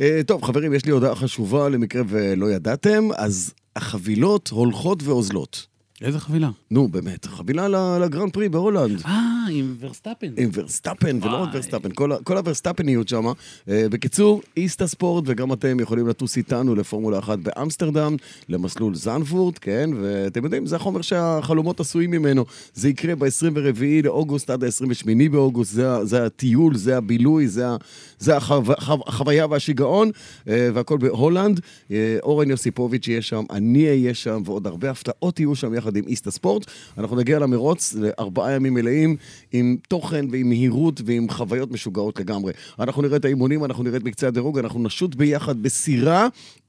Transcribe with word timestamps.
אה, 0.00 0.20
טוב, 0.26 0.42
חברים, 0.42 0.74
יש 0.74 0.84
לי 0.86 0.92
הודעה 0.92 1.14
חשובה 1.14 1.68
למקרה 1.68 2.02
ולא 2.08 2.50
ידעתם, 2.50 3.08
אז 3.16 3.54
החבילות 3.76 4.48
הולכות 4.48 5.02
ואוזלות. 5.02 5.66
איזה 6.00 6.20
חבילה? 6.20 6.50
נו, 6.70 6.88
באמת, 6.88 7.24
חבילה 7.26 7.68
ל 7.98 8.04
Grand 8.04 8.32
Prix 8.32 8.48
בהולנד. 8.48 9.02
אה, 9.06 9.20
עם 9.50 9.74
ורסטאפן. 9.80 10.26
עם 10.36 10.50
ורסטאפן, 10.52 11.18
ולא 11.22 11.36
רק. 11.42 11.48
ורסטאפן, 11.54 11.88
כל, 11.94 12.10
כל 12.24 12.36
הוורסטאפניות 12.36 13.08
שם. 13.08 13.24
אה, 13.68 13.86
בקיצור, 13.90 14.42
איסטה 14.56 14.86
ספורט, 14.86 15.24
וגם 15.26 15.52
אתם 15.52 15.80
יכולים 15.80 16.08
לטוס 16.08 16.36
איתנו 16.36 16.74
לפורמולה 16.74 17.18
1 17.18 17.38
באמסטרדם, 17.38 18.16
למסלול 18.48 18.94
זנפורט, 18.94 19.58
כן? 19.60 19.90
ואתם 20.02 20.44
יודעים, 20.44 20.66
זה 20.66 20.76
החומר 20.76 21.02
שהחלומות 21.02 21.80
עשויים 21.80 22.10
ממנו. 22.10 22.44
זה 22.74 22.88
יקרה 22.88 23.14
ב-24 23.16 23.80
לאוגוסט 24.04 24.50
עד 24.50 24.64
ה-28 24.64 25.28
באוגוסט, 25.30 25.72
זה, 26.02 26.26
הטיול, 26.26 26.74
זה 26.76 26.96
הבילוי, 26.96 27.48
זה, 27.48 27.68
ה- 27.68 27.76
זה 28.18 28.36
החו, 28.36 28.62
חו, 28.80 28.98
החוויה 29.06 29.46
והשיגעון, 29.46 30.10
אה, 30.48 30.68
והכל 30.74 30.98
בהולנד. 30.98 31.60
אה, 31.90 32.16
אורן 32.22 32.50
יוסיפוביץ' 32.50 33.08
יהיה 33.08 33.22
שם, 33.22 33.44
אני 33.50 33.88
אהיה 33.88 34.14
שם, 34.14 34.42
ועוד 34.44 34.66
הרבה 34.66 34.90
הפתעות 34.90 35.40
יהיו 35.40 35.54
שם 35.56 35.74
יחד 35.74 35.89
עם 35.96 36.04
איסטה 36.06 36.30
ספורט. 36.30 36.64
אנחנו 36.98 37.16
נגיע 37.16 37.38
למרוץ 37.38 37.94
לארבעה 37.94 38.52
ימים 38.52 38.74
מלאים, 38.74 39.16
עם 39.52 39.76
תוכן 39.88 40.26
ועם 40.30 40.48
מהירות 40.48 41.00
ועם 41.04 41.30
חוויות 41.30 41.70
משוגעות 41.70 42.20
לגמרי. 42.20 42.52
אנחנו 42.78 43.02
נראה 43.02 43.16
את 43.16 43.24
האימונים, 43.24 43.64
אנחנו 43.64 43.84
נראה 43.84 43.96
את 43.96 44.04
מקצה 44.04 44.28
הדירוג, 44.28 44.58
אנחנו 44.58 44.82
נשוט 44.82 45.14
ביחד 45.14 45.62
בסירה, 45.62 46.28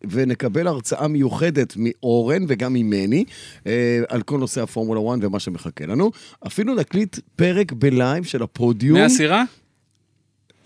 ונקבל 0.09 0.67
הרצאה 0.67 1.07
מיוחדת 1.07 1.73
מאורן 1.77 2.45
וגם 2.48 2.73
ממני, 2.73 3.26
אה, 3.67 4.02
על 4.09 4.21
כל 4.21 4.38
נושא 4.38 4.62
הפורמולה 4.62 5.02
1 5.15 5.20
ומה 5.21 5.40
שמחכה 5.40 5.85
לנו. 5.85 6.12
אפילו 6.48 6.76
נקליט 6.76 7.20
פרק 7.35 7.71
ב 7.71 7.82
live 7.82 8.23
של 8.23 8.43
הפודיום. 8.43 8.99
מהסירה? 8.99 9.43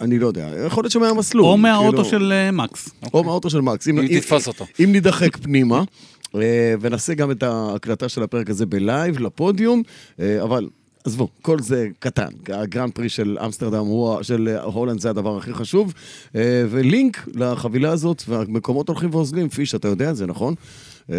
אני 0.02 0.20
לא 0.20 0.27
יודע, 0.27 0.49
יכול 0.66 0.84
להיות 0.84 0.91
שמהמסלול. 0.91 1.46
או 1.46 1.58
מהאוטו 1.58 2.04
כאילו, 2.04 2.10
של 2.10 2.32
אה, 2.32 2.52
מקס. 2.52 2.90
או 3.13 3.24
מהאוטו 3.24 3.49
של 3.49 3.62
מקס. 3.62 3.88
אם 3.88 4.08
תתפוס 4.08 4.48
אותו. 4.48 4.66
אם 4.84 4.91
נידחף 4.91 5.38
פנימה, 5.38 5.84
ונעשה 6.82 7.13
גם 7.13 7.32
את 7.32 7.43
ההקלטה 7.43 8.10
של 8.10 8.23
הפרק 8.23 8.49
הזה 8.49 8.65
ב 8.65 8.74
live, 8.74 9.20
לפודיום, 9.20 9.84
אה, 10.20 10.43
אבל... 10.43 10.68
עזבו, 11.07 11.27
כל 11.41 11.60
זה 11.60 11.87
קטן. 11.99 12.27
ה 12.49 12.57
Grand 12.57 12.91
Prix 12.93 13.10
של 13.10 13.37
אמסטרדם, 13.46 13.85
הוא, 13.85 14.21
של 14.23 14.57
הולנד, 14.63 14.99
זה 14.99 15.10
הדבר 15.10 15.37
הכי 15.37 15.54
חשוב. 15.54 15.93
אה, 16.35 16.41
ולינק 16.70 17.27
לחבילה 17.35 17.91
הזאת, 17.91 18.23
והמקומות 18.27 18.87
הולכים 18.90 19.10
ואוזלים. 19.13 19.49
פיש, 19.49 19.76
אתה 19.76 19.87
יודע 19.87 20.10
את 20.12 20.15
זה, 20.15 20.26
נכון? 20.26 20.54
אה, 21.12 21.15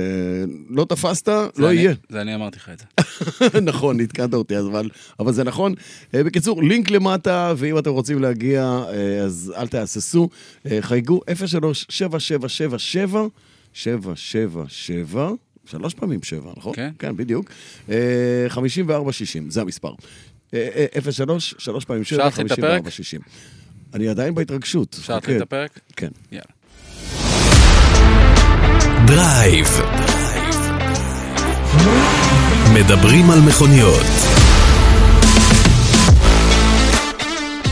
לא 0.71 0.85
תפסת, 0.85 1.29
לא 1.59 1.71
אני- 1.71 1.77
יהיה. 1.77 1.95
זה 2.09 2.21
אני 2.21 2.35
אמרתי 2.35 2.57
לך 2.59 2.71
את 2.73 2.79
זה. 2.79 3.61
נכון, 3.71 4.01
נתקעת 4.01 4.35
אותי, 4.35 4.59
אבל, 4.59 4.89
אבל 5.21 5.33
זה 5.33 5.45
נכון. 5.45 5.75
אה, 6.15 6.25
בקיצור, 6.25 6.63
לינק 6.63 6.91
למטה, 6.91 7.53
ואם 7.57 7.79
אתם 7.79 7.91
רוצים 7.91 8.23
להגיע, 8.23 8.63
אה, 8.89 9.19
אז 9.25 9.53
אל 9.57 9.67
תהססו. 9.69 10.29
אה, 10.71 10.79
חייגו 10.81 11.21
03-7777, 11.31 13.17
777, 13.77 15.31
שלוש 15.65 15.95
פעמים 15.95 16.23
שבע, 16.23 16.53
נכון? 16.57 16.73
כן. 16.77 16.91
כן, 16.99 17.17
בדיוק. 17.17 17.51
אה, 17.91 18.47
5460, 18.49 19.51
זה 19.51 19.61
המספר. 19.61 19.93
אה, 20.55 20.87
אה, 20.97 21.13
03, 21.13 21.55
שלוש 21.59 21.85
פעמים 21.85 22.03
אפשר 22.03 22.17
שבע, 22.17 22.25
להתחיל 22.25 22.47
את 22.47 22.53
הפרק? 22.53 22.63
5460. 22.63 23.21
אני 23.95 24.09
עדיין 24.09 24.35
בהתרגשות. 24.35 24.97
אפשר 25.01 25.15
להתחיל 25.15 25.37
את. 25.37 25.43
הפרק? 25.43 25.81
כן. 25.97 26.09
יאללה. 26.33 26.45
דרייב. 29.07 29.67
מדברים 32.75 33.31
על 33.31 33.41
מכוניות. 33.41 34.07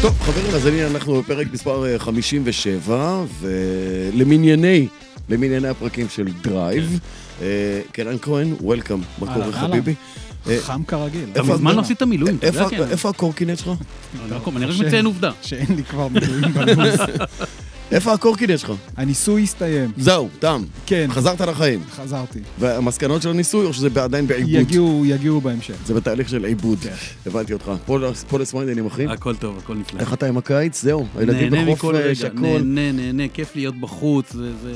טוב, 0.02 0.20
חברים, 0.20 0.55
אז 0.55 0.66
הנה 0.66 0.86
אנחנו 0.86 1.22
בפרק 1.22 1.47
מספר 1.52 1.86
אה, 1.86 1.98
57, 1.98 3.25
ולמנייני, 3.41 4.88
למנייני 5.28 5.69
הפרקים 5.69 6.08
של 6.08 6.25
דרייב. 6.42 6.98
אה, 7.42 7.47
קרן 7.92 8.17
כהן, 8.22 8.55
welcome, 8.60 8.98
מה 9.19 9.34
קורה 9.34 9.53
חביבי? 9.53 9.94
אה, 10.48 10.58
חם 10.61 10.83
כרגיל. 10.84 11.28
איפה- 11.34 11.54
מזמן 11.54 11.75
לא 11.76 11.81
עשית 11.81 12.03
מילואים, 12.03 12.37
אתה 12.37 12.47
יודע, 12.47 12.60
איפה- 12.60 12.71
כן. 12.71 12.82
איפה 12.91 13.09
הקורקינט 13.10 13.59
שלך? 13.59 13.69
אני 13.69 13.76
רק- 14.32 14.48
אני 14.56 14.65
רק. 14.65 14.81
מציין 14.87 15.06
עובדה. 15.06 15.31
שאין 15.43 15.66
לי 15.76 15.84
כבר 15.84 16.09
מילואים 16.09 16.53
בלו"ז. 16.54 17.00
איפה 17.93 18.12
הקורקינט 18.12 18.59
שלך? 18.59 18.72
הניסוי 18.97 19.43
הסתיים. 19.43 19.91
זהו, 19.97 20.28
תם. 20.39 20.62
כן, 20.87 21.06
חזרת 21.11 21.41
לחיים. 21.41 21.81
חזרתי. 21.91 22.39
והמסקנות 22.59 23.22
של 23.22 23.28
הניסוי, 23.31 23.67
או 23.67 23.72
שזה 23.72 23.89
עדיין 24.03 24.27
בעיבוד? 24.27 24.50
יגיעו, 24.50 25.03
יגיעו 25.06 25.41
בהמשך. 25.41 25.75
זה 25.87 25.95
בתהליך 25.95 26.28
של 26.28 26.45
עיבוד. 26.45 26.78
הבנתי 27.27 27.53
אותך. 27.53 27.71
פולס- 28.31 28.55
מיידנים, 28.55 28.87
אחי. 28.87 29.06
הכל 29.06 29.37
טוב, 29.37 29.59
הכל 29.59 29.75
נפלא. 29.75 30.00
איך 30.00 30.12
אתה 30.12 30.27
עם 30.27 30.37
הקיץ? 30.39 30.83
זהו, 30.83 31.06
הילדים 31.19 31.55
נהנה 31.55 31.67
בחוף 31.72 31.78
מכל 31.78 31.97
אה, 31.97 32.00
רגע, 32.00 32.15
שקול. 32.15 32.39
נהנה, 32.62 32.93
נהנה, 32.93 33.22
כיף 33.28 33.56
להיות 33.56 33.81
בחוץ, 33.81 34.33
זה 34.33 34.51
זה 34.62 34.72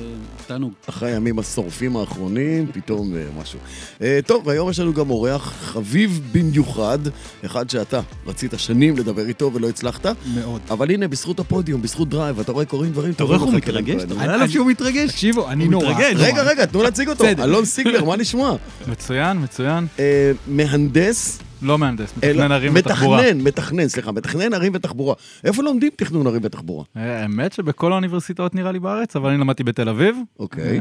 תענוג. 0.47 0.73
אחרי 0.89 1.13
הימים 1.13 1.39
השורפים 1.39 1.97
האחרונים, 1.97 2.67
פתאום 2.73 3.15
אה, 3.17 3.23
משהו. 3.43 3.59
אה, 4.03 4.19
טוב, 4.27 4.47
והיום 4.47 4.71
יש 4.71 4.81
לנו 4.81 4.93
גם 4.95 5.11
אורח 5.11 5.53
חביב 5.61 6.21
במיוחד, 6.33 6.99
אחד 7.47 7.71
שאתה 7.71 8.01
רצית 8.27 8.53
שנים 8.57 8.97
לדבר 8.97 9.27
איתו 9.29 9.51
ולא 9.55 9.69
הצלחת, 9.69 10.07
מאוד. 10.35 10.61
אבל 10.71 10.91
הנה, 10.91 11.09
בזכות 11.09 11.41
הפודיום, 11.41 11.83
בזכות 11.83 12.09
דרייב, 12.09 12.41
אתה 12.41 12.53
רואה 12.53 12.65
קורים 12.65 12.93
דברים 12.98 13.12
אתה 13.12 13.25
רואה 13.25 13.34
איך 13.36 13.42
הוא 13.42 13.54
מתרגש? 13.54 14.03
אתה 14.03 14.14
רואה 14.14 14.25
אני- 14.25 14.34
עליו 14.34 14.48
שהוא 14.50 14.66
מתרגש? 14.70 15.10
תקשיבו, 15.10 15.48
אני 15.48 15.69
נורא. 15.69 15.92
רגע, 16.16 16.42
רגע, 16.42 16.66
תנו 16.66 16.82
להציג 16.82 17.09
אותו. 17.09 17.25
אלון 17.42 17.64
סיגלר, 17.64 18.04
מה 18.04 18.16
נשמע? 18.16 18.53
מצוין, 18.88 19.42
מצוין. 19.42 19.86
אה, 19.98 20.32
מהנדס, 20.47 21.38
לא 21.62 21.78
מהנדס, 21.78 22.12
מתכנן 22.16 22.53
ערים 22.53 22.72
ותחבורה. 22.75 23.19
מתכנן, 23.22 23.41
מתכנן, 23.41 23.88
סליחה, 23.88 24.12
מתכנן 24.12 24.54
ערים 24.54 24.72
ותחבורה. 24.75 25.14
איפה 25.44 25.62
לומדים 25.62 25.91
תכנון 25.97 26.26
ערים 26.26 26.41
ותחבורה? 26.44 26.84
אה, 26.97 27.22
האמת 27.22 27.53
שבכל 27.53 27.92
האוניברסיטאות 27.92 28.54
נראה 28.54 28.72
לי 28.72 28.78
בארץ, 28.78 29.16
אבל 29.16 29.30
אני 29.30 29.41
למדתי 29.41 29.65
בתל 29.65 29.88
אביב. 29.88 30.16
אוקיי. 30.38 30.80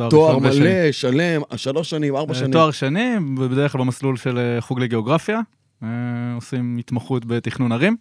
אה, 0.00 0.08
תואר. 0.08 0.38
מלא, 0.38 0.92
שלם, 0.92 1.42
שלוש 1.56 1.90
שנים, 1.90 2.16
ארבע 2.16 2.34
שנים. 2.34 2.52
תואר 2.52 2.70
שני, 2.70 3.14
בדרך 3.34 3.72
כלל 3.72 3.80
במסלול 3.80 4.16
של 4.16 4.56
חוג 4.60 4.80
לגיאוגרפיה. 4.80 5.40
עושים 6.34 6.76
התמחות 6.78 7.24
בתכנון 7.26 7.72
ערים. 7.72 7.96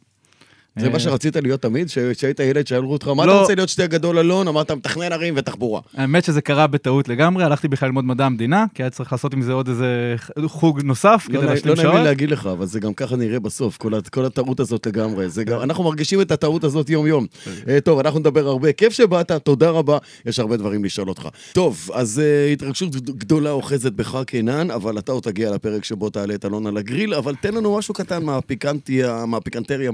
זה 0.80 0.88
אה, 0.88 0.92
מה 0.92 1.00
שרצית 1.00 1.36
להיות 1.36 1.62
תמיד? 1.62 1.88
כשהיית 2.14 2.40
ילד 2.40 2.68
שאלו 2.68 2.92
אותך, 2.92 3.08
מה 3.08 3.24
אתה 3.24 3.32
לא. 3.32 3.42
רוצה 3.42 3.56
להיות 3.56 3.70
שתי 3.70 3.88
גדול 3.88 4.20
אלון? 4.20 4.48
אמרת, 4.48 4.72
מתכנן 4.72 5.12
ערים 5.12 5.34
ותחבורה. 5.38 5.82
האמת 5.98 6.24
שזה 6.24 6.42
קרה 6.42 6.68
בטעות 6.68 7.10
לגמרי, 7.10 7.44
הלכתי 7.44 7.68
בכלל 7.68 7.90
ללמוד 7.90 8.06
מדע 8.06 8.26
המדינה, 8.26 8.66
כי 8.74 8.84
היה 8.84 8.90
צריך 8.90 9.12
לעשות 9.12 9.34
עם 9.34 9.42
זה 9.42 9.54
עוד 9.54 9.68
איזה 9.68 10.16
חוג 10.46 10.82
נוסף 10.84 11.26
לא 11.30 11.38
כדי 11.38 11.48
להשלים 11.48 11.76
לא 11.76 11.76
נעים 11.76 11.88
לי 11.88 11.94
שעות. 11.94 12.06
להגיד 12.06 12.32
לך, 12.32 12.46
אבל 12.46 12.66
זה 12.66 12.80
גם 12.80 12.94
ככה 12.94 13.16
נראה 13.16 13.40
בסוף, 13.40 13.78
כל 14.12 14.26
הטעות 14.26 14.60
הזאת 14.60 14.88
לגמרי. 14.88 15.26
אנחנו 15.64 15.84
מרגישים 15.84 16.22
את 16.22 16.32
הטעות 16.32 16.64
הזאת 16.64 16.90
יום-יום. 16.90 17.26
אה, 17.68 17.82
טוב, 17.82 18.00
אנחנו 18.00 18.20
נדבר 18.20 18.48
הרבה. 18.48 18.72
כיף 18.72 18.94
שבאת, 18.94 19.32
תודה 19.32 19.70
רבה. 19.70 19.98
יש 20.26 20.40
הרבה 20.40 20.58
דברים 20.58 20.86
לשאול 20.86 21.10
אותך. 21.10 21.28
טוב, 21.54 21.90
אז 21.94 22.20
אה, 22.20 22.52
התרגשות 22.54 22.96
גדולה 22.96 23.52
אוחזת 23.52 23.92
בך, 23.92 24.18
קינן, 24.28 24.72
אבל 24.72 24.98
אתה 24.98 25.12
עוד 25.12 25.24
תגיע 25.24 25.52
לפרק 25.52 25.84
שבו 25.84 26.10
תעלה 26.10 26.36
את 26.36 26.46
אלון 26.46 26.68
על 26.68 26.78
הגריל, 26.78 27.14
אבל 27.14 27.36
תן 27.42 27.54
לנו 27.54 27.78
משהו 27.78 27.94
קטן 27.94 28.24
מהפיקנטריה, 28.24 29.92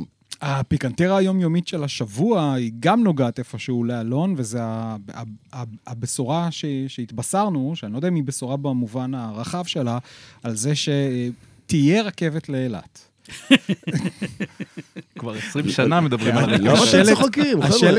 מהיום-יום. 0.00 0.04
הפיקנטרה 0.42 1.16
היומיומית 1.16 1.68
של 1.68 1.84
השבוע 1.84 2.52
היא 2.52 2.72
גם 2.80 3.02
נוגעת 3.04 3.38
איפשהו 3.38 3.84
לאלון, 3.84 4.34
ה- 4.60 4.96
הבשורה 5.86 6.50
ש- 6.50 6.64
שהתבשרנו, 6.88 7.72
שאני 7.76 7.92
לא 7.92 7.98
יודע 7.98 8.08
אם 8.08 8.14
היא 8.14 8.24
בשורה 8.24 8.56
במובן 8.56 9.14
הרחב 9.14 9.64
שלה, 9.64 9.98
על 10.42 10.56
זה 10.56 10.72
שתהיה 10.74 12.02
רכבת 12.02 12.48
לאילת. 12.48 12.98
כבר 15.18 15.34
20 15.34 15.68
שנה 15.68 16.00
מדברים 16.00 16.36
על 16.36 16.44
כן, 16.46 16.50
הרקע. 16.52 16.62
למה 16.64 16.74
אתם 16.74 16.82
השלט- 16.82 17.06
צוחקים? 17.16 17.58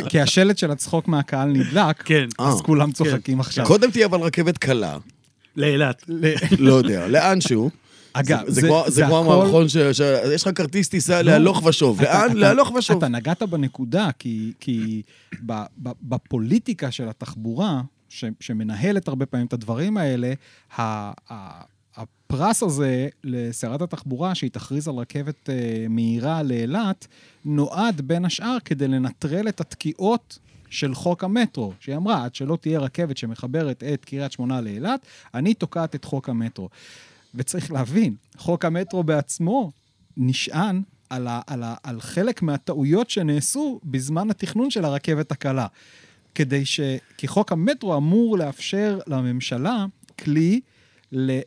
כי 0.09 0.19
השלט 0.21 0.57
של 0.57 0.71
הצחוק 0.71 1.07
מהקהל 1.07 1.49
נדלק, 1.49 2.01
כן, 2.03 2.25
אז 2.39 2.57
אה, 2.59 2.63
כולם 2.63 2.91
צוחקים 2.91 3.39
עכשיו. 3.39 3.65
קודם 3.65 3.91
תהיה 3.91 4.05
אבל 4.05 4.19
רכבת 4.19 4.57
קלה, 4.57 4.97
לאילת. 5.55 6.05
לא 6.59 6.73
יודע, 6.73 7.07
לאנשהו. 7.07 7.69
אגב, 8.13 8.39
זה- 8.47 8.61
זה 8.61 8.67
כמו- 8.67 8.83
זה 8.87 9.05
כמו 9.05 9.19
הכל- 9.21 9.33
המערכון 9.33 9.69
ש... 9.69 9.77
ש- 9.77 10.01
יש 10.33 10.47
לך 10.47 10.57
כרטיס 10.57 10.89
טיסה 10.89 11.21
להלוך 11.21 11.65
ושוב. 11.65 12.01
לאן? 12.01 12.37
להלוך 12.37 12.71
ושוב. 12.71 12.97
אתה 12.97 13.07
נגעת 13.07 13.43
בנקודה, 13.43 14.09
כי, 14.19 14.53
כי 14.59 15.01
ב, 15.45 15.53
ב, 15.83 15.89
בפוליטיקה 16.01 16.91
של 16.91 17.09
התחבורה, 17.09 17.81
ש, 18.09 18.25
שמנהלת 18.39 19.07
הרבה 19.07 19.25
פעמים 19.25 19.47
את 19.47 19.53
הדברים 19.53 19.97
האלה, 19.97 20.33
ה, 20.77 20.81
ה, 21.33 21.61
הפרס 21.95 22.63
הזה 22.63 23.07
לשרת 23.23 23.81
התחבורה, 23.81 24.35
שהיא 24.35 24.49
תכריז 24.51 24.87
על 24.87 24.93
רכבת 24.95 25.49
אה, 25.49 25.55
מהירה 25.89 26.43
לאילת, 26.43 27.07
נועד 27.45 28.01
בין 28.01 28.25
השאר 28.25 28.57
כדי 28.65 28.87
לנטרל 28.87 29.47
את 29.47 29.61
התקיעות 29.61 30.39
של 30.69 30.95
חוק 30.95 31.23
המטרו, 31.23 31.73
שהיא 31.79 31.95
אמרה, 31.95 32.23
עד 32.25 32.35
שלא 32.35 32.57
תהיה 32.61 32.79
רכבת 32.79 33.17
שמחברת 33.17 33.83
את 33.93 34.05
קריית 34.05 34.31
שמונה 34.31 34.61
לאילת, 34.61 34.99
אני 35.33 35.53
תוקעת 35.53 35.95
את 35.95 36.05
חוק 36.05 36.29
המטרו. 36.29 36.69
וצריך 37.35 37.71
להבין, 37.71 38.15
חוק 38.37 38.65
המטרו 38.65 39.03
בעצמו 39.03 39.71
נשען 40.17 40.81
על, 41.09 41.27
ה, 41.27 41.41
על, 41.47 41.63
ה, 41.63 41.75
על 41.83 42.01
חלק 42.01 42.41
מהטעויות 42.41 43.09
שנעשו 43.09 43.79
בזמן 43.83 44.29
התכנון 44.29 44.69
של 44.69 44.85
הרכבת 44.85 45.31
הקלה. 45.31 45.67
כדי 46.35 46.65
ש... 46.65 46.79
כי 47.17 47.27
חוק 47.27 47.51
המטרו 47.51 47.97
אמור 47.97 48.37
לאפשר 48.37 48.99
לממשלה 49.07 49.85
כלי 50.23 50.61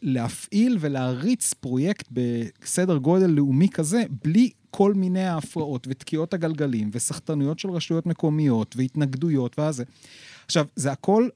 להפעיל 0.03 0.77
ולהריץ 0.81 1.55
פרויקט 1.55 2.09
בסדר 2.12 2.97
גודל 2.97 3.27
לאומי 3.27 3.69
כזה, 3.69 4.03
בלי 4.25 4.50
כל 4.71 4.94
מיני 4.94 5.27
ההפרעות 5.27 5.87
ותקיעות 5.91 6.35
הגלגלים 6.35 6.91
וסחטנויות 6.93 7.59
של 7.59 7.71
רשויות 7.71 8.06
מקומיות 8.06 8.75
והתנגדויות 8.77 9.59
וזה. 9.59 9.85
עכשיו, 10.47 10.67
זה 10.77 10.93
הכל, 10.93 11.29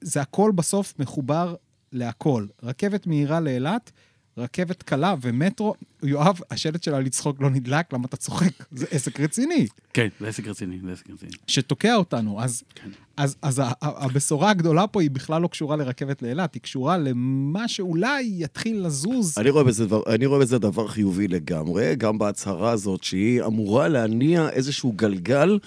זה 0.00 0.20
הכל 0.20 0.52
בסוף 0.54 0.94
מחובר 0.98 1.54
להכל. 1.92 2.46
רכבת 2.62 3.06
מהירה 3.06 3.40
לאילת, 3.40 3.90
רכבת 4.36 4.82
קלה 4.82 5.14
ומטרו, 5.20 5.74
יואב, 6.02 6.40
השלט 6.50 6.82
שלה 6.82 7.00
לצחוק 7.00 7.40
לא 7.40 7.50
נדלק, 7.50 7.92
למה 7.92 8.04
אתה 8.06 8.16
צוחק? 8.16 8.52
זה 8.72 8.86
עסק 8.90 9.20
רציני, 9.20 9.66
כן, 9.94 10.08
זה 10.20 10.28
עסק 10.28 10.46
רציני, 10.46 10.78
זה 10.84 10.92
עסק 10.92 11.10
רציני. 11.10 11.32
שתוקע 11.46 11.94
אותנו. 11.94 12.42
אז, 12.42 12.62
כן. 12.74 12.90
אז, 13.18 13.36
אז 13.42 13.62
הבשורה 13.82 14.50
הגדולה 14.50 14.86
פה 14.86 15.02
היא 15.02 15.10
בכלל 15.10 15.42
לא 15.42 15.48
קשורה 15.48 15.76
לרכבת 15.76 16.22
לאילת, 16.22 16.54
היא 16.54 16.62
קשורה 16.62 16.98
למה 16.98 17.68
שאולי 17.68 18.32
יתחיל 18.38 18.86
לזוז. 18.86 19.38
אני 19.38 19.50
רואה, 19.50 19.64
בזה 19.64 19.86
דבר, 19.86 20.02
אני 20.14 20.26
רואה 20.26 20.40
בזה 20.40 20.58
דבר 20.58 20.88
חיובי 20.88 21.28
לגמרי, 21.28 21.96
גם 21.96 22.18
בהצהרה 22.18 22.70
הזאת, 22.70 23.04
שהיא 23.04 23.42
אמורה 23.42 23.88
להניע 23.88 24.48
איזשהו 24.48 24.92
גלגל. 24.96 25.58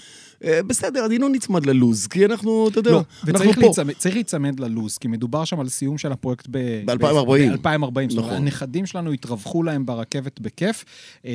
אה, 0.44 0.64
בסדר, 0.68 1.06
אני 1.06 1.18
לא 1.18 1.30
נצמד 1.30 1.66
ללוז, 1.66 2.08
כי 2.08 2.26
אנחנו, 2.26 2.68
אתה 2.68 2.80
יודע, 2.80 2.92
לא, 2.92 2.98
אנחנו 2.98 3.30
וצריך 3.34 3.56
פה. 3.56 3.62
להיצמד, 3.62 3.94
צריך 3.94 4.16
להיצמד 4.16 4.60
ללו"ז, 4.60 4.98
כי 4.98 5.08
מדובר 5.08 5.46
שם 5.46 5.60
על 5.60 5.70
סיום 5.70 5.98
של 5.98 6.12
הפרויקט 6.12 6.48
ב... 6.52 6.58
ב-2040. 6.86 7.58
ב-2040. 7.62 8.10
זאת 8.10 8.18
אומרת, 8.18 8.18
נכון. 8.18 8.34
הנכדים 8.34 8.86
שלנו 8.86 9.14
יתרווחו 9.14 9.64
להם 9.64 9.86
ברכבת 9.86 10.40
בכיף, 10.40 10.86
אה, 11.26 11.32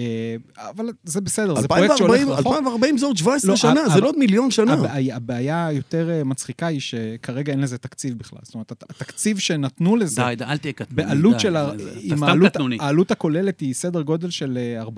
אבל 0.58 0.88
זה 1.04 1.20
בסדר, 1.20 1.60
זה 1.60 1.68
פרויקט 1.68 1.90
2040, 1.90 2.26
שהולך 2.26 2.38
רחוק. 2.38 2.56
2040 2.56 2.98
זה 2.98 3.06
עוד 3.06 3.16
17 3.16 3.50
לא, 3.50 3.56
שנה, 3.56 3.88
זה 3.94 4.00
לא 4.00 4.08
עוד 4.08 4.18
מיליון 4.18 4.50
שנה. 4.50 4.72
הבעיה, 4.72 5.16
הבעיה 5.16 5.72
היותר 6.08 6.18
אה, 6.18 6.24
מצחיקה 6.24 6.66
היא 6.66 6.80
שכרגע 6.80 7.52
אין 7.52 7.60
לזה 7.60 7.78
תקציב 7.78 8.18
בכלל. 8.18 8.38
זאת 8.42 8.54
אומרת, 8.54 8.72
הת- 8.72 8.90
התקציב 8.90 9.38
שנתנו 9.38 9.96
לזה, 9.96 10.22
די, 10.22 10.34
די, 10.38 10.44
אל 10.44 10.56
תהיה 10.58 10.72
קטנוני. 10.72 11.06
בעלות 11.08 11.34
די, 11.34 11.40
של, 11.40 11.56
עם 11.56 12.16
סתם 12.16 12.22
העלות, 12.24 12.50
קטנוני. 12.52 12.76
העלות 12.80 13.10
הכוללת 13.10 13.60
היא 13.60 13.74
סדר 13.74 14.02
גודל 14.02 14.30
של 14.30 14.58
אה, 14.78 14.82
40-50 14.82 14.88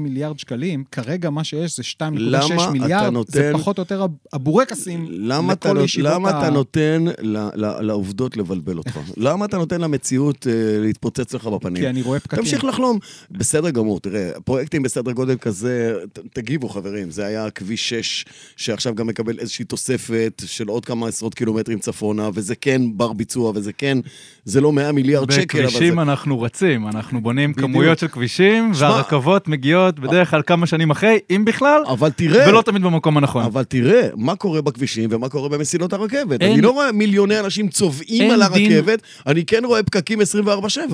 מיליארד 0.00 0.38
שקלים, 0.38 0.84
כרגע 0.92 1.30
מה 1.30 1.44
שיש 1.44 1.76
זה 1.76 1.82
2.6 1.82 1.94
למה 2.18 2.46
אתה 2.62 2.70
מיליארד, 2.70 3.14
זה 3.28 3.50
פחות 3.54 3.78
או 3.78 3.82
יותר 3.82 4.02
הב- 4.02 4.10
הבורקסים 4.32 5.06
למה 5.10 5.52
אתה, 5.52 5.68
לכל 5.68 5.76
נות- 5.78 5.84
ישיבות 5.84 6.10
למה 6.12 6.30
ה- 6.30 6.40
אתה 6.42 6.50
נותן 6.50 7.04
ל, 7.18 7.36
ל, 7.36 7.80
לעובדות 7.80 8.36
לבלבל 8.36 8.78
אותך? 8.78 8.98
למה 9.16 9.44
אתה 9.44 9.56
נותן 9.56 9.80
למציאות 9.80 10.46
אה, 10.46 10.52
להתפוצץ 10.80 11.34
לך 11.34 11.46
בפנים? 11.46 11.82
כי 11.82 11.88
אני 11.88 12.02
רואה 12.02 12.20
פקקים. 12.20 12.38
תמשיך 12.38 12.64
לחלום. 12.64 12.98
בסדר 13.30 13.70
גמור, 13.70 14.00
תראה, 14.00 14.30
פרויקטים 14.44 14.82
בסדר 14.82 15.12
גודל 15.12 15.36
כזה, 15.36 15.72
ת, 16.12 16.18
תגיבו 16.32 16.68
חברים, 16.68 17.10
זה 17.10 17.26
היה 17.26 17.50
כביש 17.50 17.88
6, 17.88 18.24
שעכשיו 18.56 18.94
גם 18.94 19.06
מקבל 19.06 19.38
איזושהי 19.38 19.64
תוספת 19.64 20.41
של 20.46 20.68
עוד 20.68 20.84
כמה 20.84 21.08
עשרות 21.08 21.34
קילומטרים 21.34 21.78
צפונה, 21.78 22.30
וזה 22.34 22.54
כן 22.54 22.82
בר 22.96 23.12
ביצוע, 23.12 23.52
וזה 23.54 23.72
כן, 23.72 23.98
זה 24.44 24.60
לא 24.60 24.72
100 24.72 24.92
מיליארד 24.92 25.30
שקל, 25.30 25.58
אבל 25.58 25.68
זה... 25.68 25.74
בכבישים 25.76 26.00
אנחנו 26.00 26.40
רצים, 26.42 26.88
אנחנו 26.88 27.20
בונים 27.20 27.52
בדיוק. 27.52 27.66
כמויות 27.70 27.98
של 27.98 28.08
כבישים, 28.08 28.74
שמע- 28.74 28.90
והרכבות 28.90 29.48
מגיעות 29.48 29.98
בדרך 29.98 30.30
כלל 30.30 30.42
כמה 30.46 30.66
שנים 30.66 30.90
אחרי, 30.90 31.18
אם 31.30 31.44
בכלל, 31.44 31.82
אבל 31.88 32.10
תראה, 32.10 32.48
ולא 32.48 32.62
תמיד 32.62 32.82
במקום 32.82 33.16
הנכון. 33.16 33.44
אבל 33.44 33.64
תראה, 33.64 34.08
מה 34.16 34.36
קורה 34.36 34.62
בכבישים 34.62 35.08
ומה 35.12 35.28
קורה 35.28 35.48
במסילות 35.48 35.92
הרכבת. 35.92 36.42
אין- 36.42 36.52
אני 36.52 36.60
לא 36.60 36.70
רואה 36.70 36.92
מיליוני 36.92 37.40
אנשים 37.40 37.68
צובעים 37.68 38.30
על 38.30 38.42
דין- 38.54 38.72
הרכבת, 38.72 39.02
אני 39.26 39.44
כן 39.44 39.62
רואה 39.64 39.82
פקקים 39.82 40.18
24/7. 40.20 40.26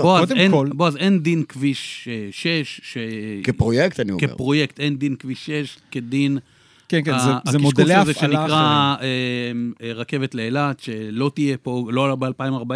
בועז, 0.03 0.33
אין- 0.33 0.51
כל- 0.51 0.69
בועז, 0.75 0.97
אין 0.97 1.23
דין 1.23 1.43
כביש 1.49 2.09
6, 2.31 2.81
ש... 2.83 2.99
כפרויקט, 3.45 4.01
אני 4.01 4.13
אומר. 4.13 4.29
כפרויקט, 4.29 4.81
אין 4.81 4.97
דין 4.97 5.15
כביש 5.19 5.47
6 5.47 5.77
כדין... 5.91 6.39
כן, 6.89 7.01
כן, 7.05 7.19
זה, 7.19 7.51
זה 7.53 7.59
מודלי 7.59 7.95
הקשקוש 7.95 8.17
הזה 8.17 8.27
הפעלה 8.27 8.43
שנקרא 8.47 8.95
אחרים. 8.97 9.73
אה, 9.81 9.87
אה, 9.89 9.93
רכבת 9.93 10.35
לאילת, 10.35 10.81
שלא 10.81 11.31
תהיה 11.35 11.57
פה, 11.57 11.89
לא 11.93 12.15
ב-2040, 12.15 12.73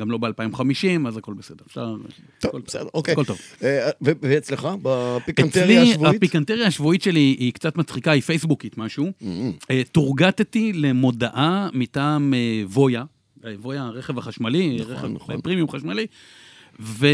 גם 0.00 0.10
לא 0.10 0.18
ב-2050, 0.18 1.08
אז 1.08 1.16
הכל 1.16 1.34
בסדר. 1.34 1.64
אפשר... 1.66 1.94
טוב, 2.40 2.50
הכל- 2.50 2.60
בסדר, 2.66 2.88
אוקיי. 2.94 3.12
הכל 3.12 3.24
טוב. 3.24 3.38
אה, 3.62 3.90
ו- 4.06 4.10
ואצלך, 4.22 4.68
בפיקנטריה 4.82 5.82
אצלי, 5.82 5.90
השבועית? 5.92 6.16
הפיקנטריה 6.16 6.66
השבועית 6.66 7.02
שלי 7.02 7.20
היא 7.38 7.52
קצת 7.52 7.76
מצחיקה, 7.76 8.10
היא 8.10 8.22
פייסבוקית 8.22 8.78
משהו. 8.78 9.12
אה, 9.70 9.82
תורגטתי 9.92 10.72
למודעה 10.72 11.68
מטעם 11.72 12.34
וויה, 12.72 13.04
וויה, 13.62 13.82
הרכב 13.82 14.18
החשמלי, 14.18 14.78
רכב 14.82 15.06
נכון. 15.06 15.40
פרימיום 15.40 15.70
חשמלי, 15.70 16.06
ו... 16.80 17.06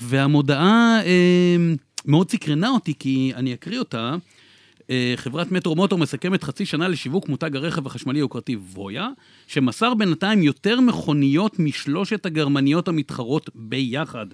והמודעה 0.00 1.00
מאוד 2.06 2.30
סקרנה 2.30 2.68
אותי, 2.70 2.94
כי 2.98 3.32
אני 3.36 3.54
אקריא 3.54 3.78
אותה. 3.78 4.14
אה, 4.92 5.12
חברת 5.16 5.52
מטרו 5.52 5.76
מוטור 5.76 5.98
מסכמת 5.98 6.44
חצי 6.44 6.66
שנה 6.66 6.88
לשיווק 6.88 7.28
מותג 7.28 7.56
הרכב 7.56 7.86
החשמלי 7.86 8.18
היוקרתי 8.18 8.56
וויה, 8.56 9.08
שמסר 9.46 9.94
בינתיים 9.94 10.42
יותר 10.42 10.80
מכוניות 10.80 11.58
משלושת 11.58 12.26
הגרמניות 12.26 12.88
המתחרות 12.88 13.50
ביחד. 13.54 14.26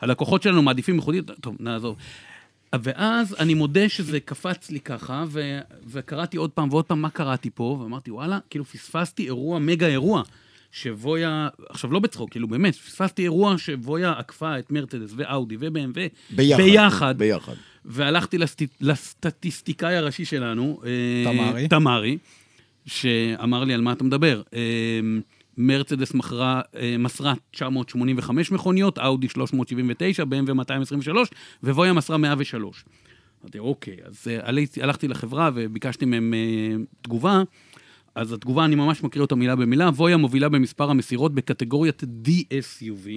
הלקוחות 0.00 0.42
שלנו 0.42 0.62
מעדיפים 0.62 0.94
ייחודית, 0.94 1.30
טוב, 1.40 1.56
נעזוב. 1.60 1.96
ואז 2.82 3.36
אני 3.38 3.54
מודה 3.54 3.88
שזה 3.88 4.20
קפץ 4.20 4.70
לי 4.70 4.80
ככה, 4.80 5.24
ו- 5.28 5.60
וקראתי 5.86 6.36
עוד 6.36 6.50
פעם 6.50 6.68
ועוד 6.70 6.84
פעם 6.84 7.02
מה 7.02 7.10
קראתי 7.10 7.50
פה, 7.54 7.78
ואמרתי, 7.82 8.10
וואלה, 8.10 8.38
כאילו 8.50 8.64
פספסתי 8.64 9.24
אירוע, 9.24 9.58
מגה 9.58 9.86
אירוע, 9.86 10.22
שבויה, 10.72 11.48
עכשיו 11.68 11.92
לא 11.92 11.98
בצחוק, 11.98 12.30
כאילו 12.30 12.48
באמת, 12.48 12.74
פספסתי 12.74 13.22
אירוע 13.22 13.58
שבויה 13.58 14.12
עקפה 14.18 14.58
את 14.58 14.70
מרצדס 14.70 15.12
ואאודי 15.16 15.56
ו-BMW 15.60 16.00
ביחד. 16.30 16.62
ביחד. 16.62 17.18
ביחד. 17.18 17.54
והלכתי 17.84 18.38
לסט... 18.38 18.62
לסטטיסטיקאי 18.80 19.96
הראשי 19.96 20.24
שלנו, 20.24 20.80
אה, 20.84 21.32
תמרי. 21.32 21.68
תמרי, 21.68 22.18
שאמר 22.86 23.64
לי 23.64 23.74
על 23.74 23.80
מה 23.80 23.92
אתה 23.92 24.04
מדבר. 24.04 24.42
אה, 24.54 25.00
מרצדס 25.58 26.14
מכרה, 26.14 26.60
אה, 26.76 26.96
מסרה 26.98 27.34
985 27.50 28.50
מכוניות, 28.50 28.98
אאודי 28.98 29.28
379, 29.28 30.22
BMW 30.22 30.52
223, 30.52 31.28
וויה 31.62 31.92
מסרה 31.92 32.16
103. 32.16 32.84
אמרתי, 33.42 33.58
אוקיי, 33.58 33.96
אז 34.04 34.28
אה, 34.30 34.48
הלכתי 34.82 35.08
לחברה 35.08 35.50
וביקשתי 35.54 36.04
מהם 36.04 36.34
אה, 36.34 36.76
תגובה. 37.02 37.42
אז 38.14 38.32
התגובה, 38.32 38.64
אני 38.64 38.74
ממש 38.74 39.02
מקריא 39.02 39.22
אותה 39.22 39.34
מילה 39.34 39.56
במילה. 39.56 39.88
וויה 39.88 40.16
מובילה 40.16 40.48
במספר 40.48 40.90
המסירות 40.90 41.34
בקטגוריית 41.34 42.02
DSUV. 42.24 43.08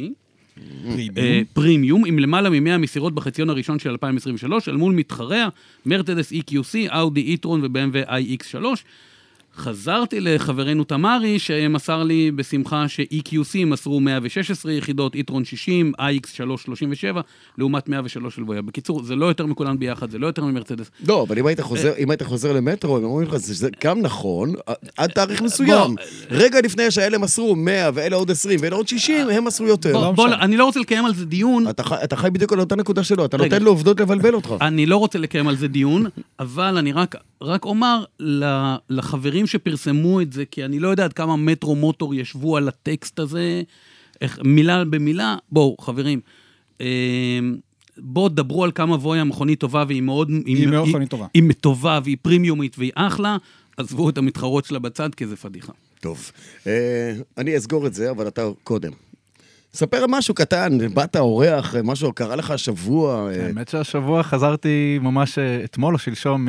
אה, 1.18 1.42
פרימיום, 1.54 2.06
עם 2.06 2.20
למעלה 2.20 2.50
מ-100 2.50 2.78
מסירות 2.78 3.16
בחציון 3.16 3.50
הראשון 3.50 3.80
של 3.80 3.90
2023, 3.90 4.70
אל 4.70 4.76
מול 4.76 4.94
מתחריה, 4.94 5.50
מרצדס 5.86 6.34
EQC, 6.34 6.96
אאודי 6.96 7.36
e-tron 7.36 7.48
ו-BMW 7.48 8.08
iX3. 8.08 8.66
חזרתי 9.58 10.20
לחברנו 10.20 10.84
תמרי, 10.84 11.40
שמסר 11.40 12.04
לי 12.04 12.32
בשמחה 12.32 12.88
ש-EQC 12.88 13.66
מסרו 13.66 14.00
116 14.00 14.72
יחידות, 14.72 15.16
e-tron 15.16 15.44
60, 15.44 15.92
iX3 16.00 16.38
37, 16.66 17.22
לעומת 17.58 17.90
103 17.90 18.36
של 18.36 18.44
וויה. 18.44 18.62
בקיצור, 18.62 19.04
זה 19.04 19.16
לא 19.16 19.26
יותר 19.26 19.46
מכולן 19.46 19.80
ביחד, 19.80 20.10
זה 20.12 20.18
לא 20.18 20.28
יותר 20.28 20.44
ממרצדס. 20.46 20.92
לא, 21.08 21.24
אבל 21.28 21.40
אם 21.40 21.48
היית 21.48 21.60
חוזר, 21.62 21.94
אם 21.98 22.12
היית 22.12 22.24
חוזר 22.24 22.54
למטרו, 22.54 22.98
הם 22.98 23.04
אומרים 23.04 23.28
לך, 23.28 23.36
זה 23.38 23.70
גם 23.84 24.02
נכון, 24.02 24.54
עד 24.98 25.10
תאריך 25.10 25.42
מסוים. 25.42 25.96
רגע 26.32 26.60
לפני 26.64 26.92
שהאלה 26.92 27.18
מסרו 27.18 27.56
100 27.56 27.90
ואלה 27.94 28.16
עוד 28.16 28.32
20 28.32 28.60
ואלה 28.62 28.76
עוד 28.76 28.88
60, 28.88 29.30
הם 29.30 29.46
מסרו 29.46 29.68
יותר. 29.68 29.92
בוא, 29.94 30.12
בוא, 30.12 30.28
אני 30.28 30.58
לא 30.58 30.66
רוצה 30.66 30.80
לקיים 30.80 31.06
על 31.06 31.14
זה 31.16 31.26
דיון, 31.26 31.70
אתה 31.70 31.84
חי- 31.84 32.04
אתה 32.04 32.16
חי 32.16 32.30
בדיוק 32.30 32.54
על 32.54 32.60
אותה 32.60 32.76
נקודה 32.76 33.04
שלו, 33.04 33.26
אתה. 33.26 33.38
נותן 33.38 33.64
לעובדות 33.64 34.00
לבלבל 34.00 34.34
אותך. 34.34 34.54
אני 34.62 34.86
לא 34.86 34.98
רוצה 34.98 35.20
לקיים 35.20 35.48
על 35.48 35.56
זה 35.56 35.68
דיון, 35.68 36.06
אבל 36.40 36.78
אני 36.78 36.92
רק, 36.92 37.16
רק 37.42 37.66
אומר 37.66 38.04
ל- 38.20 38.76
לחברים 39.44 39.48
שפרסמו 39.48 40.22
את 40.22 40.34
זה, 40.34 40.46
כי 40.46 40.66
אני 40.66 40.80
לא 40.80 40.88
יודע 40.88 41.04
עד 41.04 41.14
כמה 41.14 41.36
מטרו 41.36 41.76
מוטור 41.76 42.16
ישבו 42.16 42.58
על 42.58 42.68
הטקסט 42.68 43.20
הזה, 43.20 43.64
איך, 44.22 44.40
מילה 44.44 44.86
במילה. 44.86 45.38
בואו, 45.52 45.76
חברים, 45.82 46.20
אה, 46.82 47.40
בואו 47.98 48.30
דברו 48.30 48.64
על 48.64 48.72
כמה 48.72 48.96
וויה 48.96 49.24
מכונית 49.24 49.60
טובה, 49.60 49.84
והיא 49.88 50.02
מאוד... 50.02 50.30
היא 50.46 50.68
מאוד 50.68 50.88
מכונית 50.88 51.10
טובה. 51.10 51.28
היא 51.34 51.44
טובה 51.62 52.00
והיא 52.04 52.18
פרימיומית 52.22 52.76
והיא 52.80 52.92
אחלה, 52.96 53.38
עזבו 53.78 54.10
את 54.10 54.18
המתחרות 54.18 54.66
שלה 54.66 54.80
בצד, 54.80 55.16
כי 55.16 55.28
זה 55.28 55.36
פדיחה. 55.36 55.74
טוב, 56.00 56.32
אה, 56.68 57.14
אני 57.38 57.58
אסגור 57.58 57.88
את 57.88 57.94
זה, 57.94 58.12
אבל 58.12 58.28
אתה 58.28 58.48
קודם. 58.64 58.92
ספר 59.74 60.06
משהו 60.10 60.34
קטן, 60.34 60.78
באת 60.94 61.16
אורח, 61.16 61.76
משהו 61.84 62.14
קרה 62.14 62.36
לך 62.36 62.52
השבוע. 62.52 63.32
אה, 63.32 63.46
האמת 63.46 63.68
שהשבוע 63.68 64.24
חזרתי 64.24 65.00
ממש 65.02 65.40
אה, 65.40 65.64
אתמול 65.64 65.94
או 65.94 66.00
שלשום 66.00 66.48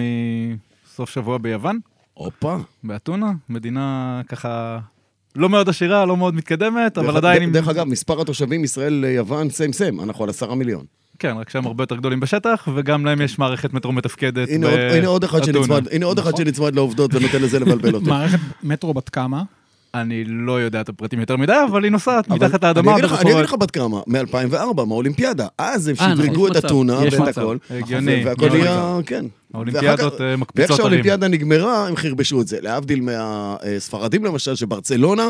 מסוף 0.93 1.11
שבוע 1.11 1.39
ביוון, 1.39 1.79
הופה. 2.15 2.57
באתונה, 2.85 3.27
מדינה 3.49 4.21
ככה 4.29 4.79
לא 5.37 5.49
מאוד 5.49 5.69
עשירה, 5.69 6.05
לא 6.05 6.17
מאוד 6.17 6.35
מתקדמת, 6.35 6.99
אבל 6.99 7.17
עדיין 7.17 7.39
דרך- 7.39 7.47
עם... 7.47 7.53
דרך 7.53 7.69
אגב, 7.69 7.85
מספר 7.87 8.21
התושבים 8.21 8.65
ישראל-יוון 8.65 9.51
סיים 9.51 9.73
סיים, 9.73 10.01
אנחנו 10.01 10.25
על 10.25 10.31
עשרה 10.31 10.55
מיליון. 10.55 10.85
כן, 11.19 11.37
רק 11.37 11.51
שהם 11.51 11.67
הרבה 11.67 11.83
יותר 11.83 11.97
גדולים 11.97 12.21
בשטח, 12.21 12.69
וגם 12.75 13.05
להם 13.07 13.21
יש 13.21 13.39
מערכת 13.39 13.75
מטרו 13.75 13.93
מתפקדת 13.93 14.49
הנה 14.49 14.67
עוד- 14.67 14.75
אחד 15.25 15.39
באתונה. 15.39 15.65
שנצמד- 15.67 15.89
הנה 15.93 16.07
עוד 16.07 16.19
אחד 16.19 16.37
שנצמד 16.37 16.75
לעובדות 16.75 17.15
ונותן 17.15 17.43
לזה 17.43 17.59
לבלבל 17.61 17.95
אותו. 17.97 18.07
מערכת 18.07 18.39
מטרו 18.63 18.95
בת 18.95 19.09
כמה? 19.09 19.43
אני 19.95 20.25
לא 20.27 20.61
יודע 20.61 20.81
את 20.81 20.89
הפרטים 20.89 21.21
יותר 21.21 21.37
מדי, 21.37 21.53
אבל 21.71 21.85
היא 21.85 21.93
נוסעת 21.93 22.27
אבל 22.31 22.37
מתחת 22.37 22.65
אני 22.65 22.69
לאדמה 22.69 22.93
אגיד 22.93 23.05
לך- 23.05 23.21
אני 23.21 23.33
אגיד. 23.33 23.45
לך 23.45 23.55
בת 23.55 23.71
כמה, 23.71 24.01
מ-2004, 24.07 24.57
מהאולימפיאדה. 24.87 25.47
אז 25.59 25.89
הם 25.89 25.95
אה, 26.01 26.13
נכון, 26.13 26.25
שדרגו 26.27 26.49
יש 26.49 26.57
את 26.57 26.65
אתונה 26.65 27.01
יש 27.05 27.15
ואת 27.15 27.21
מצב. 27.29 27.41
הכל. 27.41 27.57
הגיוני, 27.71 28.23
והכל. 28.25 28.49
נהיה, 28.49 28.97
כן. 29.07 29.25
האולימפיאדות, 29.55 30.21
אה, 30.21 30.27
ואיך 30.27 30.41
מקפיצות 30.41 30.71
עולים. 30.71 30.77
שהאולימפיאדה 30.81 31.29
נגמרה, 31.29 31.89
הם 31.89 31.97
חרבשו 31.97 32.41
את 32.41 32.49
זה. 32.49 32.59
להבדיל 32.61 33.01
מהספרדים 33.01 34.25
למשל, 34.25 34.55
שברצלונה, 34.55 35.29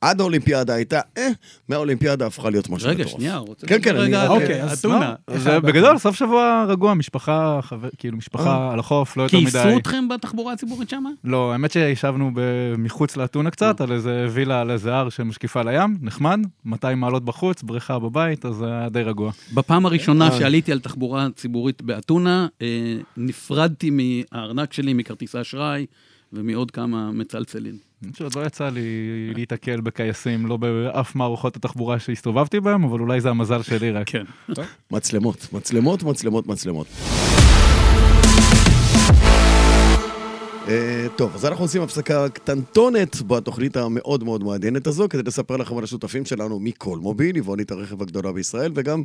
עד 0.00 0.20
האולימפיאדה 0.20 0.74
הייתה, 0.74 1.00
אה, 1.18 1.28
מהאולימפיאדה 1.68 2.26
הפכה 2.26 2.50
להיות 2.50 2.68
משהו 2.70 2.88
רגע, 2.88 3.04
מטורף. 3.04 3.16
שנייה, 3.20 3.36
רוצה 3.36 3.66
כן, 3.66 3.78
כן, 3.82 3.90
אני- 3.96 4.00
רגע 4.04 4.28
אוקיי, 4.28 4.72
אתונה. 4.72 5.14
היה 5.44 5.60
בגדול, 5.60 5.98
סוף 5.98 6.16
שבוע 6.16 6.64
רגוע, 6.68 6.94
משפחה, 6.94 7.60
כאילו 7.98 8.16
משפחה 8.16 8.72
על 8.72 8.78
החוף, 8.78 9.16
לא 9.16 9.22
יותר 9.22 9.40
מדי. 9.40 9.50
כייסו 9.50 9.78
אתכם 9.78 10.08
בתחבורה 10.08 10.52
הציבורית 10.52 10.90
שם? 10.90 11.04
לא, 11.24 11.52
האמת 11.52 11.70
שישבנו 11.72 12.30
מחוץ 12.78 13.16
לאתונה 13.16 13.50
קצת, 13.50 13.80
על 13.80 13.92
איזה 13.92 14.26
וילה 14.30 14.60
על 14.60 14.70
איזה 14.70 14.94
הר 14.94 15.08
שמשקיפה 15.08 15.62
לים, 15.62 15.96
נחמד, 16.02 16.40
200 16.64 16.98
מעלות 17.00 17.24
בחוץ, 17.24 17.62
בריכה 17.62 17.98
בבית, 17.98 18.44
אז 18.44 18.54
זה 18.54 18.66
היה 18.66 18.88
די 18.88 19.02
רגוע. 19.02 19.32
בפעם 19.54 19.86
הראשונה 19.86 20.28
אה. 20.28 20.38
שעליתי 20.38 20.72
על 20.72 20.80
תחבורה 20.80 21.26
ציבורית 21.36 21.82
באתונה, 21.82 22.46
אה, 22.62 22.66
נפרדתי 23.16 23.90
מהארנק 23.90 24.72
שלי, 24.72 24.92
מכרטיסי 24.94 25.40
אשראי 25.40 25.86
ומעוד 26.32 26.70
כמה 26.70 27.12
מצלצלים. 27.12 27.76
שעוד 28.14 28.36
לא 28.36 28.46
יצא 28.46 28.68
לי 28.68 28.80
להיתקל 29.34 29.80
בכייסים, 29.80 30.46
לא 30.46 30.56
באף 30.56 31.14
מערכות 31.14 31.56
התחבורה 31.56 31.98
שהסתובבתי 31.98 32.60
בהם, 32.60 32.84
אבל 32.84 33.00
אולי 33.00 33.20
זה 33.20 33.30
המזל 33.30 33.62
שלי 33.62 33.90
רק. 33.90 34.06
כן. 34.10 34.24
מצלמות, 34.90 35.48
מצלמות, 35.52 36.02
מצלמות, 36.02 36.46
מצלמות. 36.46 36.86
טוב, 41.16 41.34
אז 41.34 41.44
אנחנו 41.44 41.64
עושים 41.64 41.82
הפסקה 41.82 42.28
קטנטונת 42.28 43.22
בתוכנית 43.22 43.76
המאוד 43.76 44.24
מאוד 44.24 44.44
מעניינת 44.44 44.86
הזו, 44.86 45.08
כדי 45.10 45.22
לספר 45.22 45.56
לכם 45.56 45.78
על 45.78 45.84
השותפים 45.84 46.24
שלנו 46.24 46.60
מכל 46.60 46.98
מוביל, 46.98 47.36
יבואנית 47.36 47.70
הרכב 47.70 48.02
הגדולה 48.02 48.32
בישראל, 48.32 48.72
וגם 48.74 49.02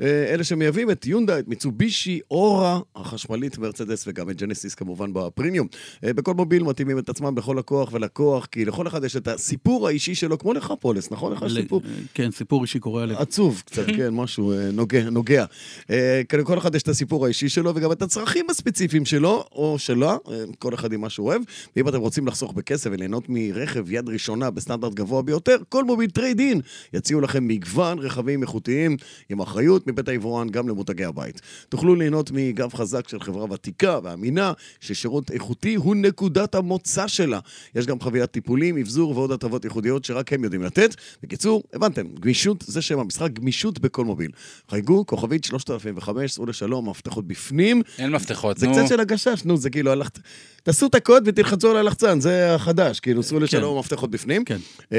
אה, 0.00 0.06
אלה 0.34 0.44
שמייבאים 0.44 0.90
את 0.90 1.06
יונדאי, 1.06 1.38
את 1.38 1.48
מיצובישי, 1.48 2.20
אאורה, 2.30 2.80
החשמלית, 2.96 3.58
מרצדס, 3.58 4.04
וגם 4.08 4.30
את 4.30 4.36
ג'נסיס 4.36 4.74
כמובן 4.74 5.12
בפרימיום. 5.12 5.66
אה, 6.04 6.12
בכל 6.12 6.34
מוביל 6.34 6.62
מתאימים 6.62 6.98
את 6.98 7.08
עצמם 7.08 7.34
בכל 7.34 7.56
לקוח 7.58 7.92
ולקוח, 7.92 8.46
כי 8.46 8.64
לכל 8.64 8.86
אחד 8.86 9.04
יש 9.04 9.16
את 9.16 9.28
הסיפור 9.28 9.88
האישי 9.88 10.14
שלו, 10.14 10.38
כמו 10.38 10.52
לך 10.52 10.72
פולס, 10.80 11.10
נכון? 11.10 11.32
לך 11.32 11.44
סיפור? 11.54 11.82
כן, 12.14 12.30
סיפור 12.30 12.62
אישי 12.62 12.78
קורע 12.78 13.06
לב. 13.06 13.16
עצוב 13.16 13.62
קצת, 13.66 13.86
כן, 13.96 14.08
משהו 14.10 14.52
אה, 14.52 14.70
נוגע. 14.72 15.10
נוגע. 15.10 15.44
אה, 15.90 16.22
לכל 16.38 16.58
אחד 16.58 16.74
יש 16.74 16.82
את 16.82 16.88
הסיפור 16.88 17.24
האישי 17.24 17.48
שלו 17.48 17.72
וגם 17.74 17.92
את 17.92 18.02
הצרכים 18.02 18.46
הספציפיים 18.50 19.04
שלו, 19.04 19.44
או 19.52 19.78
שלה, 19.78 20.16
אה, 20.30 20.44
כל 20.58 20.74
אחד 20.74 20.92
עם 20.92 21.01
מה 21.02 21.10
שהוא 21.10 21.26
אוהב. 21.26 21.42
ואם 21.76 21.88
אתם 21.88 22.00
רוצים 22.00 22.26
לחסוך 22.26 22.52
בכסף 22.52 22.90
וליהנות 22.92 23.24
מרכב 23.28 23.90
יד 23.90 24.08
ראשונה 24.08 24.50
בסטנדרט 24.50 24.94
גבוה 24.94 25.22
ביותר, 25.22 25.56
כל 25.68 25.84
מוביל 25.84 26.10
trade 26.10 26.40
in 26.40 26.60
יציעו 26.92 27.20
לכם 27.20 27.48
מגוון 27.48 27.98
רכבים 27.98 28.42
איכותיים 28.42 28.96
עם 29.28 29.40
אחריות 29.40 29.86
מבית 29.86 30.08
היבואן 30.08 30.48
גם 30.48 30.68
למותגי 30.68 31.04
הבית. 31.04 31.40
תוכלו 31.68 31.94
ליהנות 31.94 32.30
מגב 32.34 32.74
חזק 32.74 33.08
של 33.08 33.20
חברה 33.20 33.44
ותיקה 33.52 33.98
ואמינה, 34.02 34.52
ששירות 34.80 35.30
איכותי 35.30 35.74
הוא 35.74 35.96
נקודת 35.96 36.54
המוצא 36.54 37.08
שלה. 37.08 37.38
יש 37.74 37.86
גם 37.86 38.00
חבילת 38.00 38.30
טיפולים, 38.30 38.78
אבזור 38.78 39.16
ועוד 39.16 39.32
הטבות 39.32 39.64
ייחודיות 39.64 40.04
שרק 40.04 40.32
הם 40.32 40.44
יודעים 40.44 40.62
לתת. 40.62 40.94
בקיצור, 41.22 41.62
הבנתם, 41.72 42.06
גמישות 42.20 42.64
זה 42.66 42.82
שם 42.82 42.98
המשחק, 42.98 43.32
גמישות 43.32 43.78
בכל 43.78 44.04
מוביל. 44.04 44.30
חייגו, 44.70 45.06
כוכבית 45.06 45.44
3005, 45.44 46.32
סעו 46.32 46.46
לשלום, 46.46 46.88
מפתחות 46.88 47.26
בפנים. 47.26 47.82
אין 47.98 48.10
מפתחות, 48.10 48.58
זה 48.58 48.66
נו. 48.66 48.72
קצת 48.72 48.88
של 48.88 49.00
הגשש, 49.00 49.44
נו, 49.44 49.56
זה 49.56 49.70
כאילו 49.70 49.92
הלכת... 49.92 50.18
תעשו 50.62 50.88
את 50.92 50.96
הקוד 50.96 51.22
ותלחצו 51.26 51.70
על 51.70 51.76
הלחצן, 51.76 52.20
זה 52.20 52.54
החדש, 52.54 53.00
כאילו, 53.00 53.22
סעו 53.22 53.40
לשלום, 53.40 53.78
מפתחות 53.78 54.10
בפנים. 54.10 54.44
כן. 54.44 54.56
אה, 54.92 54.98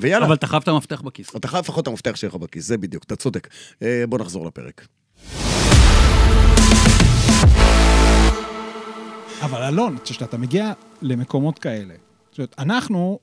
ויאללה. 0.00 0.26
אבל 0.26 0.34
אתה 0.34 0.46
חייב 0.46 0.62
את 0.62 0.68
המפתח 0.68 1.00
בכיס. 1.00 1.36
אתה 1.36 1.48
חייב 1.48 1.64
לפחות 1.64 1.82
את 1.82 1.88
המפתח 1.88 2.16
שלך 2.16 2.34
בכיס, 2.34 2.66
זה 2.66 2.78
בדיוק, 2.78 3.04
אתה 3.04 3.16
צודק. 3.16 3.48
אה, 3.82 4.04
בוא 4.08 4.18
נחזור 4.18 4.46
לפרק. 4.46 4.86
אבל 9.42 9.62
אלון, 9.62 9.96
כשאתה 10.04 10.38
מגיע 10.38 10.72
למקומות 11.02 11.58
כאלה, 11.58 11.94
זאת 12.30 12.38
אומרת, 12.38 12.54
אנחנו, 12.58 13.18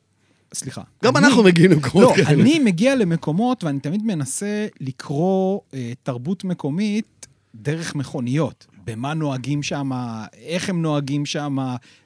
סליחה. 0.54 0.82
גם 1.04 1.18
אני- 1.18 1.26
אנחנו 1.28 1.44
מגיעים 1.44 1.72
למקומות 1.72 2.10
לא, 2.10 2.24
כאלה. 2.24 2.30
אני 2.42 2.60
מגיע 2.60 2.96
למקומות 2.96 3.64
ואני 3.64 3.80
תמיד 3.80 4.06
מנסה 4.06 4.68
לקרוא 4.82 5.60
אה, 5.74 5.92
תרבות 6.04 6.44
מקומית 6.44 7.28
דרך 7.56 7.96
מכוניות. 7.96 8.66
במה 8.86 9.14
נוהגים 9.14 9.64
שם, 9.64 9.92
איך 10.34 10.70
הם 10.70 10.82
נוהגים 10.82 11.26
שם, 11.26 11.58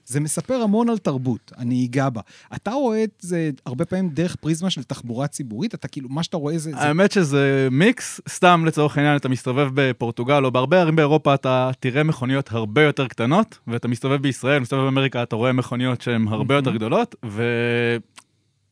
זה 0.06 0.20
מספר 0.20 0.54
המון 0.54 0.90
על 0.90 0.98
תרבות, 0.98 1.52
אגע 1.86 2.10
בה. 2.10 2.22
אתה 2.56 2.72
רואה 2.72 3.04
את 3.04 3.10
זה 3.20 3.50
הרבה 3.66 3.86
פעמים 3.86 4.10
דרך 4.10 4.36
פריזמה 4.36 4.70
של 4.70 4.84
תחבורה 4.84 5.28
ציבורית? 5.28 5.74
אתה 5.74 5.88
כאילו, 5.88 6.10
מה 6.10 6.24
שאתה 6.24 6.38
רואה 6.38 6.58
זה... 6.58 6.72
זה... 6.72 6.78
האמת 6.78 7.12
שזה 7.12 7.68
מיקס, 7.72 8.22
סתם 8.30 8.64
לצורך 8.66 8.98
העניין, 8.98 9.16
אתה 9.16 9.30
מסתובב 9.30 9.70
בפורטוגל 9.74 10.46
או 10.46 10.52
בהרבה 10.52 10.82
ערים 10.82 10.96
באירופה, 10.96 11.34
אתה 11.34 11.72
תראה 11.80 12.04
מכוניות 12.04 12.52
הרבה 12.52 12.82
יותר 12.82 13.08
קטנות, 13.08 13.58
ואתה 13.68 13.88
מסתובב 13.88 14.22
בישראל, 14.22 14.60
מסתובב 14.60 14.84
באמריקה, 14.84 15.24
אתה 15.24 15.36
רואה 15.36 15.52
מכוניות 15.52 16.02
שהן 16.02 16.28
הרבה 16.28 16.56
יותר 16.56 16.72
גדולות, 16.72 17.16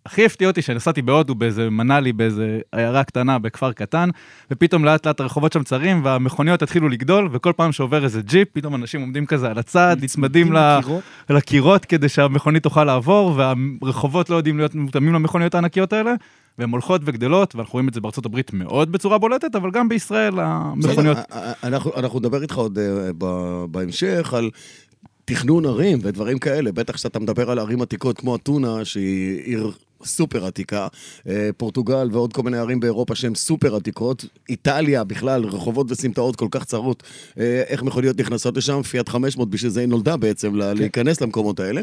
והכי 0.06 0.26
הפתיע 0.26 0.48
אותי 0.48 0.62
שנסעתי 0.62 1.02
בהודו 1.02 1.36
באיזה 1.36 1.70
מנאלי, 1.70 2.14
באיזה 2.14 2.60
עיירה 2.72 3.04
קטנה, 3.04 3.40
בכפר 3.40 3.72
קטן, 3.72 4.10
ופתאום 4.52 4.86
לאט 4.86 5.08
לאט 5.08 5.20
הרחובות 5.20 5.54
שם 5.54 5.64
צרים, 5.64 6.06
והמכוניות 6.06 6.62
התחילו 6.62 6.90
לגדול, 6.90 7.30
וכל 7.32 7.54
פעם 7.56 7.72
שעובר 7.72 8.04
איזה 8.04 8.22
ג'יפ, 8.22 8.48
פתאום 8.54 8.76
אנשים 8.76 9.02
עומדים 9.02 9.26
כזה 9.26 9.48
על 9.48 9.58
הצד, 9.58 9.98
נצמדים. 10.02 10.54
לקירות. 10.54 11.04
לקירות 11.30 11.86
כדי 11.86 12.10
שהמכונית 12.10 12.64
תוכל 12.64 12.84
לעבור, 12.84 13.38
והרחובות 13.82 14.30
לא 14.30 14.36
יודעים 14.36 14.58
להיות 14.58 14.76
מותאמים 14.76 15.14
למכוניות 15.14 15.56
הענקיות 15.56 15.94
האלה, 15.94 16.14
והן 16.58 16.70
הולכות 16.70 17.02
וגדלות, 17.06 17.56
ואנחנו 17.56 17.74
רואים 17.74 17.88
את 17.88 17.94
זה 17.94 18.02
בארצות 18.02 18.26
הברית 18.26 18.54
מאוד 18.54 18.92
בצורה 18.92 19.18
בולטת, 19.18 19.56
אבל 19.56 19.72
גם 19.72 19.90
בישראל 19.90 20.40
המכוניות... 20.40 21.18
אה, 21.18 21.24
אה, 21.32 21.54
אנחנו 21.64 21.92
אנחנו 21.96 22.20
נדבר 22.20 22.42
איתך 22.42 22.56
עוד 22.56 22.80
אה, 22.80 23.12
בהמשך 23.72 24.34
על 24.34 24.50
תכנון 25.26 25.66
ערים 25.66 26.00
ודברים 26.02 26.40
כאלה. 26.40 26.72
בטח 26.72 26.94
כשאתה 26.94 27.20
מדבר 27.20 27.52
על 27.52 27.60
ערים 27.60 27.82
עתיקות 27.82 28.18
כמו 28.18 28.36
אתונה, 28.36 28.86
שהיא 28.86 29.42
עיר 29.44 29.72
סופר 30.06 30.46
עתיקה, 30.46 30.88
אה, 31.30 31.50
פורטוגל 31.58 32.10
ועוד 32.12 32.34
כל 32.34 32.44
מיני 32.44 32.58
ערים 32.58 32.80
באירופה 32.80 33.16
שהן 33.16 33.36
סופר 33.36 33.76
עתיקות, 33.76 34.26
איטליה 34.50 35.04
בכלל, 35.04 35.44
רחובות 35.46 35.92
וסמטאות 35.92 36.36
כל 36.36 36.48
כך 36.52 36.64
צרות, 36.64 37.04
אה, 37.40 37.64
איך 37.68 37.84
מכוניות 37.84 38.20
נכנסות 38.20 38.58
לשם, 38.58 38.82
פיאט 38.82 39.10
500, 39.10 39.50
בשביל 39.50 39.72
זה 39.72 39.80
היא 39.80 39.88
נולדה 39.90 40.18
בעצם, 40.18 40.56
ל- 40.56 40.74
להיכנס 40.74 41.22
למקומות 41.22 41.60
האלה. 41.60 41.82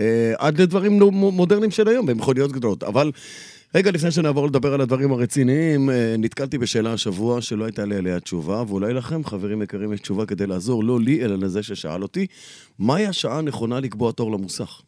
אה, 0.00 0.32
עד 0.38 0.60
לדברים 0.60 0.98
מודרניים 1.12 1.70
של 1.70 1.88
היום, 1.88 2.06
במכוניות 2.06 2.52
גדולות. 2.52 2.82
אבל 2.82 3.10
רגע 3.74 3.90
לפני 3.90 4.10
שנעבור 4.10 4.46
לדבר 4.46 4.74
על 4.74 4.80
הדברים 4.80 5.12
הרציניים, 5.12 5.90
נתקלתי 6.18 6.58
בשאלה 6.58 6.92
השבוע 6.92 7.40
שלא 7.40 7.64
הייתה 7.64 7.84
לי 7.84 7.96
עליה 7.96 8.20
תשובה, 8.20 8.62
ואולי 8.68 8.94
לכם, 8.94 9.24
חברים 9.24 9.62
יקרים, 9.62 9.92
יש 9.92 10.00
תשובה 10.00 10.26
כדי 10.26 10.46
לעזור, 10.46 10.84
לא 10.84 11.00
לי, 11.00 11.24
אלא 11.24 11.38
לזה 11.38 11.62
ששאל 11.62 12.02
אותי, 12.02 12.26
מהי 12.78 13.06
השעה 13.06 13.38
הנכונה 13.38 13.80
לקבוע 13.80 14.12
תור 14.12 14.32
למוסך? 14.32 14.80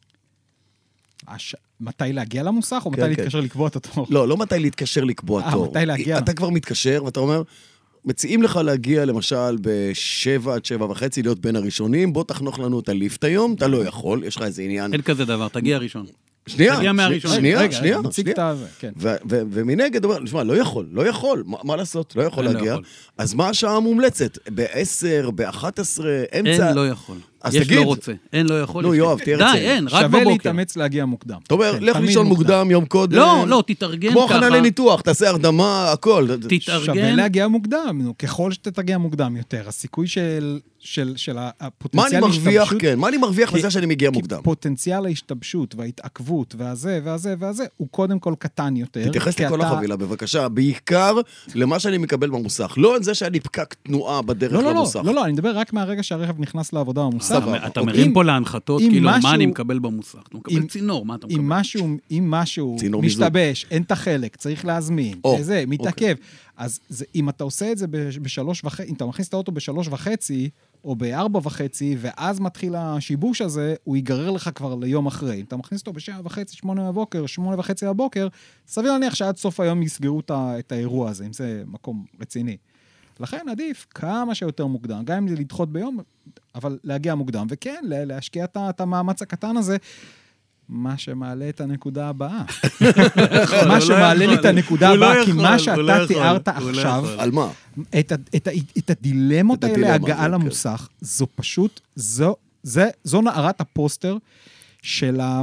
הש... 1.29 1.57
מתי 1.81 2.05
להגיע 2.13 2.43
למוסך, 2.43 2.83
או 2.85 2.91
כן, 2.91 2.97
מתי 2.97 3.03
כן. 3.03 3.09
להתקשר 3.09 3.41
לקבוע 3.41 3.69
את 3.69 3.77
התור? 3.77 4.07
לא, 4.11 4.29
לא 4.29 4.37
מתי 4.37 4.59
להתקשר 4.59 5.05
לקבוע 5.05 5.43
אה, 5.43 5.53
תור. 5.53 5.71
מתי 5.71 5.87
להגיע. 5.87 6.19
אתה 6.19 6.33
כבר 6.33 6.51
מתקשר 6.51 7.03
ואתה 7.05 7.21
אומר, 7.21 7.43
מציעים 8.05 8.43
לך 8.43 8.57
להגיע 8.57 9.05
למשל 9.05 9.57
בשבע 9.61 10.55
עד 10.55 10.65
שבע 10.65 10.85
וחצי, 10.85 11.23
להיות 11.23 11.39
בין 11.39 11.57
הראשונים, 11.57 12.13
בוא 12.13 12.25
תחנוך 12.25 12.59
לנו 12.59 12.81
את 12.81 12.89
הליפט 12.89 13.25
היום, 13.25 13.55
אתה 13.55 13.67
לא 13.67 13.85
יכול, 13.85 14.25
יש 14.25 14.37
לך 14.37 14.43
איזה 14.43 14.63
עניין. 14.63 14.93
אין 14.93 15.03
כזה 15.03 15.25
דבר, 15.25 15.49
תגיע 15.49 15.79
ראשון. 15.79 16.07
שנייה, 16.47 16.77
תגיע 16.77 16.93
מהראשון. 16.93 17.31
שני- 17.31 17.41
שנייה, 17.41 17.61
רגע, 17.61 17.73
שנייה, 17.73 17.99
שנייה. 18.13 18.55
כן. 18.79 18.93
ו- 18.97 19.09
ו- 19.31 19.43
ומנגד, 19.51 20.05
הוא 20.05 20.15
אומר, 20.15 20.27
שמע, 20.27 20.43
לא 20.45 20.57
יכול, 20.57 20.87
לא 20.93 21.07
יכול, 21.07 21.43
מה, 21.47 21.57
מה 21.65 21.77
לעשות? 21.77 22.17
לא 22.17 22.23
יכול 22.23 22.45
לא 22.45 22.53
להגיע. 22.53 22.73
יכול. 22.73 22.85
אז 23.19 23.35
מה 23.35 23.49
השעה 23.49 23.77
המומלצת? 23.77 24.39
ב-10, 24.55 25.31
ב-11, 25.35 25.69
אמצע? 26.39 26.69
אין, 26.69 26.77
לא 26.77 26.89
יכול. 26.89 27.17
אז 27.45 27.55
יש 27.55 27.67
תגיד. 27.67 27.79
לא 27.79 27.83
רוצה. 27.83 28.13
אין, 28.33 28.47
לא 28.49 28.61
יכול. 28.61 28.85
נו, 28.85 28.95
יואב, 28.95 29.19
תהיה 29.19 29.37
די, 29.37 29.43
רציני. 29.45 29.59
אין, 29.61 29.85
רק 29.85 29.91
שווה 29.91 30.09
בבוקר. 30.09 30.29
להתאמץ 30.29 30.77
להגיע 30.77 31.05
מוקדם. 31.05 31.39
אתה 31.47 31.55
אומר, 31.55 31.73
כן, 31.79 31.83
לך 31.85 31.97
לישון 31.97 32.27
מוקדם 32.27 32.71
יום 32.71 32.85
קודם. 32.85 33.17
לא, 33.17 33.45
לא, 33.49 33.63
תתארגן 33.67 34.11
כמו 34.13 34.27
ככה. 34.29 34.37
הכנה 34.37 34.49
לניתוח, 34.49 35.01
תעשה 35.01 35.29
הרדמה, 35.29 35.93
הכל. 35.93 36.27
שווה 36.27 36.59
תתארגן. 36.59 37.17
להגיע 37.17 37.49
מוקדם, 37.49 38.01
נו, 38.05 38.19
ככל 38.19 38.53
שאתה 38.53 38.71
תגיע 38.71 38.99
מוקדם 38.99 39.37
יותר, 39.37 39.69
הסיכוי 39.69 40.07
של, 40.07 40.61
של, 40.79 41.13
של 41.17 41.33
מה 41.35 41.51
הפוטנציאל 41.61 42.25
אני 42.25 42.33
מרוויח, 42.33 42.63
השתבשות- 42.63 42.81
כן, 42.83 42.99
מה 42.99 43.09
אני 43.09 43.17
מרוויח 43.17 43.51
כי- 43.51 43.57
מזה 43.57 43.71
שאני 43.71 43.87
מגיע 43.87 44.11
כי 44.11 44.17
מוקדם? 44.17 44.41
פוטנציאל 44.43 45.07
ההשתבשות 45.07 45.75
וההתעכבות 45.75 46.55
והזה 46.59 47.01
והזה 47.05 47.35
והזה, 47.39 47.65
הוא 47.77 47.89
קודם 47.91 48.19
כל 48.19 48.35
קטן 48.39 48.77
יותר. 48.77 49.09
תתייחס 49.09 49.35
כי 49.35 49.45
לכל 49.45 49.61
אתה- 49.61 49.69
החבילה, 49.71 49.97
בבקשה, 49.97 50.49
בעיקר 50.49 51.15
למה 51.55 51.79
שאני 51.79 51.99
מקבל 51.99 52.31
במוסך. 52.31 52.75
לא 52.77 52.95
על 52.97 53.03
זה 53.03 53.15
שהיה 53.15 53.31
לי 53.31 53.41
פקק 53.41 53.75
תנועה 53.83 54.23
בדרך 54.23 54.53
לא, 54.53 54.59
לא, 54.59 54.65
לא, 54.65 54.71
למוסך. 54.71 55.01
לא, 55.05 55.15
לא, 55.15 55.25
אני 55.25 55.33
מדבר 55.33 55.57
רק 55.59 55.73
מהרגע 55.73 56.03
שהרכב 56.03 56.41
נכנס 56.41 56.73
לעבודה 56.73 57.01
במוסך. 57.01 57.32
סבבה. 57.41 57.67
אתה- 57.67 57.81
אוקיי. 57.81 57.83
מרים 57.95 58.13
פה 58.13 58.25
להנחתות, 58.25 58.81
כאילו, 58.83 59.11
מה 59.23 59.35
אני 59.35 59.47
מקבל 59.47 59.79
במוסך? 59.79 60.19
אתה 60.29 60.37
מקבל 60.37 60.57
אם- 60.57 60.67
צינור, 60.67 61.07
מה 61.07 61.15
אתה 61.15 61.27
מקבל? 61.27 61.41
אם 62.11 62.31
משהו. 62.31 62.77
משתבש, 63.03 63.67
אין 63.71 63.83
את 63.83 63.93
החלק, 63.93 64.37
צריך 64.37 64.65
להזמין, 64.65 65.19
או, 65.25 65.31
אוקיי. 65.31 65.45
זה, 65.45 65.65
מתעכב. 65.67 66.15
אז 66.57 66.81
זה, 66.89 67.05
אם 67.15 67.29
אתה 67.29 67.45
עושה 67.45 67.73
את 67.73 67.79
זה 67.79 67.87
ב- 67.87 67.97
בשלוש 68.23 68.65
וחצי, 68.65 68.89
אם 68.91 68.95
אתה 68.95 69.07
מכניס 69.07 69.29
את 69.29 69.35
האוטו 69.35 69.53
בשלוש 69.53 69.89
וחצי, 69.91 70.51
או 70.85 70.97
בארבע 70.97 71.41
וחצי, 71.43 71.97
ואז 72.01 72.41
מתחיל 72.41 72.75
השיבוש 72.77 73.41
הזה, 73.41 73.75
הוא 73.85 73.97
ייגרר 73.97 74.31
לך 74.31 74.51
כבר 74.55 74.75
ליום 74.75 75.07
אחרי. 75.07 75.37
אם 75.41 75.45
אתה 75.45 75.57
מכניס 75.57 75.81
אותו 75.81 75.93
בשבע 75.93 76.21
וחצי, 76.25 76.57
שמונה 76.57 76.89
בבוקר, 76.93 77.27
שמונה 77.27 77.59
וחצי 77.59 77.87
בבוקר, 77.87 78.29
סביר 78.69 78.93
להניח 78.93 79.15
שעד 79.15 79.37
סוף 79.37 79.61
היום 79.61 79.83
יסגרו 79.83 80.21
את 80.31 80.73
האירוע 80.73 81.11
הזה, 81.11 81.27
אם 81.27 81.33
זה 81.33 81.63
מקום 81.67 82.05
רציני. 82.21 82.57
לכן 83.21 83.47
עדיף 83.51 83.87
כמה 83.95 84.35
שיותר 84.35 84.67
מוקדם, 84.67 85.03
גם 85.05 85.17
אם 85.17 85.29
זה 85.29 85.35
לדחות 85.35 85.73
ביום, 85.73 85.99
אבל 86.55 86.79
להגיע 86.85 87.15
מוקדם, 87.15 87.47
וכן, 87.51 87.81
לה- 87.83 88.05
להשקיע 88.05 88.45
את 88.57 88.81
המאמץ 88.81 89.23
הקטן 89.23 89.57
הזה. 89.57 89.77
מה 90.69 90.99
שמעלה 90.99 91.49
את 91.49 91.61
הנקודה 91.61 92.09
הבאה. 92.09 92.43
הוא 92.81 92.89
מה 93.69 93.75
לא 93.75 93.81
שמעלה 93.81 94.27
לי. 94.27 94.35
את 94.35 94.45
הנקודה 94.45 94.95
לא 94.95 95.07
הבאה, 95.13 95.25
כי 95.25 95.33
מה 95.33 95.59
שאתה 95.59 95.77
לא 95.77 96.07
תיארת 96.07 96.49
עכשיו. 96.49 97.05
על 97.19 97.31
מה? 97.31 97.49
את, 97.99 98.91
הדילמות 98.91 99.59
את 99.59 99.65
האלה, 99.65 99.95
הגעה 99.95 100.25
כן. 100.25 100.31
למוסך, 100.31 100.89
זו 101.01 101.27
פשוט, 101.35 101.81
זו, 101.97 102.37
נערת 103.23 103.61
הפוסטר 103.61 104.17
של 104.83 105.21
ה, 105.21 105.43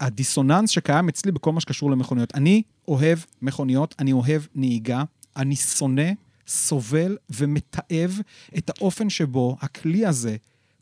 הדיסוננס 0.00 0.70
שקיים 0.70 1.08
אצלי 1.08 1.32
בכל 1.32 1.52
מה 1.52 1.60
שקשור 1.60 1.90
למכוניות. 1.90 2.34
אני 2.34 2.62
אוהב 2.88 3.18
מכוניות, 3.42 3.94
אני 3.98 4.12
אוהב 4.12 4.42
נהיגה, 4.54 5.02
אני 5.36 5.56
שונא, 5.56 6.10
סובל 6.46 7.16
ומתעב 7.30 8.20
את 8.58 8.70
האופן 8.70 9.10
שבו 9.10 9.56
הכלי 9.60 10.06
הזה 10.06 10.36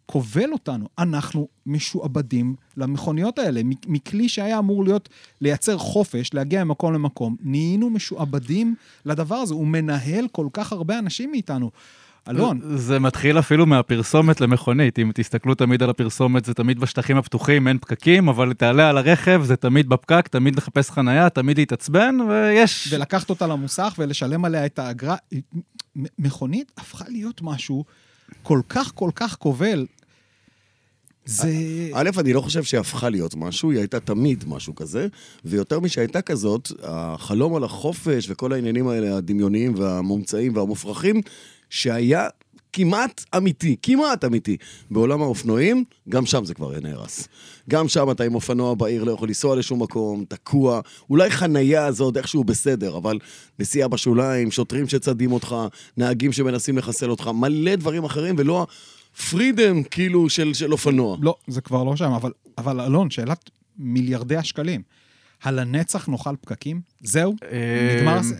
כובל 0.06 0.52
אותנו. 0.52 0.88
אנחנו 0.98 1.48
משועבדים 1.66 2.54
למכוניות 2.76 3.38
האלה. 3.38 3.60
מכלי 3.86 4.28
שהיה 4.28 4.58
אמור 4.58 4.84
להיות, 4.84 5.08
לייצר 5.40 5.78
חופש, 5.78 6.34
להגיע 6.34 6.64
ממקום 6.64 6.94
למקום, 6.94 7.36
נהיינו 7.40 7.90
משועבדים 7.90 8.74
לדבר 9.04 9.34
הזה. 9.34 9.54
הוא 9.54 9.66
מנהל 9.66 10.28
כל 10.32 10.46
כך 10.52 10.72
הרבה 10.72 10.98
אנשים 10.98 11.30
מאיתנו. 11.30 11.70
אלון, 12.28 12.60
זה 12.76 12.98
מתחיל 12.98 13.38
אפילו 13.38 13.66
מהפרסומת 13.66 14.40
למכונית. 14.40 14.98
אם 14.98 15.10
תסתכלו 15.14 15.54
תמיד 15.54 15.82
על 15.82 15.90
הפרסומת, 15.90 16.44
זה 16.44 16.54
תמיד 16.54 16.80
בשטחים 16.80 17.16
הפתוחים, 17.16 17.68
אין 17.68 17.78
פקקים, 17.78 18.28
אבל 18.28 18.52
תעלה 18.52 18.88
על 18.88 18.98
הרכב, 18.98 19.42
זה 19.44 19.56
תמיד 19.56 19.88
בפקק, 19.88 20.28
תמיד 20.28 20.56
לחפש 20.56 20.90
חנייה, 20.90 21.30
תמיד 21.30 21.58
להתעצבן, 21.58 22.16
ויש... 22.28 22.88
ולקחת 22.92 23.30
אותה 23.30 23.46
למוסך 23.46 23.94
ולשלם 23.98 24.44
עליה 24.44 24.66
את 24.66 24.78
האגרה. 24.78 25.16
מכונית 26.18 26.72
הפכה 26.76 27.04
להיות 27.08 27.42
משהו 27.42 27.84
כל 28.42 28.60
כך 28.68 28.92
כל 28.94 29.10
כך 29.14 29.36
כובל. 29.36 29.86
זה... 31.26 31.48
א', 31.94 32.10
אני 32.18 32.32
לא 32.32 32.40
חושב 32.40 32.62
שהיא 32.62 32.80
הפכה 32.80 33.08
להיות 33.08 33.34
משהו, 33.34 33.70
היא 33.70 33.78
הייתה 33.78 34.00
תמיד 34.00 34.44
משהו 34.48 34.74
כזה, 34.74 35.06
ויותר 35.44 35.80
משהייתה 35.80 36.22
כזאת, 36.22 36.72
החלום 36.82 37.56
על 37.56 37.64
החופש 37.64 38.26
וכל 38.30 38.52
העניינים 38.52 38.88
האלה, 38.88 39.16
הדמיוניים 39.16 39.74
והמומצאים 39.76 40.56
והמופרכים, 40.56 41.20
שהיה 41.74 42.28
כמעט 42.72 43.24
אמיתי, 43.36 43.76
כמעט 43.82 44.24
אמיתי. 44.24 44.56
בעולם 44.90 45.22
האופנועים, 45.22 45.84
גם 46.08 46.26
שם 46.26 46.44
זה 46.44 46.54
כבר 46.54 46.80
נהרס. 46.80 47.28
גם 47.70 47.88
שם 47.88 48.10
אתה 48.10 48.24
עם 48.24 48.34
אופנוע 48.34 48.74
בעיר 48.74 49.04
לא 49.04 49.12
יכול 49.12 49.28
לנסוע 49.28 49.56
לשום 49.56 49.82
מקום, 49.82 50.24
תקוע, 50.28 50.80
אולי 51.10 51.30
חנייה 51.30 51.92
זה 51.92 52.02
עוד 52.02 52.16
איכשהו 52.16 52.44
בסדר, 52.44 52.96
אבל 52.96 53.18
נסיעה 53.58 53.88
בשוליים, 53.88 54.50
שוטרים 54.50 54.88
שצדים 54.88 55.32
אותך, 55.32 55.56
נהגים 55.96 56.32
שמנסים 56.32 56.78
לחסל 56.78 57.10
אותך, 57.10 57.30
מלא 57.34 57.76
דברים 57.76 58.04
אחרים, 58.04 58.34
ולא 58.38 58.66
הפרידם 59.16 59.82
כאילו 59.82 60.30
של, 60.30 60.54
של 60.54 60.72
אופנוע. 60.72 61.16
לא, 61.20 61.34
זה 61.46 61.60
כבר 61.60 61.84
לא 61.84 61.96
שם, 61.96 62.12
אבל, 62.12 62.32
אבל 62.58 62.80
אלון, 62.80 63.10
שאלת 63.10 63.50
מיליארדי 63.78 64.36
השקלים. 64.36 64.82
הלנצח 65.42 66.08
נאכל 66.08 66.36
פקקים? 66.40 66.80
זהו? 67.00 67.34
אה, 67.52 67.96
נגמר 67.96 68.22
זה. 68.22 68.34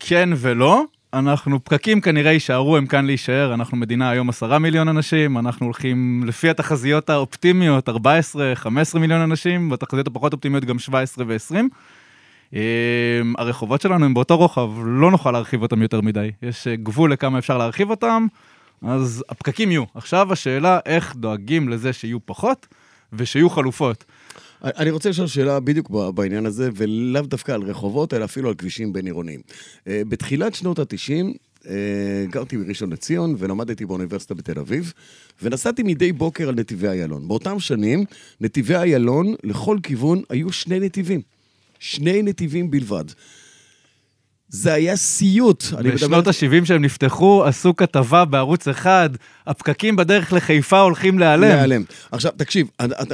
כן 0.00 0.28
ולא. 0.36 0.84
אנחנו, 1.14 1.64
פקקים 1.64 2.00
כנראה 2.00 2.32
יישארו, 2.32 2.76
הם 2.76 2.86
כאן 2.86 3.06
להישאר. 3.06 3.54
אנחנו 3.54 3.76
מדינה 3.76 4.10
היום 4.10 4.28
עשרה 4.28 4.58
מיליון 4.58 4.88
אנשים, 4.88 5.38
אנחנו 5.38 5.66
הולכים, 5.66 6.22
לפי 6.26 6.50
התחזיות 6.50 7.10
האופטימיות, 7.10 7.88
14, 7.88 8.52
15 8.54 9.00
מיליון 9.00 9.20
אנשים, 9.20 9.70
והתחזיות 9.70 10.06
הפחות 10.06 10.32
אופטימיות 10.32 10.64
גם 10.64 10.78
17 10.78 11.24
ו-20. 11.28 12.56
הרחובות 13.38 13.80
שלנו 13.80 14.04
הם 14.04 14.14
באותו 14.14 14.36
רוחב, 14.36 14.70
לא 14.84 15.10
נוכל 15.10 15.30
להרחיב 15.30 15.62
אותם 15.62 15.82
יותר 15.82 16.00
מדי. 16.00 16.30
יש 16.42 16.66
אה, 16.66 16.76
גבול 16.76 17.12
לכמה 17.12 17.38
אפשר 17.38 17.58
להרחיב 17.58 17.90
אותם, 17.90 18.26
אז 18.82 19.24
הפקקים 19.28 19.70
יהיו. 19.70 19.84
עכשיו 19.94 20.32
השאלה 20.32 20.78
איך 20.86 21.16
דואגים 21.16 21.68
לזה 21.68 21.92
שיהיו 21.92 22.18
פחות 22.26 22.66
ושיהיו 23.12 23.50
חלופות. 23.50 24.04
אני 24.64 24.90
רוצה 24.90 25.10
לשאול 25.10 25.26
שאלה 25.26 25.60
בדיוק 25.60 25.90
בעניין 26.14 26.46
הזה, 26.46 26.70
ולאו 26.74 27.22
דווקא 27.22 27.52
על 27.52 27.62
רחובות, 27.62 28.14
אלא 28.14 28.24
אפילו 28.24 28.48
על 28.48 28.54
כבישים 28.54 28.92
בין-עירוניים. 28.92 29.40
אה, 29.86 30.02
בתחילת 30.08 30.54
שנות 30.54 30.78
ה-90, 30.78 31.24
גרתי 32.30 32.56
בראשון 32.56 32.92
לציון 32.92 33.34
ולמדתי 33.38 33.86
באוניברסיטה 33.86 34.34
בתל 34.34 34.58
אביב, 34.58 34.92
ונסעתי 35.42 35.82
מדי 35.82 36.12
בוקר 36.12 36.48
על 36.48 36.54
נתיבי 36.54 36.88
איילון. 36.88 37.28
באותם 37.28 37.60
שנים, 37.60 38.04
נתיבי 38.40 38.74
איילון, 38.76 39.34
לכל 39.44 39.78
כיוון, 39.82 40.22
היו 40.28 40.52
שני 40.52 40.80
נתיבים. 40.80 41.20
שני 41.78 42.22
נתיבים 42.22 42.70
בלבד. 42.70 43.04
זה 44.52 44.72
היה 44.72 44.96
סיוט. 44.96 45.64
בשנות 45.84 46.26
ה-70 46.26 46.64
שהם 46.64 46.82
נפתחו, 46.84 47.44
עשו 47.44 47.76
כתבה 47.76 48.24
בערוץ 48.24 48.68
אחד, 48.68 49.10
הפקקים 49.46 49.96
בדרך 49.96 50.32
לחיפה 50.32 50.80
הולכים 50.80 51.18
להיעלם. 51.18 51.42
להיעלם. 51.42 51.82
עכשיו, 52.12 52.32
תקשיב, 52.36 52.66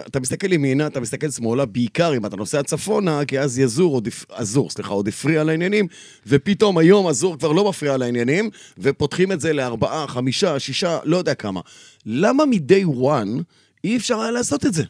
אתה, 0.07 0.21
מסתכל 0.21 0.53
ימינה, 0.53 0.87
אתה 0.87 1.01
מסתכל 1.01 1.31
שמאלה, 1.31 1.67
בעיקר 1.67 2.17
אם 2.17 2.27
אתה 2.27 2.37
נוסע 2.37 2.63
צפונה, 2.63 3.25
כי 3.25 3.41
אז 3.41 3.59
יזור, 3.59 3.95
עוד, 3.95 4.09
אזור, 4.35 4.71
סליחה, 4.71 4.91
עוד 4.91 5.09
הפריע 5.09 5.45
לעניינים, 5.45 5.87
ופתאום 6.27 6.79
היום 6.79 7.07
אזור 7.07 7.39
כבר 7.39 7.53
לא 7.53 7.69
מפריע 7.69 7.97
לעניינים, 7.97 8.51
ופותחים 8.79 9.33
את 9.33 9.41
זה 9.41 9.53
לארבעה, 9.53 10.07
חמישה, 10.09 10.59
שישה, 10.59 10.99
לא 11.05 11.17
יודע 11.17 11.35
כמה. 11.35 11.61
למה 12.07 12.45
מ-day 12.47 13.03
one 13.03 13.43
אי 13.85 13.97
אפשר 13.97 14.21
היה 14.21 14.31
לעשות 14.31 14.67
את 14.67 14.75
זה? 14.75 14.85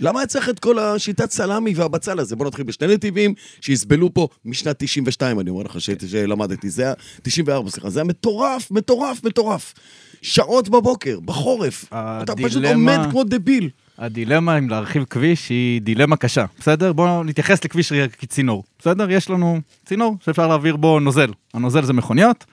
למה 0.00 0.20
היה 0.20 0.26
צריך 0.26 0.48
את 0.48 0.58
כל 0.58 0.78
השיטת 0.78 1.30
סלאמי 1.30 1.72
והבצל 1.74 2.18
הזה? 2.18 2.36
בוא 2.36 2.46
נתחיל 2.46 2.64
בשני 2.64 2.94
נתיבים 2.94 3.34
שיסבלו 3.60 4.14
פה 4.14 4.28
משנת 4.44 4.76
92, 4.78 5.40
אני 5.40 5.50
אומר 5.50 5.62
לך 5.62 5.80
ש- 5.80 5.90
שלמדתי. 6.10 6.70
זה 6.70 6.82
היה, 6.82 6.92
94, 7.22 7.70
סליחה. 7.70 7.90
זה 7.90 8.00
היה 8.00 8.04
מטורף, 8.04 8.70
מטורף, 8.70 9.24
מטורף. 9.24 9.74
שעות 10.22 10.68
בבוקר, 10.68 11.20
בחורף. 11.20 11.84
אתה 11.92 12.34
פשוט 12.36 12.64
הדילמה- 12.64 12.94
עומד 12.96 13.10
כמו 13.10 13.24
דביל. 13.24 13.70
הדילמה 13.98 14.58
אם 14.58 14.68
להרחיב 14.68 15.04
כביש 15.10 15.48
היא 15.48 15.80
דילמה 15.80 16.16
קשה, 16.16 16.44
בסדר? 16.60 16.92
בואו 16.92 17.24
נתייחס 17.24 17.64
לכביש 17.64 17.92
כצינור, 17.92 18.64
בסדר? 18.78 19.10
יש 19.10 19.30
לנו 19.30 19.60
צינור 19.86 20.16
שאפשר 20.24 20.46
להעביר 20.48 20.76
בו 20.76 21.00
נוזל. 21.00 21.30
הנוזל 21.54 21.84
זה 21.84 21.92
מכוניות, 21.92 22.44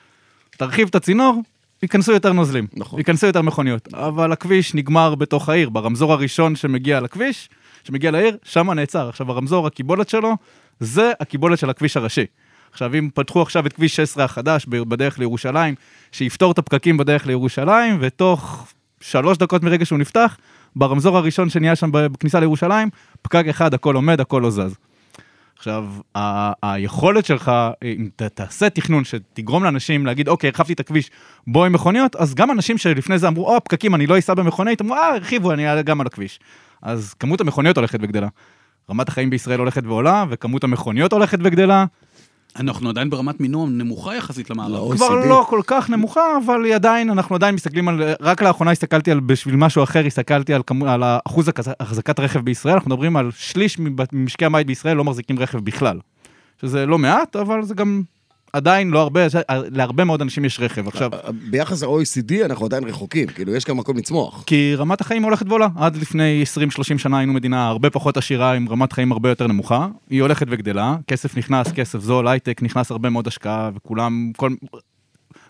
תרחיב 0.58 0.88
את 0.88 0.96
הצינור, 0.96 1.42
ייכנסו 1.84 2.12
יותר 2.12 2.34
נוזלים. 2.34 2.68
נכון. 2.74 3.00
ייכנסו 3.00 3.28
יותר 3.28 3.42
מכוניות. 3.42 3.94
אבל 3.94 4.32
הכביש 4.32 4.76
נגמר 4.76 5.16
בתוך 5.16 5.50
העיר, 5.50 5.70
ברמזור 5.70 6.14
הראשון 6.14 6.56
שמגיע 6.56 7.00
לכביש, 7.00 7.50
שמגיע 7.84 8.12
לעיר, 8.12 8.38
שם 8.44 8.72
נעצר. 8.72 9.10
עכשיו, 9.10 9.32
הרמזור, 9.32 9.68
הקיבולת 9.68 10.10
שלו, 10.10 10.38
זה 10.80 11.12
הקיבולת 11.20 11.60
של 11.60 11.70
הכביש 11.70 11.98
הראשי. 11.98 12.26
עכשיו, 12.72 12.96
אם 12.96 13.10
פתחו 13.14 13.42
עכשיו 13.42 13.66
את 13.66 13.74
כביש 13.74 13.96
16 13.96 14.24
החדש 14.24 14.66
בדרך 14.66 15.20
לירושלים, 15.20 15.76
שיפתור 16.12 16.52
את 16.52 16.58
הפקקים 16.58 16.98
בדרך 16.98 17.28
לירושלים, 17.28 17.98
ותוך 18.02 18.68
שלוש 19.02 19.38
דקות 19.38 19.64
מרגע 19.64 19.86
שהוא 19.86 20.00
נפתח, 20.00 20.38
ברמזור 20.76 21.18
הראשון 21.18 21.50
שנהיה 21.50 21.76
שם 21.76 21.90
בכניסה 21.92 22.40
לירושלים, 22.40 22.90
פקק 23.22 23.44
אחד, 23.50 23.74
הכל 23.74 23.96
עומד, 23.96 24.22
הכל 24.22 24.40
לא 24.44 24.50
זז. 24.50 24.76
עכשיו, 25.60 25.86
ה- 26.16 26.72
היכולת 26.74 27.26
שלך, 27.26 27.52
אם 27.84 28.10
ת- 28.16 28.22
תעשה 28.22 28.70
תכנון 28.70 29.04
שתגרום 29.04 29.64
לאנשים 29.64 30.06
להגיד, 30.06 30.28
אוקיי, 30.28 30.48
הרחבתי 30.48 30.74
את 30.74 30.80
הכביש, 30.80 31.12
בוא 31.48 31.66
עם 31.66 31.74
מכוניות, 31.74 32.16
אז 32.16 32.36
גם 32.36 32.52
אנשים 32.52 32.78
שלפני 32.78 33.20
זה 33.20 33.28
אמרו, 33.28 33.56
או, 33.56 33.64
פקקים, 33.64 33.96
אני 33.96 34.08
לא 34.08 34.20
אסע 34.20 34.34
במכונית, 34.34 34.82
אמרו, 34.82 34.96
אה, 34.96 35.08
הרחיבו, 35.16 35.52
אני 35.52 35.70
אעלה 35.70 35.82
גם 35.82 36.02
על 36.02 36.08
הכביש. 36.08 36.40
אז 36.82 37.14
כמות 37.14 37.42
המכוניות 37.42 37.78
הולכת 37.78 38.00
וגדלה. 38.02 38.28
רמת 38.90 39.10
החיים 39.10 39.30
בישראל 39.30 39.60
הולכת 39.60 39.84
ועולה, 39.86 40.26
וכמות 40.30 40.64
המכוניות 40.64 41.14
הולכת 41.14 41.38
וגדלה. 41.44 41.86
אנחנו 42.56 42.90
עדיין 42.90 43.10
ברמת 43.10 43.40
מינוע 43.40 43.68
נמוכה 43.70 44.16
יחסית 44.16 44.50
למערב. 44.50 44.92
לא. 44.92 44.96
כבר. 44.96 45.26
לא 45.26 45.46
כל 45.50 45.62
כך 45.68 45.90
נמוכה, 45.90 46.22
אבל 46.46 46.66
היא 46.66 46.76
עדיין, 46.76 47.10
אנחנו 47.10 47.36
עדיין 47.36 47.56
מסתכלים 47.56 47.88
על, 47.88 48.04
רק 48.22 48.42
לאחרונה 48.42 48.72
הסתכלתי 48.72 49.12
על, 49.12 49.20
בשביל 49.20 49.56
משהו 49.56 49.84
אחר, 49.84 50.06
הסתכלתי 50.06 50.54
על, 50.54 50.62
כמו, 50.68 50.88
על 50.88 51.04
אחוז 51.26 51.50
החזקת 51.80 52.20
רכב 52.20 52.40
בישראל, 52.40 52.74
אנחנו 52.74 52.90
מדברים 52.90 53.18
על 53.18 53.32
שליש 53.36 53.78
ממשקי 54.14 54.46
הבית 54.46 54.68
בישראל 54.68 54.98
לא 54.98 55.04
מחזיקים 55.04 55.40
רכב 55.40 55.60
בכלל. 55.60 56.00
שזה 56.62 56.86
לא 56.86 56.98
מעט, 56.98 57.36
אבל 57.36 57.64
זה 57.64 57.74
גם 57.74 58.02
עדיין 58.54 58.90
לא 58.92 59.00
הרבה, 59.02 59.30
זה- 59.30 59.42
להרבה 59.72 60.04
מאוד 60.04 60.22
אנשים 60.22 60.46
יש 60.46 60.60
רכב. 60.60 60.88
עכשיו, 60.88 61.10
ביחס 61.50 61.84
ל-OECD 61.84 62.46
אנחנו 62.46 62.66
עדיין 62.66 62.84
רחוקים, 62.84 63.28
כאילו, 63.28 63.56
יש 63.56 63.66
כאן 63.66 63.76
מקום 63.76 63.98
לצמוח. 63.98 64.44
כי 64.46 64.76
רמת 64.76 65.02
החיים 65.02 65.24
הולכת 65.24 65.46
ועולה. 65.50 65.68
עד 65.76 65.96
לפני 65.96 66.44
20-30 66.44 66.98
שנה 66.98 67.18
היינו 67.18 67.34
מדינה 67.34 67.68
הרבה 67.68 67.90
פחות 67.90 68.18
עשירה, 68.18 68.54
עם 68.54 68.70
רמת 68.70 68.94
חיים 68.94 69.12
הרבה 69.12 69.30
יותר 69.30 69.48
נמוכה. 69.48 69.88
היא 70.10 70.22
הולכת 70.22 70.48
וגדלה, 70.50 70.96
כסף 71.08 71.38
נכנס, 71.38 71.72
כסף 71.72 72.00
זול, 72.00 72.28
הייטק, 72.28 72.62
נכנס 72.64 72.92
הרבה 72.92 73.10
מאוד 73.10 73.28
השקעה, 73.28 73.70
וכולם, 73.76 74.32
כל... 74.38 74.54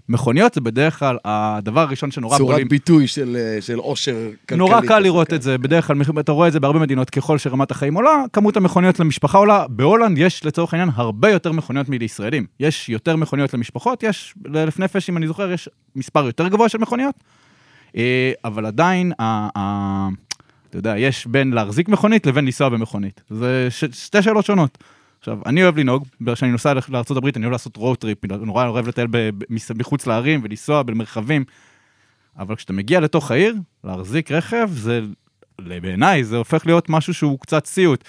מכוניות 0.09 0.53
זה 0.53 0.61
בדרך 0.61 0.99
כלל 0.99 1.17
הדבר 1.25 1.79
הראשון 1.81 2.11
שנורא 2.11 2.37
צורת 2.37 2.51
בולים. 2.51 2.67
ביטוי 2.67 3.07
של 3.07 3.37
אה, 3.39 3.61
של 3.61 3.77
עושר 3.77 4.15
כלכלי. 4.39 4.57
נורא 4.57 4.81
קל 4.81 4.99
לראות 4.99 5.29
כן. 5.29 5.35
את 5.35 5.41
זה, 5.41 5.57
בדרך 5.57 5.87
כלל 5.87 5.97
אתה 6.19 6.31
רואה 6.31 6.47
את 6.47 6.53
זה 6.53 6.59
בהרבה 6.59 6.79
מדינות, 6.79 7.09
ככל 7.09 7.37
שרמת 7.37 7.71
החיים 7.71 7.93
עולה, 7.95 8.23
כמות 8.33 8.57
המכוניות 8.57 8.99
למשפחה 8.99 9.37
עולה. 9.37 9.65
בהולנד 9.69 10.17
יש 10.17 10.45
לצורך 10.45 10.73
העניין 10.73 10.89
הרבה 10.95 11.29
יותר 11.29 11.51
מכוניות 11.51 11.89
מלישראלים. 11.89 12.45
יש 12.59 12.89
יותר 12.89 13.15
מכוניות 13.15 13.53
למשפחות, 13.53 14.03
יש, 14.03 14.33
לאלף 14.45 14.79
נפש, 14.79 15.09
אם 15.09 15.17
אני 15.17 15.27
זוכר, 15.27 15.51
יש 15.51 15.69
מספר 15.95 16.25
יותר 16.25 16.47
גבוה 16.47 16.69
של 16.69 16.77
מכוניות, 16.77 17.15
אה, 17.97 18.31
אבל 18.45 18.65
עדיין, 18.65 19.11
ה- 19.19 19.49
ה- 19.59 20.07
אתה 20.69 20.77
יודע, 20.77 20.97
יש 20.97 21.27
בין 21.27 21.51
להחזיק 21.53 21.89
מכונית 21.89 22.25
לבין 22.25 22.45
לנסוע 22.45 22.69
במכונית. 22.69 23.21
זה 23.29 23.67
ש- 23.69 23.85
שתי 24.05 24.21
שאלות 24.21 24.45
שונות. 24.45 24.77
עכשיו, 25.19 25.39
אני 25.45 25.63
אוהב 25.63 25.77
לנהוג, 25.77 26.05
כשאני 26.33 26.51
נוסע 26.51 26.73
לארה"ב, 26.89 27.25
אני 27.35 27.45
אוהב 27.45 27.51
לעשות 27.51 27.77
road 27.77 28.05
trip, 28.05 28.35
נורא 28.45 28.67
אוהב 28.67 28.87
לטייל 28.87 29.07
מחוץ 29.75 30.07
לערים 30.07 30.39
ולנסוע 30.43 30.83
במרחבים. 30.83 31.43
אבל 32.39 32.55
כשאתה 32.55 32.73
מגיע 32.73 32.99
לתוך 32.99 33.31
העיר, 33.31 33.55
להחזיק 33.83 34.31
רכב, 34.31 34.69
זה 34.71 35.01
בעיניי 35.61 36.23
זה 36.23 36.37
הופך 36.37 36.65
להיות 36.65 36.89
משהו 36.89 37.13
שהוא 37.13 37.39
קצת 37.39 37.65
סיוט. 37.65 38.03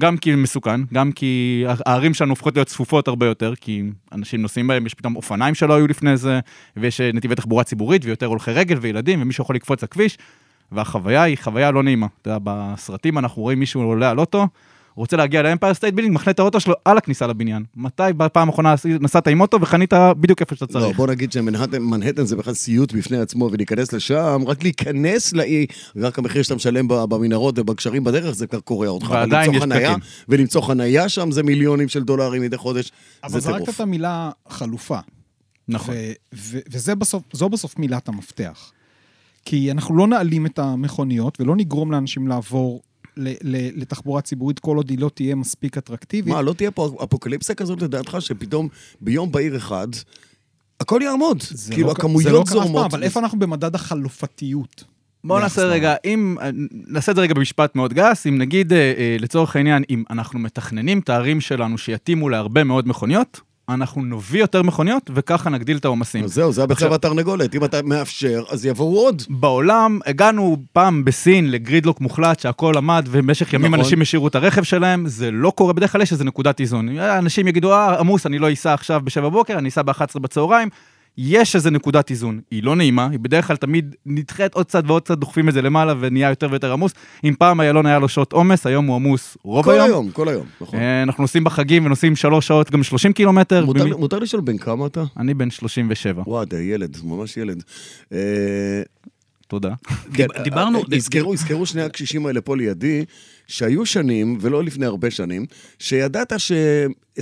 גם 0.00 0.16
כי 0.16 0.34
מסוכן, 0.34 0.80
גם 0.94 1.12
כי 1.12 1.64
הערים 1.86 2.14
שלנו 2.14 2.32
הופכות 2.32 2.56
להיות 2.56 2.68
צפופות 2.68 3.08
הרבה 3.08 3.26
יותר, 3.26 3.54
כי 3.60 3.82
אנשים 4.12 4.42
נוסעים 4.42 4.66
בהם, 4.66 4.86
יש 4.86 4.94
פתאום 4.94 5.16
אופניים 5.16 5.54
שלא 5.54 5.74
היו 5.74 5.86
לפני 5.86 6.16
זה, 6.16 6.40
ויש 6.76 7.00
אה, 7.00 7.12
נתיבי 7.12 7.34
תחבורה 7.34 7.64
ציבורית, 7.64 8.04
ויותר 8.04 8.26
הולכי 8.26 8.50
רגל 8.50 8.78
וילדים, 8.80 9.22
ומישהו 9.22 9.42
יכול 9.42 9.56
לקפוץ 9.56 9.82
לכביש, 9.82 10.18
והחוויה 10.72 11.22
היא 11.22 11.36
חוויה 11.40 11.70
לא 11.70 11.82
נעימה. 11.82 12.06
אתה 12.22 12.30
יודע, 12.30 12.38
בסרטים 12.44 13.18
אנחנו 13.18 13.42
רואים 13.42 13.58
מישהו 13.58 13.82
עולה 13.82 14.10
על 14.10 14.18
אוטו, 14.18 14.48
הוא 14.94 15.02
רוצה 15.02 15.16
להגיע 15.16 15.42
לאמפייר 15.42 15.74
סטייט 15.74 15.94
בילדינג, 15.94 16.14
מחנה 16.14 16.30
את 16.30 16.38
האוטו 16.38 16.60
שלו 16.60 16.74
על 16.84 16.98
הכניסה 16.98 17.26
לבניין. 17.26 17.64
מתי 17.76 18.02
בפעם 18.16 18.48
האחרונה 18.48 18.74
נסעת 19.00 19.28
עם 19.28 19.40
אוטו 19.40 19.60
וחנית 19.60 19.92
בדיוק 20.20 20.40
איפה 20.40 20.54
שאתה 20.56 20.78
לא, 20.78 20.84
צריך? 20.84 20.96
בוא 20.96 21.06
נגיד 21.06 21.32
שמנהטן 21.32 22.24
זה 22.24 22.36
בכלל 22.36 22.54
סיוט 22.54 22.92
בפני 22.92 23.16
עצמו, 23.16 23.48
ולהיכנס 23.52 23.92
לשם, 23.92 24.42
רק 24.46 24.62
להיכנס 24.62 25.32
לאי, 25.32 25.66
רק 25.96 26.18
המחיר 26.18 26.42
שאתה 26.42 26.54
משלם 26.54 26.88
במנהרות 26.88 27.58
ובגשרים 27.58 28.04
בדרך, 28.04 28.34
זה 28.34 28.46
כבר 28.46 28.60
קורע 28.60 28.88
אותך. 28.88 29.06
אבל 29.06 29.14
ועדיין 29.14 29.54
יש 29.54 29.62
פקקים. 29.62 29.98
ולמצוא 30.28 30.60
חנייה 30.60 31.08
שם 31.08 31.30
זה 31.30 31.42
מיליונים 31.42 31.88
של 31.88 32.02
דולרים 32.02 32.42
מדי 32.42 32.56
חודש, 32.56 32.92
אבל 33.24 33.32
זה 33.32 33.40
זרקת 33.40 33.58
טירוף. 33.58 33.76
את 33.76 33.80
המילה 33.80 34.30
חלופה. 34.48 34.98
נכון. 35.68 35.94
ו- 35.94 36.12
ו- 36.34 36.58
וזה 36.70 36.94
בסוף, 36.94 37.78
מילת 37.78 38.08
המפתח. 38.08 38.72
כי 39.44 39.70
אנחנו 39.70 39.96
לא 39.96 40.06
נעלים 40.06 40.46
את 40.46 40.58
המכוניות 40.58 41.40
ולא 41.40 41.56
נגרום 41.56 41.92
לאנשים 41.92 42.28
לעבור 42.28 42.82
לתחבורה 43.76 44.20
ציבורית 44.20 44.58
כל 44.58 44.76
עוד 44.76 44.90
היא 44.90 44.98
לא 44.98 45.10
תהיה 45.14 45.34
מספיק 45.34 45.76
אטרקטיבית. 45.78 46.34
מה, 46.34 46.42
לא 46.42 46.52
תהיה 46.52 46.70
פה 46.70 46.96
אפוקליפסה 47.04 47.54
כזאת 47.54 47.82
לדעתך, 47.82 48.16
שפתאום 48.20 48.68
ביום 49.00 49.32
בהיר 49.32 49.56
אחד, 49.56 49.88
הכל 50.80 51.00
יעמוד. 51.04 51.42
זה 51.50 51.72
כאילו, 51.74 51.88
לא 51.88 51.92
ק- 51.94 51.96
זה 51.96 52.00
הכמויות 52.00 52.26
לא 52.32 52.32
קרה 52.32 52.42
אף 52.42 52.48
פעם, 52.48 52.66
זורמות. 52.72 52.92
אבל 52.94 53.02
איפה 53.02 53.20
אנחנו 53.20 53.38
במדד 53.38 53.74
החלופתיות? 53.74 54.84
בואו 55.24 55.40
נעשה? 55.40 55.64
רגע, 55.64 55.94
אם, 56.04 56.36
נעשה 56.88 57.12
את 57.12 57.16
זה 57.16 57.22
רגע 57.22 57.34
במשפט 57.34 57.76
מאוד 57.76 57.94
גס, 57.94 58.26
אם 58.26 58.38
נגיד, 58.38 58.72
אה, 58.72 58.78
אה, 58.98 59.16
לצורך 59.20 59.56
העניין, 59.56 59.82
אם 59.90 60.04
אנחנו 60.10 60.38
מתכננים 60.38 60.98
את 60.98 61.08
הערים 61.08 61.40
שלנו 61.40 61.78
שיתאימו 61.78 62.28
להרבה 62.28 62.64
מאוד 62.64 62.88
מכוניות, 62.88 63.40
אנחנו 63.70 64.04
נביא 64.04 64.40
יותר 64.40 64.62
מכוניות, 64.62 65.10
וככה 65.14 65.50
נגדיל 65.50 65.76
את 65.76 65.84
העומסים. 65.84 66.26
זהו, 66.26 66.52
זה 66.52 66.62
הביצה 66.62 66.90
והתרנגולת. 66.90 67.54
אם 67.54 67.64
אתה 67.64 67.82
מאפשר, 67.82 68.42
אז 68.50 68.66
יבואו 68.66 68.98
עוד. 68.98 69.22
בעולם, 69.28 69.98
הגענו 70.06 70.56
פעם 70.72 71.04
בסין 71.04 71.50
לגרידלוק 71.50 72.00
מוחלט 72.00 72.40
שהכל 72.40 72.76
עמד 72.76 73.06
ובמשך 73.10 73.52
ימים 73.52 73.66
נכון. 73.66 73.80
אנשים 73.80 74.02
השאירו 74.02 74.28
את 74.28 74.34
הרכב 74.34 74.62
שלהם, 74.62 75.08
זה 75.08 75.30
לא 75.30 75.50
קורה, 75.50 75.72
בדרך 75.72 75.92
כלל 75.92 76.02
יש 76.02 76.12
איזה 76.12 76.24
נקודת 76.24 76.60
איזון. 76.60 76.98
אנשים 76.98 77.48
יגידו, 77.48 77.72
אה, 77.72 77.98
עמוס, 77.98 78.26
אני 78.26 78.38
לא 78.38 78.52
אסע 78.52 78.74
עכשיו 78.74 79.00
ב-7 79.04 79.20
בבוקר, 79.20 79.58
אני 79.58 79.68
אסע 79.68 79.82
ב-11 79.82 80.18
בצהריים. 80.20 80.68
יש 81.18 81.56
איזה 81.56 81.70
נקודת 81.70 82.10
איזון, 82.10 82.40
היא 82.50 82.62
לא 82.62 82.76
נעימה, 82.76 83.08
היא 83.10 83.18
בדרך 83.18 83.46
כלל 83.46 83.56
תמיד 83.56 83.94
נדחית 84.06 84.54
עוד 84.54 84.66
קצת 84.66 84.82
ועוד 84.86 85.02
קצת, 85.02 85.18
דוחפים 85.18 85.48
את 85.48 85.54
זה 85.54 85.62
למעלה 85.62 85.94
ונהיה 86.00 86.28
יותר 86.28 86.48
ויותר 86.50 86.72
עמוס. 86.72 86.92
אם 87.24 87.34
פעם 87.38 87.60
איילון 87.60 87.86
היה 87.86 87.98
לו 87.98 88.08
שעות 88.08 88.32
עומס, 88.32 88.66
היום 88.66 88.86
הוא 88.86 88.96
עמוס 88.96 89.36
רוב 89.42 89.64
כל 89.64 89.72
היום. 89.72 89.84
היום, 89.86 90.10
כל 90.10 90.28
היום, 90.28 90.46
נכון. 90.60 90.78
אה, 90.78 91.02
אנחנו 91.02 91.22
נוסעים 91.24 91.44
בחגים 91.44 91.86
ונוסעים 91.86 92.16
שלוש 92.16 92.46
שעות, 92.46 92.70
גם 92.70 92.82
30 92.82 93.12
קילומטר. 93.12 93.64
מותר 93.64 93.84
לי- 93.84 93.90
במ- 93.90 93.98
מותר 94.00 94.18
לשאול 94.18 94.42
בן 94.42 94.58
כמה 94.58 94.86
אתה? 94.86 95.04
אני 95.16 95.34
בן 95.34 95.50
37, 95.50 96.22
וואי, 96.26 96.44
אתה 96.46 96.56
ילד, 96.60 96.96
ממש 97.04 97.36
ילד. 97.36 97.62
אה, 98.12 98.18
תודה. 99.48 99.74
דיברנו- 100.44 100.78
אה, 100.78 100.96
יזכרו, 100.96 101.34
יזכרו 101.34 101.66
שני 101.66 101.82
הקשישים 101.82 102.26
האלה 102.26 102.40
פה 102.40 102.56
לידי, 102.56 103.04
שהיו 103.46 103.86
שנים, 103.86 104.38
ולא 104.40 104.64
לפני 104.64 104.86
הרבה 104.86 105.10
שנים, 105.10 105.46
שידעת 105.78 106.32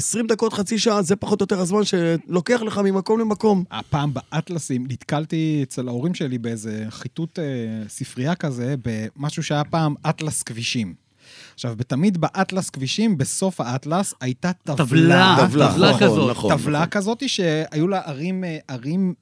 ש-20 0.01 0.27
דקות, 0.29 0.53
חצי 0.53 0.79
שעה, 0.79 1.03
זה 1.03 1.17
פחות 1.17 1.41
או 1.41 1.45
יותר 1.45 1.61
הזמן 1.61 1.81
שלוקח 1.85 2.61
לך 2.63 2.79
ממקום 2.79 3.21
למקום. 3.21 3.65
הפעם 3.71 4.15
באטלסים, 4.15 4.87
נתקלתי 4.89 5.61
אצל 5.63 5.89
ההורים 5.89 6.15
שלי 6.15 6.39
באיזה 6.39 6.85
חיטוט 6.91 7.39
אה, 7.39 7.45
ספרייה 7.89 8.35
כזה, 8.35 8.75
במשהו 8.85 9.43
שהיה 9.43 9.65
פעם 9.65 9.95
אטלס 10.09 10.43
כבישים. 10.43 10.95
עכשיו, 11.55 11.77
תמיד 11.87 12.19
באטלס 12.19 12.71
כבישים, 12.71 13.19
בסוף 13.19 13.61
האטלס, 13.61 14.15
הייתה 14.21 14.53
טבלה. 14.53 14.87
טבלה, 14.87 15.37
טבלה, 15.49 15.73
טבלה 15.73 15.91
נכון, 15.91 16.01
כזאת. 16.01 16.31
נכון. 16.31 16.57
טבלה 16.57 16.87
כזאת 16.87 17.29
שהיו 17.29 17.89
לה 17.89 18.01
ערים, 18.05 18.45
אה, 18.45 18.59
ערים, 18.69 19.15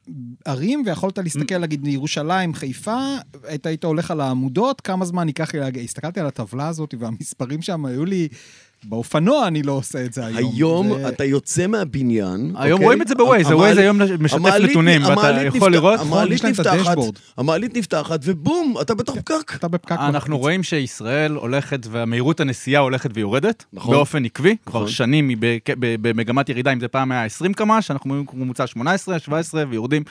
ערים, 0.45 0.83
ויכולת 0.87 1.19
להסתכל, 1.19 1.59
נגיד, 1.59 1.87
ירושלים, 1.87 2.55
חיפה, 2.55 2.99
היית, 3.45 3.67
היית 3.67 3.85
הולך 3.85 4.11
על 4.11 4.21
העמודות, 4.21 4.81
כמה 4.81 5.05
זמן 5.05 5.29
ייקח 5.29 5.55
לי 5.55 5.61
להגיע. 5.61 5.83
הסתכלתי 5.83 6.21
על 6.21 6.27
הטבלה 6.27 6.69
הזאת, 6.69 6.95
והמספרים 6.99 7.63
שם 7.63 7.87
היו 7.87 8.05
לי... 8.05 8.29
באופנוע 8.89 9.47
אני 9.47 9.63
לא 9.63 9.73
עושה 9.73 10.05
את 10.05 10.13
זה 10.13 10.27
היום. 10.27 10.53
היום 10.55 10.99
זה- 10.99 11.09
אתה 11.09 11.25
יוצא 11.25 11.67
מהבניין, 11.67 12.53
היום 12.57 12.73
אוקיי? 12.73 12.85
רואים 12.87 13.03
את 13.03 13.09
זה 13.09 13.15
בווייז, 13.15 13.51
הווייז 13.51 13.79
היום 13.79 13.99
משתף 14.21 14.37
המעלית- 14.39 14.71
נתונים, 14.71 15.03
ואתה 15.03 15.13
המעלית 15.13 15.55
יכול 15.55 15.71
נפתח- 15.71 15.77
לראות. 15.77 16.01
המעלית 16.01 16.33
יש 16.33 16.45
להם 16.45 16.53
את 16.55 16.61
נפתחת, 16.61 16.77
הדשבורד. 16.87 17.15
המעלית 17.37 17.77
נפתחת, 17.77 18.21
ובום, 18.25 18.75
אתה 18.81 18.95
בתוך 18.95 19.17
פקק. 19.19 19.53
אתה 19.55 19.69
בפקק. 19.69 19.93
אנחנו. 19.93 20.39
רואים 20.39 20.63
שישראל 20.63 21.33
הולכת, 21.35 21.87
והמהירות 21.91 22.41
הנסיעה 22.41 22.83
הולכת 22.83 23.11
ויורדת, 23.15 23.65
נכון. 23.73 23.95
באופן 23.95 24.25
עקבי, 24.25 24.57
כבר 24.67 24.81
נכון. 24.81 24.91
שנים 24.93 25.29
היא 25.29 25.37
במגמת 25.79 26.49
ירידה, 26.49 26.73
אם 26.73 26.81
זה 26.81 26.89
פעם 26.89 27.13
היה 27.13 27.25
20 27.25 27.55
קמ"ש, 27.55 27.91
אנחנו 27.91 28.11
רואים 28.11 28.27
ממוצע 28.35 28.67
18, 28.67 29.19
17, 29.19 29.65
ויורדים 29.69 30.03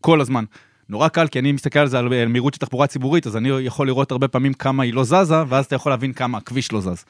כל 0.00 0.20
הזמן. 0.20 0.44
נורא 0.88 1.08
קל, 1.08 1.26
כי 1.26 1.38
אני 1.38 1.52
מסתכל 1.52 1.78
על 1.78 1.88
זה, 1.88 1.98
על 1.98 2.28
מהירות 2.28 2.54
של 2.54 2.60
תחבורה 2.60 2.86
ציבורית, 2.86 3.26
אז 3.26 3.36
אני 3.36 3.48
יכול 3.60 3.86
לראות 3.86 4.10
הרבה 4.12 4.28
פעמים 4.28 4.52
כמה 4.54 4.82
היא 4.82 4.94
לא 4.94 5.04
זזה, 5.04 5.34
ואז 5.48 5.64
אתה 5.64 5.74
יכול 5.74 5.92
להבין 5.92 6.12
כמה 6.12 6.38
הכביש 6.38 6.72
לא 6.72 6.80
זז. 6.80 7.04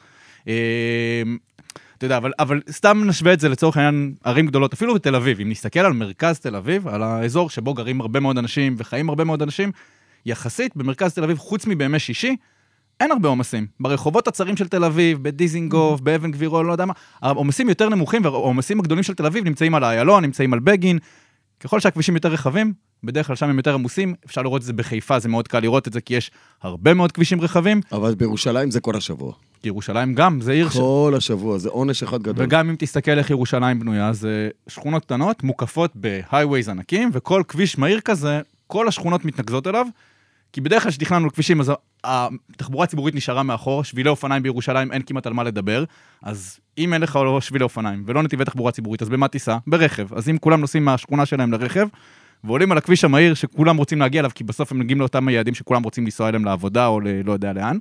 אה, 0.47 1.23
אתה 1.97 2.05
יודע, 2.05 2.17
אבל, 2.17 2.31
אבל 2.39 2.61
סתם 2.69 3.03
נשווה 3.05 3.33
את 3.33 3.39
זה 3.39 3.49
לצורך 3.49 3.77
העניין 3.77 4.13
ערים 4.23 4.47
גדולות, 4.47 4.73
אפילו 4.73 4.93
בתל 4.93 5.15
אביב, 5.15 5.39
אם 5.39 5.49
נסתכל 5.49 5.79
על 5.79 5.93
מרכז 5.93 6.39
תל 6.39 6.55
אביב, 6.55 6.87
על 6.87 7.03
האזור 7.03 7.49
שבו 7.49 7.73
גרים 7.73 8.01
הרבה 8.01 8.19
מאוד 8.19 8.37
אנשים 8.37 8.75
וחיים 8.77 9.09
הרבה 9.09 9.23
מאוד 9.23 9.41
אנשים, 9.41 9.71
יחסית 10.25 10.75
במרכז 10.75 11.13
תל 11.13 11.23
אביב, 11.23 11.37
חוץ 11.37 11.65
מבימי 11.67 11.99
שישי, 11.99 12.35
אין 12.99 13.11
הרבה 13.11 13.29
עומסים. 13.29 13.67
ברחובות 13.79 14.27
הצרים 14.27 14.57
של 14.57 14.67
תל 14.67 14.83
אביב, 14.83 15.23
בדיזינגוף, 15.23 16.01
באבן 16.01 16.31
גבירול, 16.31 16.65
לא 16.65 16.71
יודע 16.71 16.85
מה, 16.85 16.93
העומסים 17.21 17.69
יותר 17.69 17.89
נמוכים, 17.89 18.25
והעומסים 18.25 18.79
הגדולים 18.79 19.03
של 19.03 19.13
תל 19.13 19.25
אביב 19.25 19.45
נמצאים 19.45 19.75
על 19.75 19.83
איילון, 19.83 20.23
נמצאים 20.23 20.53
על 20.53 20.59
בגין. 20.59 20.99
ככל 21.59 21.79
שהכבישים 21.79 22.15
יותר 22.15 22.29
רחבים, 22.29 22.73
בדרך 23.03 23.27
כלל 23.27 23.35
שם 23.35 23.49
הם 23.49 23.57
יותר 23.57 23.73
עמוסים, 23.73 24.13
אפשר 24.25 24.41
לראות 24.41 24.61
את 24.61 24.65
זה 24.65 24.73
בחיפה, 24.73 25.19
זה 25.19 25.29
מאוד 25.29 25.47
קל 25.47 25.59
לראות 25.59 25.87
את 25.87 25.93
זה, 25.93 26.01
כי 26.01 26.13
יש 26.13 26.31
הרבה 26.61 26.93
מאוד 26.93 27.11
כבישים 27.11 27.41
רחבים, 27.41 27.81
אבל 27.91 28.15
בירושלים 28.15 28.71
זה 28.71 28.79
כל 28.79 28.95
השבוע. 28.95 29.33
כי 29.65 29.69
ירושלים 29.69 30.13
גם, 30.13 30.41
זה 30.41 30.51
עיר 30.51 30.69
ש... 30.69 30.77
כל 30.77 31.13
השבוע, 31.17 31.57
זה 31.57 31.69
עונש 31.69 32.03
אחד 32.03 32.23
גדול. 32.23 32.45
וגם 32.45 32.69
אם 32.69 32.75
תסתכל 32.79 33.17
איך 33.17 33.29
ירושלים 33.29 33.79
בנויה, 33.79 34.13
זה 34.13 34.49
שכונות 34.67 35.05
קטנות, 35.05 35.43
מוקפות 35.43 35.91
בהייווייז 35.95 36.69
ענקים, 36.69 37.09
וכל 37.13 37.43
כביש 37.47 37.77
מהיר 37.77 37.99
כזה, 37.99 38.41
כל 38.67 38.87
השכונות 38.87 39.25
מתנקזות 39.25 39.67
אליו, 39.67 39.85
כי 40.53 40.61
בדרך 40.61 40.83
כלל 40.83 40.91
כשתכננו 40.91 41.33
כבישים, 41.33 41.59
אז 41.59 41.71
התחבורה 42.03 42.83
הציבורית 42.83 43.15
נשארה 43.15 43.43
מאחור, 43.43 43.83
שבילי 43.83 44.09
אופניים 44.09 44.43
בירושלים 44.43 44.91
אין 44.91 45.01
כמעט 45.05 45.27
על 45.27 45.33
מה 45.33 45.43
לדבר, 45.43 45.83
אז 46.23 46.59
אם 46.77 46.93
אין 46.93 47.01
לך 47.01 47.15
לא 47.15 47.41
שבילי 47.41 47.63
אופניים 47.63 48.03
ולא 48.07 48.23
נתיבי 48.23 48.45
תחבורה 48.45 48.71
ציבורית, 48.71 49.01
אז 49.01 49.09
במה 49.09 49.27
תיסע? 49.27 49.57
ברכב. 49.67 50.13
אז 50.13 50.29
אם 50.29 50.37
כולם 50.37 50.61
נוסעים 50.61 50.85
מהשכונה 50.85 51.25
שלהם 51.25 51.51
לרכב, 51.51 51.87
ועולים 52.43 52.71
על 52.71 52.77
הכביש 52.77 53.03
המהיר 53.03 53.33
שכולם 53.33 53.77
רוצים 53.77 53.99
להגיע 53.99 54.19
אליו, 54.19 54.31
כי 54.35 54.43
בסוף 54.43 54.71
הם 54.71 54.79
מגיעים 54.79 54.99
לאותם 54.99 55.27
היעדים 55.27 55.53
שכולם 55.53 55.83
רוצים 55.83 56.03
לנסוע 56.03 56.29
אליהם 56.29 56.45
לעבודה 56.45 56.87
או 56.87 56.99
ל- 56.99 57.21
לא 57.25 57.33
יודע 57.33 57.53
לאן, 57.53 57.77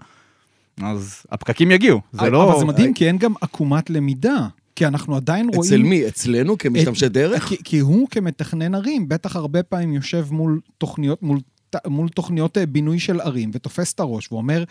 אז 0.82 1.22
הפקקים 1.30 1.70
יגיעו. 1.70 2.00
זה 2.12 2.30
לא... 2.30 2.50
אבל 2.52 2.58
זה 2.58 2.64
מדהים, 2.64 2.94
כי 2.94 3.06
אין 3.06 3.18
גם 3.18 3.32
עקומת 3.40 3.90
למידה. 3.90 4.46
כי 4.76 4.86
אנחנו 4.86 5.16
עדיין 5.16 5.48
רואים... 5.54 5.72
אצל 5.72 5.82
מי? 5.82 6.08
אצלנו 6.08 6.58
כמשתמשי 6.58 7.08
דרך? 7.08 7.48
כי, 7.48 7.56
כי 7.64 7.78
הוא 7.78 8.08
כמתכנן 8.10 8.74
ערים, 8.74 9.08
בטח 9.08 9.36
הרבה 9.36 9.62
פעמים 9.62 9.92
יושב 9.92 10.26
מול 10.30 10.60
תוכניות, 10.78 11.22
מול, 11.22 11.38
מול 11.86 12.08
תוכניות 12.08 12.58
אה, 12.58 12.66
בינוי 12.66 12.98
של 12.98 13.20
ערים, 13.20 13.50
ותופס 13.54 13.92
את 13.92 14.00
הראש 14.00 14.32
ואומר, 14.32 14.64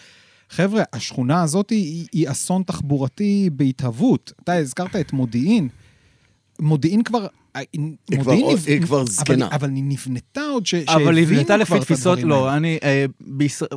חבר'ה, 0.50 0.84
השכונה 0.94 1.44
הזאת 1.44 1.70
היא, 1.70 2.08
היא 2.14 2.30
אסון 2.32 2.64
תחבורתי 2.64 3.50
בהתהוות. 3.54 4.32
אתה 4.44 4.54
הזכרת 4.54 4.96
את 4.96 5.14
מודיעין. 5.14 5.68
מודיעין 6.60 7.04
כבר... 7.04 7.28
אה, 7.56 7.62
כבר- 8.12 8.18
מודיעין 8.34 8.56
נב- 8.58 8.66
היא 8.68 8.82
כבר 8.82 8.98
אבל- 9.02 9.08
זקנה. 9.12 9.48
אבל 9.52 9.70
היא 9.76 9.84
נבנתה 9.88 10.42
עוד, 10.42 10.66
ש, 10.66 10.74
אבל 10.74 11.18
היא 11.18 11.28
נבנתה 11.28 11.58
לפי 11.58 11.68
כבר 11.68 11.78
את 11.78 11.82
תפיסות. 11.82 12.20
לא, 12.24 12.56
אני, 12.56 12.78
אה, 12.84 13.06
בישראל, 13.22 13.70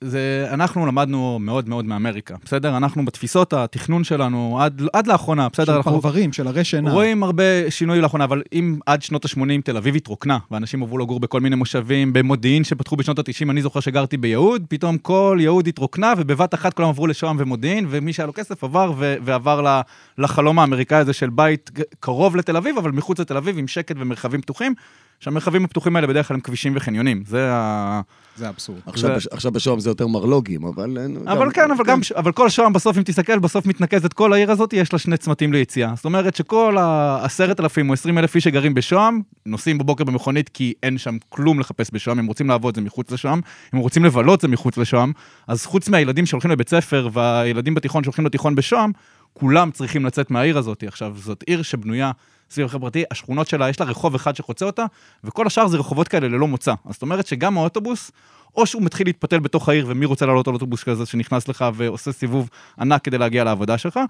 זה, 0.00 0.46
אנחנו 0.50 0.86
למדנו 0.86 1.38
מאוד 1.40 1.68
מאוד 1.68 1.84
מאמריקה, 1.84 2.34
בסדר? 2.44 2.76
אנחנו 2.76 3.04
בתפיסות 3.04 3.52
התכנון 3.52 4.04
שלנו 4.04 4.58
עד, 4.60 4.82
עד 4.92 5.06
לאחרונה, 5.06 5.48
בסדר? 5.52 5.64
של 5.64 5.72
אנחנו 5.72 5.92
פרברים, 5.92 6.32
של 6.32 6.46
הרי 6.46 6.64
שינה. 6.64 6.92
רואים 6.92 7.22
הרבה 7.22 7.70
שינוי 7.70 8.00
לאחרונה, 8.00 8.24
אבל 8.24 8.42
אם 8.52 8.78
עד 8.86 9.02
שנות 9.02 9.24
ה-80 9.24 9.62
תל 9.64 9.76
אביב 9.76 9.96
התרוקנה, 9.96 10.38
ואנשים 10.50 10.82
עברו 10.82 10.98
לגור 10.98 11.20
בכל 11.20 11.40
מיני 11.40 11.56
מושבים, 11.56 12.12
במודיעין 12.12 12.64
שפתחו 12.64 12.96
בשנות 12.96 13.18
ה-90, 13.18 13.50
אני 13.50 13.62
זוכר 13.62 13.80
שגרתי 13.80 14.16
ביהוד, 14.16 14.62
פתאום 14.68 14.98
כל 14.98 15.38
יהוד 15.40 15.66
התרוקנה, 15.66 16.12
ובבת 16.16 16.54
אחת 16.54 16.74
כולם 16.74 16.88
עברו 16.88 17.06
לשוהם 17.06 17.36
ומודיעין, 17.38 17.86
ומי 17.90 18.12
שהיה 18.12 18.26
לו 18.26 18.32
כסף 18.32 18.64
עבר 18.64 18.92
ו- 18.96 19.16
ועבר 19.24 19.80
לחלום 20.18 20.58
האמריקאי 20.58 20.98
הזה 20.98 21.12
של 21.12 21.30
בית 21.30 21.70
קרוב 22.00 22.36
לתל 22.36 22.56
אביב, 22.56 22.78
אבל 22.78 22.90
מחוץ 22.90 23.20
לתל 23.20 23.36
אביב, 23.36 23.58
עם 23.58 23.68
שקט 23.68 23.96
ומרחבים 23.98 24.40
פתוחים, 24.40 24.74
שהמרחבים 25.20 25.64
הפתוחים 25.64 25.96
האלה 25.96 26.06
בדרך 26.06 26.28
כלל 26.28 26.34
הם 26.34 26.40
כבישים 26.40 26.72
וחניונים. 26.76 27.22
זה 27.26 27.48
ה... 27.52 28.00
זה 28.36 28.48
אבסורד. 28.48 28.78
עכשיו, 28.86 29.10
זה- 29.10 29.16
בש- 29.16 29.26
עכשיו 29.26 29.52
בשוהם 29.52 29.80
זה 29.80 29.90
יותר 29.90 30.06
מרלוגים, 30.06 30.64
אבל... 30.64 30.98
אין- 30.98 31.16
אבל 31.28 31.44
גם- 31.46 31.50
כן, 31.50 31.70
אבל 31.70 31.84
גם, 31.84 32.00
אבל 32.16 32.32
כל 32.32 32.48
שוהם 32.48 32.72
בסוף, 32.72 32.98
אם 32.98 33.02
תסתכל, 33.02 33.38
בסוף 33.38 33.66
מתנקזת 33.66 34.12
כל 34.12 34.32
העיר 34.32 34.50
הזאת, 34.50 34.72
יש 34.72 34.92
לה 34.92 34.98
שני 34.98 35.16
צמתים 35.16 35.52
ליציאה. 35.52 35.92
זאת 35.96 36.04
אומרת 36.04 36.36
שכל 36.36 36.76
העשרת 36.78 37.60
אלפים 37.60 37.88
או 37.88 37.94
עשרים 37.94 38.18
אלף 38.18 38.34
איש 38.34 38.44
שגרים 38.44 38.74
בשוהם, 38.74 39.20
נוסעים 39.46 39.78
בבוקר 39.78 40.04
במכונית 40.04 40.48
כי 40.48 40.72
אין 40.82 40.98
שם 40.98 41.16
כלום 41.28 41.60
לחפש 41.60 41.90
בשוהם, 41.92 42.18
הם 42.18 42.26
רוצים 42.26 42.48
לעבוד, 42.48 42.74
זה 42.74 42.80
מחוץ 42.80 43.10
לשוהם, 43.10 43.40
הם 43.72 43.78
רוצים 43.78 44.04
לבלות, 44.04 44.40
זה 44.40 44.48
מחוץ 44.48 44.76
לשוהם. 44.78 45.12
אז 45.48 45.66
חוץ 45.66 45.88
מהילדים 45.88 46.26
שהולכים 46.26 46.50
לבית 46.50 46.68
ספר 46.68 47.08
והילדים 47.12 47.74
בתיכון 47.74 48.04
שהולכים 48.04 48.26
לתיכון 48.26 48.54
בשוהם, 48.54 48.92
כולם 49.32 49.70
צריכים 49.70 50.04
לצאת 50.04 50.30
מהעיר 50.30 50.58
הזאת. 50.58 50.84
עכשיו, 50.86 51.14
זאת 51.16 51.44
עיר 51.46 51.62
שבנויה 51.62 52.10
סביב 52.50 52.66
החברתי, 52.66 53.04
השכונות 53.10 53.48
שלה, 53.48 53.68
יש 53.68 53.80
לה 53.80 53.86
רחוב 53.86 54.14
אחד 54.14 54.36
שחוצה 54.36 54.64
אותה, 54.64 54.84
וכל 55.24 55.46
השאר 55.46 55.66
זה 55.66 55.76
רחובות 55.76 56.08
כאלה 56.08 56.28
ללא 56.28 56.48
מוצא. 56.48 56.74
אז 56.84 56.92
זאת 56.92 57.02
אומרת 57.02 57.26
שגם 57.26 57.58
האוטובוס, 57.58 58.10
או 58.56 58.66
שהוא 58.66 58.82
מתחיל 58.82 59.06
להתפתל 59.06 59.38
בתוך 59.38 59.68
העיר, 59.68 59.86
ומי 59.88 60.06
רוצה 60.06 60.26
לעלות 60.26 60.48
על 60.48 60.54
אוטובוס 60.54 60.84
כזה 60.84 61.06
שנכנס 61.06 61.48
לך 61.48 61.64
ועושה 61.74 62.12
סיבוב 62.12 62.50
ענק 62.80 63.04
כדי 63.04 63.18
להגיע 63.18 63.44
לעבודה 63.44 63.78
שלך, 63.78 64.00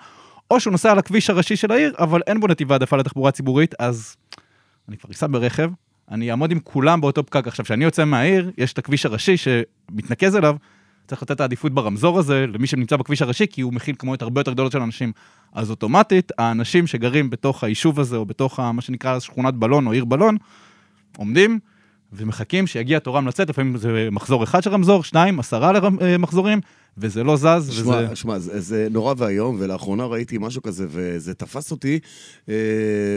או 0.51 0.61
שהוא 0.61 0.73
נוסע 0.73 0.93
על 0.93 0.99
הכביש 0.99 1.31
הראשי 1.31 1.57
של 1.57 1.73
העיר, 1.73 1.95
אבל 1.99 2.21
אין 2.27 2.41
בו 2.41 2.47
נתיב 2.47 2.73
העדפה 2.73 2.97
לתחבורה 2.97 3.31
ציבורית, 3.31 3.75
אז 3.79 4.17
אני 4.89 4.97
כבר 4.97 5.11
אסע 5.11 5.27
ברכב, 5.31 5.71
אני 6.11 6.31
אעמוד 6.31 6.51
עם 6.51 6.61
כולם 6.61 7.01
באותו 7.01 7.27
פקק. 7.27 7.47
עכשיו, 7.47 7.65
כשאני 7.65 7.85
יוצא 7.85 8.05
מהעיר, 8.05 8.51
יש 8.59 8.73
את 8.73 8.79
הכביש 8.79 9.07
הראשי 9.07 9.37
שמתנקז 9.37 10.37
אליו, 10.37 10.57
צריך 11.07 11.23
לתת 11.23 11.41
העדיפות 11.41 11.73
ברמזור 11.73 12.19
הזה 12.19 12.47
למי 12.53 12.67
שנמצא 12.67 12.97
בכביש 12.97 13.23
הראשי, 13.23 13.47
כי 13.47 13.61
הוא 13.61 13.73
מכיל 13.73 13.95
כמויות 13.99 14.23
הרבה 14.23 14.41
יותר 14.41 14.53
גדולות 14.53 14.73
של 14.73 14.81
אנשים. 14.83 15.13
אז 15.53 15.71
אוטומטית, 15.71 16.33
האנשים 16.39 16.87
שגרים 16.87 17.31
בתוך 17.31 17.65
היישוב 17.65 18.01
הזה, 18.01 18.17
או 18.17 18.27
בתוך 18.27 18.61
מה 18.61 18.83
שנקרא 18.83 19.19
שכונת 19.21 19.55
בלון 19.55 19.87
או 19.87 19.93
עיר 19.93 20.05
בלון, 20.05 20.37
עומדים 21.17 21.59
ומחכים 22.13 22.67
שיגיע 22.67 22.99
תורם 22.99 23.29
לצאת, 23.29 23.49
לפעמים 23.51 23.77
זה 23.77 24.09
מחזור 24.13 24.45
אחד 24.45 24.63
של 24.63 24.71
רמזור, 24.71 25.05
שניים, 25.05 25.41
עשרה 25.41 25.73
לרמ- 25.73 26.03
אה, 26.03 26.19
וזה 26.99 27.25
לא 27.25 27.37
זז, 27.37 27.71
וזה... 27.81 28.17
שמע, 28.17 28.39
זה, 28.39 28.61
זה 28.61 28.89
נורא 28.91 29.15
ואיום, 29.17 29.57
ולאחרונה 29.59 30.05
ראיתי 30.05 30.37
משהו 30.41 30.63
כזה, 30.63 30.87
וזה 30.91 31.35
תפס 31.35 31.71
אותי 31.71 31.99
אה, 32.49 32.55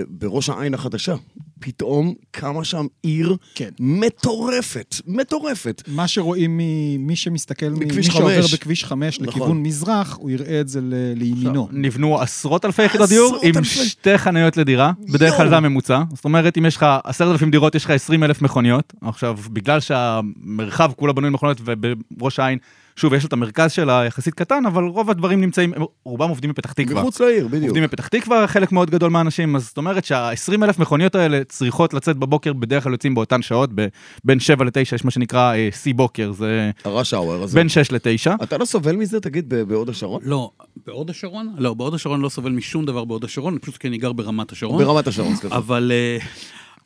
בראש 0.09 0.49
העין 0.49 0.73
החדשה. 0.73 1.15
פתאום 1.59 2.13
קמה 2.31 2.63
שם 2.63 2.85
עיר 3.01 3.35
כן. 3.55 3.69
מטורפת, 3.79 4.95
מטורפת. 5.07 5.83
מה 5.87 6.07
שרואים 6.07 6.57
ממי 6.57 7.15
שמסתכל, 7.15 7.69
מי 7.69 8.03
שעובר 8.03 8.41
חמש. 8.41 8.53
בכביש 8.53 8.85
5 8.85 9.19
נכון. 9.19 9.27
לכיוון 9.27 9.63
מזרח, 9.63 10.17
הוא 10.19 10.29
יראה 10.29 10.61
את 10.61 10.67
זה 10.67 10.81
ל- 10.81 11.13
לימינו. 11.15 11.67
נבנו 11.71 12.21
עשרות 12.21 12.65
אלפי 12.65 12.83
יחידות 12.83 13.09
דיור 13.09 13.37
עם 13.43 13.57
אלפי. 13.57 13.65
שתי 13.69 14.17
חניות 14.17 14.57
לדירה, 14.57 14.91
בדרך 15.13 15.37
כלל. 15.37 15.49
זה 15.49 15.57
הממוצע. 15.57 16.01
זאת 16.15 16.25
אומרת, 16.25 16.57
אם 16.57 16.65
יש 16.65 16.75
לך 16.77 16.85
עשרת 17.03 17.31
אלפים 17.31 17.51
דירות, 17.51 17.75
יש 17.75 17.85
לך 17.85 17.91
עשרים 17.91 18.23
אלף 18.23 18.41
מכוניות. 18.41 18.93
עכשיו, 19.01 19.37
בגלל 19.53 19.79
שהמרחב 19.79 20.91
כולה 20.95 21.13
בנוי 21.13 21.29
מכוניות, 21.29 21.61
ובראש 21.65 22.39
העין, 22.39 22.57
שוב, 22.99 23.13
יש 23.13 23.25
את 23.25 23.33
המרכז 23.33 23.71
שלה 23.71 24.05
יחסית 24.05 24.33
קטן, 24.33 24.65
אבל 24.65 24.83
רוב 24.83 25.09
הדברים 25.09 25.41
נמצאים, 25.41 25.73
רובם 26.03 26.29
עובדים 26.29 26.49
בפתח 26.51 26.73
תקווה. 26.73 27.01
מחוץ 27.01 27.19
לעיר, 27.21 27.47
בדיוק. 27.47 27.63
עובדים 27.63 27.83
בפתח 27.83 28.07
תקווה, 28.07 28.47
חלק 28.47 28.71
מאוד 28.71 28.89
גדול 28.89 29.09
מהאנשים, 29.11 29.55
אז 29.55 29.65
זאת 29.67 29.77
אומרת 29.77 30.05
שה-20 30.05 30.63
אלף 30.63 30.79
מכוניות 30.79 31.15
האלה 31.15 31.43
צריכות 31.43 31.93
לצאת 31.93 32.17
בבוקר, 32.17 32.53
בדרך 32.53 32.83
כלל 32.83 32.91
יוצאים 32.91 33.15
באותן 33.15 33.41
שעות, 33.41 33.69
ב- 33.75 33.87
בין 34.25 34.39
7 34.39 34.65
ל-9 34.65 34.95
יש 34.95 35.05
מה 35.05 35.11
שנקרא 35.11 35.53
אה, 35.55 35.69
שיא 35.71 35.93
בוקר, 35.93 36.31
זה 36.31 36.71
הראש 36.85 37.13
האואר 37.13 37.43
הזה. 37.43 37.55
בין 37.55 37.69
6 37.69 37.91
ל-9. 37.91 38.43
אתה 38.43 38.57
לא 38.57 38.65
סובל 38.65 38.95
מזה, 38.95 39.19
תגיד, 39.19 39.45
ב- 39.49 39.61
בהוד 39.61 39.89
השרון? 39.89 40.21
לא, 40.23 40.51
בהוד 40.87 41.09
השרון? 41.09 41.53
לא, 41.57 41.73
בהוד 41.73 41.93
השרון 41.93 42.21
לא 42.21 42.29
סובל 42.29 42.51
משום 42.51 42.85
דבר 42.85 43.05
בהוד 43.05 43.23
השרון, 43.23 43.57
פשוט 43.61 43.77
כי 43.77 43.87
אני 43.87 43.97
גר 43.97 44.11
ברמת 44.13 44.51
השרון. 44.51 44.83
ברמת 44.83 45.07
השרון, 45.07 45.35
סליחה. 45.35 45.57
אבל, 45.57 45.91
אה, 45.95 46.17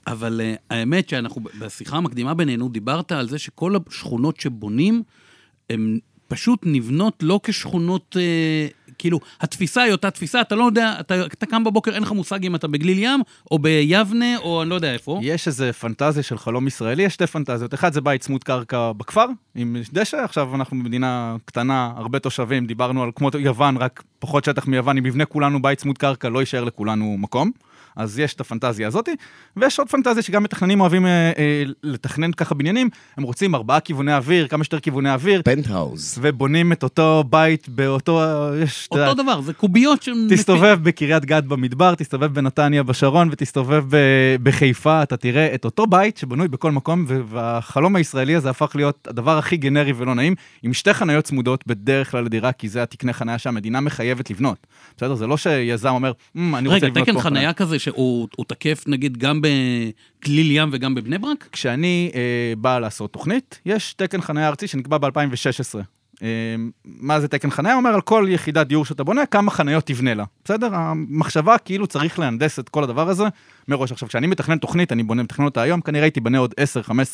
אבל 0.07 0.41
אה, 0.43 0.55
האמת 0.69 1.09
שאנחנו, 1.09 1.41
בשיחה 1.59 1.97
המקדימה 1.97 2.33
בינינו, 2.33 2.69
דיברת 2.69 3.11
על 3.11 3.29
זה 3.29 3.39
שכל 3.39 3.75
השכונות 3.89 4.39
שבונים, 4.39 5.03
הן 5.73 5.99
פשוט 6.27 6.59
נבנות 6.63 7.13
לא 7.21 7.39
כשכונות, 7.43 8.17
אה, 8.19 8.67
כאילו, 8.97 9.19
התפיסה 9.41 9.81
היא 9.81 9.91
אותה 9.91 10.11
תפיסה, 10.11 10.41
אתה 10.41 10.55
לא 10.55 10.63
יודע, 10.63 10.95
אתה, 10.99 11.25
אתה 11.25 11.45
קם 11.45 11.63
בבוקר, 11.63 11.91
אין 11.93 12.03
לך 12.03 12.11
מושג 12.11 12.45
אם 12.45 12.55
אתה 12.55 12.67
בגליל 12.67 12.99
ים, 12.99 13.21
או 13.51 13.59
ביבנה, 13.59 14.37
או 14.37 14.61
אני 14.61 14.69
לא 14.69 14.75
יודע 14.75 14.93
איפה. 14.93 15.19
יש 15.21 15.47
איזה 15.47 15.73
פנטזיה 15.73 16.23
של 16.23 16.37
חלום 16.37 16.67
ישראלי, 16.67 17.03
יש 17.03 17.13
שתי 17.13 17.27
פנטזיות. 17.27 17.73
אחד 17.73 17.93
זה 17.93 18.01
בית 18.01 18.21
צמוד 18.21 18.43
קרקע 18.43 18.91
בכפר, 18.91 19.25
עם 19.55 19.77
דשא, 19.93 20.17
עכשיו 20.17 20.55
אנחנו 20.55 20.77
במדינה 20.77 21.35
קטנה, 21.45 21.91
הרבה 21.95 22.19
תושבים, 22.19 22.65
דיברנו 22.65 23.03
על 23.03 23.11
כמו 23.15 23.29
יוון, 23.39 23.77
רק 23.77 24.03
פחות 24.19 24.43
שטח 24.43 24.67
מיוון, 24.67 24.97
אם 24.97 25.05
נבנה 25.05 25.25
כולנו 25.25 25.61
בית 25.61 25.79
צמוד 25.79 25.97
קרקע, 25.97 26.29
לא 26.29 26.39
יישאר 26.39 26.63
לכולנו 26.63 27.17
מקום. 27.19 27.51
אז 27.95 28.19
יש 28.19 28.33
את 28.33 28.41
הפנטזיה 28.41 28.87
הזאת, 28.87 29.09
ויש 29.57 29.79
עוד 29.79 29.89
פנטזיה 29.89 30.23
שגם 30.23 30.43
מתכננים 30.43 30.81
אוהבים 30.81 31.05
אה, 31.05 31.31
אה, 31.37 31.63
לתכנן 31.83 32.31
ככה 32.31 32.55
בניינים, 32.55 32.89
הם 33.17 33.23
רוצים 33.23 33.55
ארבעה 33.55 33.79
כיווני 33.79 34.15
אוויר, 34.15 34.47
כמה 34.47 34.63
שיותר 34.63 34.79
כיווני 34.79 35.13
אוויר, 35.13 35.41
פנטהאוז. 35.45 36.17
ובונים 36.21 36.71
את 36.71 36.83
אותו 36.83 37.23
בית 37.29 37.69
באותו, 37.69 38.21
יש, 38.63 38.87
אתה 38.93 39.01
יודע, 39.01 39.09
אותו 39.11 39.23
דבר, 39.23 39.41
זה 39.41 39.53
קוביות 39.53 40.03
שהן... 40.03 40.27
תסתובב 40.29 40.79
בקריית 40.83 41.25
גת 41.25 41.43
במדבר, 41.43 41.95
תסתובב 41.95 42.33
בנתניה 42.33 42.83
בשרון 42.83 43.29
ותסתובב 43.31 43.85
בחיפה, 44.43 45.03
אתה 45.03 45.17
תראה 45.17 45.55
את 45.55 45.65
אותו 45.65 45.87
בית 45.87 46.17
שבנוי 46.17 46.47
בכל 46.47 46.71
מקום, 46.71 47.05
והחלום 47.07 47.95
הישראלי 47.95 48.35
הזה 48.35 48.49
הפך 48.49 48.71
להיות 48.75 49.07
הדבר 49.07 49.37
הכי 49.37 49.57
גנרי 49.57 49.93
ולא 49.95 50.15
נעים, 50.15 50.35
עם 50.63 50.73
שתי 50.73 50.93
חניות 50.93 51.25
צמודות 51.25 51.67
בדרך 51.67 52.11
כלל 52.11 52.23
לדירה, 52.23 52.51
כי 52.51 52.69
זה 52.69 52.83
התקני 52.83 53.13
חניה 53.13 53.37
שהמדינה 53.37 53.81
מחייבת 53.81 54.29
לבנות. 54.29 54.67
בסדר? 54.97 55.15
זה 55.15 55.27
לא 55.27 55.37
שיזם 55.37 55.89
אומר, 55.89 56.11
"מ, 56.35 56.55
אני 56.55 56.67
רוצה 56.67 56.75
רגע, 56.75 56.87
לבנות 56.87 57.03
תקן 57.03 57.13
פה 57.13 57.21
חנייה 57.21 57.53
כזה 57.53 57.79
שהוא 57.79 58.27
הוא 58.35 58.45
תקף 58.47 58.83
נגיד 58.87 59.17
גם 59.17 59.41
בגליל 59.41 60.51
ים 60.51 60.69
וגם 60.71 60.95
בבני 60.95 61.17
ברק? 61.17 61.47
כשאני 61.51 62.11
אה, 62.15 62.53
בא 62.57 62.79
לעשות 62.79 63.13
תוכנית, 63.13 63.59
יש 63.65 63.93
תקן 63.93 64.21
חניה 64.21 64.47
ארצי 64.47 64.67
שנקבע 64.67 64.97
ב-2016. 64.97 66.02
אה, 66.21 66.27
מה 66.85 67.19
זה 67.19 67.27
תקן 67.27 67.49
חניה? 67.49 67.75
אומר 67.75 67.89
על 67.89 68.01
כל 68.01 68.25
יחידת 68.29 68.67
דיור 68.67 68.85
שאתה 68.85 69.03
בונה, 69.03 69.25
כמה 69.25 69.51
חניות 69.51 69.85
תבנה 69.85 70.13
לה. 70.13 70.23
בסדר? 70.45 70.75
המחשבה 70.75 71.57
כאילו 71.57 71.87
צריך 71.87 72.19
להנדס 72.19 72.59
את 72.59 72.69
כל 72.69 72.83
הדבר 72.83 73.09
הזה 73.09 73.23
מראש. 73.67 73.91
עכשיו, 73.91 74.09
כשאני 74.09 74.27
מתכנן 74.27 74.57
תוכנית, 74.57 74.91
אני 74.91 75.03
בונה, 75.03 75.23
מתכנן 75.23 75.45
אותה 75.45 75.61
היום, 75.61 75.81
כנראה 75.81 76.03
היא 76.03 76.11
תיבנה 76.11 76.37
עוד 76.37 76.53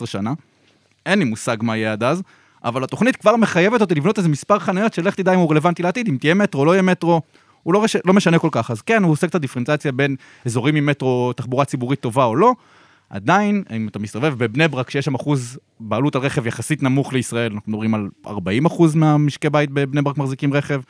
10-15 0.04 0.06
שנה. 0.06 0.34
אין 1.06 1.20
לי 1.20 1.26
מושג 1.26 1.58
מה 1.62 1.78
יהיה 1.78 1.92
עד 1.92 2.04
אז, 2.04 2.24
אבל 2.64 2.84
התוכנית 2.84 3.16
כבר 3.16 3.36
מחייבת 3.36 3.82
אותי 3.82 3.96
לבנות 3.96 4.18
איזה 4.18 4.30
מספר 4.30 4.60
חניות 4.60 4.94
שלך 4.94 5.16
תדע 5.16 5.34
אם 5.34 5.40
הוא 5.40 5.52
רלוונטי 5.52 5.84
לעתיד, 5.84 6.08
אם 6.08 6.18
תהיה 6.20 6.34
מטרו, 6.34 6.66
לא 6.66 6.72
יהיה 6.72 6.82
מטרו. 6.82 7.22
הוא 7.64 7.74
לא, 7.74 7.84
רש... 7.84 7.96
לא 8.06 8.14
משנה 8.14 8.40
כל 8.40 8.50
כך, 8.52 8.72
אז 8.72 8.82
כן, 8.82 9.04
הוא 9.04 9.12
עושה 9.12 9.28
קצת 9.28 9.42
דיפרנציאציה 9.42 9.92
בין 9.92 10.16
אזורים 10.46 10.76
עם 10.76 10.86
מטרו, 10.86 11.34
תחבורה 11.34 11.66
ציבורית 11.66 12.00
טובה 12.00 12.26
או 12.26 12.36
לא. 12.36 12.54
עדיין, 13.10 13.64
אם 13.76 13.88
אתה 13.88 14.00
מסתובב 14.00 14.34
בבני 14.38 14.68
ברק, 14.68 14.90
שיש 14.90 15.06
שם 15.06 15.16
אחוז 15.16 15.60
בעלות 15.80 16.16
על 16.16 16.22
רכב 16.22 16.48
יחסית 16.48 16.84
נמוך 16.84 17.14
לישראל, 17.14 17.52
אנחנו 17.54 17.72
מדברים 17.72 17.96
על 17.96 18.10
40 18.28 18.66
אחוז 18.66 18.96
מהמשקי 18.96 19.50
בית 19.50 19.70
בבני 19.72 20.02
ברק 20.02 20.18
מחזיקים 20.18 20.54
רכב, 20.54 20.82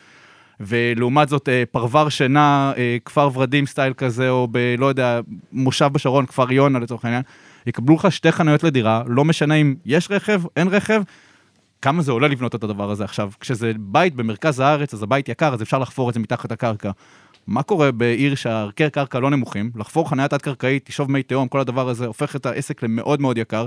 ולעומת 0.59 1.29
זאת, 1.29 1.49
אה, 1.49 1.63
פרבר 1.71 2.09
שינה, 2.09 2.73
אה, 2.77 2.97
כפר 3.05 3.29
ורדים 3.33 3.65
סטייל 3.65 3.93
כזה, 3.93 4.29
או 4.29 4.47
ב... 4.51 4.75
לא 4.77 4.85
יודע, 4.85 5.19
מושב 5.51 5.89
בשרון, 5.93 6.25
כפר 6.25 6.51
יונה 6.51 6.79
לצורך 6.79 7.05
העניין, 7.05 7.23
יקבלו 7.67 7.95
לך 7.95 8.11
שתי 8.11 8.31
חנויות 8.31 8.63
לדירה, 8.63 9.03
לא 9.07 9.25
משנה 9.25 9.55
אם 9.55 9.75
יש 9.85 10.11
רכב, 10.11 10.41
אין 10.55 10.67
רכב, 10.67 11.01
כמה 11.81 12.01
זה 12.01 12.11
עולה 12.11 12.27
לבנות 12.27 12.55
את 12.55 12.63
הדבר 12.63 12.91
הזה 12.91 13.03
עכשיו. 13.03 13.31
כשזה 13.39 13.71
בית 13.79 14.15
במרכז 14.15 14.59
הארץ, 14.59 14.93
אז 14.93 15.03
הבית 15.03 15.29
יקר, 15.29 15.53
אז 15.53 15.61
אפשר 15.61 15.79
לחפור 15.79 16.09
את 16.09 16.13
זה 16.13 16.19
מתחת 16.19 16.51
הקרקע. 16.51 16.91
מה 17.47 17.63
קורה 17.63 17.91
בעיר 17.91 18.35
שהערכי 18.35 18.89
קרקע 18.89 19.19
לא 19.19 19.29
נמוכים? 19.29 19.71
לחפור 19.75 20.09
חניה 20.09 20.27
תת-קרקעית, 20.27 20.85
תשאוב 20.85 21.11
מי 21.11 21.23
תהום, 21.23 21.47
כל 21.47 21.59
הדבר 21.59 21.89
הזה 21.89 22.05
הופך 22.05 22.35
את 22.35 22.45
העסק 22.45 22.83
למאוד 22.83 23.21
מאוד 23.21 23.37
יקר. 23.37 23.65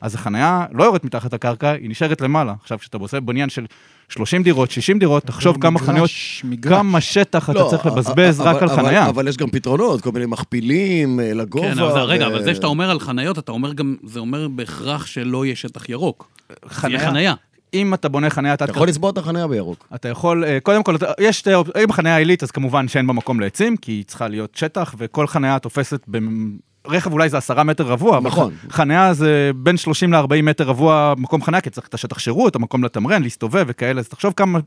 אז 0.00 0.14
החניה 0.14 0.66
לא 0.72 0.84
יורדת 0.84 1.04
מתחת 1.04 1.34
לקרקע, 1.34 1.70
היא 1.70 1.90
נשארת 1.90 2.20
למעלה. 2.20 2.54
עכשיו, 2.62 2.78
כשאתה 2.78 2.96
עושה 2.98 3.20
בניין 3.20 3.48
של 3.48 3.66
30 4.08 4.42
דירות, 4.42 4.70
60 4.70 4.98
דירות, 4.98 5.22
תחשוב 5.24 5.56
כמה 5.60 5.70
מגרש, 5.70 5.86
חניות, 5.88 6.10
מגרש. 6.58 6.72
כמה 6.72 7.00
שטח 7.00 7.50
אתה 7.50 7.58
לא, 7.58 7.66
צריך 7.70 7.86
אבל- 7.86 7.98
לבזבז 7.98 8.40
רק 8.40 8.56
אבל- 8.56 8.70
על 8.70 8.76
חניה. 8.76 9.02
אבל, 9.02 9.08
אבל 9.08 9.28
יש 9.28 9.36
גם 9.36 9.50
פתרונות, 9.50 10.00
כל 10.00 10.12
מיני 10.12 10.26
מכפילים 10.26 11.20
אה, 11.20 11.34
לגובה. 11.34 11.74
כן, 11.74 11.78
אבל 11.78 11.92
זה, 11.92 11.98
רגע, 12.02 12.24
ו- 12.24 12.30
אבל 12.30 12.42
זה 12.42 12.54
שאתה 12.54 12.66
אומר 12.66 12.90
על 12.90 13.00
חניות, 13.00 13.38
אתה 13.38 13.52
אומר 13.52 13.72
גם, 13.72 13.96
זה 14.04 14.20
אומר 14.20 14.48
בהכרח 14.48 15.06
שלא 15.06 15.44
יהיה 15.44 15.56
שטח 15.56 15.88
ירוק. 15.88 16.30
חניה- 16.68 16.98
תהיה 16.98 17.10
חניה. 17.10 17.34
אם 17.74 17.94
אתה 17.94 18.08
בונה 18.08 18.30
חניה 18.30 18.54
אתה 18.54 18.64
יכול 18.70 18.88
לצבוע 18.88 19.10
את 19.10 19.18
החניה 19.18 19.46
בירוק. 19.46 19.88
אתה 19.94 20.08
יכול, 20.08 20.44
אה, 20.44 20.58
קודם 20.62 20.82
כל, 20.82 20.96
יש 21.20 21.38
שתי 21.38 21.54
אופציות, 21.54 21.76
אם 21.76 21.92
חניה 21.92 22.16
עילית, 22.16 22.42
אז 22.42 22.50
כמובן 22.50 22.88
שאין 22.88 23.06
בה 23.06 23.12
מקום 23.12 23.40
לעצים, 23.40 23.76
כי 23.76 23.92
היא 23.92 24.04
צריכה 24.04 24.28
להיות 24.28 24.54
שטח, 24.54 24.94
וכל 24.98 25.26
חניה 25.26 25.58
תופסת 25.58 26.00
במ... 26.08 26.56
רכב 26.86 27.12
אולי 27.12 27.28
זה 27.28 27.38
עשרה 27.38 27.64
מטר 27.64 27.84
רבוע, 27.86 28.18
אבל 28.18 28.26
נכון. 28.26 28.52
ח- 28.68 28.74
חניה 28.74 29.14
זה 29.14 29.50
בין 29.56 29.76
30 29.76 30.12
ל-40 30.12 30.42
מטר 30.42 30.64
רבוע 30.64 31.14
מקום 31.18 31.42
חניה, 31.42 31.60
כי 31.60 31.70
צריך 31.70 31.86
את 31.88 31.94
השטח 31.94 32.18
שירות, 32.18 32.56
המקום 32.56 32.84
לתמרן, 32.84 33.22
להסתובב 33.22 33.64
וכאלה, 33.68 34.00
אז 34.00 34.08
תחשוב 34.08 34.32
כמה 34.36 34.58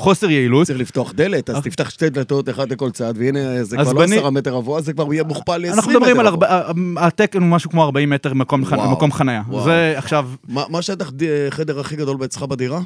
חוסר 0.00 0.30
יעילות. 0.30 0.66
צריך 0.66 0.78
לפתוח 0.78 1.12
דלת, 1.12 1.50
אז 1.50 1.62
תפתח 1.62 1.90
שתי 1.90 2.10
דלתות, 2.10 2.48
אחת 2.48 2.70
לכל 2.70 2.90
צד, 2.90 3.14
והנה, 3.16 3.64
זה 3.64 3.76
אז 3.78 3.86
כבר 3.88 3.92
לא 4.00 4.06
בני- 4.06 4.16
עשרה 4.16 4.30
מטר 4.30 4.50
רבוע, 4.54 4.80
זה 4.80 4.92
כבר 4.92 5.12
יהיה 5.12 5.24
מוכפל 5.24 5.56
ל-20 5.56 5.66
מטר 5.68 5.74
אנחנו 5.76 5.90
מדברים 5.92 6.20
על 6.20 6.26
רבוע. 6.26 6.48
ארבע, 6.48 6.72
התקן 7.06 7.40
הוא 7.42 7.48
משהו 7.48 7.70
כמו 7.70 7.84
40 7.84 8.10
מטר 8.10 8.34
מקום, 8.34 8.64
חנ... 8.64 8.74
וואו. 8.78 8.90
מקום 8.90 9.12
חניה. 9.12 9.42
וואו. 9.48 9.64
זה 9.64 9.94
עכשיו, 9.96 10.28
מה 10.48 10.64
מה 10.68 10.78
השטח 10.78 11.10
ד- 11.16 11.50
חדר 11.50 11.80
הכי 11.80 11.96
גדול 11.96 12.24
אצלך 12.24 12.42
בדירה? 12.42 12.80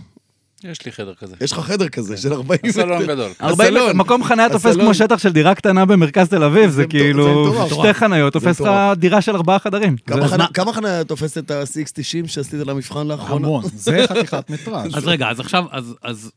יש 0.64 0.84
לי 0.86 0.92
חדר 0.92 1.14
כזה. 1.14 1.34
יש 1.40 1.52
לך 1.52 1.58
חדר 1.60 1.88
כזה 1.88 2.16
של 2.16 2.32
40 2.32 2.60
הסלון 2.66 3.02
מטר. 3.02 3.12
גדול. 3.14 3.30
40 3.42 3.76
הסלון. 3.76 3.96
מקום 3.96 4.24
חניה 4.24 4.48
תופס 4.48 4.66
הסלון. 4.66 4.84
כמו 4.84 4.94
שטח 4.94 5.18
של 5.18 5.32
דירה 5.32 5.54
קטנה 5.54 5.84
במרכז 5.84 6.28
תל 6.28 6.42
אביב, 6.44 6.70
זה 6.70 6.76
זה 6.76 6.82
מטור- 6.86 6.98
זה 7.00 7.04
כאילו. 7.04 7.66
שתי 7.68 7.92
חניות, 7.94 8.32
תופס 8.32 8.60
לך. 8.60 8.70
דירה 8.96 9.20
של 9.20 9.36
ארבעה 9.36 9.58
חדרים. 9.58 9.96
כמה 10.06 10.20
זה- 10.28 10.34
חניה- 10.34 10.46
כמה 10.54 10.72
חניה 10.72 11.04
תופסת 11.04 11.38
את 11.38 11.50
ה-690 11.50 12.26
שעשית 12.28 12.54
למבחן 12.54 13.06
לאחרונה? 13.06 13.46
המון, 13.46 13.62
זה 13.74 14.04
חתיכת 14.08 14.50
מטראז'. 14.50 14.96
אז 14.96 15.06
רגע, 15.06 15.30
אז 15.30 15.40
עכשיו, 15.40 15.64
אז- 16.02 16.30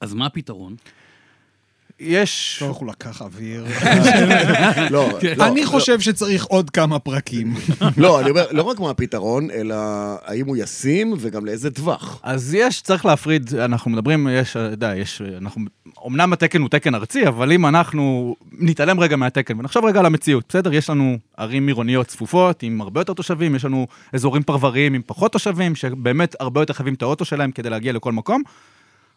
אז... 0.00 0.14
מה 0.14 0.26
הפתרון? 0.26 0.76
יש... 2.00 2.58
לא, 2.62 2.66
הוא 2.78 2.88
לקח 2.88 3.22
אוויר. 3.22 3.64
לא, 4.90 5.08
לא, 5.36 5.46
אני 5.46 5.60
לא. 5.60 5.66
חושב 5.66 6.00
שצריך 6.00 6.44
עוד 6.44 6.70
כמה 6.70 6.98
פרקים. 6.98 7.54
לא, 7.96 8.20
אני 8.20 8.30
אומר, 8.30 8.46
לא 8.50 8.62
רק 8.62 8.80
מה 8.80 8.90
הפתרון, 8.90 9.50
אלא 9.50 9.74
האם 10.24 10.46
הוא 10.46 10.56
ישים 10.56 11.14
וגם 11.18 11.46
לאיזה 11.46 11.70
טווח. 11.70 12.20
אז 12.22 12.54
יש, 12.54 12.82
צריך 12.82 13.06
להפריד, 13.06 13.54
אנחנו 13.54 13.90
מדברים, 13.90 14.28
יש, 14.30 14.50
אתה 14.50 14.58
יודע, 14.58 14.96
יש, 14.96 15.22
אנחנו, 15.36 15.62
אמנם 16.06 16.32
התקן 16.32 16.60
הוא 16.60 16.68
תקן 16.68 16.94
ארצי, 16.94 17.28
אבל 17.28 17.52
אם 17.52 17.66
אנחנו 17.66 18.36
נתעלם 18.52 19.00
רגע 19.00 19.16
מהתקן 19.16 19.58
ונחשוב 19.58 19.84
רגע 19.84 20.00
על 20.00 20.06
המציאות, 20.06 20.44
בסדר? 20.48 20.72
יש 20.72 20.90
לנו 20.90 21.18
ערים 21.36 21.66
עירוניות 21.66 22.06
צפופות 22.06 22.62
עם 22.62 22.80
הרבה 22.80 23.00
יותר 23.00 23.14
תושבים, 23.14 23.54
יש 23.54 23.64
לנו 23.64 23.86
אזורים 24.12 24.42
פרבריים 24.42 24.94
עם 24.94 25.02
פחות 25.06 25.32
תושבים, 25.32 25.74
שבאמת 25.74 26.36
הרבה 26.40 26.60
יותר 26.60 26.74
חייבים 26.74 26.94
את 26.94 27.02
האוטו 27.02 27.24
שלהם 27.24 27.50
כדי 27.50 27.70
להגיע 27.70 27.92
לכל 27.92 28.12
מקום. 28.12 28.42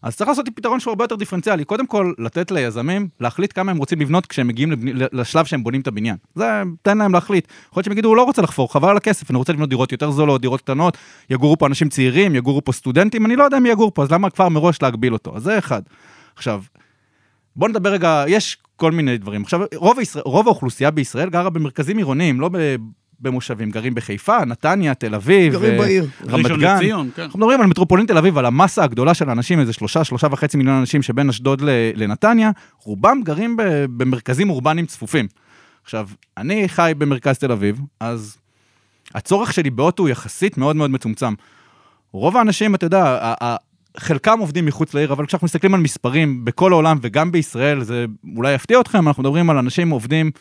אז 0.01 0.15
צריך 0.15 0.29
לעשות 0.29 0.49
פתרון 0.55 0.79
שהוא 0.79 0.91
הרבה 0.91 1.03
יותר 1.03 1.15
דיפרנציאלי. 1.15 1.65
קודם 1.65 1.87
כל, 1.87 2.13
לתת 2.17 2.51
ליזמים 2.51 3.07
להחליט 3.19 3.53
כמה 3.55 3.71
הם 3.71 3.77
רוצים 3.77 3.99
לבנות 3.99 4.25
כשהם 4.25 4.47
מגיעים 4.47 4.71
לבני, 4.71 4.91
לשלב 4.93 5.45
שהם 5.45 5.63
בונים 5.63 5.81
את 5.81 5.87
הבניין. 5.87 6.15
זה, 6.35 6.61
תן 6.81 6.97
להם 6.97 7.13
להחליט. 7.13 7.47
יכול 7.69 7.79
להיות 7.79 7.85
שהם 7.85 7.91
יגידו, 7.91 8.09
הוא 8.09 8.17
לא 8.17 8.23
רוצה 8.23 8.41
לחפור, 8.41 8.73
חבל 8.73 8.89
על 8.89 8.97
הכסף, 8.97 9.29
אני 9.29 9.37
רוצה 9.37 9.53
לבנות 9.53 9.69
דירות 9.69 9.91
יותר 9.91 10.11
זולות, 10.11 10.41
דירות 10.41 10.61
קטנות, 10.61 10.97
יגורו 11.29 11.57
פה 11.57 11.67
אנשים 11.67 11.89
צעירים, 11.89 12.35
יגורו 12.35 12.63
פה 12.63 12.71
סטודנטים, 12.71 13.25
אני 13.25 13.35
לא 13.35 13.43
יודע 13.43 13.59
מי 13.59 13.69
יגור 13.69 13.91
פה, 13.93 14.03
אז 14.03 14.11
למה 14.11 14.29
כבר 14.29 14.49
מראש 14.49 14.81
להגביל 14.81 15.13
אותו? 15.13 15.35
אז 15.35 15.43
זה 15.43 15.57
אחד. 15.57 15.81
עכשיו, 16.35 16.61
בוא 17.55 17.69
נדבר 17.69 17.89
רגע, 17.91 18.23
יש 18.27 18.57
כל 18.75 18.91
מיני 18.91 19.17
דברים. 19.17 19.41
עכשיו, 19.41 19.61
רוב, 19.75 19.99
הישראל, 19.99 20.23
רוב 20.25 20.47
האוכלוסייה 20.47 20.91
בישראל 20.91 21.29
גרה 21.29 21.49
במרכזים 21.49 21.97
עירוניים, 21.97 22.41
לא 22.41 22.49
במושבים. 23.21 23.71
גרים 23.71 23.95
בחיפה, 23.95 24.45
נתניה, 24.45 24.93
תל 24.93 25.15
אביב, 25.15 25.53
גרים 25.53 25.71
אה, 25.73 25.77
בעיר. 25.77 26.07
רמת 26.29 26.45
ראשון 26.45 26.59
גן. 26.59 26.75
לציון, 26.75 27.09
כן. 27.15 27.21
אנחנו 27.21 27.39
מדברים 27.39 27.61
על 27.61 27.67
מטרופולין 27.67 28.05
תל 28.05 28.17
אביב, 28.17 28.37
על 28.37 28.45
המסה 28.45 28.83
הגדולה 28.83 29.13
של 29.13 29.29
האנשים, 29.29 29.59
איזה 29.59 29.73
שלושה, 29.73 30.03
שלושה 30.03 30.27
וחצי 30.31 30.57
מיליון 30.57 30.75
אנשים 30.75 31.01
שבין 31.01 31.29
אשדוד 31.29 31.61
ל- 31.61 31.69
לנתניה, 31.95 32.51
רובם 32.83 33.21
גרים 33.23 33.57
ב- 33.57 33.85
במרכזים 33.97 34.49
אורבניים 34.49 34.85
צפופים. 34.85 35.27
עכשיו, 35.83 36.07
אני 36.37 36.69
חי 36.69 36.93
במרכז 36.97 37.37
תל 37.37 37.51
אביב, 37.51 37.79
אז 37.99 38.37
הצורך 39.15 39.53
שלי 39.53 39.69
באוטו 39.69 40.03
הוא 40.03 40.09
יחסית 40.09 40.57
מאוד 40.57 40.75
מאוד 40.75 40.91
מצומצם. 40.91 41.33
רוב 42.11 42.37
האנשים, 42.37 42.75
אתה 42.75 42.85
יודע, 42.85 43.33
חלקם 43.97 44.39
עובדים 44.39 44.65
מחוץ 44.65 44.93
לעיר, 44.93 45.13
אבל 45.13 45.25
כשאנחנו 45.25 45.45
מסתכלים 45.45 45.73
על 45.73 45.79
מספרים 45.81 46.45
בכל 46.45 46.71
העולם 46.73 46.97
וגם 47.01 47.31
בישראל, 47.31 47.83
זה 47.83 48.05
אולי 48.35 48.53
יפתיע 48.53 48.79
אתכם, 48.79 49.07
אנחנו 49.07 49.23
מדברים 49.23 49.49
על 49.49 49.57
אנשים 49.57 49.89
עובדים 49.89 50.31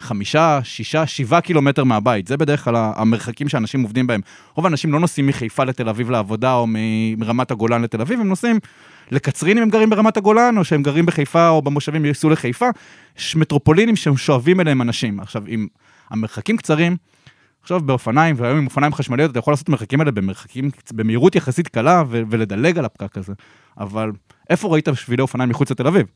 חמישה, 0.00 0.60
שישה, 0.64 1.06
שבעה 1.06 1.40
קילומטר 1.40 1.84
מהבית. 1.84 2.26
זה 2.26 2.36
בדרך 2.36 2.64
כלל 2.64 2.92
המרחקים 2.96 3.48
שאנשים 3.48 3.82
עובדים 3.82 4.06
בהם. 4.06 4.20
רוב 4.54 4.66
האנשים 4.66 4.92
לא 4.92 5.00
נוסעים 5.00 5.26
מחיפה 5.26 5.64
לתל 5.64 5.88
אביב 5.88 6.10
לעבודה 6.10 6.54
או 6.54 6.66
מרמת 7.16 7.50
הגולן 7.50 7.82
לתל 7.82 8.00
אביב, 8.00 8.20
הם 8.20 8.28
נוסעים 8.28 8.58
לקצרין 9.10 9.56
אם 9.56 9.62
הם 9.62 9.70
גרים 9.70 9.90
ברמת 9.90 10.16
הגולן, 10.16 10.58
או 10.58 10.64
שהם 10.64 10.82
גרים 10.82 11.06
בחיפה 11.06 11.48
או 11.48 11.62
במושבים 11.62 12.04
ייסעו 12.04 12.30
לחיפה. 12.30 12.66
יש 13.18 13.36
מטרופולינים 13.36 13.96
שהם 13.96 14.16
שואבים 14.16 14.60
אליהם 14.60 14.82
אנשים. 14.82 15.20
עכשיו, 15.20 15.42
אם 15.48 15.66
המרחקים 16.10 16.56
קצרים, 16.56 16.96
עכשיו 17.62 17.80
באופניים, 17.80 18.36
והיום 18.38 18.58
עם 18.58 18.64
אופניים 18.64 18.94
חשמליות, 18.94 19.30
אתה 19.30 19.38
יכול 19.38 19.52
לעשות 19.52 19.64
את 19.64 19.68
המרחקים 19.68 20.00
האלה 20.00 20.10
במרחקים, 20.10 20.70
במהירות 20.92 21.34
יחסית 21.34 21.68
קלה 21.68 22.02
ו- 22.08 22.22
ולדלג 22.30 22.78
על 22.78 22.84
הפקק 22.84 23.18
הזה. 23.18 23.32
אבל 23.80 24.10
איפה 24.50 24.68
ראית 24.68 24.88
שבילי 24.94 25.22
אופניים 25.22 25.50
מחוץ 25.50 25.70
לתל 25.70 25.86
אביב? 25.86 26.06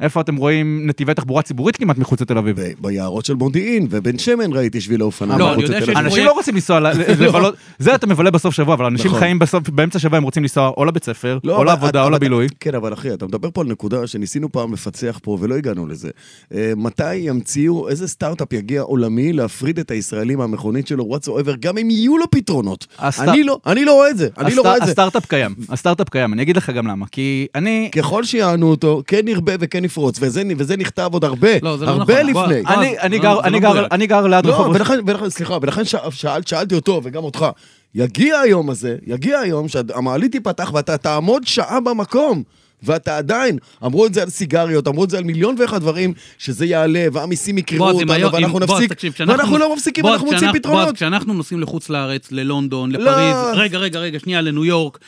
איפה 0.00 0.20
אתם 0.20 0.36
רואים 0.36 0.86
נתיבי 0.86 1.14
תחבורה 1.14 1.42
ציבורית 1.42 1.76
כמעט 1.76 1.98
מחוץ 1.98 2.20
לתל 2.20 2.38
אביב? 2.38 2.56
ביערות 2.80 3.24
של 3.24 3.34
מודיעין 3.34 3.86
ובן 3.90 4.18
שמן 4.18 4.52
ראיתי 4.52 4.80
שבילי 4.80 5.02
אופניים. 5.02 5.40
לא, 5.40 5.52
מחוץ 5.52 5.64
לתל 5.64 5.82
אביב. 5.82 5.96
אנשים 5.98 6.24
לא 6.24 6.32
רוצים 6.32 6.54
לנסוע, 6.54 6.80
לבלות, 7.20 7.54
זה 7.78 7.94
אתה 7.94 8.06
מבלה 8.06 8.30
בסוף 8.30 8.54
שבוע, 8.54 8.74
אבל 8.74 8.84
אנשים 8.84 9.06
נכון. 9.06 9.20
חיים 9.20 9.38
בסוף, 9.38 9.68
באמצע 9.68 9.98
שבוע 9.98 10.16
הם 10.16 10.22
רוצים 10.22 10.42
לנסוע 10.42 10.68
או 10.76 10.84
לבית 10.84 11.04
ספר, 11.04 11.38
לא, 11.44 11.52
או 11.52 11.56
אבל- 11.56 11.66
לעבודה, 11.66 12.04
או 12.04 12.10
לבילוי. 12.10 12.46
כן, 12.60 12.74
אבל 12.74 12.92
אחי, 12.92 13.14
אתה 13.14 13.26
מדבר 13.26 13.48
פה 13.52 13.60
על 13.60 13.66
נקודה 13.66 14.06
שניסינו 14.06 14.52
פעם 14.52 14.72
לפצח 14.72 15.18
פה 15.22 15.38
ולא 15.40 15.54
הגענו 15.54 15.86
לזה. 15.86 16.10
אה, 16.54 16.72
מתי 16.76 17.14
ימציאו, 17.14 17.88
איזה 17.88 18.08
סטארט-אפ 18.08 18.52
יגיע 18.52 18.80
עולמי 18.80 19.32
להפריד 19.32 19.78
את 19.78 19.90
הישראלי 19.90 20.36
מהמכונית 20.36 20.86
שלו, 20.86 21.04
so 21.24 21.28
ever, 21.28 21.56
גם 21.60 21.78
אם 21.78 21.90
יהיו 21.90 22.18
לו 22.18 22.30
פתרונות. 22.30 22.86
אני 23.18 23.44
לא, 23.44 23.58
אני 23.66 23.84
לא 23.84 23.92
רואה 23.92 24.10
את 24.10 24.18
זה, 24.18 24.28
אני 24.38 24.54
לא 24.54 24.62
רואה 24.62 24.76
את 24.76 24.82
זה. 24.84 24.90
הסטארט-אפ 24.90 25.26
קיים, 25.26 25.54
הסטארט-אפ 25.68 26.08
קיים, 26.08 26.32
אני 26.32 26.42
אגיד 26.42 26.56
לך 26.56 26.70
גם 26.70 26.86
למה. 26.86 27.06
כי 27.12 27.46
אני... 27.54 27.90
ככל 27.94 28.24
שיענו 28.24 28.70
אותו, 28.70 29.02
כן 29.06 29.20
נרבה 29.24 29.52
וכן 29.60 29.84
נפרוץ, 29.86 30.18
וזה, 30.20 30.42
וזה 30.58 30.76
נכתב 30.76 31.08
עוד 31.12 31.24
הרבה, 31.24 31.48
לא, 31.62 31.76
זה 31.76 31.84
לא 31.84 31.90
הרבה 31.90 32.22
נכון. 32.24 32.42
לפני. 32.50 32.62
בוא, 32.62 32.74
אני- 32.74 32.98
אני 32.98 33.16
לא, 33.18 33.22
גר- 33.22 33.34
זה 33.42 33.48
אני 33.48 33.60
לא 33.60 33.72
גר-. 33.74 33.86
אני 33.92 34.06
גר 34.06 34.26
ליד 34.26 34.46
לא, 34.46 34.52
רחוב... 34.52 34.66
ולכן, 34.74 34.98
ולכן, 35.06 35.30
סליחה, 35.30 35.58
ולכן 35.62 35.84
ש- 35.84 35.94
שאל, 36.10 36.40
שאלתי 36.46 36.74
אותו, 36.74 37.00
וגם 37.04 37.24
אותך, 37.24 37.46
יגיע 37.94 38.38
היום 38.38 38.70
הזה, 38.70 38.96
יגיע 39.06 39.38
היום 39.38 39.68
שהמעלית 39.68 40.32
תיפתח 40.32 40.70
ואתה 40.74 40.96
תעמוד 40.96 41.46
שעה 41.46 41.80
במקום. 41.80 42.42
ואתה 42.82 43.16
עדיין, 43.18 43.58
אמרו 43.84 44.06
את 44.06 44.14
זה 44.14 44.22
על 44.22 44.30
סיגריות, 44.30 44.88
אמרו 44.88 45.04
את 45.04 45.10
זה 45.10 45.18
על 45.18 45.24
מיליון 45.24 45.54
ואחד 45.58 45.80
דברים, 45.80 46.12
שזה 46.38 46.66
יעלה, 46.66 47.06
והמיסים 47.12 47.58
יקראו 47.58 47.90
אותנו, 47.90 48.12
היום- 48.12 48.34
ואנחנו 48.34 48.58
בועז, 48.58 48.70
נפסיק, 48.70 48.92
תקשיב, 48.92 49.12
כשאנחנו- 49.12 49.38
ואנחנו 49.38 49.58
לא 49.58 49.74
מפסיקים, 49.74 50.02
בועז, 50.02 50.14
אנחנו 50.14 50.32
מוצאים 50.32 50.52
פתרונות. 50.52 50.82
בועז, 50.84 50.94
כשאנחנו 50.94 51.34
נוסעים 51.34 51.60
לחוץ 51.60 51.88
לארץ, 51.90 52.32
ללונדון, 52.32 52.92
לא. 52.92 52.98
לפריז, 52.98 53.36
רגע, 53.58 53.78
רגע, 53.78 53.98
רגע, 53.98 54.18
שנייה, 54.18 54.40
לניו 54.40 54.64
יורק, 54.64 54.98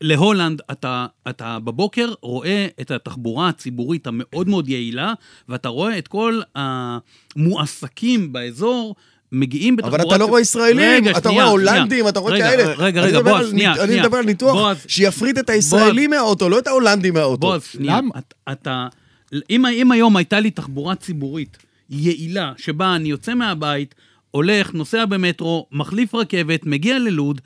להולנד, 0.00 0.60
אתה, 0.70 1.06
אתה 1.28 1.58
בבוקר 1.58 2.12
רואה 2.22 2.66
את 2.80 2.90
התחבורה 2.90 3.48
הציבורית 3.48 4.06
המאוד 4.06 4.48
מאוד 4.48 4.68
יעילה, 4.68 5.12
ואתה 5.48 5.68
רואה 5.68 5.98
את 5.98 6.08
כל 6.08 6.40
המועסקים 7.36 8.32
באזור. 8.32 8.94
מגיעים 9.34 9.76
בתחבורה... 9.76 9.98
אבל 10.02 10.08
אתה 10.08 10.18
לא 10.18 10.24
רואה 10.26 10.40
ישראלים, 10.40 11.04
רגע, 11.04 11.10
אתה 11.18 11.28
שנייה, 11.28 11.44
רואה 11.44 11.60
שנייה. 11.60 11.74
הולנדים, 11.76 12.08
אתה 12.08 12.18
רואה 12.20 12.32
רגע, 12.34 12.50
כאלה. 12.50 12.72
רגע, 12.78 13.00
רגע, 13.02 13.22
בועז, 13.22 13.44
על- 13.44 13.50
שנייה, 13.50 13.72
אני 13.72 13.86
שנייה. 13.86 14.02
מדבר 14.02 14.16
על 14.18 14.24
ניתוח 14.24 14.52
בועז, 14.52 14.84
שיפריד 14.88 15.38
את 15.38 15.50
הישראלי 15.50 16.06
מהאוטו, 16.06 16.48
לא 16.48 16.58
את 16.58 16.66
ההולנדי 16.66 17.10
מהאוטו. 17.10 17.40
בועז, 17.40 17.62
שנייה. 17.64 17.98
אתה, 18.18 18.52
אתה, 18.52 18.86
אם, 19.50 19.66
אם 19.66 19.92
היום 19.92 20.16
הייתה 20.16 20.40
לי 20.40 20.50
תחבורה 20.50 20.94
ציבורית 20.94 21.56
יעילה, 21.90 22.52
שבה 22.56 22.96
אני 22.96 23.08
יוצא 23.08 23.34
מהבית, 23.34 23.94
הולך, 24.30 24.74
נוסע 24.74 25.04
במטרו, 25.04 25.66
מחליף 25.72 26.14
רכבת, 26.14 26.66
מגיע 26.66 26.98
ללוד, 26.98 27.40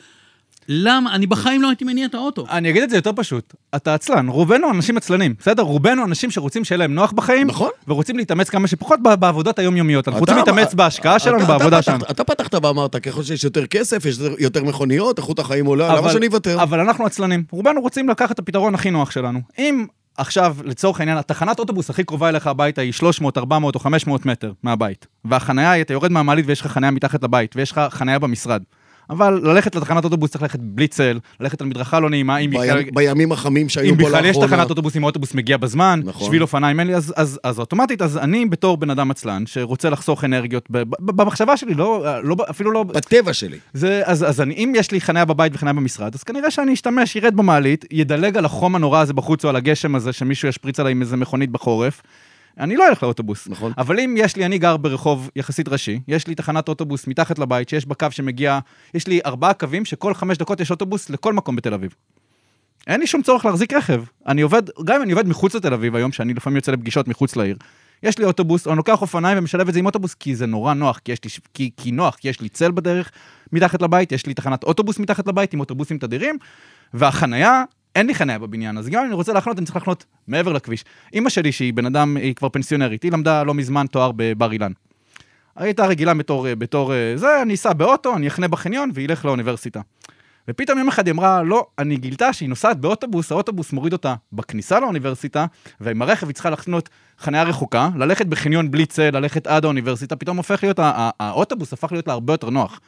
למה? 0.69 1.15
אני 1.15 1.27
בחיים 1.27 1.63
לא 1.63 1.69
הייתי 1.69 1.85
מניע 1.85 2.07
את 2.07 2.15
האוטו. 2.15 2.45
אני 2.51 2.71
אגיד 2.71 2.83
את 2.83 2.91
זה 2.91 2.97
יותר 2.97 3.11
פשוט, 3.17 3.55
אתה 3.77 3.95
עצלן, 3.95 4.29
רובנו 4.29 4.71
אנשים 4.71 4.97
עצלנים, 4.97 5.35
בסדר? 5.39 5.63
רובנו 5.63 6.05
אנשים 6.05 6.31
שרוצים 6.31 6.65
שיהיה 6.65 6.79
להם 6.79 6.95
נוח 6.95 7.13
בחיים, 7.13 7.47
נכון. 7.47 7.71
ורוצים 7.89 8.17
להתאמץ 8.17 8.51
כמה 8.51 8.67
שפחות 8.69 9.01
ב- 9.03 9.15
בעבודות 9.15 9.59
היומיומיות, 9.59 10.09
אנחנו 10.09 10.25
אתה- 10.25 10.33
רוצים 10.33 10.55
להתאמץ 10.55 10.75
בהשקעה 10.75 11.19
שלנו, 11.19 11.47
בעבודה 11.47 11.79
אתה 11.79 11.83
שלנו. 11.83 11.99
פתחת- 12.01 12.11
אתה 12.11 12.25
פתחת 12.25 12.55
ואמרת, 12.65 12.97
ככל 12.97 13.23
שיש 13.23 13.45
יותר 13.45 13.67
כסף, 13.67 14.05
יש 14.07 14.17
יותר- 14.39 14.65
מכוניות, 14.65 15.19
איכות 15.19 15.39
החיים 15.39 15.67
עולה, 15.67 15.89
למה 15.89 15.99
אבל- 15.99 16.13
שאני 16.13 16.27
אוותר? 16.27 16.63
אבל 16.63 16.81
אנחנו 16.81 17.07
עצלנים, 17.07 17.45
רובנו 17.51 17.81
רוצים 17.81 18.09
לקחת 18.09 18.31
את 18.33 18.39
הפתרון 18.39 18.75
הכי 18.75 18.91
נוח 18.91 19.11
שלנו. 19.11 19.41
אם 19.59 19.87
עכשיו, 20.19 20.57
לצורך 20.65 21.01
העניין, 21.01 21.19
התחנת 21.19 21.59
אוטובוס 21.59 21.91
הכי 21.91 22.05
קרובה 22.05 22.29
אליך 22.29 22.47
הביתה 22.47 22.81
היא 22.81 22.93
300, 22.93 23.39
400 23.39 23.75
או 23.75 23.81
500 23.81 24.27
מטר 24.27 24.53
מהבית, 24.63 25.07
והחנייה, 25.25 25.81
אתה 25.81 25.93
יורד 25.93 26.13
מהמעלית 26.13 26.45
ויש 26.49 26.61
לך 26.61 26.67
חנייה 26.67 26.91
מתחת 26.91 27.23
לבית, 27.23 27.57
ויש 27.57 27.73
לך 27.73 27.81
חנייה 27.91 28.19
במשרד. 28.19 28.63
אבל 29.11 29.41
ללכת 29.45 29.75
לתחנת 29.75 30.05
אוטובוס 30.05 30.31
צריך 30.31 30.43
ללכת 30.43 30.59
בלי 30.63 30.89
צל, 30.89 31.19
ללכת 31.41 31.61
על 31.61 31.67
מדרכה 31.67 32.01
לא 32.01 32.11
נעימה, 32.11 32.37
אם 32.39 32.51
בכלל- 32.51 32.83
בימים- 32.95 33.33
החמים 33.33 33.69
שהיו 33.69 33.91
אם 33.95 33.99
פה 33.99 34.05
בכלל 34.05 34.25
יש 34.25 34.37
לאחרונה. 34.37 34.57
תחנת 34.57 34.71
אוטובוס, 34.71 34.97
אם 34.97 35.03
האוטובוס 35.05 35.35
מגיע 35.35 35.57
בזמן, 35.57 36.01
נכון. 36.05 36.27
שביל 36.27 36.43
אופניים 36.43 36.81
אין 36.81 36.87
לי, 36.87 36.95
אז, 36.95 37.15
אז, 37.17 37.41
אז 37.43 37.59
אוטומטית, 37.59 38.03
אז 38.03 38.17
אני 38.19 38.47
בתור 38.47 38.77
בן 38.77 38.91
אדם 38.91 39.11
עצלן, 39.11 39.43
שרוצה 39.47 39.91
לחסוך 39.91 40.25
אנרגיות, 40.25 40.67
ב, 40.71 40.79
ב, 40.83 40.95
במחשבה 41.01 41.57
שלי, 41.57 41.75
לא, 41.75 42.05
לא, 42.23 42.37
אפילו 42.51 42.71
לא... 42.73 42.83
בטבע 42.83 43.33
שלי. 43.33 43.59
זה, 43.73 44.03
אז, 44.05 44.25
אז 44.29 44.41
אני, 44.41 44.55
אם 44.55 44.73
יש 44.77 44.91
לי 44.91 45.01
חניה 45.01 45.25
בבית 45.25 45.53
וחניה 45.55 45.73
במשרד, 45.73 46.15
אז 46.15 46.23
כנראה 46.23 46.51
שאני 46.51 46.73
אשתמש, 46.75 47.17
ירד 47.17 47.37
במעלית, 47.37 47.85
ידלג 47.91 48.37
על 48.37 48.45
החום 48.45 48.75
הנורא 48.75 49.01
הזה 49.01 49.13
בחוץ 49.13 49.45
או 49.45 49.51
על 49.51 49.57
הגשם 49.57 49.95
הזה, 49.95 50.13
שמישהו 50.13 50.49
ישפריץ 50.49 50.81
עליי 50.81 50.93
עם 50.93 51.01
איזה 51.01 51.17
מכונית 51.17 51.51
בחורף. 51.51 52.03
אני 52.59 52.77
לא 52.77 52.89
אלך 52.89 53.03
לאוטובוס. 53.03 53.49
נכון. 53.49 53.73
אבל 53.79 54.01
אם 54.01 54.15
יש 54.19 54.37
לי, 54.37 54.47
אני 54.47 54.59
גר 54.59 54.77
ברחוב 54.77 55.31
יחסית 55.37 55.69
ראשי, 55.69 56.01
יש 56.09 56.27
לי 56.27 56.35
תחנת 56.35 56.69
אוטובוס 56.69 57.07
מתחת 57.07 57.39
לבית, 57.39 57.69
שיש 57.69 57.87
בה 57.87 57.95
קו 57.95 58.07
שמגיע, 58.11 58.59
יש 58.95 59.07
לי 59.07 59.21
ארבעה 59.27 59.55
קווים 59.55 59.85
שכל 59.85 60.15
חמש 60.15 60.39
דקות 60.39 60.61
יש 60.61 60.71
אוטובוס 60.71 61.11
לכל 61.11 61.33
מקום 61.33 61.57
בתל 61.57 61.75
אביב. 61.75 61.95
אין 62.87 63.01
לי 63.01 63.07
שום 63.07 63.23
צורך 63.23 63.45
להחזיק 63.45 63.73
רכב. 63.73 64.05
אני 64.27 64.43
עובד, 64.43 64.63
גם 64.85 64.97
אם 64.97 65.03
אני 65.03 65.13
עובד 65.13 65.29
מחוץ 65.29 65.55
לתל 65.55 65.75
אביב 65.75 65.97
היום, 65.97 66.13
שאני 66.13 66.35
לפעמים 66.35 66.57
יוצא 66.57 66.73
לפגישות 66.73 67.09
מחוץ 67.09 67.37
לעיר, 67.37 67.57
יש 68.03 68.19
לי 68.19 68.25
אוטובוס, 68.25 68.67
או 68.67 68.73
אני 68.73 68.77
לוקח 68.77 69.03
אופניים 69.03 69.39
ומשלב 69.39 69.69
את 69.69 69.75
זה 69.75 69.81
עם 69.81 69.87
אוטובוס, 69.87 70.15
כי 70.15 70.37
זה 70.37 70.47
נורא 70.47 70.75
נוח, 70.75 70.99
כי, 70.99 71.13
יש 71.13 71.25
לי, 71.25 71.31
כי, 71.55 71.71
כי 71.77 71.91
נוח, 71.91 72.15
כי 72.15 72.29
יש 72.29 72.41
לי 72.41 72.49
צל 72.49 72.71
בדרך 72.71 73.11
מתחת 73.53 73.83
לבית, 73.83 74.13
יש 74.13 74.27
לי 74.27 74.35
תחנת 74.35 74.65
אוטובוס 74.65 74.99
מתחת 74.99 75.29
לבית 75.29 75.55
עם 75.55 75.61
אוטובוסים 75.61 75.99
תדירים, 75.99 76.39
והחנייה, 76.95 77.63
אין 77.97 78.07
לי 78.07 78.15
חנייה 78.15 78.39
בבניין, 78.39 78.79
אז 78.79 78.89
גם 78.89 79.01
אם 79.01 79.07
אני 79.07 79.15
רוצה 79.15 79.33
לחנות, 79.33 79.59
אני 79.59 79.67
צריך 79.67 79.77
לחנות 79.77 80.05
מעבר 80.29 80.53
לכביש. 80.53 80.85
אימא 81.13 81.31
שלי, 81.31 81.53
שהיא 81.53 81.73
בן 81.73 81.87
אדם, 81.87 82.17
היא 82.17 82.35
כבר 82.35 82.49
פנסיונרית, 82.49 83.03
היא 83.03 83.13
למדה 83.13 83.43
לא 83.43 83.55
מזמן 83.55 83.87
תואר 83.87 84.11
בבר 84.17 84.53
אילן. 84.53 84.73
הייתה 85.57 85.87
רגילה 85.87 86.15
בתור, 86.15 86.55
בתור 86.55 86.93
זה, 87.15 87.43
אני 87.43 87.55
אסע 87.55 87.73
באוטו, 87.73 88.17
אני 88.17 88.29
אחנה 88.29 88.49
בחניון 88.49 88.91
וילך 88.95 89.25
לאוניברסיטה. 89.25 89.81
ופתאום 90.49 90.79
יום 90.79 90.89
אחד 90.89 91.07
היא 91.07 91.13
אמרה, 91.13 91.43
לא, 91.43 91.67
אני 91.79 91.97
גילתה 91.97 92.33
שהיא 92.33 92.49
נוסעת 92.49 92.81
באוטובוס, 92.81 93.33
האוטובוס 93.33 93.73
מוריד 93.73 93.93
אותה 93.93 94.15
בכניסה 94.33 94.81
לאוניברסיטה, 94.81 95.47
ועם 95.81 96.03
הרכב 96.03 96.27
היא 96.27 96.35
צריכה 96.35 96.51
לחנות 96.51 96.89
חניה 97.19 97.43
רחוקה, 97.43 97.89
ללכת 97.97 98.27
בחניון 98.27 98.71
בלי 98.71 98.87
צל, 98.87 99.11
ללכת 99.19 99.47
עד 99.47 99.65
האוניברסיטה, 99.65 100.17
פתאום 100.17 100.37
הופך 100.37 100.63
להיות, 100.63 100.79
ה- 100.79 100.93
ה- 100.97 101.11
האוטובוס 101.21 101.73
הפך 101.73 101.93
להיות 101.93 102.07
לה 102.07 102.13
הרבה 102.13 102.33
יותר 102.33 102.51
נוח. 102.51 102.81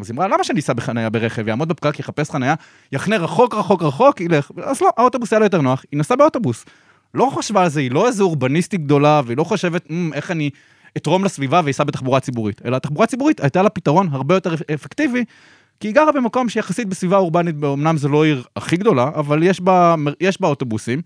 אז 0.00 0.10
היא 0.10 0.16
אמרה, 0.16 0.28
למה 0.28 0.44
שאני 0.44 0.60
אסע 0.60 0.72
בחניה 0.72 1.10
ברכב, 1.10 1.48
יעמוד 1.48 1.68
בפקק, 1.68 1.98
יחפש 1.98 2.30
חניה, 2.30 2.54
יחנה 2.92 3.16
רחוק 3.16 3.54
רחוק 3.54 3.82
רחוק, 3.82 4.20
ילך, 4.20 4.50
אז 4.64 4.80
לא, 4.80 4.90
האוטובוס 4.96 5.32
היה 5.32 5.38
לו 5.40 5.46
יותר 5.46 5.60
נוח, 5.60 5.84
היא 5.92 6.00
נסעה 6.00 6.16
באוטובוס. 6.16 6.64
לא 7.14 7.30
חשבה 7.36 7.62
על 7.62 7.68
זה, 7.68 7.80
היא 7.80 7.90
לא 7.90 8.06
איזו 8.06 8.24
אורבניסטית 8.24 8.84
גדולה, 8.84 9.20
והיא 9.26 9.36
לא 9.36 9.44
חושבת, 9.44 9.90
"מ, 9.90 10.12
איך 10.12 10.30
אני 10.30 10.50
אתרום 10.96 11.24
לסביבה 11.24 11.60
ואסע 11.64 11.84
בתחבורה 11.84 12.20
ציבורית. 12.20 12.60
אלא 12.64 12.76
התחבורה 12.76 13.04
הציבורית 13.04 13.40
הייתה 13.40 13.62
לה 13.62 13.68
פתרון 13.68 14.08
הרבה 14.12 14.34
יותר 14.34 14.54
אפקטיבי, 14.74 15.24
כי 15.80 15.88
היא 15.88 15.94
גרה 15.94 16.12
במקום 16.12 16.48
שיחסית 16.48 16.88
בסביבה 16.88 17.16
אורבנית, 17.16 17.54
אמנם 17.64 17.96
זו 17.96 18.08
לא 18.08 18.24
עיר 18.24 18.42
הכי 18.56 18.76
גדולה, 18.76 19.08
אבל 19.14 19.42
יש 19.42 19.60
בה, 19.60 19.94
יש 20.20 20.40
בה 20.40 20.48
אוטובוסים. 20.48 21.02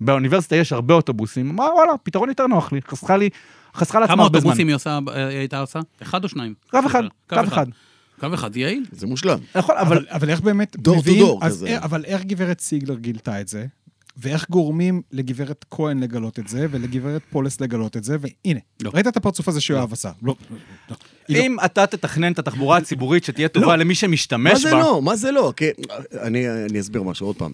באוניברסיטה 0.00 0.56
יש 0.56 0.72
הרבה 0.72 0.94
אוטובוסים, 0.94 1.50
אמרה 1.50 1.74
וואלה, 1.74 1.92
פתרון 2.02 2.28
יותר 2.28 2.46
נוח 2.46 2.72
לי, 2.72 2.80
חסכה 2.88 3.16
לי, 3.16 3.28
חסכה 3.74 4.00
לעצמה 4.00 4.14
כמה 4.14 4.22
הרבה 4.22 4.40
זמן. 4.40 4.48
אוטובוסים 4.48 4.68
היא 4.68 4.74
עושה- 4.76 4.98
אה, 5.14 5.28
הייתה 5.28 5.60
עושה? 5.60 5.80
אחד 6.02 6.24
או 6.24 6.28
שניים? 6.28 6.54
קו 6.70 6.78
אחד, 6.86 7.02
קו 7.28 7.36
אחד. 7.44 7.66
קו 8.22 8.34
אחד, 8.34 8.56
יעיל. 8.56 8.84
זה 8.92 9.06
מושלם. 9.06 9.38
נכון, 9.54 9.74
אבל 9.78 9.96
אבל, 9.96 10.06
אבל 10.10 10.30
איך 10.30 10.40
באמת 10.40 10.76
דור 10.76 11.02
טו. 11.02 11.14
דור 11.18 11.40
כזה. 11.44 11.66
איך- 11.66 11.82
אבל 11.82 12.04
איך 12.04 12.22
גברת 12.24 12.60
סיגלר 12.60 12.98
גילתה 12.98 13.40
את 13.40 13.48
זה? 13.48 13.66
ואיך 14.16 14.50
גורמים 14.50 15.02
לגברת 15.12 15.64
כהן 15.70 16.00
לגלות 16.02 16.38
את 16.38 16.48
זה, 16.48 16.66
ולגברת 16.70 17.22
פולס 17.30 17.60
לגלות 17.60 17.96
את 17.96 18.04
זה, 18.04 18.16
והנה, 18.20 18.60
לא. 18.82 18.90
ראית 18.94 19.06
את 19.06 19.16
הפרצוף 19.16 19.48
הזה 19.48 19.60
שיואב 19.60 19.92
עשה? 19.92 20.10
לא. 20.22 20.34
לא. 20.50 20.56
היא 20.56 20.58
לא. 20.90 20.96
אם 21.30 21.56
אתה 21.64 21.86
תתכנן 21.86 22.32
את 22.32 22.38
התחבורה 22.38 22.76
הציבורית 22.76 23.24
שתהיה 23.24 23.48
טובה 23.48 23.76
למי 23.76 23.88
מה 23.88 23.94
שמשתמש 23.94 24.60
זה 24.60 24.70
בה, 24.70 24.80
לא? 24.80 25.02
מה 25.02 25.16
זה 25.16 25.30
לא? 25.30 25.52
כי, 25.56 25.64
אני, 26.22 26.50
אני 26.70 26.80
אסביר 26.80 27.02
משהו, 27.02 27.26
עוד 27.26 27.36
פעם. 27.36 27.50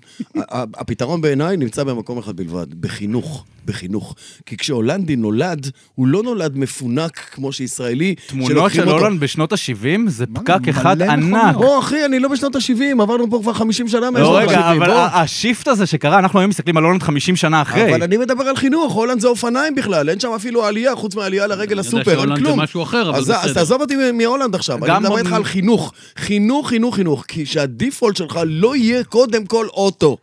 הפתרון 0.55 1.21
בעיניי 1.21 1.57
נמצא 1.57 1.85
במקום 1.85 2.19
אחד 2.19 2.37
בלבד, 2.37 2.75
בחינוך. 2.81 3.45
בחינוך. 3.69 4.15
כי 4.47 4.57
כשהולנדי 4.57 5.17
נולד, 5.17 5.71
הוא 5.95 6.07
לא 6.07 6.23
נולד 6.23 6.57
מפונק 6.59 7.19
כמו 7.19 7.53
שישראלי, 7.53 8.15
תמונות 8.27 8.73
של 8.73 8.89
אותו- 8.89 8.99
הולנד 8.99 9.21
בשנות 9.21 9.53
ה-70 9.53 10.09
זה 10.11 10.25
מה, 10.29 10.41
פקק 10.41 10.69
אחד 10.69 11.03
ענק. 11.03 11.55
בוא, 11.55 11.79
אחי, 11.79 12.05
אני 12.05 12.19
לא 12.19 12.29
בשנות 12.29 12.57
ה-70, 12.57 13.03
עברנו 13.03 13.31
פה 13.31 13.39
כבר 13.43 13.53
50 13.53 13.89
שנה 13.89 14.01
לא, 14.01 14.11
משנות 14.11 14.37
ה-70. 14.43 14.49
רגע, 14.49 14.71
אבל 14.71 14.91
השיפט 14.91 15.69
הזה 15.69 15.87
שקרה, 15.87 16.19
אנחנו 16.19 16.39
היום 16.41 16.49
מסתכלים 16.51 16.77
על 16.77 16.85
הולנד 16.85 17.03
50 17.03 17.37
שנה 17.37 17.63
אחרי. 17.63 17.91
אבל 17.95 18.03
אני 18.03 18.17
מדבר 18.17 18.45
על 18.45 18.57
חינוך, 18.57 18.93
הולנד 18.95 19.21
זה 19.21 19.29
אופניים 19.29 19.75
בכלל, 19.75 20.11
אין 20.11 20.21
שם 20.21 20.31
אפילו 20.37 20.65
עלייה, 20.65 20.97
חוץ 20.97 21.15
מהעלייה 21.15 21.47
לרגל 21.47 21.61
אני 21.61 21.71
יודע 21.71 21.81
לסופר, 21.81 22.11
אין 22.11 22.19
שהולנד 22.19 22.39
זה 22.39 22.45
כלום. 22.45 22.61
משהו 22.61 22.83
אחר, 22.83 23.11
אבל 23.11 23.19
אז, 23.19 23.31
אז 23.31 23.45
בסדר. 23.45 23.58
תעזוב 23.59 23.81
אותי 23.81 23.95
מהולנד 24.13 24.55
עכשיו, 24.55 24.85
אני 24.85 24.99
מדבר 25.01 25.19
איתך 25.19 25.33
על 25.33 25.45
חינוך. 25.45 25.93
חינוך, 26.17 26.69
חינוך, 26.69 26.95
חינוך, 26.95 27.25
כי 27.29 27.47
שהדיפולט 27.47 28.17
שלך 28.17 28.41
לא 28.47 28.77
יהיה 28.77 29.05
קודם 29.05 29.47
כל 29.47 29.67
אוטו. 29.67 30.17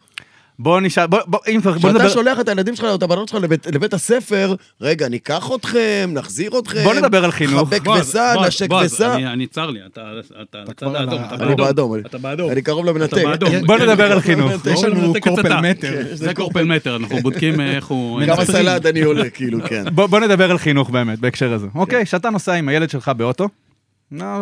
בוא 0.59 0.81
נשאל, 0.81 1.07
בוא, 1.07 1.19
בוא, 1.27 1.39
אם 1.55 1.59
כבר, 1.61 1.71
בוא 1.71 1.79
כשאתה 1.79 1.93
נדבר, 1.93 2.09
שולח 2.09 2.39
את 2.39 2.49
הילדים 2.49 2.75
שלך 2.75 2.85
או 2.85 2.95
את 2.95 3.03
הבנות 3.03 3.29
שלך 3.29 3.43
לבית, 3.43 3.67
לבית 3.67 3.93
הספר, 3.93 4.55
רגע, 4.81 5.09
ניקח 5.09 5.49
אתכם, 5.55 6.09
נחזיר 6.13 6.59
אתכם. 6.59 6.83
בוא 6.83 6.93
נדבר 6.93 7.23
על 7.25 7.31
חינוך. 7.31 7.69
חבק 7.69 7.87
וסע, 7.99 8.33
נשק 8.47 8.67
וסע. 8.85 9.15
אני- 9.15 9.27
אני 9.27 9.47
צר 9.47 9.69
לי, 9.69 9.79
אתה 9.85 10.01
אתה 10.41 10.57
כבר 10.77 10.89
בצד 10.89 10.95
על 10.95 10.95
האדום, 10.95 11.19
ה- 11.21 11.35
אתה 11.35 11.43
אני 11.43 11.55
באדום. 11.55 11.95
אתה 12.05 12.17
באדום. 12.17 12.51
אני 12.51 12.61
קרוב 12.61 12.85
למנתק. 12.85 13.13
אתה 13.13 13.27
באדום. 13.27 13.49
בוא 13.67 13.77
נדבר 13.77 14.11
על 14.11 14.19
חינוך. 14.21 14.51
יש 14.73 14.83
לנו 14.83 15.13
קורפל. 15.21 15.61
מטר. 15.61 15.93
זה 16.13 16.33
קורפל 16.33 16.63
מטר, 16.65 16.95
אנחנו 16.95 17.17
בודקים 17.21 17.61
אה, 17.61 17.75
איך 17.75 17.85
הוא... 17.85 18.19
כמה 18.25 18.35
מנטרל. 18.35 18.45
סלט 18.55 18.85
אני 18.85 19.01
עולה, 19.01 19.29
כאילו, 19.29 19.59
כן. 19.69 19.83
בוא, 19.95 20.19
נדבר 20.19 20.51
על 20.51 20.57
חינוך 20.57 20.89
באמת, 20.89 21.19
בהקשר 21.19 21.53
הזה. 21.53 21.67
אוקיי, 21.75 22.05
כשאתה 22.05 22.29
נוסע 22.29 22.53
עם 22.53 22.69
הילד 22.69 22.89
שלך 22.89 23.09
באוטו, 23.09 23.47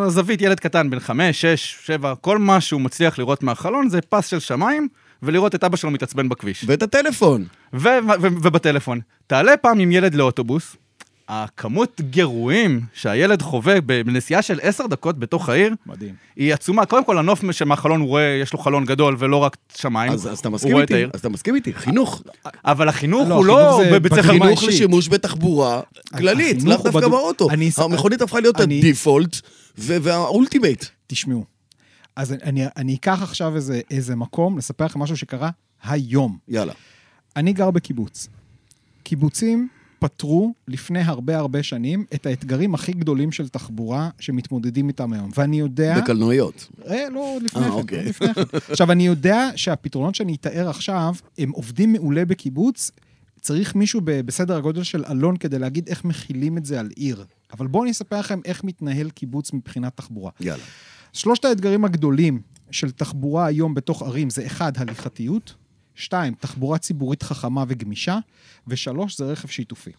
זווית 0.08 0.42
ילד 0.42 0.60
קטן 0.60 0.90
בן 0.90 1.00
חמש, 1.00 1.40
שש, 1.40 1.76
שבע, 1.86 2.14
כל 2.20 2.38
מה 2.38 2.60
שהוא 2.60 2.80
מצליח 2.80 3.18
לראות 3.18 3.42
מהחלון 3.42 3.88
זה 3.88 4.00
פס 4.00 4.26
של 4.26 4.38
שמיים, 4.40 4.88
ולראות 5.24 5.54
את 5.54 5.64
אבא 5.64 5.76
שלו 5.76 5.90
מתעצבן 5.90 6.28
בכביש. 6.28 6.64
ואת 6.66 6.82
הטלפון. 6.82 7.44
ו- 7.74 7.78
ו- 8.22 8.28
ובטלפון. 8.42 9.00
תעלה 9.26 9.56
פעם 9.56 9.78
עם 9.78 9.92
ילד 9.92 10.14
לאוטובוס, 10.14 10.76
הכמות 11.28 12.00
גירויים 12.00 12.80
שהילד 12.94 13.42
חווה 13.42 13.80
בנסיעה 13.80 14.42
של 14.42 14.58
עשר 14.62 14.86
דקות 14.86 15.18
בתוך 15.18 15.48
העיר, 15.48 15.74
מדהים. 15.86 16.14
היא 16.36 16.54
עצומה. 16.54 16.86
קודם 16.86 17.04
כל, 17.04 17.18
הנוף 17.18 17.52
שמהחלון 17.52 18.00
הוא 18.00 18.08
רואה, 18.08 18.38
יש 18.42 18.52
לו 18.52 18.58
חלון 18.58 18.84
גדול 18.84 19.16
ולא 19.18 19.36
רק 19.36 19.56
שמיים. 19.76 20.12
אז 20.12 20.28
אז 20.28 20.38
אתה 20.38 20.48
מסכים 20.50 20.76
איתי? 20.80 21.04
אז 21.14 21.20
אתה 21.20 21.28
מסכים 21.28 21.54
איתי, 21.54 21.72
חינוך. 21.74 22.22
אבל 22.64 22.88
החינוך 22.88 23.28
לא, 23.28 23.34
הוא 23.34 23.44
לא 23.46 23.80
בבית 23.92 24.12
ספר... 24.12 24.22
בקרמה 24.22 24.44
חינוך. 24.44 24.62
לשימוש 24.64 25.08
בתחבורה 25.08 25.80
כללית, 26.18 26.62
לאו 26.62 26.76
דווקא 26.76 26.90
בדו- 26.90 27.10
באוטו. 27.10 27.50
אני- 27.50 27.70
המכונית 27.78 28.22
הפכה 28.22 28.40
להיות 28.40 28.60
אני- 28.60 28.78
הדיפולט 28.78 29.36
ו- 29.78 29.96
והאולטימייט. 30.02 30.84
תשמעו, 31.06 31.44
אז 32.16 32.32
אני, 32.42 32.64
אני 32.76 32.94
אקח 32.94 33.22
עכשיו 33.22 33.56
איזה, 33.56 33.80
איזה 33.90 34.16
מקום 34.16 34.58
לספר 34.58 34.84
לכם 34.84 35.00
משהו 35.00 35.16
שקרה 35.16 35.50
היום. 35.84 36.38
יאללה. 36.48 36.72
אני 37.36 37.52
גר 37.52 37.70
בקיבוץ. 37.70 38.28
קיבוצים 39.02 39.68
פתרו 39.98 40.54
לפני 40.68 41.00
הרבה 41.00 41.38
הרבה 41.38 41.62
שנים 41.62 42.04
את 42.14 42.26
האתגרים 42.26 42.74
הכי 42.74 42.92
גדולים 42.92 43.32
של 43.32 43.48
תחבורה 43.48 44.10
שמתמודדים 44.18 44.88
איתם 44.88 45.12
היום. 45.12 45.30
ואני 45.36 45.58
יודע... 45.58 46.00
בקלנועיות. 46.00 46.68
אה, 46.88 47.08
לא, 47.10 47.38
לפני 47.42 47.62
אה, 47.62 47.66
כן, 47.66 47.72
אוקיי. 47.72 48.02
לא 48.02 48.10
לפני 48.10 48.34
כן. 48.34 48.42
עכשיו, 48.70 48.92
אני 48.92 49.06
יודע 49.06 49.48
שהפתרונות 49.56 50.14
שאני 50.14 50.34
אתאר 50.34 50.68
עכשיו, 50.68 51.14
הם 51.38 51.50
עובדים 51.50 51.92
מעולה 51.92 52.24
בקיבוץ. 52.24 52.90
צריך 53.40 53.74
מישהו 53.74 54.00
ב- 54.04 54.20
בסדר 54.20 54.56
הגודל 54.56 54.82
של 54.82 55.04
אלון 55.10 55.36
כדי 55.36 55.58
להגיד 55.58 55.88
איך 55.88 56.04
מכילים 56.04 56.58
את 56.58 56.64
זה 56.66 56.80
על 56.80 56.90
עיר. 56.96 57.24
אבל 57.52 57.66
בואו 57.66 57.82
אני 57.82 57.90
אספר 57.90 58.18
לכם 58.18 58.40
איך 58.44 58.64
מתנהל 58.64 59.10
קיבוץ 59.10 59.52
מבחינת 59.52 59.96
תחבורה. 59.96 60.30
יאללה. 60.40 60.62
שלושת 61.14 61.44
האתגרים 61.44 61.84
הגדולים 61.84 62.40
של 62.70 62.90
תחבורה 62.90 63.46
היום 63.46 63.74
בתוך 63.74 64.02
ערים 64.02 64.30
זה 64.30 64.46
אחד, 64.46 64.72
הליכתיות, 64.76 65.54
שתיים, 65.94 66.34
תחבורה 66.34 66.78
ציבורית 66.78 67.22
חכמה 67.22 67.64
וגמישה, 67.68 68.18
ושלוש, 68.68 69.18
זה 69.18 69.24
רכב 69.24 69.48
שיתופי. 69.48 69.90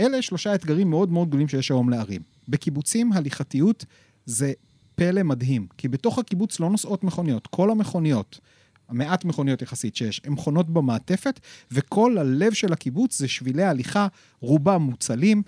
אלה 0.00 0.22
שלושה 0.22 0.54
אתגרים 0.54 0.90
מאוד 0.90 1.12
מאוד 1.12 1.28
גדולים 1.28 1.48
שיש 1.48 1.70
היום 1.70 1.88
לערים. 1.88 2.22
בקיבוצים, 2.48 3.12
הליכתיות 3.12 3.84
זה 4.26 4.52
פלא 4.94 5.22
מדהים, 5.22 5.66
כי 5.78 5.88
בתוך 5.88 6.18
הקיבוץ 6.18 6.60
לא 6.60 6.70
נוסעות 6.70 7.04
מכוניות. 7.04 7.46
כל 7.46 7.70
המכוניות, 7.70 8.40
המעט 8.88 9.24
מכוניות 9.24 9.62
יחסית 9.62 9.96
שיש, 9.96 10.20
הן 10.24 10.36
חונות 10.36 10.70
במעטפת, 10.70 11.40
וכל 11.72 12.18
הלב 12.18 12.52
של 12.52 12.72
הקיבוץ 12.72 13.18
זה 13.18 13.28
שבילי 13.28 13.64
הליכה, 13.64 14.06
רובם 14.40 14.82
מוצלים. 14.82 15.42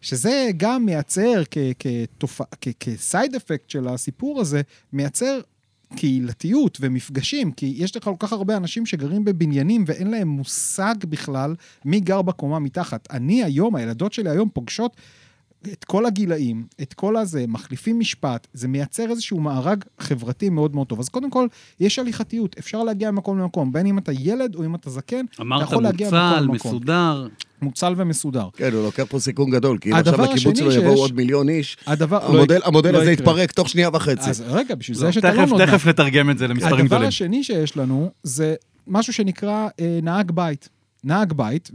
שזה 0.00 0.50
גם 0.56 0.86
מייצר 0.86 1.42
כסייד 2.80 3.34
אפקט 3.34 3.70
של 3.70 3.88
הסיפור 3.88 4.40
הזה, 4.40 4.62
מייצר 4.92 5.40
קהילתיות 5.96 6.78
ומפגשים, 6.80 7.52
כי 7.52 7.74
יש 7.76 7.96
לך 7.96 8.04
כל 8.04 8.14
כך 8.18 8.32
הרבה 8.32 8.56
אנשים 8.56 8.86
שגרים 8.86 9.24
בבניינים 9.24 9.84
ואין 9.86 10.10
להם 10.10 10.28
מושג 10.28 10.94
בכלל 11.08 11.54
מי 11.84 12.00
גר 12.00 12.22
בקומה 12.22 12.58
מתחת. 12.58 13.08
אני 13.10 13.44
היום, 13.44 13.76
הילדות 13.76 14.12
שלי 14.12 14.30
היום 14.30 14.48
פוגשות 14.52 14.96
את 15.72 15.84
כל 15.84 16.06
הגילאים, 16.06 16.66
את 16.82 16.94
כל 16.94 17.16
הזה, 17.16 17.44
מחליפים 17.48 17.98
משפט, 17.98 18.46
זה 18.52 18.68
מייצר 18.68 19.10
איזשהו 19.10 19.40
מארג 19.40 19.84
חברתי 19.98 20.48
מאוד 20.50 20.74
מאוד 20.74 20.86
טוב. 20.86 21.00
אז 21.00 21.08
קודם 21.08 21.30
כל, 21.30 21.46
יש 21.80 21.98
הליכתיות, 21.98 22.56
אפשר 22.58 22.82
להגיע 22.84 23.10
ממקום 23.10 23.38
למקום, 23.38 23.72
בין 23.72 23.86
אם 23.86 23.98
אתה 23.98 24.12
ילד 24.12 24.54
או 24.54 24.64
אם 24.64 24.74
אתה 24.74 24.90
זקן, 24.90 25.24
אתה 25.34 25.42
אמרת 25.42 25.62
יכול 25.62 25.82
להגיע 25.82 26.06
ממקום 26.10 26.20
מוצל, 26.28 26.40
למקום. 26.42 26.70
מסודר. 26.70 27.26
מוצל 27.62 27.94
ומסודר. 27.96 28.48
כן, 28.56 28.72
הוא 28.72 28.82
לוקח 28.82 29.04
פה 29.08 29.18
סיכון 29.18 29.50
גדול, 29.50 29.78
כי 29.78 29.90
אם 29.90 29.94
הדבר 29.94 30.22
עכשיו 30.22 30.34
לקיבוץ 30.34 30.58
שלו 30.58 30.72
יבואו 30.72 30.94
עוד 31.00 31.14
מיליון 31.14 31.48
איש, 31.48 31.76
הדבר... 31.86 32.24
המודל- 32.26 32.60
המודל 32.64 32.92
לא 32.92 33.02
הזה. 33.02 33.12
יתפרק 33.12 33.52
תוך 33.52 33.68
שנייה 33.68 33.88
וחצי. 33.92 34.30
אז 34.30 34.44
רגע, 34.46 34.74
בשביל 34.74 34.96
זה 34.96 35.04
לא, 35.04 35.08
יש 35.08 35.16
את 35.16 35.24
אלון 35.24 35.48
עוד. 35.50 35.66
תכף 35.66 35.86
נתרגם 35.86 36.30
את 36.30 36.38
זה 36.38 36.48
למספרים 36.48 36.74
הדבר 36.74 36.86
גדולים. 36.86 37.08
השני 37.08 37.44
שיש 37.44 37.76
לנו 37.76 38.10
זה 38.22 38.54
משהו 38.86 39.12
שנקרא 39.12 39.68
אה, 39.80 39.98
נהג 40.02 40.30
בית. 40.30 40.68
נהג 41.04 41.32
בית, 41.32 41.70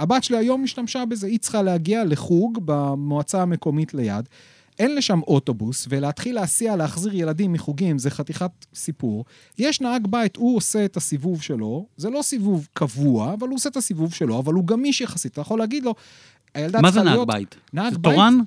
והבת 0.00 0.24
שלי 0.24 0.36
היום 0.36 0.64
השתמשה 0.64 1.04
בזה, 1.04 1.26
היא 1.26 1.38
צריכה 1.38 1.62
להגיע 1.62 2.04
לחוג 2.04 2.58
במועצה 2.64 3.42
המקומית 3.42 3.94
ליד. 3.94 4.28
אין 4.78 4.94
לשם 4.94 5.20
אוטובוס, 5.26 5.86
ולהתחיל 5.88 6.34
להסיע, 6.34 6.76
להחזיר 6.76 7.14
ילדים 7.14 7.52
מחוגים 7.52 7.98
זה 7.98 8.10
חתיכת 8.10 8.50
סיפור. 8.74 9.24
יש 9.58 9.80
נהג 9.80 10.06
בית, 10.06 10.36
הוא 10.36 10.56
עושה 10.56 10.84
את 10.84 10.96
הסיבוב 10.96 11.42
שלו, 11.42 11.86
זה 11.96 12.10
לא 12.10 12.22
סיבוב 12.22 12.68
קבוע, 12.72 13.32
אבל 13.32 13.48
הוא 13.48 13.54
עושה 13.54 13.68
את 13.68 13.76
הסיבוב 13.76 14.14
שלו, 14.14 14.38
אבל 14.38 14.54
הוא 14.54 14.64
גמיש 14.64 15.00
יחסית. 15.00 15.32
אתה 15.32 15.40
יכול 15.40 15.58
להגיד 15.58 15.84
לו, 15.84 15.94
הילדה 16.54 16.80
מה 16.80 16.90
זה 16.90 17.02
נהג. 17.02 17.18
בית? 17.26 17.56
נהג 17.72 17.92
זה 17.92 17.98
בית? 17.98 18.14
תורן? 18.14 18.38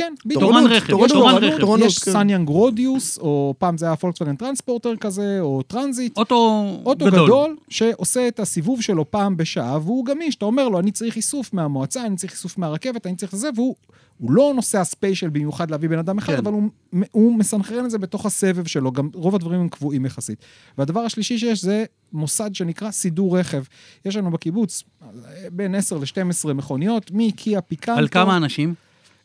כן, 0.00 0.14
בדיוק. 0.24 0.42
תורן 0.42 0.52
תורנות, 0.52 0.70
רכב, 0.76 0.90
תורנות, 0.90 1.06
יש 1.06 1.12
תורן 1.12 1.30
תורנות, 1.32 1.52
רכב. 1.52 1.60
תורנות, 1.60 1.86
יש 1.86 1.98
כן. 1.98 2.12
סניאנג 2.12 2.48
רודיוס, 2.48 3.18
או 3.18 3.54
פעם 3.58 3.78
זה 3.78 3.86
היה 3.86 3.96
פולקסווגן 3.96 4.36
טרנספורטר 4.36 4.96
כזה, 4.96 5.38
או 5.40 5.62
טרנזיט. 5.62 6.16
אוטו 6.16 6.66
אוטו 6.86 7.06
גדול. 7.06 7.24
גדול 7.24 7.56
שעושה 7.68 8.28
את 8.28 8.40
הסיבוב 8.40 8.82
שלו 8.82 9.10
פעם 9.10 9.36
בשעה, 9.36 9.78
והוא 9.78 10.06
גמיש. 10.06 10.34
אתה 10.34 10.44
אומר 10.44 10.68
לו, 10.68 10.78
אני 10.78 10.90
צריך 10.90 11.16
איסוף 11.16 11.54
מהמועצה, 11.54 12.06
אני 12.06 12.16
צריך 12.16 12.32
איסוף 12.32 12.58
מהרכבת, 12.58 13.06
אני 13.06 13.16
צריך 13.16 13.36
זה, 13.36 13.50
והוא 13.54 13.74
הוא 14.20 14.32
לא 14.32 14.52
נוסע 14.56 14.84
ספיישל 14.84 15.28
במיוחד 15.28 15.70
להביא 15.70 15.88
בן 15.88 15.98
אדם 15.98 16.18
אחד, 16.18 16.32
כן. 16.32 16.38
אבל 16.38 16.52
הוא, 16.52 16.62
הוא 17.10 17.38
מסנכרן 17.38 17.84
את 17.84 17.90
זה 17.90 17.98
בתוך 17.98 18.26
הסבב 18.26 18.66
שלו, 18.66 18.92
גם 18.92 19.08
רוב 19.14 19.34
הדברים 19.34 19.60
הם 19.60 19.68
קבועים 19.68 20.06
יחסית. 20.06 20.38
והדבר 20.78 21.00
השלישי 21.00 21.38
שיש 21.38 21.62
זה 21.62 21.84
מוסד 22.12 22.54
שנקרא 22.54 22.90
סידור 22.90 23.38
רכב. 23.38 23.62
יש 24.04 24.16
לנו 24.16 24.30
בקיבוץ 24.30 24.82
אה, 25.02 25.08
בין 25.52 25.74
10 25.74 25.98
ל-12 25.98 26.52
מכוניות, 26.52 27.10
מקיה 27.14 27.60
פיקנטו. 27.60 27.98
על 27.98 28.08
כמה 28.08 28.36
אנשים? 28.36 28.74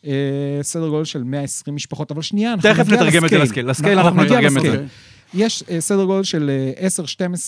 אה, 0.07 0.13
סדר 0.61 0.87
גודל 0.87 1.05
של 1.05 1.23
120 1.23 1.75
משפחות, 1.75 2.11
אבל 2.11 2.21
שנייה, 2.21 2.53
אנחנו 2.53 2.69
תכף 2.73 2.87
נגיע 2.87 2.95
נתרגם 2.95 3.25
את 3.25 3.29
זה 3.29 3.37
ל 3.37 3.38
scale. 3.38 3.41
ל 3.41 3.45
scale. 3.45 3.69
ל 3.69 3.74
scale 3.74 3.99
אנחנו 3.99 4.23
נתרגם 4.23 4.57
את 4.57 4.61
זה. 4.61 4.85
יש 5.33 5.63
אה, 5.69 5.81
סדר 5.81 6.03
גודל 6.05 6.23
של 6.23 6.51
אה, 6.79 6.87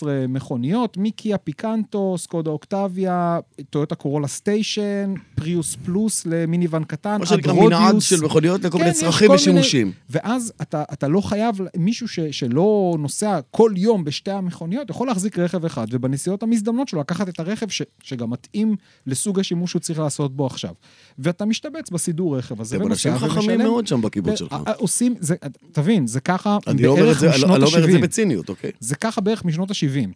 10-12 0.02 0.04
מכוניות, 0.30 0.98
מקיה 0.98 1.38
פיקנטו, 1.38 2.16
סקודה 2.18 2.52
אוקטביה, 2.52 3.40
טויוטה 3.70 3.96
קורולה 3.96 4.28
סטיישן, 4.28 5.14
פריוס 5.36 5.78
פלוס 5.86 6.26
למיניוון 6.26 6.84
קטן, 6.84 7.18
מה 7.20 7.26
שנקרא 7.26 7.52
אדרודיוס. 7.54 7.82
מנעד 7.82 8.02
של 8.02 8.22
מכוניות 8.24 8.64
לכל 8.64 8.78
מיני 8.78 8.90
כן, 8.90 8.96
יש 8.98 9.04
צרכים 9.04 9.28
מיני- 9.28 9.36
ושימושים. 9.42 9.92
ואז 10.10 10.54
אתה, 10.62 10.84
אתה 10.94 11.08
לא 11.08 11.22
חייב, 11.22 11.56
מישהו 11.78 12.08
ש, 12.08 12.20
שלא 12.20 12.68
נוסע 13.00 13.40
כל 13.52 13.72
יום 13.76 14.04
בשתי 14.04 14.32
המכוניות, 14.32 14.90
יכול 14.90 15.08
להחזיק 15.08 15.40
רכב 15.40 15.66
אחד, 15.66 15.88
ובנסיעות 15.92 16.44
המזדמנות 16.44 16.88
שלו 16.88 17.00
לקחת 17.00 17.30
את 17.30 17.40
הרכב 17.40 17.70
ש, 17.70 17.82
שגם 18.04 18.30
מתאים 18.30 18.76
לסוג 19.08 19.40
השימוש 19.40 19.72
שהוא 19.72 19.80
צריך 19.80 20.00
לעשות 20.00 20.36
בו 20.36 20.46
עכשיו. 20.46 20.72
ואתה 21.20 21.46
משתבץ 21.46 21.90
בסידור 21.90 22.38
רכב 22.38 22.62
הזה, 22.62 22.76
אתם 22.76 22.88
אנשים 22.88 23.12
ונוסע 23.12 23.28
חכמים 23.28 23.50
ומשלם. 23.50 23.62
מאוד 23.62 23.88
שם 23.88 24.02
בקיבוץ 24.02 24.40
שלך. 24.40 24.54
א- 24.54 24.70
א- 24.70 24.74
עושים, 24.78 25.16
זה, 25.20 25.36
תבין, 25.72 26.08
זה 26.08 26.20
ככה 26.20 26.58
בערך 26.66 27.20
זה, 27.20 27.30
אני 27.36 27.42
משנות 27.68 27.84
לא 27.84 27.88
אומר 27.88 27.88
את 27.88 27.92
זה 27.92 27.98
ה-70. 27.98 28.04
בציניות, 28.04 28.50
אוקיי? 28.50 28.72
זה 28.80 28.96
ככה 28.96 29.22
בערך 29.22 29.46
משנות 29.46 29.72
ה-70. 29.72 30.10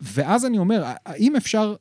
ואז 0.00 0.44
אני 0.44 0.58
אומר, 0.58 0.84
האם 1.06 1.36
אפשר 1.36 1.74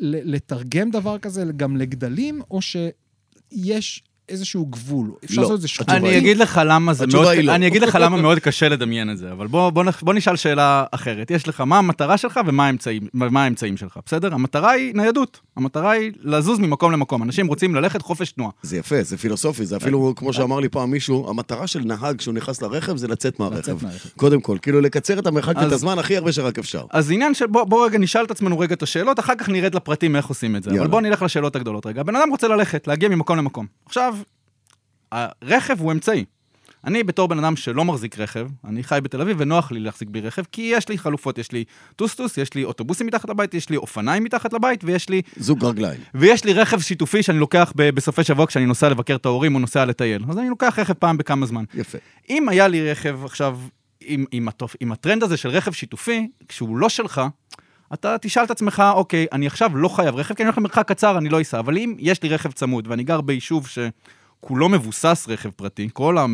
לתרגם 0.00 0.90
דבר 0.90 1.18
כזה 1.18 1.44
גם 1.56 1.76
לגדלים, 1.76 2.42
או 2.50 2.60
שיש 2.62 4.02
איזשהו 4.28 4.66
גבול? 4.66 5.10
אפשר 5.24 5.36
לא. 5.36 5.42
לעשות 5.42 5.56
את 5.56 5.60
זה 5.60 5.66
התשובה 5.66 5.96
אני 5.96 6.18
אגיד 6.18 6.36
לך 6.36 6.60
למה 6.66 6.94
זה 6.94 7.06
מאוד, 7.06 7.36
לא. 7.42 7.54
אני 7.54 7.66
אגיד 7.66 7.82
לך 7.82 7.98
למה 8.00 8.16
מאוד 8.16 8.38
קשה 8.38 8.68
לדמיין 8.68 9.10
את 9.10 9.18
זה, 9.18 9.32
אבל 9.32 9.46
בוא, 9.46 9.70
בוא, 9.70 9.84
בוא 10.02 10.14
נשאל 10.14 10.36
שאלה 10.36 10.84
אחרת. 10.92 11.30
יש 11.30 11.48
לך, 11.48 11.60
מה 11.60 11.78
המטרה 11.78 12.16
שלך 12.16 12.40
ומה 12.46 12.66
האמצעים, 12.66 13.02
מה 13.14 13.44
האמצעים 13.44 13.76
שלך, 13.76 13.98
בסדר? 14.06 14.34
המטרה 14.34 14.70
היא 14.70 14.94
ניידות. 14.94 15.40
המטרה 15.56 15.90
היא 15.90 16.12
לזוז 16.22 16.58
ממקום 16.58 16.92
למקום. 16.92 17.22
אנשים 17.22 17.46
רוצים 17.46 17.74
ללכת 17.74 18.02
חופש 18.02 18.32
תנועה. 18.32 18.50
זה 18.62 18.76
יפה, 18.76 19.02
זה 19.02 19.16
פילוסופי, 19.18 19.66
זה 19.66 19.76
אפילו, 19.76 20.12
כמו 20.16 20.32
שאמר 20.32 20.60
לי 20.60 20.68
פעם 20.68 20.90
מישהו, 20.90 21.30
המטרה 21.30 21.66
של 21.66 21.80
נהג 21.80 22.16
כשהוא 22.18 22.34
נכנס 22.34 22.62
לרכב 22.62 22.96
זה 22.96 23.08
לצאת 23.08 23.40
מהרכב. 23.40 23.76
קודם 24.16 24.40
כל, 24.40 24.56
כאילו 24.62 24.80
לקצר 24.80 25.18
את 25.18 25.26
המרחק 25.26 25.56
ואת 25.56 25.64
אז- 25.64 25.72
הזמן 25.72 25.98
הכי 25.98 26.16
הרבה 26.16 26.32
שרק 26.32 26.58
אפשר. 26.58 26.84
אז 26.90 27.10
עניין 27.10 27.34
של 27.34 27.46
בוא, 27.46 27.64
בוא 27.64 27.86
רגע 27.86 27.98
נשאל 27.98 28.24
את 28.24 28.30
עצמנו 28.30 28.58
רגע 28.58 28.74
את 28.74 28.82
השאלות, 28.82 29.18
אחר 29.20 29.34
כך 29.38 29.48
נרד 29.48 29.74
לפרטים 29.74 30.16
איך 30.16 30.26
עושים 30.26 30.56
את 30.56 30.62
זה. 30.62 30.70
יאללה. 30.70 30.82
אבל 30.82 30.90
בוא 30.90 31.00
נלך 31.00 31.22
לשאלות 31.22 31.56
הגדולות 31.56 31.86
רגע. 31.86 32.00
הבן 32.00 32.16
אדם 32.16 32.28
רוצה 32.30 32.48
ללכת, 32.48 32.86
להגיע 32.86 33.08
ממקום 33.08 33.38
למקום. 33.38 33.66
עכשיו, 33.86 34.14
הרכב 35.12 35.80
הוא 35.80 35.92
אמצעי. 35.92 36.24
אני 36.84 37.02
בתור 37.02 37.28
בן 37.28 37.38
אדם 37.38 37.56
שלא 37.56 37.84
מחזיק 37.84 38.18
רכב, 38.18 38.48
אני 38.64 38.84
חי 38.84 38.98
בתל 39.02 39.20
אביב 39.20 39.36
ונוח 39.40 39.72
לי 39.72 39.80
להחזיק 39.80 40.08
בלי 40.08 40.20
רכב, 40.20 40.42
כי 40.52 40.62
יש 40.62 40.88
לי 40.88 40.98
חלופות, 40.98 41.38
יש 41.38 41.52
לי 41.52 41.64
טוסטוס, 41.96 42.38
יש 42.38 42.54
לי 42.54 42.64
אוטובוסים 42.64 43.06
מתחת 43.06 43.28
לבית, 43.28 43.54
יש 43.54 43.70
לי 43.70 43.76
אופניים 43.76 44.24
מתחת 44.24 44.52
לבית, 44.52 44.84
ויש 44.84 45.08
לי, 45.08 45.22
זוג 45.36 45.64
רגליים. 45.64 46.00
ויש 46.14 46.44
לי 46.44 46.52
רכב 46.52 46.80
שיתופי 46.80 47.22
שאני 47.22 47.38
לוקח 47.38 47.72
ב- 47.76 47.90
בסופי 47.90 48.24
שבוע 48.24 48.46
כשאני 48.46 48.66
נוסע 48.66 48.88
לבקר 48.88 49.14
את 49.14 49.26
ההורים 49.26 49.54
או 49.54 49.60
נוסע 49.60 49.84
לטייל. 49.84 50.24
אז 50.28 50.38
אני 50.38 50.48
לוקח 50.48 50.78
רכב 50.78 50.92
פעם 50.92 51.18
בכמה 51.18 51.46
זמן. 51.46 51.64
יפה. 51.74 51.98
אם 52.30 52.48
היה 52.48 52.68
לי 52.68 52.90
רכב 52.90 53.20
עכשיו, 53.24 53.58
עם, 54.00 54.24
עם, 54.32 54.48
הטופ, 54.48 54.76
עם 54.80 54.92
הטרנד 54.92 55.22
הזה 55.22 55.36
של 55.36 55.48
רכב 55.48 55.72
שיתופי, 55.72 56.28
כשהוא 56.48 56.76
לא 56.76 56.88
שלך, 56.88 57.20
אתה 57.94 58.16
תשאל 58.20 58.44
את 58.44 58.50
עצמך, 58.50 58.82
אוקיי, 58.94 59.26
אני 59.32 59.46
עכשיו 59.46 59.76
לא 59.76 59.88
חייב 59.88 60.16
רכב, 60.16 60.34
כי 60.34 60.42
אני 60.42 60.46
הולך 60.46 60.58
למרחק 60.58 60.88
קצר, 60.88 61.18
אני 61.18 61.28
לא 61.28 61.40
אסע, 61.40 61.58
אבל 61.58 61.78
אם 61.78 61.94
יש 61.98 62.22
לי 62.22 62.28
רכב 62.28 62.52
צמוד 62.52 62.88
ואני 62.88 63.04
גר 63.04 63.20
ביישוב 63.20 63.68
שכולו 64.44 64.68
מבוסס 64.68 65.26
רכב 65.28 65.50
פרטי, 65.50 65.88
כל 65.92 66.18
ה... 66.18 66.26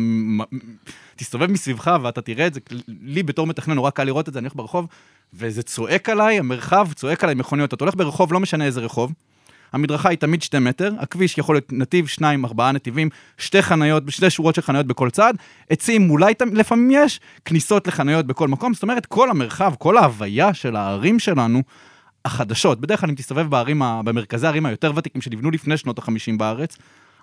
תסתובב 1.15 1.51
מסביבך 1.51 1.97
ואתה 2.03 2.21
תראה 2.21 2.47
את 2.47 2.53
זה, 2.53 2.59
לי 2.87 3.23
בתור 3.23 3.47
מתכנן 3.47 3.75
נורא 3.75 3.89
קל 3.89 4.03
לראות 4.03 4.29
את 4.29 4.33
זה, 4.33 4.39
אני 4.39 4.45
הולך 4.45 4.55
ברחוב, 4.55 4.87
וזה 5.33 5.63
צועק 5.63 6.09
עליי, 6.09 6.39
המרחב 6.39 6.93
צועק 6.93 7.23
עליי 7.23 7.35
מכוניות. 7.35 7.73
אתה 7.73 7.83
הולך 7.83 7.95
ברחוב, 7.95 8.33
לא 8.33 8.39
משנה 8.39 8.65
איזה 8.65 8.81
רחוב, 8.81 9.13
המדרכה 9.73 10.09
היא 10.09 10.17
תמיד 10.17 10.41
שתי 10.41 10.59
מטר, 10.59 10.93
הכביש 10.99 11.37
יכול 11.37 11.55
להיות 11.55 11.73
נתיב, 11.73 12.07
שניים, 12.07 12.45
ארבעה 12.45 12.71
נתיבים, 12.71 13.09
שתי 13.37 13.61
חניות, 13.61 14.03
שתי 14.09 14.29
שורות 14.29 14.55
של 14.55 14.61
חניות 14.61 14.85
בכל 14.85 15.09
צד, 15.09 15.33
עצים 15.69 16.09
אולי 16.09 16.33
לפעמים 16.53 16.91
יש, 16.91 17.19
כניסות 17.45 17.87
לחניות 17.87 18.25
בכל 18.25 18.47
מקום, 18.47 18.73
זאת 18.73 18.83
אומרת, 18.83 19.05
כל 19.05 19.29
המרחב, 19.29 19.73
כל 19.77 19.97
ההוויה 19.97 20.53
של 20.53 20.75
הערים 20.75 21.19
שלנו, 21.19 21.63
החדשות, 22.25 22.81
בדרך 22.81 23.01
כלל 23.01 23.09
אם 23.09 23.15
תסתובב 23.15 23.49
בערים, 23.49 23.81
במרכזי 24.05 24.47
הערים 24.47 24.65
היותר 24.65 24.91
ותיקים 24.95 25.21
שנבנו 25.21 25.51
לפני 25.51 25.77
שנות 25.77 25.99
ה-50 25.99 26.37
בארץ, 26.37 26.77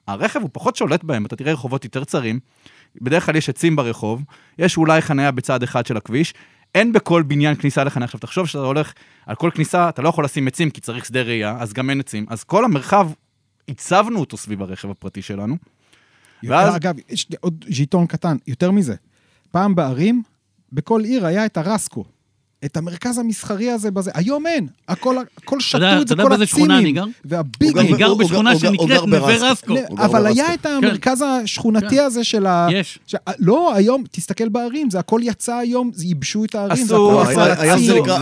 הרכב 0.07 0.41
הוא 0.43 0.51
פחות 0.53 0.77
שולט 0.77 1.05
בהם, 1.05 1.27
אתה 1.27 1.37
תראה 1.37 1.53
רחובות 1.53 1.85
יותר 1.85 2.05
צרים, 2.05 2.41
בדרך 3.01 3.27
כלל 3.27 3.37
יש 3.37 3.49
עצים 3.49 3.77
ברחוב, 3.77 4.23
יש 4.59 4.77
אולי 4.77 5.03
חניה 5.03 5.31
בצד 5.31 5.63
אחד 5.63 5.87
של 5.87 5.97
הכביש, 5.97 6.35
אין 6.75 6.93
בכל 6.93 7.23
בניין 7.23 7.55
כניסה 7.55 7.85
לחניה. 7.85 8.05
עכשיו, 8.05 8.21
תחשוב 8.21 8.47
שאתה 8.47 8.65
הולך, 8.65 8.93
על 9.27 9.37
כל 9.37 9.51
כניסה, 9.55 9.89
אתה 9.89 10.03
לא 10.03 10.09
יכול 10.09 10.25
לשים 10.25 10.47
עצים 10.49 10.71
כי 10.71 10.81
צריך 10.81 11.05
שדה 11.05 11.23
ראייה, 11.23 11.57
אז 11.61 11.73
גם 11.73 11.91
אין 11.91 12.01
עצים. 12.01 12.27
אז 12.29 12.45
כל 12.45 12.65
המרחב, 12.65 13.11
הצבנו 13.69 14.21
אותו 14.21 14.37
סביב 14.37 14.63
הרכב 14.63 14.91
הפרטי 14.91 15.23
שלנו. 15.23 15.57
ואז- 16.45 16.77
אגב, 16.77 16.95
יש 17.09 17.27
עוד 17.41 17.65
ז'יטון 17.69 18.07
קטן, 18.07 18.37
יותר 18.47 18.71
מזה. 18.71 18.95
פעם 19.51 19.75
בערים, 19.75 20.23
בכל 20.73 21.01
עיר 21.05 21.27
היה 21.27 21.47
את 21.47 21.57
הרסקו. 21.57 22.05
את 22.67 22.77
המרכז 22.77 23.19
המסחרי 23.19 23.71
הזה 23.71 23.91
בזה. 23.91 24.11
היום 24.15 24.47
אין. 24.47 24.67
הכל, 24.89 25.17
הכל 25.43 25.61
שתו 25.61 25.77
את 25.79 25.83
זה, 25.83 26.03
אתה 26.03 26.13
יודע 26.13 26.23
כל 26.23 26.29
באיזה 26.29 26.47
שכונה 26.47 26.79
אני 26.79 26.83
הצימים. 26.91 26.95
גר? 26.95 27.05
והביגים. 27.25 27.79
אני 27.79 27.93
גר 27.93 28.15
בשכונה 28.15 28.59
שנקראת 28.59 28.91
נווה. 29.09 29.51
רסקו. 29.51 29.75
הוא 29.89 29.99
גר 29.99 30.05
אבל. 30.05 30.27
היה 30.27 30.55
את 30.55 30.67
המרכז 30.67 31.25
השכונתי 31.29 32.01
הזה 32.01 32.25
של 32.25 32.47
ה... 32.47 32.69
יש. 32.73 32.99
ש... 33.07 33.15
לא, 33.39 33.75
היום, 33.75 34.05
תסתכל 34.11 34.49
בערים, 34.49 34.91
זה 34.91 34.99
הכל 34.99 35.21
יצא 35.25 35.55
היום, 35.55 35.91
זה 35.95 36.05
ייבשו 36.07 36.45
את 36.45 36.55
הערים, 36.55 36.85
עשו- 36.85 36.95
לא, 36.95 37.23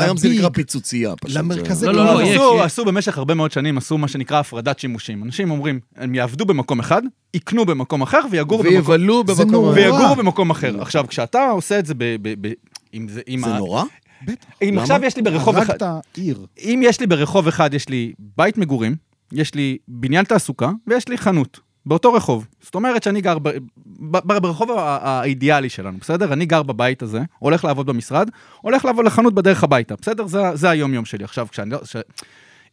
היום 0.01 0.16
זה 0.16 0.28
נקרא- 0.28 0.49
פיצוצייה. 0.49 1.14
פשוט. 1.20 1.36
למרכזי 1.36 1.86
לא, 1.86 1.92
לא, 1.92 2.05
לא, 2.22 2.64
עשו, 2.64 2.84
במשך 2.84 3.18
הרבה 3.18 3.34
מאוד 3.34 3.53
שנים, 3.53 3.78
עשו 3.78 3.99
מה 3.99 4.09
שנקרא 4.09 4.38
הפרדת 4.40 4.78
שימושים. 4.78 5.24
אנשים 5.24 5.51
אומרים, 5.51 5.80
הם 5.97 6.14
יעבדו 6.14 6.45
במקום 6.45 6.80
אחד, 6.80 7.03
יקנו 7.34 7.64
במקום 7.64 8.03
אחר 8.03 8.20
ויגורו 8.30 8.62
במקום... 8.62 8.74
ויבלו 8.76 9.24
זה 9.26 9.34
במקום... 9.45 9.53
נורא. 9.64 9.74
ויגורו 9.74 10.14
במקום 10.16 10.51
אחר. 10.51 10.82
עכשיו, 10.82 11.05
כשאתה 11.09 11.45
עושה 11.51 11.78
את 11.78 11.86
זה 11.86 11.95
ב... 11.95 12.05
ב, 12.22 12.34
ב 12.49 12.53
עם 12.92 13.09
זה, 13.09 13.20
עם 13.26 13.40
זה 13.40 13.47
ה- 13.55 13.59
נורא? 13.59 13.84
בטח. 14.26 14.46
אם? 14.62 14.78
עכשיו 14.78 15.04
יש 15.04 15.16
לי 15.16 15.22
ברחוב 15.22 15.56
אחד... 15.56 15.82
הרגת 15.82 16.06
עיר. 16.14 16.46
אם 16.58 16.80
יש 16.84 17.00
לי 17.00 17.06
ברחוב 17.06 17.48
אחד, 17.48 17.74
יש 17.74 17.88
לי 17.88 18.12
בית 18.18 18.58
מגורים, 18.58 18.96
יש 19.32 19.54
לי 19.54 19.78
בניין 19.88 20.24
תעסוקה 20.24 20.70
ויש 20.86 21.08
לי 21.08 21.18
חנות. 21.18 21.60
באותו 21.86 22.12
רחוב. 22.12 22.46
זאת 22.60 22.74
אומרת 22.74 23.02
שאני 23.02 23.20
גר 23.20 23.38
ב, 23.38 23.48
ב, 23.86 24.16
ב, 24.32 24.38
ברחוב 24.38 24.70
האידיאלי 24.78 25.68
שלנו, 25.68 25.98
בסדר? 25.98 26.32
אני 26.32 26.46
גר 26.46 26.62
בבית 26.62 27.02
הזה, 27.02 27.20
הולך 27.38 27.64
לעבוד 27.64 27.86
במשרד, 27.86 28.30
הולך 28.60 28.84
לעבוד 28.84 29.04
לחנות 29.04 29.34
בדרך 29.34 29.64
הביתה, 29.64 29.94
בסדר? 30.00 30.26
זה, 30.26 30.40
זה 30.54 30.70
היום-יום 30.70 31.04
שלי. 31.04 31.24
עכשיו, 31.24 31.46
כשאני 31.50 31.70
לא... 31.70 31.78
ש... 31.84 31.96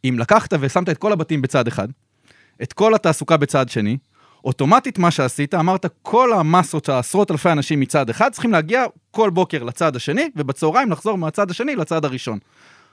אם 0.06 0.16
לקחת 0.20 0.54
ושמת 0.60 0.90
את 0.90 0.98
כל 0.98 1.12
הבתים 1.12 1.42
בצד 1.42 1.68
אחד, 1.68 1.88
את 2.64 2.74
כל 2.74 2.96
התעסוקה 2.96 3.38
בצד 3.38 3.70
שני, 3.70 3.98
אוטומטית 4.46 5.00
מה 5.00 5.12
שעשית, 5.12 5.54
אמרת, 5.54 5.86
כל 6.02 6.34
המסות, 6.34 6.90
העשרות 6.90 7.32
אלפי 7.32 7.50
אנשים 7.52 7.80
מצד 7.80 8.10
אחד, 8.10 8.32
צריכים 8.32 8.52
להגיע 8.52 8.84
כל 9.12 9.30
בוקר 9.30 9.64
לצד 9.64 9.96
השני, 9.96 10.30
ובצהריים 10.36 10.92
לחזור 10.92 11.18
מהצד 11.18 11.52
השני 11.52 11.76
לצד 11.76 12.06
הראשון. 12.06 12.40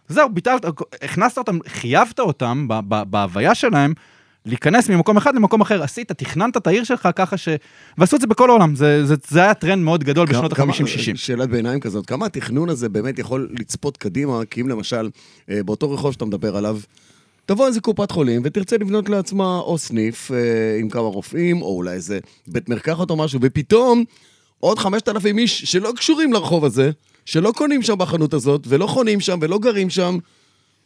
זהו, 0.09 0.29
ביטלת, 0.29 0.65
הכנסת 1.03 1.39
אותם, 1.39 1.59
חייבת 1.69 2.21
אותם 2.21 2.69
ב- 2.69 2.81
ב- 2.89 3.03
בהוויה 3.11 3.55
שלהם, 3.55 3.93
להיכנס 4.47 4.89
ממקום 4.91 5.17
אחד 5.17 5.35
למקום 5.35 5.61
אחר. 5.61 5.83
עשית, 5.83 6.13
תכננת 6.13 6.57
את 6.57 6.67
העיר 6.67 6.85
שלך 6.85 7.09
ככה 7.17 7.37
ש... 7.37 7.49
ועשו 7.99 8.17
את 8.17 8.21
זה 8.21 8.27
בכל 8.27 8.51
העולם. 8.51 8.75
זה, 8.77 9.07
זה, 9.07 9.15
זה 9.29 9.43
היה 9.43 9.55
טרנד 9.55 9.83
מאוד 9.85 10.05
גדול 10.05 10.27
בשנות 10.27 10.55
כמה- 10.55 10.73
ה-50-60. 10.73 11.17
שאלת 11.17 11.49
ביניים 11.49 11.81
כזאת, 11.81 12.07
כמה 12.07 12.27
התכנון 12.27 12.69
הזה 12.69 12.89
באמת 12.89 13.19
יכול 13.19 13.49
לצפות 13.61 13.97
קדימה, 13.97 14.41
כי 14.51 14.61
אם 14.61 14.69
למשל, 14.69 15.11
אה, 15.51 15.63
באותו 15.63 15.91
רחוב 15.91 16.13
שאתה 16.13 16.25
מדבר 16.25 16.57
עליו, 16.57 16.79
תבוא 17.49 17.67
איזה 17.67 17.81
קופת 17.81 18.11
חולים 18.11 18.43
ותרצה 18.45 18.77
לבנות 18.77 19.09
לעצמה 19.09 19.59
או 19.59 19.79
סניף 19.79 20.31
אה, 20.33 20.79
עם 20.81 20.89
כמה 20.89 21.03
רופאים, 21.03 21.63
או 21.63 21.77
אולי 21.77 21.93
איזה 21.93 22.19
בית 22.47 22.69
מרקחת 22.69 23.11
או 23.11 23.17
משהו, 23.17 23.41
ופתאום 23.43 24.05
עוד 24.61 24.79
5,000 24.79 25.39
איש 25.39 25.65
שלא 25.65 25.93
קשורים 25.97 26.33
לרחוב 26.33 26.65
הזה, 26.65 26.91
שלא 27.25 27.53
קונים 27.57 27.83
שם 27.83 27.99
בחנות 27.99 28.35
הזאת, 28.35 28.61
ולא 28.69 28.87
חונים 28.87 29.21
שם, 29.21 29.39
ולא 29.43 29.59
גרים 29.59 29.91
שם, 29.91 30.19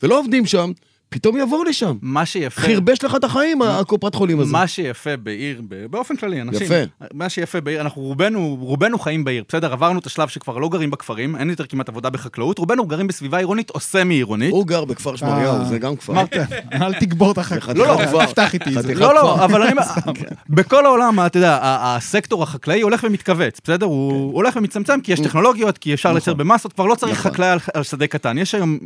ולא 0.03 0.19
עובדים 0.19 0.47
שם, 0.47 0.73
פתאום 1.13 1.37
יבואו 1.37 1.65
לשם. 1.65 1.97
מה 2.03 2.27
שיפה... 2.27 2.61
חרבש 2.61 3.05
לך 3.05 3.15
את 3.15 3.25
החיים, 3.25 3.63
הקופת 3.63 4.15
חולים 4.15 4.41
הזה. 4.41 4.53
מה 4.53 4.67
שיפה 4.67 5.17
בעיר, 5.17 5.63
באופן 5.91 6.17
כללי, 6.17 6.41
אנשים... 6.41 6.67
יפה. 6.67 6.75
מה 7.15 7.29
שיפה 7.29 7.61
בעיר, 7.61 7.81
אנחנו 7.81 8.03
רובנו, 8.03 8.57
רובנו 8.61 8.99
חיים 8.99 9.25
בעיר, 9.25 9.45
בסדר? 9.49 9.73
עברנו 9.73 9.99
את 9.99 10.07
השלב 10.07 10.29
שכבר 10.29 10.59
לא 10.59 10.69
גרים 10.69 10.91
בכפרים, 10.91 11.37
אין 11.37 11.51
יותר 11.51 11.67
כמעט 11.67 11.89
עבודה 11.89 12.11
בחקלאות, 12.11 12.59
רובנו 12.59 12.87
גרים 12.87 13.07
בסביבה 13.07 13.39
עירונית 13.39 13.71
או 13.71 13.81
סמי-עירונית. 13.81 14.53
הוא 14.53 14.67
גר 14.67 14.85
בכפר 14.85 15.17
שמריהו, 15.17 15.55
אה. 15.55 15.65
זה 15.65 15.79
גם 15.79 15.97
כפר. 15.97 16.13
אל 16.83 16.95
תגבור 16.95 17.33
את. 17.33 17.39
חתיכת 17.39 17.77
לא, 17.77 17.87
לא. 17.87 18.27
תפתח 18.27 18.55
איתי. 18.55 18.71
לא, 18.95 19.15
לא. 19.15 19.45
אבל 19.45 19.63
אני... 19.63 19.75
בכל 20.49 20.87
העולם, 20.87 21.27
אתה 21.27 21.39
יודע, 21.39 21.59
ה- 21.63 21.97
הסקטור 21.97 22.43
החקלאי 22.43 22.81
הולך 22.81 23.05
ומתכווץ, 23.09 23.61
בסדר? 23.65 23.87
הוא 23.87 24.35
הולך 24.35 24.57
ומצטמצם 24.57 25.01
כי 25.01 25.13
יש 25.13 25.21
טכנולוגיות, 25.21 25.79
כי 25.79 25.95
אפשר 25.95 26.13
לייצר 26.13 26.35
במסות, 26.35 26.73
כבר 26.73 26.87
לא 26.87 26.95
צריך 26.95 27.19
נכון. 27.19 27.33
חקלאי 27.33 27.49
על 27.75 27.83
שדה 27.83 28.07
קטן. 28.07 28.39
יש 28.39 28.55
היום... 28.55 28.79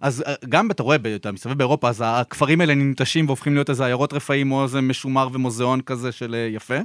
אז 0.00 0.24
אה, 0.26 0.34
גם 0.48 0.70
אתה 0.70 0.82
רואה, 0.82 0.96
אתה 1.16 1.32
מסתובב 1.32 1.58
באירופה, 1.58 1.88
אז 1.88 2.02
הכפרים 2.06 2.60
האלה 2.60 2.74
ננטשים 2.74 3.26
והופכים 3.26 3.54
להיות 3.54 3.70
איזה 3.70 3.84
עיירות 3.84 4.12
רפאים 4.12 4.52
או 4.52 4.62
איזה 4.62 4.80
משומר 4.80 5.28
ומוזיאון 5.32 5.80
כזה 5.80 6.12
של 6.12 6.34
אה, 6.34 6.48
יפה. 6.54 6.76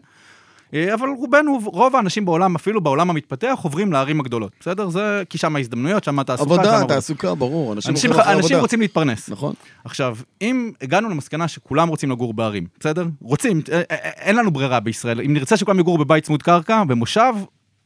אה, 0.73 0.93
אבל 0.93 1.07
רובנו, 1.17 1.59
רוב 1.65 1.95
האנשים 1.95 2.25
בעולם, 2.25 2.55
אפילו 2.55 2.81
בעולם 2.81 3.09
המתפתח, 3.09 3.59
עוברים 3.63 3.91
לערים 3.91 4.19
הגדולות, 4.19 4.51
בסדר? 4.59 4.89
זה 4.89 5.23
כי 5.29 5.37
שם 5.37 5.55
ההזדמנויות, 5.55 6.03
שם 6.03 6.19
התעסוקה, 6.19 6.53
עבודה. 6.53 6.83
תעסוקה, 6.87 7.35
ברור. 7.35 7.73
אנשים 7.73 7.91
אנשים, 7.91 8.11
אחרי 8.11 8.33
אנשים. 8.33 8.59
רוצים 8.59 8.81
להתפרנס. 8.81 9.29
נכון. 9.29 9.53
עכשיו, 9.83 10.17
אם 10.41 10.71
הגענו 10.81 11.09
למסקנה 11.09 11.47
שכולם 11.47 11.87
רוצים 11.87 12.11
לגור 12.11 12.33
בערים, 12.33 12.67
בסדר? 12.79 13.05
רוצים, 13.21 13.61
אין 13.99 14.35
לנו 14.35 14.51
ברירה 14.51 14.79
בישראל. 14.79 15.21
אם 15.21 15.33
נרצה 15.33 15.57
שכולם 15.57 15.79
יגורו 15.79 15.97
בבית 15.97 16.23
צמוד 16.23 16.43
קרקע, 16.43 16.83
במושב, 16.83 17.33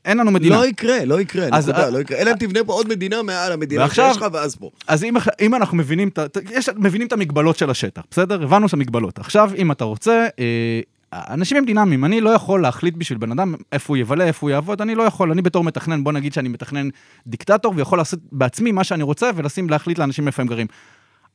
אין 0.05 0.17
לנו 0.17 0.31
מדינה. 0.31 0.55
לא 0.55 0.67
יקרה, 0.67 1.05
לא 1.05 1.21
יקרה, 1.21 1.47
אז- 1.51 1.69
נקודה, 1.69 1.89
לא 1.89 1.99
יקרה. 1.99 2.17
אלא 2.17 2.31
אם 2.31 2.37
תבנה 2.37 2.63
פה 2.63 2.73
עוד 2.73 2.89
מדינה 2.89 3.23
מעל 3.23 3.51
המדינה 3.51 3.89
שיש 3.89 4.17
לך, 4.17 4.25
ואז 4.33 4.55
פה. 4.55 4.69
אז 4.87 5.03
אם, 5.03 5.13
אם 5.41 5.55
אנחנו 5.55 5.77
מבינים, 5.77 6.09
יש, 6.51 6.69
מבינים 6.69 7.07
את 7.07 7.13
המגבלות 7.13 7.57
של 7.57 7.69
השטח, 7.69 8.01
בסדר? 8.11 8.43
הבנו 8.43 8.67
את 8.67 8.73
המגבלות. 8.73 9.19
עכשיו, 9.19 9.51
אם 9.57 9.71
אתה 9.71 9.83
רוצה, 9.83 10.27
אה, 10.39 10.79
אנשים 11.13 11.57
הם 11.57 11.65
דינמיים, 11.65 12.05
אני 12.05 12.21
לא 12.21 12.29
יכול 12.29 12.61
להחליט 12.61 12.95
בשביל 12.97 13.17
בן 13.17 13.31
אדם 13.31 13.55
איפה 13.71 13.93
הוא 13.93 13.97
יבלה, 13.97 14.23
איפה 14.23 14.45
הוא 14.47 14.51
יעבוד, 14.51 14.81
אני 14.81 14.95
לא 14.95 15.03
יכול. 15.03 15.31
אני 15.31 15.41
בתור 15.41 15.63
מתכנן, 15.63 16.03
בוא 16.03 16.11
נגיד 16.11 16.33
שאני 16.33 16.49
מתכנן 16.49 16.89
דיקטטור, 17.27 17.73
ויכול 17.75 17.97
לעשות 17.97 18.19
בעצמי 18.31 18.71
מה 18.71 18.83
שאני 18.83 19.03
רוצה, 19.03 19.29
ולשים, 19.35 19.69
להחליט 19.69 19.99
לאנשים 19.99 20.27
איפה 20.27 20.41
הם 20.41 20.47
גרים. 20.47 20.67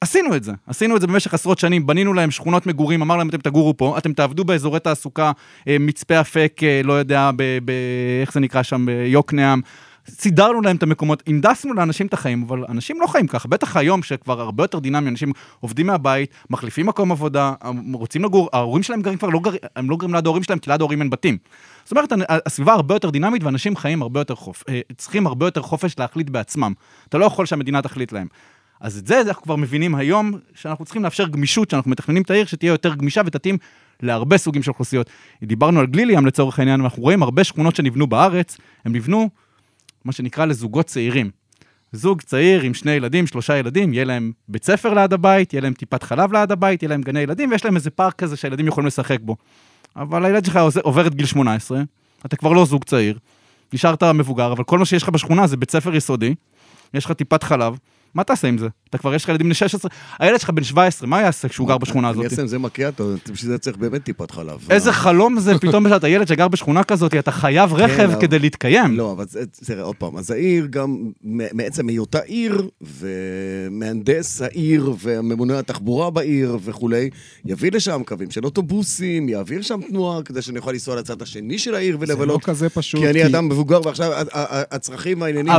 עשינו 0.01 0.37
את 0.37 0.45
זה, 0.45 0.53
עשינו 0.67 0.97
את 0.97 1.01
זה 1.01 1.07
במשך 1.07 1.35
עשרות 1.35 1.59
שנים, 1.59 1.87
בנינו 1.87 2.13
להם 2.13 2.31
שכונות 2.31 2.67
מגורים, 2.67 3.03
אמר 3.03 3.17
להם 3.17 3.29
אתם 3.29 3.39
תגורו 3.39 3.77
פה, 3.77 3.99
אתם 3.99 4.13
תעבדו 4.13 4.45
באזורי 4.45 4.81
תעסוקה, 4.81 5.33
אה, 5.69 5.77
מצפה 5.81 6.21
אפק, 6.21 6.61
אה, 6.63 6.81
לא 6.85 6.93
יודע, 6.93 7.31
ב, 7.37 7.59
ב, 7.65 7.73
איך 8.21 8.33
זה 8.33 8.41
נקרא 8.41 8.63
שם, 8.63 8.87
ביוקנעם. 8.87 9.61
סידרנו 10.09 10.61
להם 10.61 10.77
את 10.77 10.83
המקומות, 10.83 11.23
הנדסנו 11.27 11.75
לאנשים 11.75 12.07
את 12.07 12.13
החיים, 12.13 12.43
אבל 12.43 12.65
אנשים 12.69 13.01
לא 13.01 13.07
חיים 13.07 13.27
ככה. 13.27 13.49
בטח 13.49 13.77
היום, 13.77 14.03
שכבר 14.03 14.41
הרבה 14.41 14.65
יותר 14.65 14.79
דינמי, 14.79 15.09
אנשים 15.09 15.33
עובדים 15.61 15.87
מהבית, 15.87 16.31
מחליפים 16.51 16.87
מקום 16.87 17.13
עבודה, 17.13 17.53
רוצים 17.93 18.25
לגור, 18.25 18.49
ההורים 18.53 18.83
שלהם 18.83 19.03
גרים 19.03 19.19
כבר 19.19 19.29
לא 19.29 19.41
גרים, 19.41 19.59
הם 19.77 19.91
לא 19.91 19.97
גרים 19.97 20.15
ליד 20.15 20.27
ההורים 20.27 20.43
שלהם, 20.43 20.59
כי 20.59 20.71
ליד 20.71 20.81
ההורים 20.81 21.03
אין 21.03 21.11
בתים. 21.11 21.39
זאת 21.85 21.91
אומרת, 21.91 22.13
הסביבה 22.47 22.73
הרבה 22.73 22.95
יותר 22.95 23.11
דינמית, 23.11 23.43
ואנשים 23.43 23.77
חיים 23.77 24.03
הרבה 24.03 24.21
יותר 24.21 24.35
חופ... 24.35 24.65
אה, 24.69 24.81
צריכים 24.97 25.27
הרבה 25.27 25.47
יותר 25.47 25.63
חופש 25.63 25.99
להחליט 25.99 26.31
בעצמם. 26.31 26.73
אתה 27.09 27.19
לא 27.19 27.25
יכול 27.25 27.47
שהמדינה 27.47 27.83
תחליט 27.83 28.13
להם. 28.13 28.27
אז 28.81 28.99
את 28.99 29.07
זה 29.07 29.21
אנחנו 29.21 29.43
כבר 29.43 29.57
מבינים 29.57 29.95
היום, 29.95 30.33
שאנחנו 30.55 30.85
צריכים 30.85 31.03
לאפשר 31.03 31.27
גמישות, 31.27 31.71
שאנחנו 31.71 31.91
מתכננים 31.91 32.23
את 32.23 32.31
העיר, 32.31 32.47
שתהיה 32.47 32.71
יותר 32.71 32.95
גמישה 32.95 33.21
ותתאים 33.27 33.59
להרבה 34.03 34.39
סוגים 34.39 34.63
של 34.63 34.71
אוכלוסיות. 34.71 35.11
דיברנו 35.43 35.81
על 35.81 35.87
גליל 35.87 36.11
ים 36.11 36.27
לצורך 36.27 36.59
העניין, 36.59 36.81
ואנחנו 36.81 37.03
רואים 37.03 37.23
הרבה 37.23 37.45
שכונות 37.45 37.77
שנבנו 37.77 38.07
בארץ, 38.07 38.57
הם 38.85 38.93
נבנו, 38.93 39.31
מה 40.05 40.13
שנקרא, 40.13 40.45
לזוגות 40.45 40.87
צעירים. 40.87 41.31
זוג 41.93 42.23
צעיר 42.23 42.61
עם 42.61 42.75
שני 42.75 42.93
ילדים, 42.93 43.27
שלושה 43.27 43.57
ילדים, 43.57 43.93
יהיה 43.93 44.05
להם 44.05 44.33
בית 44.49 44.65
ספר 44.65 44.95
ליד 44.95 45.13
הבית, 45.13 45.53
יהיה 45.53 45.61
להם 45.61 45.73
טיפת 45.73 46.03
חלב 46.03 46.33
ליד 46.33 46.53
הבית, 46.53 46.83
יהיה 46.83 46.91
להם 46.91 47.03
גני 47.03 47.21
ילדים, 47.21 47.51
ויש 47.51 47.65
להם 47.65 47.77
איזה 47.77 47.91
פארק 47.91 48.15
כזה 48.15 48.37
שהילדים 48.37 48.67
יכולים 48.67 48.87
לשחק 48.87 49.19
בו. 49.21 49.37
אבל 49.97 50.25
הילד 50.25 50.45
שלך 50.45 50.59
עובר 50.83 51.07
את 51.07 51.15
גיל 51.15 51.27
18, 51.27 51.83
אתה 52.27 52.37
כבר 52.37 52.53
לא 52.53 52.65
זוג 52.65 52.85
צעיר, 52.85 53.19
נשארת 53.73 54.03
מבוגר, 54.03 54.53
אבל 54.53 54.65
כל 54.65 54.79
מה 54.79 54.85
שיש 54.85 55.03
לך 55.03 55.09
בשכונה 55.09 55.47
זה 55.47 55.57
בית 55.57 55.71
ספר 55.71 55.95
יסודי, 55.95 56.35
יש 56.95 57.05
לך 57.05 57.13
טיפת 57.13 57.43
חלב, 57.43 57.79
מה 58.15 58.25
תעשה 58.25 58.49
עם 58.49 58.59
זה? 58.59 58.69
אתה 58.91 58.99
כבר, 58.99 59.15
יש 59.15 59.25
לך 59.25 59.29
ילדים 59.29 59.47
בני 59.47 59.55
16, 59.55 59.91
הילד 60.19 60.41
שלך 60.41 60.51
בן 60.51 60.65
17, 60.65 61.09
מה 61.09 61.21
יעשה 61.21 61.49
כשהוא 61.49 61.69
גר 61.69 61.79
בשכונה 61.79 62.09
אני 62.11 62.19
הזאת? 62.19 62.25
אעשה 62.33 62.43
עם 62.43 62.49
זה 62.49 62.59
מקיאטו, 62.59 63.05
בשביל 63.33 63.51
זה 63.53 63.59
צריך 63.59 63.77
באמת 63.77 64.05
טיפת 64.05 64.31
חלב. 64.31 64.59
איזה 64.71 64.93
חלום 64.93 65.41
זה 65.41 65.59
פתאום 65.59 65.89
שאתה 65.89 66.09
ילד 66.09 66.29
שגר 66.29 66.49
בשכונה 66.49 66.85
כזאת, 66.85 67.15
אתה 67.15 67.31
חייב 67.33 67.75
רכב 67.75 68.01
אבל- 68.01 68.21
כדי 68.21 68.39
להתקיים. 68.39 68.97
לא, 68.97 69.13
אבל 69.13 69.25
זה- 69.29 69.41
תראה, 69.65 69.83
עוד 69.83 69.97
פעם, 69.97 70.17
אז 70.17 70.31
העיר 70.31 70.67
גם, 70.71 70.97
מעצם 71.53 71.89
היותה 71.89 72.19
עיר, 72.19 72.69
ומהנדס 72.81 74.43
העיר, 74.43 74.93
וממונה 75.03 75.59
התחבורה 75.59 76.11
בעיר 76.11 76.59
וכולי, 76.65 77.11
יביא 77.45 77.71
לשם 77.73 78.03
קווים 78.07 78.31
של 78.31 78.45
אוטובוסים, 78.45 79.29
יעביר 79.29 79.63
שם 79.63 79.81
תנועה, 79.89 80.23
כדי 80.23 80.43
שאני 80.43 80.59
אוכל 80.59 80.73
לנסוע 80.73 80.97
לצד 80.97 81.23
השני 81.23 81.59
של 81.59 81.75
העיר 81.75 81.99
זה 82.01 82.07
לא 82.07 82.13
ולבלות. 82.13 82.45
כזה 82.45 82.69
פשוט. 82.69 83.01
כי 83.01 83.11
אני 83.11 83.27
אדם 83.27 83.49
מבוגר, 83.49 83.81
ועכשיו 83.85 84.11
הצרכים 84.71 85.23
העניינים, 85.23 85.53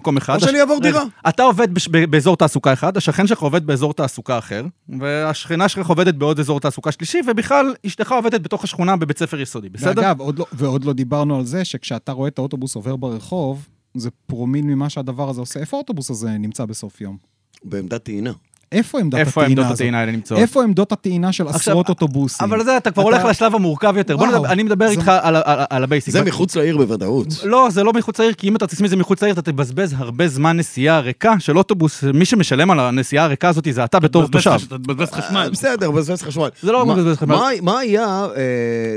במקום 0.00 0.16
אחד. 0.16 0.34
או 0.34 0.40
שאני 0.40 0.60
אעבור 0.60 0.80
דירה. 0.80 1.02
אתה 1.28 1.42
עובד 1.42 1.68
באזור 2.10 2.36
תעסוקה 2.36 2.72
אחד, 2.72 2.96
השכן 2.96 3.26
שלך 3.26 3.38
עובד 3.38 3.66
באזור 3.66 3.94
תעסוקה 3.94 4.38
אחר, 4.38 4.64
והשכנה 5.00 5.68
שלך 5.68 5.88
עובדת 5.88 6.14
בעוד 6.14 6.40
אזור 6.40 6.60
תעסוקה 6.60 6.92
שלישי, 6.92 7.20
ובכלל 7.26 7.74
אשתך 7.86 8.12
עובדת 8.12 8.40
בתוך 8.40 8.64
השכונה 8.64 8.96
בבית 8.96 9.18
ספר 9.18 9.40
יסודי, 9.40 9.68
בסדר? 9.68 10.00
ואגב, 10.00 10.20
עוד 10.20 10.38
לא, 10.38 10.46
ועוד 10.52 10.84
לא 10.84 10.92
דיברנו 10.92 11.36
על 11.36 11.44
זה 11.44 11.64
שכשאתה 11.64 12.12
רואה 12.12 12.28
את 12.28 12.38
האוטובוס 12.38 12.74
עובר 12.74 12.96
ברחוב, 12.96 13.68
זה 13.94 14.10
פרומיל 14.26 14.64
ממה 14.64 14.88
שהדבר 14.90 15.28
הזה 15.28 15.40
עושה. 15.40 15.60
איפה 15.60 15.76
האוטובוס 15.76 16.10
הזה 16.10 16.30
נמצא 16.30 16.64
בסוף 16.64 17.00
יום? 17.00 17.16
בעמדת 17.64 18.04
טעינה. 18.04 18.32
איפה 18.72 19.00
עמדת 19.00 19.18
איפה 19.18 19.40
הטעינה 19.42 19.50
עמדות 19.60 19.64
הזאת? 19.64 19.74
הטעינה 19.80 20.00
האלה 20.00 20.12
נמצאות? 20.12 20.40
איפה 20.40 20.62
עמדות 20.62 20.92
הטעינה 20.92 21.32
של 21.32 21.46
עכשיו, 21.46 21.60
עשרות 21.60 21.88
אוטובוסים? 21.88 22.46
אבל 22.52 22.64
זה, 22.64 22.76
אתה 22.76 22.90
כבר 22.90 23.02
אתה- 23.02 23.10
הולך 23.16 23.24
לשלב 23.24 23.54
המורכב 23.54 23.94
יותר. 23.96 24.16
בוא 24.16 24.26
וואו, 24.26 24.38
נדבר, 24.38 24.52
אני 24.52 24.62
מדבר 24.62 24.86
זה- 24.86 24.92
איתך 24.92 25.08
על 25.08 25.36
על 25.36 25.42
ה- 25.60 25.64
על 25.70 25.84
ה 25.84 25.88
basic. 25.88 26.12
זה 26.12 26.22
מחוץ 26.24 26.56
לעיר 26.56 26.76
בוודאות. 26.76 27.26
לא, 27.44 27.68
זה 27.70 27.82
לא 27.84 27.92
מחוץ 27.92 28.18
לעיר, 28.20 28.32
כי 28.32 28.48
אם 28.48 28.56
אתה 28.56 28.66
תשים 28.66 28.84
את 28.84 28.90
זה 28.90 28.96
מחוץ 28.96 29.22
לעיר, 29.22 29.34
אתה 29.34 29.52
תבזבז 29.52 29.94
הרבה 29.98 30.28
זמן 30.28 30.56
נסיעה 30.56 31.00
ריקה 31.00 31.34
של 31.38 31.58
אוטובוס. 31.58 32.04
מי 32.14 32.24
שמשלם 32.24 32.70
על 32.70 32.80
הנסיעה 32.80 33.24
הריקה 33.24 33.48
הזאת 33.48 33.66
זה 33.70 33.84
אתה 33.84 33.98
בתור 34.00 34.26
תושב. 34.28 34.50
אתה 34.68 34.78
תבזבז 34.78 35.10
חשמל. 35.12 35.36
אה, 35.40 35.50
בסדר, 35.50 35.90
מבזבז 35.90 36.22
חשמל. 36.22 36.48
זה 36.62 36.72
לא 36.72 36.86
מבזבז 36.86 37.16
חשמל. 37.16 37.36
מה- 37.62 37.78
היה... 37.78 38.26
אה, 38.36 38.42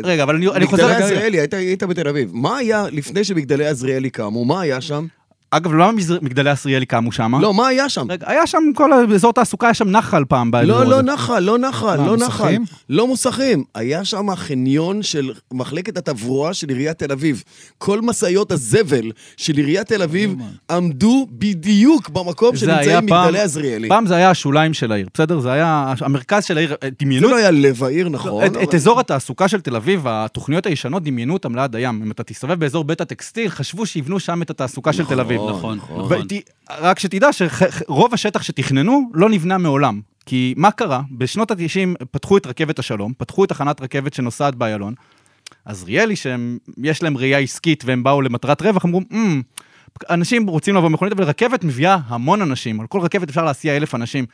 רגע, 0.04 0.24
אבל 0.24 0.36
אני 0.36 0.48
אני 0.48 0.66
חוזר... 0.68 0.88
מגדלי. 0.88 1.04
עזריאלי, 1.04 1.38
היית 1.52 1.84
בתל 1.84 2.08
אביב. 2.08 2.30
מה 2.34 2.58
היה 2.58 2.86
לפני 2.92 3.24
שמגדלי 3.24 3.66
עזריאלי 3.68 4.10
קמו? 4.10 4.46
מה 4.46 4.62
היה 4.62 4.82
שם? 4.82 5.06
אגב, 5.58 5.74
למה 5.74 5.91
מגדלי 6.22 6.49
עשריאלי 6.49 6.86
קמו 6.86 7.12
שם? 7.12 7.32
לא, 7.41 7.54
מה 7.54 7.68
היה 7.68 7.89
שם? 7.89 8.12
רגע, 8.12 8.26
היה 8.30 8.47
שם 8.47 8.64
כל 8.76 8.93
אזור 8.93 9.34
תעסוקה, 9.34 9.68
היה 9.68 9.74
שם 9.74 9.89
נחל 9.89 10.26
פעם 10.26 10.51
באזור 10.51 10.68
לא, 10.76 10.82
הזה. 10.82 10.91
לא 10.91 11.01
נחל, 11.01 11.39
לא 11.39 11.58
נחל, 11.58 11.95
לא 12.06 12.18
נחל. 12.18 12.56
לא 12.89 13.08
מוסכים. 13.08 13.64
היה 13.76 14.06
שם 14.06 14.36
חניון 14.36 15.04
של 15.04 15.32
מחלקת 15.54 15.97
התברואה 15.97 16.54
של 16.54 16.70
עיריית 16.70 16.99
תל 16.99 17.12
אביב. 17.12 17.43
כל 17.78 18.01
משאיות 18.01 18.51
הזבל 18.51 19.12
של 19.38 19.58
עיריית 19.58 19.88
תל 19.88 20.01
אביב 20.01 20.36
עמדו 20.70 21.28
בדיוק 21.32 22.10
במקום 22.10 22.56
זה 22.56 22.66
שנמצאים 22.66 23.06
מגדלי 23.06 23.39
עזריאלי. 23.39 23.89
פעם 23.89 24.06
זה 24.06 24.16
היה 24.16 24.30
השוליים 24.30 24.74
של 24.74 24.91
העיר, 24.91 25.08
בסדר? 25.14 25.39
זה 25.39 25.51
היה 25.51 25.93
המרכז 26.01 26.45
של 26.45 26.58
העיר, 26.58 26.76
זה 26.84 26.89
דמיינו 26.99 27.28
לא 27.28 27.36
היה 27.36 27.51
לב 27.51 27.84
העיר, 27.84 28.10
נכון. 28.10 28.45
את, 28.45 28.51
את 28.64 28.76
אזור 28.76 28.99
התעסוקה 28.99 29.47
של 29.47 29.62
תל 29.62 29.76
אביב, 29.76 30.06
התוכניות 30.08 30.66
הישנות 30.66 31.04
דמיינו 31.04 31.34
אותם 31.34 31.56
ליד 31.56 31.76
הים. 31.76 32.01
אם 32.06 32.12
אתה 32.12 32.24
תסתובב 32.24 32.60
באזור 32.60 32.84
בית 32.84 33.01
הטקסטיל, 33.01 33.49
חשבו 33.49 33.86
שיבנו 33.86 34.20
שם 34.20 34.41
את 34.41 34.49
התעסוקה 34.49 34.93
של 34.93 35.06
תל 35.06 35.20
אביב. 35.20 35.43
נכון, 35.50 35.78
נכון. 35.78 36.06
נכון. 36.06 36.18
ות- 36.22 36.32
רק 36.80 37.00
שתדע 37.00 37.30
שרוב 37.34 38.14
השטח 38.14 38.41
שתכננו 38.44 39.10
לא 39.14 39.30
נבנה 39.30 39.58
מעולם. 39.58 40.02
כי 40.26 40.54
מה 40.58 40.72
קרה? 40.72 41.02
בשנות 41.12 41.52
ה-90 41.52 42.06
פתחו 42.12 42.38
את 42.38 42.48
רכבת 42.48 42.80
השלום, 42.80 43.14
פתחו 43.18 43.44
את 43.44 43.50
תחנת 43.50 43.82
רכבת 43.82 44.14
שנוסעת 44.14 44.56
באיילון. 44.56 44.94
עזריאלי, 45.66 46.16
שיש 46.16 47.04
להם 47.04 47.18
ראייה 47.18 47.39
עסקית 47.39 47.84
והם 47.86 48.04
באו 48.04 48.22
למטרת 48.22 48.62
רווח, 48.62 48.86
אמרו, 48.86 49.02
"אמ, 49.12 49.41
אנשים 50.10 50.48
רוצים 50.48 50.76
לבוא 50.76 50.89
במכונית, 50.89 51.14
אבל 51.14 51.24
רכבת 51.24 51.64
מביאה 51.64 51.98
המון 52.08 52.41
אנשים, 52.41 52.80
על 52.82 52.88
כל 52.88 53.00
רכבת 53.00 53.30
אפשר 53.30 53.46
להסיע 53.46 53.78
אלף 53.78 53.96
אנשים. 53.96 54.26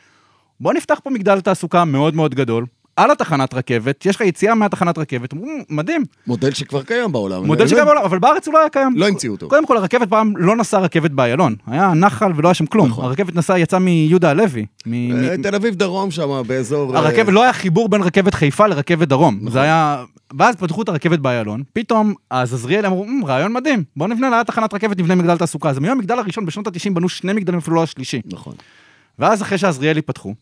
בוא 0.60 0.72
נפתח 0.72 1.00
פה 1.04 1.10
מגדל 1.10 1.40
תעסוקה 1.40 1.84
מאוד 1.84 2.14
מאוד 2.14 2.34
גדול, 2.34 2.66
על 3.04 3.10
התחנת 3.10 3.54
רכבת, 3.54 4.06
יש 4.06 4.16
לך 4.16 4.20
יציאה 4.20 4.54
מהתחנת 4.54 4.98
רכבת, 4.98 5.32
אמרו, 5.32 5.44
"אמ, 5.46 5.62
מדהים, 5.70 6.04
מודל 6.26 6.50
שכבר 6.50 6.82
קיים 6.82 7.12
בעולם. 7.12 7.44
מודל 7.46 7.66
שקיים 7.66 7.84
בעולם, 7.84 8.02
אבל 8.04 8.18
בארץ 8.18 8.46
הוא 8.46 8.54
לא 8.54 8.58
היה 8.60 8.68
קיים. 8.68 8.92
לא 8.96 9.08
המציאו 9.08 9.32
אותו. 9.32 9.48
קודם 9.48 9.66
כל, 9.66 9.76
הרכבת 9.76 10.08
פעם 10.08 10.36
לא 10.36 10.56
נסעה 10.56 10.80
רכבת 10.80 11.10
באיילון. 11.10 11.54
היה 11.66 11.94
נחל 11.94 12.32
ולא 12.36 12.48
היה 12.48 12.54
שם 12.54 12.66
כלום. 12.66 12.88
נכון. 12.88 13.04
הרכבת 13.04 13.34
נסעה, 13.34 13.58
יצאה 13.58 13.78
מיהודה 13.78 14.30
הלוי. 14.30 14.66
מ- 14.86 15.24
אה, 15.24 15.34
תל 15.42 15.54
אביב 15.54 15.74
דרום 15.74 16.10
שם, 16.10 16.42
באזור... 16.46 16.94
אה, 16.94 16.98
הרכבת, 17.00 17.32
לא 17.32 17.42
היה 17.42 17.52
חיבור 17.52 17.88
בין 17.88 18.02
רכבת 18.02 18.34
חיפה 18.34 18.66
לרכבת 18.66 19.08
דרום. 19.08 19.34
נכון. 19.40 19.50
זה 19.52 19.60
היה... 19.62 20.04
ואז 20.38 20.56
פתחו 20.56 20.82
את 20.82 20.88
הרכבת 20.88 21.18
באיילון, 21.18 21.62
פתאום 21.72 22.14
אז 22.30 22.54
עזריאל 22.54 22.86
אמרו, 22.86 23.04
"אמ, 23.04 23.24
רעיון 23.26 23.52
מדהים, 23.52 23.84
בוא 23.96 24.08
נבנה 24.08 24.30
ליד 24.30 24.42
תחנת 24.46 24.74
רכבת, 24.74 24.98
נבנה 24.98 25.14
מגדל 25.14 25.36
תעסוקה. 25.38 25.68
אז 25.70 25.78
מיום 25.78 25.98
המגדל 25.98 26.18
הראשון 26.18 26.46
בשנות 26.46 26.66
ה-90 26.66 26.94
בנו 26.94 27.08
שני 27.08 27.32
מגדלים, 27.32 27.58
אפילו 27.58 27.76
לא 27.76 27.82
השלישי. 27.82 28.20
נכון. 28.32 28.54
ואז 29.18 29.42
אחרי 29.42 29.58
שעזריאלי 29.58 30.02
פתחו, 30.02 30.34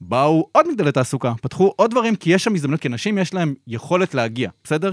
באו 0.00 0.48
עוד 0.52 0.68
מגדלי 0.68 0.92
תעסוקה, 0.92 1.32
פתחו 1.42 1.72
עוד 1.76 1.90
דברים, 1.90 2.16
כי 2.16 2.30
יש 2.34 2.44
שם 2.44 2.54
הזדמנות, 2.54 2.80
כי 2.80 2.88
אנשים 2.88 3.18
יש 3.18 3.34
להם 3.34 3.54
יכולת 3.66 4.14
להגיע, 4.14 4.50
בסדר? 4.64 4.92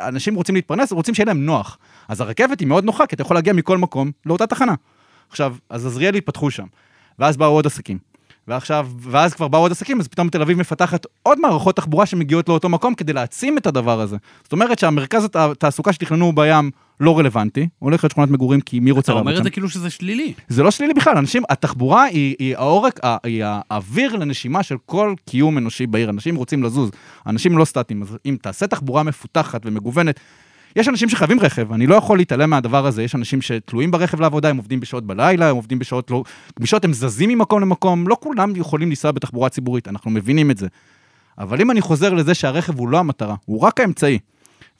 אנשים 0.00 0.34
רוצים 0.34 0.54
להתפרנס, 0.54 0.92
רוצים 0.92 1.14
שיהיה 1.14 1.26
להם 1.26 1.46
נוח. 1.46 1.78
אז 2.08 2.20
הרכבת 2.20 2.60
היא 2.60 2.68
מאוד 2.68 2.84
נוחה, 2.84 3.06
כי 3.06 3.14
אתה 3.14 3.22
יכול 3.22 3.36
להגיע 3.36 3.52
מכל 3.52 3.78
מקום 3.78 4.10
לאותה 4.26 4.46
תחנה. 4.46 4.74
עכשיו, 5.30 5.56
אז 5.70 5.86
עזריאלי 5.86 6.20
פתחו 6.20 6.50
שם, 6.50 6.66
ואז 7.18 7.36
באו 7.36 7.48
עוד 7.48 7.66
עסקים. 7.66 7.98
ועכשיו, 8.48 8.88
ואז 9.00 9.34
כבר 9.34 9.48
באו 9.48 9.60
עוד 9.60 9.72
עסקים, 9.72 10.00
אז 10.00 10.08
פתאום 10.08 10.28
תל 10.28 10.42
אביב 10.42 10.58
מפתחת 10.58 11.06
עוד 11.22 11.40
מערכות 11.40 11.76
תחבורה 11.76 12.06
שמגיעות 12.06 12.48
לאותו 12.48 12.68
מקום 12.68 12.94
כדי 12.94 13.12
להעצים 13.12 13.58
את 13.58 13.66
הדבר 13.66 14.00
הזה. 14.00 14.16
זאת 14.42 14.52
אומרת 14.52 14.78
שהמרכז 14.78 15.24
הת- 15.24 15.36
התעסוקה 15.36 15.92
שתכננו 15.92 16.32
בים 16.32 16.70
לא 17.00 17.18
רלוונטי, 17.18 17.68
הולך 17.78 18.04
להיות 18.04 18.10
שכונת 18.12 18.30
מגורים 18.30 18.60
כי 18.60 18.80
מי 18.80 18.90
רוצה 18.90 19.12
אתה 19.12 19.20
אומר? 19.20 19.38
את 19.38 19.44
זה 19.44 19.50
כאילו 19.50 19.68
שזה 19.68 19.90
שלילי. 19.90 20.32
זה 20.48 20.62
לא 20.62 20.70
שלילי 20.70 20.94
בכלל, 20.94 21.16
אנשים, 21.16 21.42
התחבורה 21.50 22.04
היא, 22.04 22.36
היא 22.38 22.56
העורק, 22.56 23.00
היא 23.24 23.44
האוויר 23.46 24.16
לנשימה 24.16 24.62
של 24.62 24.76
כל 24.86 25.14
קיום 25.26 25.58
אנושי 25.58 25.86
בעיר. 25.86 26.10
אנשים 26.10 26.36
רוצים 26.36 26.62
לזוז, 26.62 26.90
אנשים 27.26 27.58
לא 27.58 27.64
סטטיים. 27.64 28.02
אז 28.02 28.16
אם 28.26 28.36
תעשה 28.42 28.66
תחבורה 28.66 29.02
מפותחת 29.02 29.60
ומגוונת, 29.64 30.20
יש 30.76 30.88
אנשים 30.88 31.08
שחייבים 31.08 31.40
רכב, 31.40 31.72
אני 31.72 31.86
לא 31.86 31.94
יכול 31.94 32.18
להתעלם 32.18 32.50
מהדבר 32.50 32.86
הזה, 32.86 33.02
יש 33.02 33.14
אנשים 33.14 33.42
שתלויים 33.42 33.90
ברכב 33.90 34.20
לעבודה, 34.20 34.48
הם 34.48 34.56
עובדים 34.56 34.80
בשעות 34.80 35.06
בלילה, 35.06 35.50
הם 35.50 35.56
עובדים 35.56 35.78
בשעות 35.78 36.10
לא... 36.10 36.24
גמישות, 36.58 36.84
הם 36.84 36.92
זזים 36.92 37.28
ממקום 37.28 37.60
למקום, 37.60 38.08
לא 38.08 38.16
כולם 38.20 38.52
יכולים 38.56 38.88
לנסוע 38.88 39.12
בתחבורה 39.12 39.48
ציבורית, 39.48 39.88
אנחנו 39.88 40.10
מבינים 40.10 40.50
את 40.50 40.58
זה. 40.58 40.66
אבל 41.38 41.60
אם 41.60 41.70
אני 41.70 41.80
חוזר 41.80 42.14
לזה 42.14 42.34
שהרכב 42.34 42.78
הוא 42.78 42.88
לא 42.88 42.98
המטרה, 42.98 43.34
הוא 43.44 43.60
רק 43.60 43.80
האמצעי, 43.80 44.18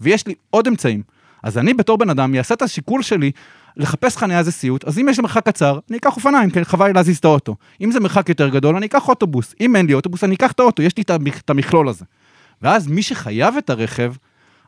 ויש 0.01 0.27
לי 0.27 0.35
עוד 0.51 0.67
אמצעים, 0.67 1.03
אז 1.43 1.59
אני 1.59 1.75
בתור 1.75 1.99
בן 1.99 2.11
אדם 2.11 2.35
אעשה 2.35 2.55
את 2.55 2.63
השיקול 2.63 3.03
שלי 3.03 3.31
לחפש 3.77 4.17
חניה 4.17 4.43
זה 4.43 4.53
סיוט, 4.53 4.85
אז 4.85 4.99
אם 4.99 5.09
יש 5.09 5.19
לי 5.19 5.23
מרחק 5.23 5.47
קצר, 5.47 5.79
אני 5.91 5.99
אקח 5.99 6.17
אופניים, 6.17 6.51
כי 6.51 6.65
חבל 6.65 6.87
לי 6.87 6.93
להזיז 6.93 7.19
את 7.19 7.25
האוטו. 7.25 7.57
אם 7.81 7.93
זה 7.93 8.01
מרחק 8.01 8.29
יותר 8.29 8.49
גדול, 8.49 8.77
אני 8.77 8.87
אקח 8.87 9.09
אוטובוס. 9.09 9.55
אם 9.61 9.77
אין 9.77 9.87
לי 9.87 9.95
אוטובוס, 9.95 10.25
אני 10.25 10.35
אקח 10.35 10.53
את 10.53 10.61
האוטו, 10.61 10.83
יש 10.83 10.97
לי 10.97 11.03
את 11.29 11.51
המכלול 11.51 11.89
הזה. 11.89 12.05
ואז 12.63 12.87
מי 12.87 13.03
שחייב 13.03 13.57
את 13.57 13.71
הרכב, 13.71 14.13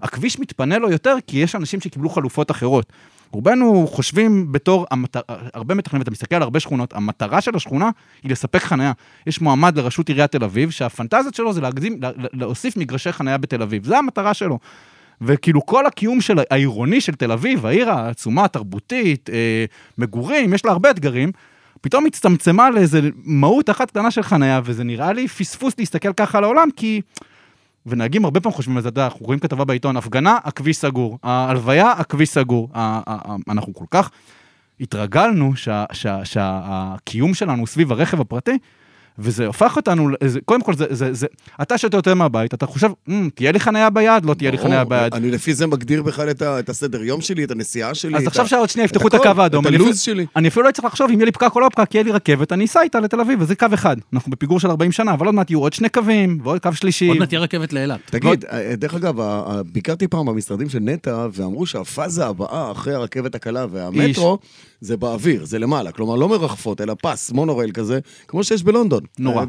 הכביש 0.03 0.39
מתפנה 0.39 0.79
לו 0.79 0.91
יותר 0.91 1.17
כי 1.27 1.39
יש 1.39 1.55
אנשים 1.55 1.81
שקיבלו 1.81 2.09
חלופות 2.09 2.51
אחרות. 2.51 2.93
רובנו 3.33 3.87
חושבים 3.91 4.53
בתור, 4.53 4.87
המטר... 4.91 5.21
הרבה 5.55 5.75
מתכננים, 5.75 6.01
ואתה 6.01 6.11
מסתכל 6.11 6.37
על 6.37 6.43
הרבה 6.43 6.61
שכונות, 6.61 6.93
המטרה 6.93 7.41
של 7.41 7.57
השכונה 7.57 7.91
היא 8.23 8.33
לספק 8.33 8.63
חניה. 8.63 8.93
יש 9.27 9.41
מועמד 9.41 9.79
לראשות 9.79 10.09
עיריית 10.09 10.33
תל 10.33 10.45
אביב, 10.45 10.71
שהפנטזיות 10.71 11.35
שלו 11.35 11.53
זה 11.53 11.61
להגזים, 11.61 11.99
לה- 12.03 12.11
לה- 12.17 12.29
להוסיף 12.33 12.77
מגרשי 12.77 13.13
חניה 13.13 13.39
בתל 13.39 13.63
אביב. 13.63 13.85
זה 13.85 13.99
המטרה 13.99 14.35
שלו. 14.35 14.59
וכאילו 15.21 15.67
כל 15.67 15.87
הקיום 15.87 16.21
של 16.21 16.39
העירוני 16.51 17.01
של 17.01 17.15
תל 17.15 17.33
אביב, 17.33 17.67
העיר 17.67 17.91
העצומה, 17.91 18.45
התרבותית, 18.45 19.31
אה, 19.31 19.65
מגורים, 19.99 20.55
יש 20.55 20.65
לה 20.65 20.71
הרבה 20.73 20.91
אתגרים, 20.91 21.33
פתאום 21.81 22.07
הצטמצמה 22.07 22.71
לאיזה 22.71 23.01
מהות 23.25 23.71
אחת 23.71 23.91
קטנה 23.91 24.11
של 24.11 24.23
חניה, 24.23 24.61
וזה 24.65 24.85
נראה 24.85 25.13
לי 25.13 25.29
פספוס 25.29 25.75
להסתכל 25.79 26.13
ככה 26.13 26.39
על 26.39 26.45
העולם, 26.45 26.69
כי... 26.77 27.01
ונהגים 27.87 28.25
הרבה 28.25 28.41
פעמים 28.41 28.57
חושבים 28.57 28.77
על 28.77 28.83
זה, 28.83 28.89
אתה 28.89 29.01
יודע, 29.01 29.05
אנחנו 29.07 29.27
רואים 29.27 29.39
כתבה 29.41 29.65
בעיתון, 29.65 29.97
הפגנה, 29.97 30.39
הכביש 30.45 30.77
סגור, 30.77 31.19
ההלוויה, 31.23 31.93
הכביש 31.93 32.29
סגור. 32.29 32.69
אנחנו 33.49 33.75
כל 33.75 33.85
כך 33.91 34.11
התרגלנו 34.81 35.57
שה- 35.57 35.85
שה- 35.93 36.25
שהקיום 36.25 37.35
שלנו 37.35 37.67
סביב 37.67 37.93
הרכב 37.93 38.21
הפרטי, 38.21 38.59
וזה 39.19 39.47
הופך 39.47 39.77
אותנו, 39.77 40.09
זה, 40.25 40.41
קודם 40.45 40.63
כל, 40.63 40.75
זה, 40.75 40.85
זה, 40.91 41.13
זה, 41.15 41.27
אתה 41.63 41.79
שאתה 41.79 41.97
יוצא 41.97 42.15
מהבית, 42.15 42.55
אתה 42.55 42.67
חושב, 42.67 42.91
"מ, 43.09 43.29
תהיה 43.31 43.53
לי 43.53 43.61
חניה 43.61 43.91
ביד, 43.91 44.25
לא 44.25 44.35
תהיה 44.35 44.51
לי 44.51 44.59
חניה 44.59 44.85
ביד. 44.85 45.15
אני 45.15 45.31
לפי 45.31 45.55
זה 45.55 45.67
מגדיר 45.67 46.03
בכלל 46.03 46.31
את 46.31 46.43
ה- 46.43 46.59
את 46.59 46.69
הסדר 46.69 47.03
יום 47.03 47.21
שלי, 47.21 47.45
את 47.45 47.51
הנסיעה 47.51 47.95
שלי. 47.95 48.17
אז 48.17 48.23
את 48.23 48.29
עכשיו 48.29 48.49
שעוד 48.49 48.69
שנייה 48.69 48.87
את 48.87 48.91
יפתחו 48.91 49.09
את 49.09 49.15
הכל, 49.15 49.29
הקו 49.29 49.43
האדום, 49.43 49.67
את 49.67 49.73
הלו"ז 49.73 50.01
שלי. 50.01 50.27
אני 50.37 50.49
אפילו 50.49 50.67
לא 50.67 50.73
צריך 50.73 50.85
לחשוב 50.85 51.07
אם 51.11 51.17
יהיה 51.17 51.25
לי 51.25 51.33
פקק 51.33 51.51
או 51.55 51.61
לא 51.61 51.69
פקק, 51.73 51.89
כי 51.91 51.99
יהיה 51.99 52.05
לי 52.05 52.11
רכבת, 52.13 52.53
אני 52.53 52.65
אסע 52.65 52.83
איתה 52.83 53.01
לתל 53.01 53.21
אביב, 53.21 53.41
וזה 53.43 53.55
קו 53.55 53.67
אחד. 53.75 53.97
אנחנו 54.13 54.31
בפיגור 54.31 54.61
של 54.61 54.71
40 54.71 54.93
שנה, 54.93 55.13
אבל 55.15 55.27
עוד 55.27 55.35
מעט 55.35 55.51
יהיו 55.51 55.61
עוד 55.61 55.73
שני 55.73 55.89
קווים, 55.89 56.39
ועוד 56.43 56.63
קו 56.63 56.73
שלישי. 56.75 57.09
עוד 57.09 57.19
מעט 57.19 57.29
תהיה 57.29 57.41
רכבת 57.41 57.73
לאילת. 57.73 58.01
תגיד, 58.07 58.45
אה, 58.45 58.75
דרך 58.77 58.95
אגב, 58.95 59.15
ביקרתי 59.73 60.09
פעם 60.09 60.27
במשרדים 60.27 60.69
של 60.69 60.79
נטע, 60.79 61.27
ואמרו 61.33 61.67
שהפאזה 61.67 62.27
הבאה 62.27 62.71
אחרי 62.73 62.95
הרכבת 62.95 63.35
הקלה 63.35 63.67
והמטרו, 63.71 64.39
זה 64.81 64.97
באוויר, 64.97 65.45
זה 65.45 65.59
למעלה. 65.59 65.93
כלומר, 65.93 66.17
לא 66.17 66.29
מרחפות, 66.29 66.81
אלא 66.81 66.95
פס, 67.03 67.31
מונורייל 67.33 67.73
כזה, 67.73 67.99
כמו 68.29 68.45
שיש 68.45 68.63
בלונדון. 68.63 69.03
נורא. 69.19 69.45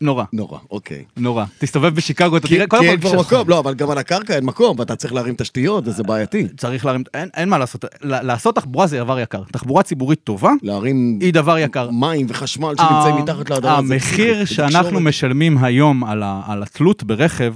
נורא, 0.00 0.24
נורא, 0.32 0.58
אוקיי. 0.70 1.04
נורא. 1.16 1.44
תסתובב 1.58 1.94
בשיקגו, 1.94 2.36
אתה 2.36 2.48
כי 2.48 2.54
תראה, 2.54 2.66
קודם 2.66 2.82
כי 2.82 2.88
כל, 2.88 2.92
אין 2.92 3.00
כבר 3.00 3.20
מקום, 3.20 3.48
לא, 3.48 3.58
אבל 3.58 3.74
גם 3.74 3.90
על 3.90 3.98
הקרקע 3.98 4.34
אין 4.34 4.44
מקום, 4.44 4.78
ואתה 4.78 4.96
צריך 4.96 5.12
להרים 5.12 5.34
תשתיות, 5.34 5.88
וזה 5.88 6.02
בעייתי. 6.02 6.48
צריך 6.56 6.86
להרים, 6.86 7.02
אין, 7.14 7.48
מה 7.48 7.58
לעשות, 7.58 7.84
לעשות 8.02 8.54
תחבורה 8.54 8.86
זה 8.86 8.98
דבר 8.98 9.20
יקר. 9.20 9.42
תחבורה 9.52 9.82
ציבורית 9.82 10.20
טובה 10.24 10.50
להרים 10.62 11.18
היא 11.20 11.32
דבר 11.32 11.58
יקר. 11.58 11.90
מים 11.90 12.26
וחשמל 12.28 12.74
שנמצאים 12.76 13.16
מתחת 13.16 13.50
לאדמה. 13.50 13.78
המחיר 13.78 14.44
שאנחנו. 14.44 15.00
משלמים 15.00 15.58
היום 15.64 16.04
על, 16.04 16.62
התלות 16.62 17.02
ברכב, 17.02 17.54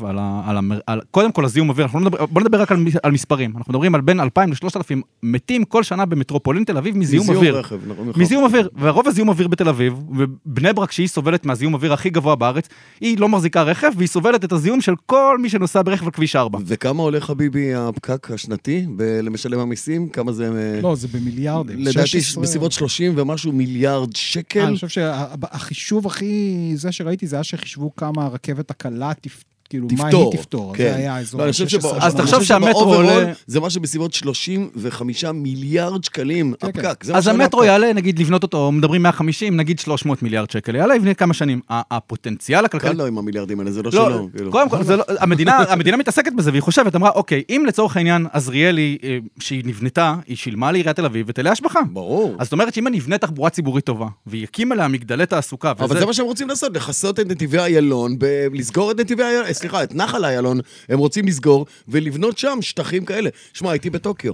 קודם 1.11 1.33
כל 1.33 1.45
הזיהום 1.45 1.69
אוויר, 1.69 1.87
אנחנו 1.87 2.01
לא 2.01 2.11
בוא 2.31 2.43
נדבר 2.43 2.63
רק 2.63 2.73
על, 3.03 3.13
מספרים. 3.13 3.53
אנחנו 3.57 3.73
מדברים 3.73 3.95
על 3.95 4.01
בין 4.01 4.21
2,000 4.21 4.51
ל-3,000 4.51 4.97
מתים 5.23 5.65
כל 5.65 5.83
שנה 5.83 6.07
במטרופולין 6.07 6.65
תל 6.65 6.77
אביב 6.77 6.97
מזיהום 6.97 7.31
אוויר. 7.31 7.59
רכב, 7.59 7.79
נכון. 7.87 8.13
מזיהום 8.17 8.45
אוויר, 8.45 8.69
ורוב 8.81 9.09
הזיהום 9.09 9.29
אוויר 9.29 9.49
בתל 9.49 9.69
אביב, 9.69 9.95
ובני 10.17 10.73
ברק 10.73 10.93
שהיא 10.93 11.09
סובלת 11.09 11.47
מהזיהום 11.47 11.75
אוויר 11.75 11.93
הכי 11.93 12.11
גבוה 12.11 12.34
בארץ, 12.35 12.69
היא 13.01 13.19
לא 13.19 13.29
מחזיקה 13.29 13.63
רכב, 13.63 13.91
והיא 13.97 14.09
סובלת 14.09 14.45
את 14.45 14.53
הזיהום 14.53 14.81
של 14.81 14.95
כל 15.07 15.39
מי 15.43 15.51
שנוסע 15.51 15.83
ברכב 15.83 16.05
על 16.05 16.11
כביש 16.11 16.37
4. 16.37 16.59
וכמה 16.67 17.03
עולה 17.03 17.21
חביבי 17.21 17.75
הפקק 17.75 18.31
השנתי 18.31 18.87
ב- 18.97 19.03
למשלם 19.23 19.59
המיסים? 19.59 20.09
כמה 20.09 20.33
זה... 20.33 20.51
אה, 20.57 20.81
לא, 20.81 20.95
זה 20.95 21.09
במיליארדים. 21.09 21.79
לדעתי 21.79 22.07
16. 22.07 22.43
בסביבות 22.43 22.73
30 22.73 23.13
ומשהו 23.17 23.53
מיליארד 23.53 24.17
שקל. 24.17 24.61
אני 24.61 24.75
חושב 24.75 24.89
שהחישוב 24.89 26.07
הכי, 26.07 26.73
זה 26.75 26.93
שראיתי, 26.93 27.27
זה 27.27 27.37
היה 27.37 27.45
שחישבו 27.45 27.97
כמה 27.97 28.25
הרכבת 28.25 28.71
הקלה 28.71 29.13
תפ... 29.21 29.43
כאילו, 29.75 29.89
מה 29.99 30.05
תפתור. 30.05 30.31
היא 30.33 30.39
תפתור. 30.41 30.75
כן. 30.77 30.85
זה 30.85 30.97
היה 30.97 31.19
אזור 31.19 31.41
לא, 31.41 31.45
אני 31.45 31.53
חושב 31.53 31.65
ה- 31.65 31.69
16 31.69 31.91
שבא- 32.01 32.07
אז. 32.07 32.15
תחשוב 32.15 32.43
שהמטרו 32.45 32.95
עולה- 32.95 33.33
זה 33.47 33.61
משהו 33.61 33.81
בסביבות 33.81 34.15
35 34.15 35.25
מיליארד 35.25 36.05
שקלים, 36.05 36.55
כן, 36.61 36.73
כן. 36.73 36.87
הפקק. 36.87 37.05
זה 37.05 37.13
מה 37.13 37.19
אז 37.19 37.29
המטרו. 37.29 37.65
יעלה, 37.65 37.93
נגיד 37.93 38.19
לבנות 38.19 38.43
אותו, 38.43 38.73
מדברים 38.73 39.03
150, 39.03 39.57
נגיד 39.57 39.79
300 39.79 40.23
מיליארד 40.23 40.51
שקל, 40.51 40.75
יעלה 40.75 40.95
לפני 40.97 41.15
כמה 41.15 41.35
שנים. 41.35 41.61
ה- 41.71 41.97
הפוטנציאל 41.97 42.65
הכלכלי... 42.65 42.91
קל 42.91 42.97
לו 42.97 43.07
עם 43.07 43.19
המיליארדים 43.19 43.61
האלה, 43.61 43.71
זה 43.71 43.83
לא 43.83 43.91
לא, 43.95 44.07
שלו. 44.09 44.29
כאילו. 44.37 44.51
קודם 44.53 44.69
כל, 44.69 44.79
לא, 44.89 45.05
המדינה, 45.25 45.57
המדינה 45.69 45.97
מתעסקת 45.97 46.33
בזה, 46.33 46.51
והיא 46.51 46.63
חושבת, 46.63 46.95
אמרה, 46.97 47.11
אוקיי, 47.11 47.43
אם 47.51 47.65
לצורך 47.69 47.97
העניין 47.97 48.27
עזריאלי, 48.33 48.99
אה, 49.05 49.19
שהיא 49.41 49.63
נבנתה, 49.67 50.15
היא 50.27 50.37
שילמה 50.37 50.73
לעיריית 50.73 50.97
תל 50.97 51.05
אביב 51.05 51.27
היטלי 51.27 51.51
השבחה. 51.51 51.81
ברור. 51.93 52.37
אז 52.39 52.47
זאת 52.47 52.53
אומרת 52.53 52.75
שאם 52.75 52.87
אני 52.87 52.99
אבנה 52.99 53.19
תחבורה 53.19 53.51
ציבורית 53.51 53.85
טובה, 53.85 54.07
ויקים 54.27 54.73
עליה 54.73 54.89
מגדלי 54.89 55.27
תעסוקה, 55.27 55.71
אבל. 55.71 55.99
זה 55.99 56.07
מה 56.07 56.13
שהם 56.13 56.27
רוצים 56.27 56.49
לעשות, 56.49 56.77
לכסות 56.77 57.21
את 57.21 57.29
נתיבי 57.29 57.59
איילון, 57.59 58.17
ב- 58.19 58.25
לסגור 58.53 58.91
את 58.91 59.01
נתיבי 59.01 59.23
איילון, 59.23 59.47
סליחה, 59.65 59.83
את 59.83 59.95
נחל 59.95 60.25
איילון, 60.25 60.61
הם 60.89 60.99
רוצים 60.99 61.27
לסגור 61.27 61.67
ולבנות 61.89 62.39
שם 62.39 62.59
שטחים 62.61 63.05
כאלה. 63.05 63.31
שמע, 63.53 63.71
הייתי 63.71 63.91
בטוקיו. 63.91 64.33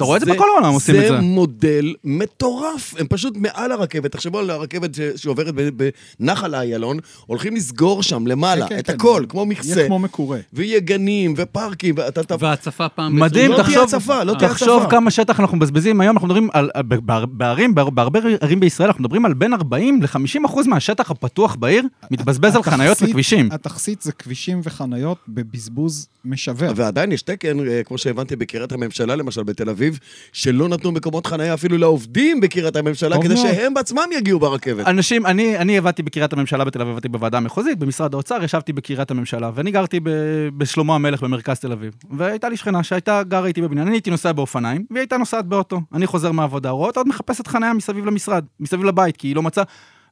אתה 0.00 0.06
רואה 0.06 0.16
את 0.16 0.24
זה 0.24 0.32
בכל 0.32 0.44
העולם 0.54 0.72
עושים 0.72 0.94
את 0.94 1.00
זה. 1.00 1.08
זה 1.08 1.20
מודל 1.20 1.94
מטורף, 2.04 2.94
הם 2.98 3.06
פשוט 3.10 3.36
מעל 3.36 3.72
הרכבת. 3.72 4.12
תחשבו 4.12 4.38
על 4.38 4.50
הרכבת 4.50 4.94
ש- 4.94 5.00
שעוברת 5.16 5.54
ב- 5.54 5.88
בנחל 6.20 6.54
איילון, 6.54 6.96
הולכים 7.26 7.56
לסגור 7.56 8.02
שם 8.02 8.26
למעלה 8.26 8.68
כן, 8.68 8.78
את 8.78 8.86
כן, 8.86 8.92
הכל, 8.94 9.18
כן. 9.22 9.26
כמו 9.28 9.46
מכסה. 9.46 9.74
יהיה 9.78 9.86
כמו 9.86 9.98
מקורה. 9.98 10.38
ויהיה 10.52 10.80
גנים 10.80 11.34
ופארקים, 11.36 11.94
ואתה... 11.98 12.20
אתה- 12.20 12.34
והצפה 12.38 12.88
פעם... 12.88 13.20
מדהים, 13.20 13.50
לא 13.50 13.56
בעשרים- 13.56 13.74
תהיה 13.74 13.86
תחשוב, 13.86 14.00
הצפה, 14.00 14.24
לא 14.24 14.34
תהיה 14.38 14.50
תחשוב 14.50 14.78
הצפה. 14.82 14.90
כמה 14.90 15.10
שטח 15.10 15.40
אנחנו 15.40 15.56
מבזבזים 15.56 16.00
היום, 16.00 16.16
אנחנו 16.16 16.28
מדברים 16.28 16.48
על, 16.52 16.70
ב- 16.88 16.94
ב- 17.12 17.24
בערים, 17.24 17.74
ב- 17.74 17.80
בהרבה 17.80 18.20
ערים 18.40 18.60
בישראל, 18.60 18.88
אנחנו 18.88 19.02
מדברים 19.02 19.24
על 19.24 19.34
בין 19.34 19.52
40 19.52 20.02
ל-50 20.02 20.18
אחוז 20.46 20.66
מהשטח 20.66 21.10
הפתוח 21.10 21.54
בעיר, 21.54 21.84
מתבזבז 22.10 22.56
על 22.56 22.62
חניות 22.62 22.92
התכסית- 22.96 23.08
וכבישים. 23.10 23.48
התכסית 23.52 24.02
זה 24.02 24.12
כבישים 24.12 24.60
וחניות 24.64 25.18
בבזבוז 25.28 26.08
משווע. 26.24 26.68
ועדיין 26.76 27.12
יש 27.12 27.22
תקן, 27.22 27.68
אה, 27.68 27.82
כמו 27.84 27.98
שהבנתי 27.98 28.36
בקריית 28.36 28.72
הממשלה, 28.72 29.16
למשל 29.16 29.42
בתל 29.42 29.68
אביב, 29.70 29.89
שלא 30.32 30.68
נתנו 30.68 30.92
מקומות 30.92 31.26
חנייה 31.26 31.54
אפילו 31.54 31.78
לעובדים 31.78 32.40
בקריית 32.40 32.76
הממשלה, 32.76 33.22
כדי 33.22 33.34
מאוד. 33.34 33.46
שהם 33.46 33.74
בעצמם 33.74 34.08
יגיעו 34.16 34.38
ברכבת. 34.38 34.86
אנשים, 34.86 35.26
אני, 35.26 35.58
אני 35.58 35.78
עבדתי 35.78 36.02
בקריית 36.02 36.32
הממשלה 36.32 36.64
בתל 36.64 36.80
אביב, 36.80 36.92
עבדתי 36.92 37.08
בוועדה 37.08 37.36
המחוזית, 37.36 37.78
במשרד 37.78 38.14
האוצר, 38.14 38.44
ישבתי 38.44 38.72
בקריית 38.72 39.10
הממשלה, 39.10 39.50
ואני 39.54 39.70
גרתי 39.70 40.00
ב, 40.00 40.10
בשלמה 40.56 40.94
המלך 40.94 41.22
במרכז 41.22 41.58
תל 41.58 41.72
אביב. 41.72 41.92
והייתה 42.10 42.48
לי 42.48 42.56
שכנה 42.56 42.82
שהייתה 42.82 43.22
גרה 43.22 43.46
איתי 43.46 43.62
בבניין, 43.62 43.86
אני 43.86 43.96
הייתי 43.96 44.10
נוסע 44.10 44.32
באופניים, 44.32 44.84
והיא 44.90 45.00
הייתה 45.00 45.16
נוסעת 45.16 45.46
באוטו. 45.46 45.80
אני 45.94 46.06
חוזר 46.06 46.32
מהעבודה, 46.32 46.70
רואה 46.70 46.88
אותה 46.88 47.00
עוד 47.00 47.08
מחפשת 47.08 47.46
חניה 47.46 47.72
מסביב 47.72 48.06
למשרד, 48.06 48.44
מסביב 48.60 48.84
לבית, 48.84 49.16
כי 49.16 49.28
היא 49.28 49.36
לא 49.36 49.42
מצאה... 49.42 49.64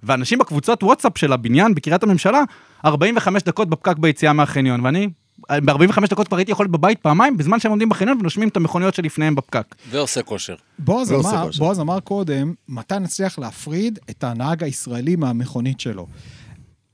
ואנשים 0.03 0.39
בקבוצות 0.39 0.83
וואטסאפ 0.83 1.19
של 1.19 1.33
הבניין 1.33 1.75
בקריית 1.75 2.03
הממשלה, 2.03 2.43
45 2.85 3.43
דקות 3.43 3.69
בפקק 3.69 3.99
ביציאה 3.99 4.33
מהחניון, 4.33 4.85
ואני... 4.85 5.09
ב-45 5.51 6.07
דקות 6.11 6.29
כבר 6.29 6.37
הייתי 6.37 6.53
יכול 6.53 6.65
להיות 6.65 6.73
בבית 6.73 6.99
פעמיים, 6.99 7.37
בזמן 7.37 7.61
שהם 7.61 7.71
עומדים 7.71 7.89
בחניון 7.89 8.19
ונושמים 8.21 8.49
את 8.49 8.57
המכוניות 8.57 8.95
שלפניהם 8.95 9.35
בפקק. 9.35 9.75
ועושה 9.91 10.23
כושר. 10.23 10.55
בועז 10.79 11.13
אמר. 11.13 11.51
בועז 11.59 11.81
אמר 11.81 12.01
קודם, 12.01 12.55
מתי 12.69 12.99
נצליח 12.99 13.39
להפריד 13.39 13.99
את 14.11 14.25
הנהג 14.25 14.65
הישראלי 14.65 15.17
מהמכונית 15.17 15.81
שלו. 15.81 16.07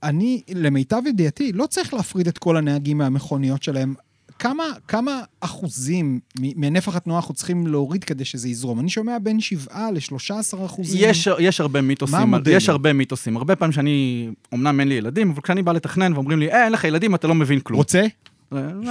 אני, 0.03 0.41
למיטב 0.53 1.01
ידיעתי, 1.07 1.51
לא 1.51 1.65
צריך 1.65 1.93
להפריד 1.93 2.27
את 2.27 2.37
כל 2.37 2.57
הנהגים 2.57 2.97
מהמכוניות 2.97 3.63
שלהם. 3.63 3.93
כמה, 4.39 4.63
כמה 4.87 5.21
אחוזים 5.39 6.19
מנפח 6.39 6.95
התנועה 6.95 7.19
אנחנו 7.19 7.33
צריכים 7.33 7.67
להוריד 7.67 8.03
כדי 8.03 8.25
שזה 8.25 8.49
יזרום? 8.49 8.79
אני 8.79 8.89
שומע 8.89 9.17
בין 9.19 9.39
7 9.39 9.91
ל-13 9.91 10.65
אחוזים. 10.65 11.09
יש, 11.09 11.27
יש 11.39 11.61
הרבה 11.61 11.81
מיתוסים, 11.81 12.17
מה 12.17 12.21
המודל? 12.23 12.51
יש 12.51 12.69
הרבה 12.69 12.93
מיתוסים. 12.93 13.37
הרבה 13.37 13.55
פעמים 13.55 13.71
שאני, 13.71 14.29
אמנם 14.53 14.79
אין 14.79 14.87
לי 14.87 14.95
ילדים, 14.95 15.31
אבל 15.31 15.41
כשאני 15.41 15.63
בא 15.63 15.71
לתכנן 15.71 16.13
ואומרים 16.13 16.39
לי, 16.39 16.51
אה, 16.51 16.63
אין 16.63 16.71
לך 16.71 16.83
ילדים, 16.83 17.15
אתה 17.15 17.27
לא 17.27 17.35
מבין 17.35 17.59
כלום. 17.59 17.77
רוצה? 17.77 18.05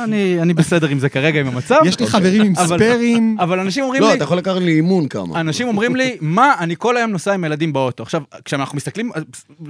אני, 0.05 0.42
אני 0.42 0.55
בסדר 0.55 0.88
עם 0.88 0.98
זה 0.98 1.09
כרגע, 1.09 1.40
עם 1.40 1.46
המצב. 1.46 1.76
יש 1.84 2.00
לי 2.00 2.07
חברים 2.07 2.42
עם 2.42 2.52
אבל- 2.57 2.78
ספיירים. 2.78 3.36
אבל 3.40 3.61
אנשים 3.61 3.84
אומרים 3.84 4.02
לא, 4.02 4.09
לי, 4.09 4.14
אתה 4.14 4.24
יכול 4.24 4.36
לקחת 4.38 4.57
לי 4.62 4.72
אימון 4.76 5.09
כמה. 5.09 5.40
אנשים 5.40 5.68
אומרים 5.68 5.96
לי, 5.96 6.16
מה, 6.20 6.55
אני 6.61 6.74
כל 6.78 6.96
היום 6.96 7.11
נוסע 7.11 7.34
עם 7.34 7.44
ילדים 7.44 7.72
באוטו. 7.72 8.02
עכשיו, 8.02 8.22
כשאנחנו 8.44 8.76
מסתכלים, 8.76 9.11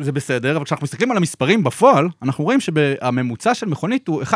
זה 0.00 0.12
בסדר, 0.12 0.56
אבל 0.56 0.64
כשאנחנו 0.64 0.84
מסתכלים 0.84 1.10
על 1.10 1.16
המספרים 1.16 1.64
בפועל, 1.64 2.08
אנחנו 2.22 2.44
רואים 2.44 2.60
שהממוצע 2.60 3.54
של 3.54 3.66
מכונית 3.66 4.08
הוא 4.08 4.22
1.1 4.22 4.30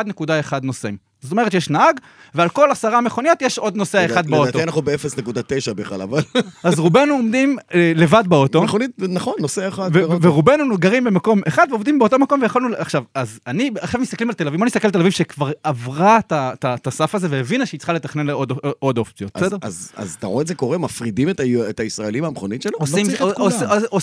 נוסעים. 0.62 1.07
זאת 1.20 1.32
אומרת 1.32 1.52
שיש 1.52 1.70
נהג, 1.70 2.00
ועל 2.34 2.48
כל 2.48 2.70
עשרה 2.70 3.00
מכוניות 3.00 3.42
יש 3.42 3.58
עוד 3.58 3.76
נוסע 3.76 4.04
אחד 4.06 4.26
באוטו. 4.26 4.42
לדעתי 4.42 4.62
אנחנו 4.62 4.82
ב-0.9 4.82 5.74
בכלל, 5.74 6.02
אבל... 6.02 6.22
אז 6.64 6.78
רובנו 6.78 7.14
עומדים 7.14 7.56
אה, 7.74 7.92
לבד 7.96 8.24
באוטו. 8.26 8.62
מכונית, 8.62 8.90
נכון, 8.98 9.34
נוסע 9.40 9.68
אחד. 9.68 9.90
ו-. 9.94 10.02
ורובנו 10.22 10.76
גרים 10.78 11.04
במקום 11.04 11.40
אחד 11.48 11.66
ועובדים 11.70 11.98
באותו 11.98 12.18
מקום 12.18 12.42
ויכולנו... 12.42 12.68
עכשיו, 12.76 13.02
אז 13.14 13.40
אני, 13.46 13.70
עכשיו 13.80 14.00
מסתכלים 14.00 14.28
על 14.28 14.34
תל 14.34 14.46
אביב, 14.46 14.58
בוא 14.58 14.66
נסתכל 14.66 14.86
על 14.88 14.92
תל 14.92 15.00
אביב 15.00 15.12
שכבר 15.12 15.50
עברה 15.64 16.18
את 16.28 16.86
הסף 16.86 17.14
הזה 17.14 17.26
והבינה 17.30 17.66
שהיא 17.66 17.78
צריכה 17.78 17.92
לתכנן 17.92 18.26
לעוד 18.26 18.52
עוד 18.78 18.98
אופציות, 18.98 19.30
בסדר? 19.36 19.56
אז 19.62 19.92
אז 19.96 20.16
אתה 20.18 20.26
רואה 20.26 20.42
את 20.42 20.46
זה 20.46 20.54
קורה? 20.54 20.78
מפרידים 20.78 21.28
את 21.28 21.40
ה- 21.40 21.44
את 21.70 21.80
הישראלים 21.80 22.22
מהמכונית 22.22 22.62
שלו? 22.62 22.78
עושים, 22.78 23.06
צריך 23.06 23.22
את 23.22 23.32
כולם. 23.36 23.50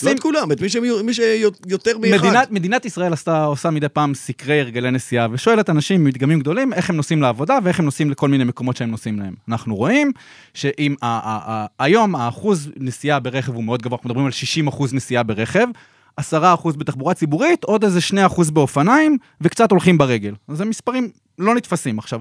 לא 0.04 0.12
את 0.12 0.20
כולם, 0.20 0.52
את 0.52 0.62
מי 1.04 1.14
שיותר 1.14 1.98
מאחד. 1.98 2.26
מדינת, 2.26 2.52
מדינת 2.52 2.86
ישראל 2.86 3.14
עשתה, 3.14 3.44
עושה 3.44 3.70
מדי 3.70 3.90
פעם 3.90 4.14
סקרי 4.14 4.60
הרגלי 4.60 4.92
נסיעה, 4.92 5.28
ושואלת 5.32 5.70
אנשים 5.70 6.04
מדגמים 6.04 6.40
גדולים 6.40 6.74
איך 6.74 6.90
הם 6.90 6.98
נוסעים 7.06 7.22
לעבודה 7.22 7.58
ואיך 7.64 7.80
הם 7.80 7.86
נוסעים 7.86 8.10
לכל 8.12 8.30
מיני 8.30 8.44
מקומות 8.44 8.78
שהם 8.78 8.92
נוסעים 8.92 9.20
להם. 9.20 9.34
אנחנו 9.50 9.76
רואים 9.76 10.12
שאם 10.54 10.96
היום 11.80 12.16
האחוז 12.16 12.70
נסיעה 12.78 13.20
ברכב 13.20 13.54
הוא 13.56 13.64
מאוד 13.64 13.82
גבוה, 13.82 13.98
אנחנו 13.98 14.10
מדברים 14.10 14.26
על 14.26 14.32
60 14.32 14.68
אחוז 14.68 14.94
נסיעה 14.94 15.24
ברכב, 15.24 15.68
10 16.18 16.54
אחוז 16.54 16.76
בתחבורה 16.76 17.14
ציבורית, 17.14 17.64
עוד 17.64 17.84
איזה 17.84 18.02
2 18.02 18.26
אחוז 18.26 18.52
באופניים, 18.52 19.18
וקצת 19.42 19.72
הולכים 19.72 19.98
ברגל. 19.98 20.34
אז 20.48 20.58
זה 20.58 20.66
מספרים 20.66 21.10
לא 21.40 21.56
נתפסים. 21.56 22.00
עכשיו, 22.00 22.20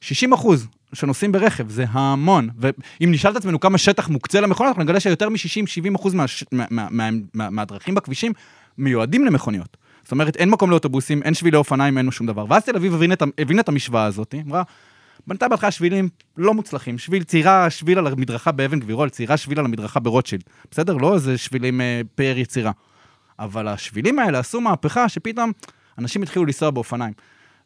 60 0.00 0.32
אחוז 0.32 0.66
שנוסעים 0.92 1.32
ברכב, 1.32 1.68
זה 1.70 1.84
המון. 1.90 2.48
ואם 2.58 3.10
נשאל 3.12 3.30
את 3.30 3.36
עצמנו 3.36 3.60
כמה 3.60 3.78
שטח 3.78 4.08
מוקצה 4.08 4.40
למכונות, 4.40 4.68
אנחנו 4.70 4.82
נגלה 4.82 5.00
שיותר 5.00 5.28
מ-60-70 5.28 5.96
אחוז 5.96 6.14
מהש- 6.14 6.44
מה- 6.52 6.64
מה- 6.70 7.08
מה- 7.34 7.50
מהדרכים 7.50 7.94
בכבישים 7.94 8.32
מיועדים 8.78 9.24
למכוניות. 9.24 9.76
זאת 10.04 10.12
אומרת, 10.12 10.36
אין 10.36 10.50
מקום 10.50 10.70
לאוטובוסים, 10.70 11.22
אין 11.22 11.34
שבילי 11.34 11.56
אופניים, 11.56 11.98
אין 11.98 12.10
שום 12.10 12.26
דבר. 12.26 12.44
ואז 12.48 12.64
תל 12.64 12.76
אביב 12.76 12.94
הבינה 12.94 13.14
את 13.14 13.22
ה- 13.22 13.26
הבינה 13.38 13.60
את 13.60 13.68
המשוואה 13.68 14.04
הזאת, 14.04 14.34
אמרה, 14.46 14.62
בנתה 15.26 15.48
בהתחלה 15.48 15.70
שבילים 15.70 16.08
לא 16.36 16.54
מוצלחים, 16.54 16.98
שביל, 16.98 17.22
ציירה 17.22 17.70
שביל 17.70 17.98
על 17.98 18.06
המדרכה 18.06 18.52
באבן 18.52 18.80
גבירול, 18.80 19.08
ציירה 19.08 19.36
שביל 19.36 19.58
על 19.58 19.64
המדרכה 19.64 20.00
ברוטשילד. 20.00 20.42
בסדר? 20.70 20.96
לא 20.96 21.14
איזה 21.14 21.38
שבילים 21.38 21.80
אה, 21.80 22.00
פאר 22.14 22.38
יצירה. 22.38 22.72
אבל 23.38 23.68
השבילים 23.68 24.18
האלה 24.18 24.38
עשו 24.38 24.60
מהפכה 24.60 25.08
שפתאום 25.08 25.52
אנשים 25.98 26.22
התחילו 26.22 26.44
לנסוע 26.44 26.70
באופניים. 26.70 27.12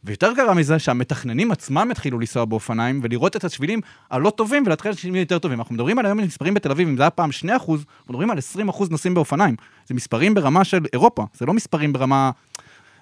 ויותר 0.05 0.33
גרוע 0.33 0.55
מזה, 0.55 0.79
שהמתכננים 0.79 1.51
עצמם 1.51 1.91
התחילו 1.91 2.19
לנסוע 2.19 2.45
באופניים 2.45 3.01
ולראות 3.03 3.37
את 3.37 3.45
השבילים 3.45 3.81
הלא 4.11 4.31
טובים 4.31 4.63
ולהתחיל 4.67 4.91
לשבילים 4.91 5.21
יותר 5.21 5.39
טובים. 5.39 5.59
אנחנו 5.59 5.75
מדברים 5.75 5.99
על 5.99 6.07
היום 6.07 6.19
מספרים 6.19 6.55
בתל 6.55 6.71
אביב, 6.71 6.89
אם 6.89 6.97
זה 6.97 7.03
היה 7.03 7.11
פעם 7.11 7.33
2 7.33 7.57
אחוז, 7.57 7.81
אנחנו 7.81 8.13
מדברים 8.13 8.31
על 8.31 8.39
20 8.39 8.69
אחוז 8.69 8.91
נוסעים 8.91 9.15
באופניים. 9.15 9.57
זה 9.87 9.95
מספרים 9.95 10.35
ברמה 10.35 10.65
של 10.65 10.79
אירופה, 10.93 11.27
זה 11.35 11.47
לא 11.47 11.55
מספרים 11.55 11.93
ברמה... 11.93 12.31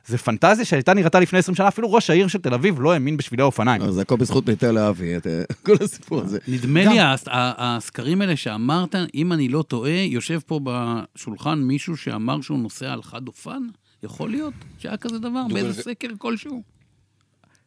זה 0.06 0.18
פנטזיה 0.18 0.64
שהייתה 0.64 0.94
נראתה 0.94 1.20
לפני 1.20 1.38
20 1.38 1.54
שנה, 1.54 1.68
אפילו 1.68 1.92
ראש 1.92 2.10
העיר 2.10 2.28
של 2.28 2.38
תל 2.38 2.54
אביב 2.54 2.80
לא 2.80 2.92
האמין 2.92 3.16
בשבילי 3.16 3.42
האופניים. 3.42 3.82
אז 3.82 3.98
הכל 3.98 4.16
בזכות 4.16 4.48
מיטל 4.48 4.70
להבי, 4.70 5.16
את, 5.16 5.26
אה, 5.26 5.42
כל 5.62 5.74
הסיפור 5.80 6.20
הזה. 6.20 6.38
נדמה 6.48 6.84
לי, 6.84 6.98
הסקרים 7.32 8.20
האלה 8.20 8.36
שאמרת, 8.36 8.94
אם 9.14 9.32
אני 9.32 9.48
לא 9.48 9.62
טועה, 9.62 9.90
יושב 9.90 10.40
פה 10.46 10.60
בשולחן 10.64 11.58
מישהו 11.58 11.96
שאמר 11.96 12.40
שהוא 12.40 12.58
נוסע 12.58 12.92
על 12.92 13.02
חד 13.02 13.28
אופן? 13.28 13.62
יכול 14.02 14.30
להיות 14.30 14.54
שהיה 14.78 14.96
כזה 14.96 15.18
דבר 15.18 15.42
באיזה 15.52 15.82
סקר 15.82 16.08
כלשהו? 16.18 16.75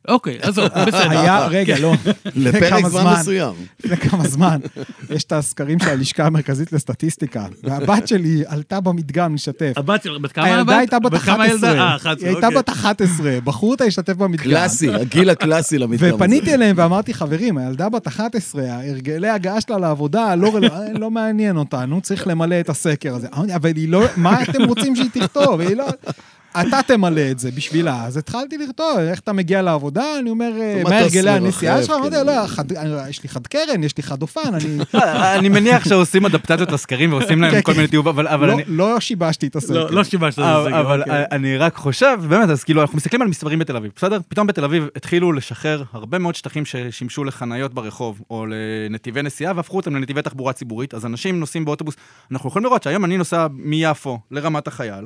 אוקיי, 0.08 0.38
עזוב, 0.42 0.66
בסדר. 0.88 1.20
היה, 1.20 1.48
רגע, 1.48 1.80
לא. 1.80 1.94
לפרק 2.36 2.64
לפני 2.64 2.70
כמה 2.70 2.90
זמן 2.90 3.14
מסוים. 3.20 3.54
לפני 3.84 3.98
כמה 3.98 4.28
זמן, 4.28 4.60
יש 5.10 5.24
את 5.24 5.32
הסקרים 5.32 5.80
של 5.80 5.90
הלשכה 5.90 6.26
המרכזית 6.26 6.74
לסטטיסטיקה, 6.74 7.46
והבת 7.64 8.08
שלי 8.08 8.44
עלתה 8.48 8.80
במדגם 8.80 9.36
לשתף. 9.36 9.74
הבת 9.76 10.04
שלך, 10.04 10.22
בת 10.22 10.32
כמה 10.32 10.46
הילדה 10.46 10.62
הבת? 10.62 10.74
הייתה 10.80 11.00
בת 11.00 11.22
כמה 11.22 11.44
הילדה? 11.44 11.72
11. 11.72 11.90
אה, 11.90 11.96
11, 11.96 12.28
היא 12.28 12.36
הייתה 12.36 12.48
אוקיי. 12.48 12.60
בת 12.60 12.70
11, 12.70 13.42
בחרו 13.44 13.72
אותה 13.72 13.84
להשתתף 13.86 14.14
במדגם. 14.14 14.44
קלאסי, 14.44 14.94
הגיל 14.94 15.30
הקלאסי 15.30 15.78
למדגם 15.78 16.08
הזה. 16.08 16.16
ופניתי 16.16 16.54
אליהם 16.54 16.76
ואמרתי, 16.80 17.14
חברים, 17.14 17.58
הילדה 17.58 17.90
בת 17.90 18.08
11, 18.08 18.64
הרגלי 18.68 19.30
הגעה 19.30 19.62
שלה 19.62 19.78
לעבודה 19.78 20.36
לא, 20.36 20.60
לא 20.94 21.12
מעניין 21.12 21.58
אותנו, 21.58 22.02
צריך 22.02 22.28
למלא 22.28 22.60
את 22.60 22.70
הסקר 22.70 23.16
הזה. 23.16 23.28
אבל 23.56 23.72
היא 23.76 23.90
לא, 23.90 24.04
מה 24.18 24.44
אתם 24.44 24.64
רוצים 24.64 24.96
שהיא 24.96 25.10
תכתוב? 25.14 25.62
היא 25.62 25.76
לא... 25.76 25.86
אתה 26.52 26.80
תמלא 26.88 27.22
את 27.32 27.40
זה 27.40 27.52
בשבילה. 27.52 28.06
אז 28.06 28.18
התחלתי 28.18 28.58
לכתוב, 28.58 28.98
איך 29.00 29.20
אתה 29.20 29.34
מגיע 29.34 29.62
לעבודה? 29.62 30.04
אני 30.20 30.30
אומר, 30.30 30.52
זה 30.54 30.82
מה 30.84 30.90
מטוס 30.90 31.16
הרגלי 31.16 31.30
הנסיעה 31.32 31.84
שלך? 31.84 31.90
אמרתי, 31.96 32.10
כאילו. 32.16 32.24
לא, 32.26 32.48
חד- 32.48 32.72
יש 33.10 33.24
לי 33.24 33.30
חד 33.30 33.48
קרן, 33.48 33.84
יש 33.84 33.98
לי 33.98 34.04
חד 34.04 34.22
אופן, 34.22 34.54
אני... 34.54 34.78
אני 35.40 35.50
מניח 35.50 35.90
שעושים 35.90 36.26
אדפטציות 36.26 36.72
לסקרים 36.72 37.14
ועושים 37.14 37.42
להם 37.42 37.52
כן, 37.52 37.62
כל 37.62 37.72
כן. 37.72 37.78
מיני 37.78 37.88
תיאוב, 37.88 38.08
אבל 38.08 38.28
אבל 38.28 38.48
לא- 38.48 38.54
אני... 38.54 38.64
לא 38.68 39.00
שיבשתי 39.00 39.48
את 39.48 39.56
הסקר. 39.56 39.74
לא, 39.74 39.92
לא 39.92 40.04
שיבשת 40.04 40.40
את. 40.40 40.44
אבל 40.44 40.74
אבל 40.74 41.02
אוקיי. 41.02 41.24
אני 41.32 41.58
רק 41.58 41.76
חושב, 41.76 42.18
באמת, 42.30 42.50
אז 42.50 42.64
כאילו, 42.64 42.82
אנחנו 42.82 42.98
מסתכלים 42.98 43.22
על 43.22 43.28
מספרים 43.28 43.60
בתל 43.60 43.76
אביב, 43.76 43.92
בסדר? 43.96 44.20
פתאום 44.28 44.48
בתל 44.48 44.64
אביב 44.64 44.88
התחילו 44.96 45.32
לשחרר 45.32 45.84
הרבה 45.94 46.20
מאוד 46.20 46.36
שטחים 46.36 46.66
ששימשו 46.66 47.24
לחניות 47.24 47.74
ברחוב, 47.74 48.22
או 48.30 48.46
לנתיבי 48.50 49.22
נסיעה, 49.22 49.54
והפכו 49.56 49.78
אותם 49.78 49.96
לנתיבי 49.96 50.22
תחבורה 50.22 50.54
ציבורית, 50.54 50.94
אז 50.94 51.06
אנשים 51.06 51.40
נוסעים 51.40 51.66
באוטובוס. 51.66 51.96
אנחנו 52.32 52.50
יכולים 52.50 52.66
לראות 52.66 52.84
שהיום 52.84 53.06
אני 53.06 53.18
נוסע 53.18 53.48
מיפו 53.52 54.20
לרמת 54.32 54.68
החייל, 54.68 55.06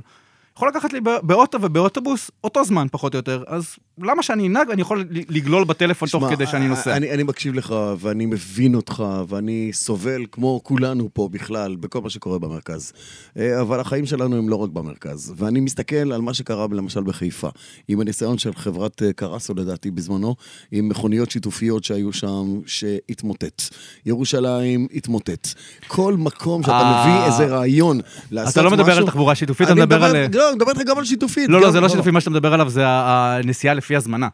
יכול 0.58 0.68
לקחת 0.68 0.94
לי 0.94 1.02
בא- 1.02 1.20
באוטו 1.24 1.58
ובאוטובוס 1.62 2.32
אותו 2.44 2.64
זמן, 2.64 2.88
פחות 2.92 3.14
או 3.14 3.20
יותר, 3.20 3.44
אז 3.48 3.66
למה 4.02 4.24
שאני 4.24 4.48
אנהג? 4.48 4.70
אני 4.72 4.82
יכול 4.82 5.06
לגלול 5.30 5.64
בטלפון 5.64 6.10
תוך 6.10 6.24
כדי 6.30 6.48
שאני 6.48 6.68
נוסע. 6.68 6.98
אני, 6.98 7.12
אני 7.12 7.24
מקשיב 7.24 7.54
לך, 7.54 7.76
ואני 8.00 8.26
מבין 8.26 8.76
אותך, 8.76 9.04
ואני 9.28 9.70
סובל, 9.74 10.26
כמו 10.32 10.60
כולנו 10.64 11.10
פה 11.14 11.30
בכלל, 11.32 11.76
בכל 11.76 12.02
מה 12.02 12.10
שקורה 12.10 12.40
במרכז. 12.40 12.94
אה, 13.38 13.62
אבל 13.62 13.80
החיים 13.80 14.06
שלנו 14.06 14.36
הם 14.38 14.50
לא 14.50 14.56
רק 14.56 14.70
במרכז. 14.70 15.34
ואני 15.38 15.60
מסתכל 15.60 15.96
על 16.14 16.22
מה 16.22 16.34
שקרה 16.34 16.66
למשל 16.72 17.02
בחיפה, 17.04 17.50
עם 17.88 18.00
הניסיון 18.02 18.38
של 18.38 18.54
חברת 18.56 19.02
אה, 19.04 19.14
קרסו, 19.14 19.54
לדעתי, 19.54 19.92
בזמנו, 19.92 20.36
עם 20.72 20.90
מכוניות 20.90 21.32
שיתופיות 21.32 21.84
שהיו 21.84 22.14
שם, 22.14 22.60
שהתמוטט. 22.66 23.62
ירושלים 24.06 24.88
התמוטט. 24.94 25.48
כל 25.88 26.16
מקום 26.18 26.64
שאתה 26.64 26.74
אה. 26.74 27.02
מביא 27.08 27.26
איזה 27.26 27.56
רעיון 27.56 28.00
לעשות 28.32 28.54
אתה 28.54 28.62
לא 28.62 28.72
מדבר 28.72 28.84
על 28.92 28.98
משהו- 28.98 29.06
תחבורה 29.06 29.36
שיתופית, 29.36 29.68
אתה 29.68 29.76
מדבר 29.76 30.04
על... 30.04 30.16
לא, 30.44 30.50
אני 30.50 30.56
מדבר 30.56 30.72
איתך 30.72 30.82
גם 30.82 30.98
על 30.98 31.06
שיתופית. 31.06 31.50
לא, 31.50 31.62
לא, 31.62 31.72
זה 31.72 31.82
לא 31.82 31.90
שיתופי, 31.90 32.12
מה 32.12 32.20
שאתה 32.20 32.30
מדבר 32.30 32.54
עליו 32.54 32.70
זה 32.70 32.82
הנסיעה 32.86 33.74
לפי 33.74 33.96
הזמנה. 33.96 34.28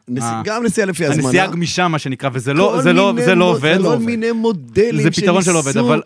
גם 0.44 0.64
נסיעה 0.64 0.86
לפי 0.86 1.06
הזמנה. 1.06 1.26
הנסיעה 1.26 1.44
הגמישה, 1.44 1.88
מה 1.88 1.98
שנקרא, 1.98 2.30
וזה 2.32 2.54
לא, 2.54 2.80
לא, 2.84 2.92
לא 3.34 3.44
עובד. 3.44 3.78
כל 3.82 3.98
מיני 3.98 4.32
מודלים 4.32 5.02
זה 5.02 5.10
פתרון 5.10 5.42
שלא 5.42 5.58
עובד, 5.58 5.72
שניסו- 5.72 5.86
אבל 5.86 6.02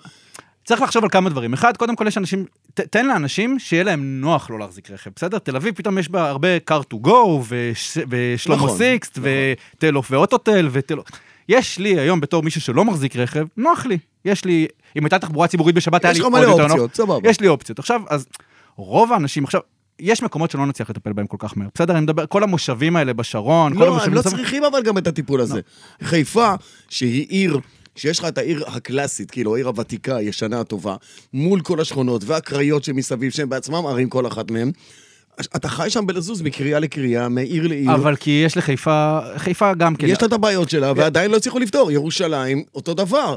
צריך 0.64 0.82
לחשוב 0.82 1.04
על 1.04 1.10
כמה 1.10 1.30
דברים. 1.30 1.52
אחד, 1.52 1.76
קודם 1.76 1.96
כל 1.96 2.06
יש 2.06 2.18
אנשים, 2.18 2.44
ת, 2.74 2.80
תן 2.80 3.06
לאנשים 3.06 3.58
שיהיה 3.58 3.82
להם 3.84 4.20
נוח 4.20 4.50
לא 4.50 4.58
להחזיק 4.58 4.90
רכב, 4.90 5.10
בסדר? 5.16 5.38
תל 5.38 5.56
אביב 5.56 5.74
פתאום 5.74 5.98
יש 5.98 6.08
בה 6.08 6.28
הרבה 6.30 6.48
car 6.70 6.82
to 6.94 7.06
go, 7.06 7.10
וש, 7.48 7.98
ושלמה 8.08 8.56
נכון, 8.56 8.78
סיקסט, 8.78 9.18
נכון. 9.18 9.30
וטלוף 9.76 10.10
ואוטוטל, 10.10 10.68
וטלוף. 10.72 11.06
יש 11.48 11.78
לי 11.78 12.00
היום 12.00 12.20
בתור 12.20 12.42
מישהו 12.42 12.60
שלא 12.60 12.84
מחזיק 12.84 13.16
רכב, 13.16 13.46
נוח 13.56 13.86
לי. 13.86 13.98
יש 14.24 14.44
לי, 14.44 14.66
אם 14.96 15.04
הייתה 15.04 15.18
תחבורה 15.18 15.46
ציבורית 15.48 15.74
בשבת, 15.74 16.04
היה 16.04 16.12
יש 16.12 16.16
לי 16.16 16.20
לך 16.20 16.24
עוד 16.24 16.32
מלא 16.32 16.50
יותר 16.50 16.62
נוח. 16.62 16.70
אופציות, 16.70 16.94
סבבה. 16.94 17.30
יש 17.30 17.40
לי 17.40 17.48
אופציות. 17.48 17.78
עכשיו, 17.78 18.00
אז 18.08 18.26
רוב 18.76 19.12
האנשים, 19.12 19.44
עכשיו, 19.44 19.60
יש 20.00 20.22
מקומות 20.22 20.50
שלא 20.50 20.66
נצליח 20.66 20.90
לטפל 20.90 21.12
בהם 21.12 21.26
כל 21.26 21.36
כך 21.40 21.56
מהר. 21.56 21.68
בסדר, 21.74 21.92
אני 21.94 22.00
מדבר, 22.00 22.26
כל 22.26 22.42
המושבים 22.42 22.96
האלה 22.96 23.12
בשרון, 23.12 23.74
כל 23.74 23.80
לא, 23.80 23.86
הם 23.86 23.92
המושבים... 23.92 24.14
לא 24.14 24.20
מסביב- 24.20 24.36
צריכים 24.36 24.64
אבל 24.64 24.82
גם 24.82 24.98
את 24.98 25.06
הטיפול 25.06 25.40
הזה. 25.40 25.60
חיפה, 26.02 26.54
שהיא 26.88 27.26
עיר... 27.28 27.58
שיש 27.96 28.18
לך 28.18 28.24
את 28.24 28.38
העיר 28.38 28.64
הקלאסית, 28.66 29.30
כאילו, 29.30 29.54
העיר 29.54 29.66
הוותיקה, 29.68 30.16
הישנה, 30.16 30.60
הטובה, 30.60 30.96
מול 31.32 31.60
כל 31.60 31.80
השכונות 31.80 32.22
והקריות 32.26 32.84
שמסביב, 32.84 33.32
שהם 33.32 33.48
בעצמם 33.48 33.86
ערים 33.86 34.08
כל 34.08 34.26
אחת 34.26 34.50
מהן. 34.50 34.70
אתה 35.40 35.68
חי 35.68 35.90
שם 35.90 36.06
בלזוז 36.06 36.42
מקריאה 36.42 36.78
לקריאה, 36.80 37.28
מעיר 37.28 37.66
לעיר. 37.68 37.94
אבל 37.94 38.16
כי 38.16 38.42
יש 38.46 38.56
לחיפה, 38.56 39.18
חיפה 39.36 39.74
גם 39.74 39.96
כן. 39.96 40.06
יש 40.06 40.22
לה 40.22 40.28
את 40.28 40.32
הבעיות 40.32 40.70
שלה, 40.70 40.92
ועדיין 40.96 41.30
לא 41.30 41.36
הצליחו 41.36 41.58
לפתור. 41.58 41.90
ירושלים, 41.92 42.62
אותו 42.74 42.94
דבר. 42.94 43.36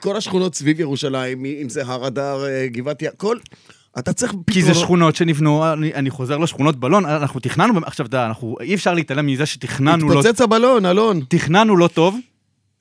כל 0.00 0.16
השכונות 0.16 0.54
סביב 0.54 0.80
ירושלים, 0.80 1.44
אם 1.44 1.68
זה 1.68 1.82
הר 1.86 2.06
אדר, 2.06 2.44
אה, 2.44 2.66
גבעת 2.66 3.02
כל... 3.16 3.36
אתה 3.98 4.12
צריך 4.12 4.32
פתרונות. 4.32 4.50
כי 4.50 4.62
זה 4.62 4.74
שכונות 4.74 5.16
שנבנו, 5.16 5.72
אני, 5.72 5.94
אני 5.94 6.10
חוזר 6.10 6.38
לשכונות 6.38 6.76
בלון, 6.76 7.06
אנחנו 7.06 7.40
תכננו, 7.40 7.80
עכשיו 7.86 8.06
אתה 8.06 8.16
יודע, 8.16 8.32
אי 8.60 8.74
אפשר 8.74 8.94
להתעלם 8.94 9.26
מזה 9.26 9.46
שתכננו 9.46 10.08
לא, 10.08 10.18
התפוצץ 10.20 10.40
הבלון, 10.40 10.86
אלון. 10.86 11.20
תכננו 11.28 11.76
לא 11.76 11.88
טוב, 11.88 12.18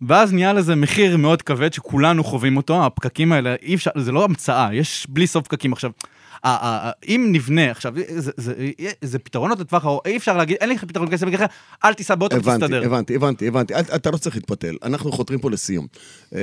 ואז 0.08 0.34
נהיה 0.34 0.54
לזה 0.54 0.76
מחיר 0.76 1.18
מאוד 1.18 1.41
כבד 1.41 1.74
שכולנו 1.74 2.24
חווים 2.24 2.58
אותו, 2.58 2.86
הפקקים 2.86 3.32
האלה, 3.32 3.56
אי 3.62 3.76
אפשר, 3.76 3.91
זה 3.97 4.12
לא 4.12 4.24
המצאה, 4.24 4.70
יש 4.74 5.08
בלי 5.10 5.28
סוף 5.28 5.43
פקקים 5.43 5.74
עכשיו. 5.74 5.91
אם 7.08 7.30
נבנה, 7.32 7.72
עכשיו, 7.72 7.93
זה, 7.95 8.04
זה, 8.22 8.32
זה, 8.38 8.54
זה 9.01 9.20
פתרונות 9.20 9.60
לטווח 9.60 9.86
ארוך, 9.86 10.01
אי 10.06 10.18
אפשר 10.18 10.38
להגיד, 10.38 10.58
אין 10.62 10.70
לי 10.70 10.78
פתרון 10.78 11.10
כסף, 11.12 11.28
אל 11.86 11.93
תיסע 11.93 12.16
באוטו 12.16 12.36
ותסתדר. 12.36 12.84
הבנתי, 12.86 13.16
הבנתי, 13.16 13.47
הבנתי. 13.47 13.74
אתה 13.76 14.12
לא 14.12 14.18
צריך 14.18 14.36
להתפתל, 14.36 14.76
אנחנו 14.84 15.12
חותרים 15.12 15.39
פה 15.39 15.51
לסיום. 15.51 15.88
אה, 16.36 16.39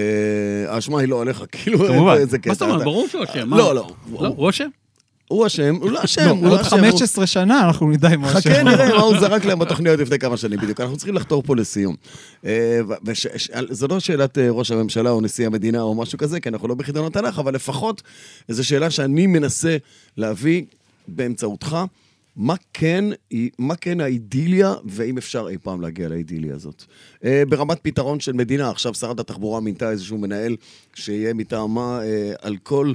האשמה 0.68 1.00
היא 1.00 1.08
לא 1.08 1.20
עליך, 1.22 1.44
כאילו, 1.52 1.78
כמובן. 1.78 2.14
איזה 2.14 2.38
קטע. 2.38 2.48
מה 2.48 2.54
זאת 2.54 2.62
אומרת? 2.62 2.84
ברור 2.84 3.08
שהוא 3.08 3.24
אשם. 3.24 3.54
לא, 3.54 3.74
לא. 3.74 3.88
לא, 4.12 4.26
הוא 4.36 4.50
אשם? 4.50 4.68
הוא 5.30 5.46
אשם, 5.46 5.74
הוא 5.74 5.90
לא 5.90 6.04
אשם, 6.04 6.28
הוא 6.36 6.46
לא 6.46 6.52
עוד 6.52 6.60
אשם. 6.60 6.76
הוא- 6.76 6.84
15 6.90 7.26
שנה 7.26 7.64
אנחנו 7.66 7.90
נדע 7.90 8.14
אם 8.14 8.20
הוא 8.20 8.30
אשם. 8.30 8.40
חכה 8.40 8.62
נראה 8.62 8.88
מה 8.88 9.02
הוא 9.02 9.20
זרק 9.20 9.44
להם 9.44 9.58
בתוכניות 9.58 10.00
לפני 10.00 10.18
כמה 10.18 10.36
שנים 10.36 10.58
בדיוק. 10.60 10.80
אנחנו 10.80 10.96
צריכים 10.96 11.14
לחתור 11.14 11.42
פה 11.42 11.56
לסיום. 11.56 11.96
אה, 12.44 12.80
ו- 12.88 12.92
וש- 13.04 13.26
ש- 13.36 13.50
זו 13.70 13.88
לא 13.88 14.00
שאלת 14.00 14.38
אה, 14.38 14.50
ראש 14.50 14.70
הממשלה 14.70 15.10
או 15.10 15.20
נשיא 15.20 15.46
המדינה 15.46 15.82
או 15.82 15.94
משהו 15.94 16.18
כזה, 16.18 16.40
כי 16.40 16.48
אנחנו 16.48 16.68
לא 16.68 16.74
בחידון 16.74 17.06
התנ"ך, 17.06 17.38
אבל 17.38 17.54
לפחות 17.54 18.02
איזו 18.48 18.66
שאלה 18.66 18.90
שאני 18.90 19.26
מנסה 19.26 19.76
להביא 20.16 20.62
באמצעותך. 21.08 21.76
מה 22.36 22.54
כן, 22.74 23.04
מה 23.58 23.76
כן 23.76 24.00
האידיליה, 24.00 24.74
ואם 24.84 25.18
אפשר 25.18 25.46
אי 25.50 25.56
פעם 25.62 25.80
להגיע 25.80 26.08
לאידיליה 26.08 26.54
הזאת. 26.54 26.84
אה, 27.24 27.42
ברמת 27.48 27.78
פתרון 27.82 28.20
של 28.20 28.32
מדינה, 28.32 28.70
עכשיו 28.70 28.94
שרת 28.94 29.20
התחבורה 29.20 29.60
מינתה 29.60 29.90
איזשהו 29.90 30.18
מנהל 30.18 30.56
שיהיה 30.94 31.34
מטעמה 31.34 32.00
על 32.42 32.56
כל... 32.62 32.92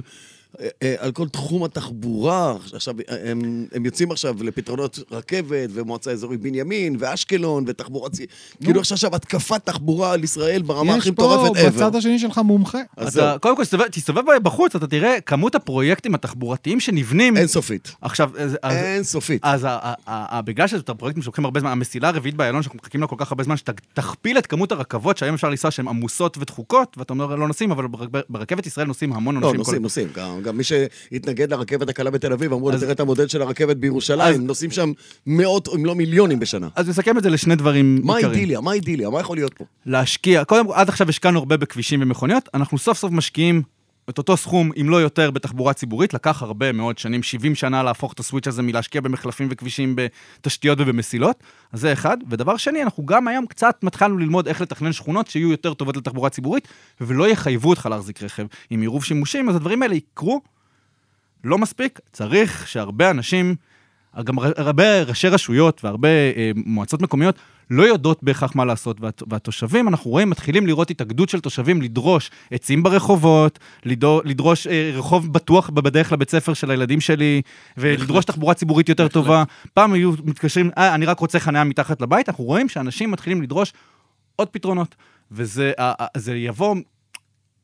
אה, 0.60 0.68
אה, 0.82 0.94
על 0.98 1.12
כל 1.12 1.28
תחום 1.28 1.64
התחבורה, 1.64 2.54
עכשיו, 2.72 2.94
אה, 3.08 3.30
הם, 3.30 3.66
הם 3.72 3.84
יוצאים 3.84 4.10
עכשיו 4.10 4.42
לפתרונות 4.42 4.98
רכבת 5.10 5.70
ומועצה 5.72 6.10
אזורית 6.10 6.40
בנימין 6.40 6.96
ואשקלון 6.98 7.64
ותחבורה 7.66 8.10
צי... 8.10 8.26
כאילו 8.64 8.80
עכשיו 8.80 8.96
עכשיו 8.96 9.14
התקפת 9.16 9.64
תחבורה 9.66 10.12
על 10.12 10.24
ישראל 10.24 10.62
ברמה 10.62 10.94
הכי 10.94 11.08
יש 11.08 11.14
פה 11.14 11.22
מטורפת 11.36 11.56
ever. 11.60 11.70
בצד 11.70 11.96
השני 11.96 12.18
שלך 12.18 12.38
מומחה. 12.38 12.78
אז 12.96 13.18
אתה, 13.18 13.36
קודם 13.40 13.56
כל, 13.56 13.62
תסתובב, 13.64 13.86
תסתובב 13.88 14.22
בחוץ, 14.42 14.74
אתה 14.76 14.86
תראה 14.86 15.20
כמות 15.20 15.54
הפרויקטים 15.54 16.14
התחבורתיים 16.14 16.80
שנבנים. 16.80 17.36
אינסופית. 17.36 17.92
עכשיו, 18.00 18.30
אז, 18.38 18.56
אז, 18.62 18.76
אינסופית. 18.76 19.40
אז 19.44 19.64
ה- 19.64 19.68
ה- 19.70 19.94
ה- 20.06 20.36
ה- 20.38 20.42
בגלל 20.42 20.66
שזה 20.66 20.82
פרויקטים 20.82 21.22
שלוקחים 21.22 21.44
הרבה 21.44 21.60
זמן, 21.60 21.70
המסילה 21.70 22.08
הרביעית 22.08 22.34
באיילון 22.36 22.62
שאנחנו 22.62 22.78
מחכים 22.82 23.00
לה 23.00 23.06
כל 23.06 23.16
כך 23.18 23.32
הרבה 23.32 23.44
זמן, 23.44 23.56
שתכפיל 23.56 24.38
את 24.38 24.46
כמות 24.46 24.72
הרכבות 24.72 25.18
שהיום 25.18 25.34
אפשר 25.34 25.48
לנסוע 25.48 25.70
שהן 25.70 25.88
עמוסות 25.88 26.38
ודחוקות, 26.38 26.96
ואתה 26.98 27.12
אומר 27.12 27.34
לא 27.36 27.48
נוסעים, 27.48 27.70
אבל 27.70 27.86
בר- 27.86 28.20
ברכבת 28.28 28.66
ישראל 28.66 28.86
נוסעים 28.86 29.12
המון 29.12 29.34
לא, 29.40 29.46
אנשים. 29.48 29.56
נוסעים, 29.56 29.76
כל... 29.76 29.82
נוסעים. 29.82 30.08
גם, 30.46 30.56
מי 30.56 30.64
שהתנגד 30.64 31.52
לרכבת 31.52 31.88
הקלה 31.88 32.10
בתל 32.10 32.32
אביב, 32.32 32.52
אמרו 32.52 32.70
אז- 32.72 32.80
תראה 32.80 32.92
את 32.92 33.00
המודל 33.00 33.28
של 33.28 33.42
הרכבת 33.42 33.76
בירושלים, 33.76 34.46
נוסעים 34.46 34.70
שם 34.70 34.92
מאות, 35.26 35.68
אם 35.74 35.84
לא 35.86 35.94
מיליונים 35.94 36.40
בשנה. 36.40 36.68
אז 36.76 36.88
נסכם 36.88 37.18
את 37.18 37.22
זה 37.22 37.30
לשני 37.30 37.54
דברים 37.56 38.00
מה 38.04 38.16
עיקריים. 38.16 38.34
האידיליה? 38.36 38.60
מה 38.60 38.70
האידיליה? 38.70 39.10
מה 39.10 39.20
יכול 39.20 39.36
להיות 39.36 39.54
פה? 39.54 39.64
להשקיע, 39.86 40.44
קודם 40.44 40.66
כל, 40.66 40.72
עד 40.74 40.88
עכשיו 40.88 41.08
השקענו 41.08 41.38
הרבה 41.38 41.56
בכבישים 41.56 42.02
ומכוניות, 42.02 42.48
אנחנו 42.54 42.78
סוף 42.78 42.98
סוף 42.98 43.12
משקיעים 43.12 43.62
את 44.10 44.18
אותו 44.18 44.36
סכום, 44.36 44.70
אם 44.80 44.90
לא 44.90 44.96
יותר, 44.96 45.30
בתחבורה 45.30 45.72
ציבורית. 45.72 46.14
לקח 46.14 46.42
הרבה 46.42 46.72
מאוד 46.72 46.98
שנים, 46.98 47.22
70 47.22 47.54
שנה 47.54 47.82
להפוך 47.82 48.12
את 48.12 48.20
הסוויץ' 48.20 48.48
הזה 48.48 48.62
מלהשקיע 48.62 49.00
במחלפים 49.00 49.48
וכבישים, 49.50 49.96
בתשתיות 49.96 50.78
ובמסילות. 50.80 51.42
אז 51.72 51.80
זה 51.80 51.92
אחד. 51.92 52.16
ודבר 52.30 52.56
שני, 52.56 52.82
אנחנו 52.82 53.06
גם 53.06 53.28
היום 53.28 53.46
קצת 53.46 53.78
מתחלנו 53.82 54.18
ללמוד 54.18 54.48
איך 54.48 54.60
לתכנן 54.60 54.92
שכונות 54.92 55.26
שיהיו 55.26 55.50
יותר 55.50 55.74
טובות 55.74 55.96
לתחבורה 55.96 56.30
ציבורית, 56.30 56.68
ולא 57.00 57.28
יחייבו 57.28 57.68
אותך 57.68 57.86
להחזיק 57.90 58.22
רכב 58.22 58.46
עם 58.70 58.80
עירוב 58.80 59.04
שימושים, 59.04 59.48
אז 59.48 59.56
הדברים 59.56 59.82
האלה 59.82 59.94
יקרו. 59.94 60.40
לא 61.44 61.58
מספיק, 61.58 62.00
צריך 62.12 62.68
שהרבה 62.68 63.10
אנשים, 63.10 63.56
גם 64.24 64.38
הרבה 64.38 65.02
ראשי 65.02 65.28
רשויות 65.28 65.84
והרבה 65.84 66.08
אה, 66.08 66.50
מועצות 66.54 67.02
מקומיות 67.02 67.38
לא 67.70 67.82
יודעות 67.82 68.22
בהכרח 68.22 68.56
מה 68.56 68.64
לעשות, 68.64 69.00
והת, 69.00 69.22
והתושבים, 69.30 69.88
אנחנו 69.88 70.10
רואים, 70.10 70.30
מתחילים 70.30 70.66
לראות 70.66 70.90
התאגדות 70.90 71.28
של 71.28 71.40
תושבים 71.40 71.82
לדרוש 71.82 72.30
עצים 72.50 72.82
ברחובות, 72.82 73.58
לדור, 73.84 74.20
לדרוש 74.24 74.66
אה, 74.66 74.90
רחוב 74.94 75.32
בטוח 75.32 75.70
בדרך 75.70 76.12
לבית 76.12 76.30
ספר 76.30 76.54
של 76.54 76.70
הילדים 76.70 77.00
שלי, 77.00 77.42
ולדרוש 77.76 78.24
תחבורה 78.24 78.54
ציבורית 78.54 78.88
יותר 78.88 79.08
טובה. 79.08 79.44
פעם 79.74 79.92
היו 79.92 80.12
מתקשרים, 80.24 80.70
אה, 80.78 80.94
אני 80.94 81.06
רק 81.06 81.20
רוצה 81.20 81.38
חניה 81.38 81.64
מתחת 81.64 82.00
לבית, 82.00 82.28
אנחנו 82.28 82.44
רואים 82.44 82.68
שאנשים 82.68 83.10
מתחילים 83.10 83.42
לדרוש 83.42 83.72
עוד 84.36 84.48
פתרונות. 84.48 84.94
וזה 85.32 85.72
זה 86.16 86.36
יבוא 86.36 86.76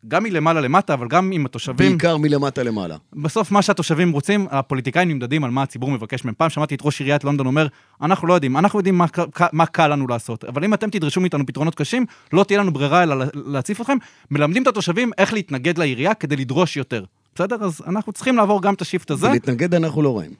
גם 0.09 0.23
מלמעלה 0.23 0.61
למטה, 0.61 0.95
אבל 0.95 1.09
גם 1.09 1.31
עם 1.33 1.47
התושבים. 1.47 1.89
בעיקר 1.89 2.17
מלמטה 2.17 2.63
למעלה. 2.63 2.97
בסוף 3.13 3.51
מה 3.53 3.63
שהתושבים 3.63 4.13
רוצים, 4.13 4.47
הפוליטיקאים 4.51 5.09
נמדדים 5.09 5.45
על 5.45 5.51
מה 5.51 5.63
הציבור 5.63 5.91
מבקש 5.91 6.25
מהם. 6.25 6.35
פעם 6.39 6.51
שמעתי 6.51 6.75
את 6.75 6.81
ראש 6.83 7.01
עיריית 7.01 7.25
לונדון 7.25 7.47
אומר, 7.47 7.67
אנחנו 8.03 8.29
לא 8.29 8.35
יודעים, 8.35 8.57
אנחנו 8.57 8.79
יודעים 8.79 8.99
מה, 8.99 9.07
מה 9.53 9.67
קל 9.67 9.89
לנו 9.89 10.07
לעשות, 10.09 10.45
אבל 10.45 10.65
אם 10.65 10.75
אתם 10.75 10.91
תדרשו 10.91 11.21
מאיתנו 11.21 11.47
פתרונות 11.47 11.75
קשים, 11.75 12.07
לא 12.33 12.45
תהיה 12.45 12.59
לנו 12.61 12.73
ברירה 12.73 13.03
אלא 13.03 13.19
לה- 13.19 13.27
להציף 13.35 13.81
אתכם. 13.81 13.97
מלמדים 14.31 14.63
את 14.63 14.69
התושבים 14.69 15.11
איך 15.19 15.33
להתנגד 15.33 15.79
לעירייה 15.79 16.15
כדי 16.15 16.37
לדרוש 16.37 16.77
יותר. 16.77 17.05
בסדר? 17.35 17.57
אז 17.65 17.83
אנחנו 17.87 18.13
צריכים 18.13 18.37
לעבור 18.37 18.63
גם 18.63 18.75
את 18.75 18.81
השיפט 18.81 19.11
הזה, 19.11 19.29
ולהתנגד 19.31 19.75
אנחנו 19.75 20.03
לא 20.03 20.09
רואים. 20.09 20.31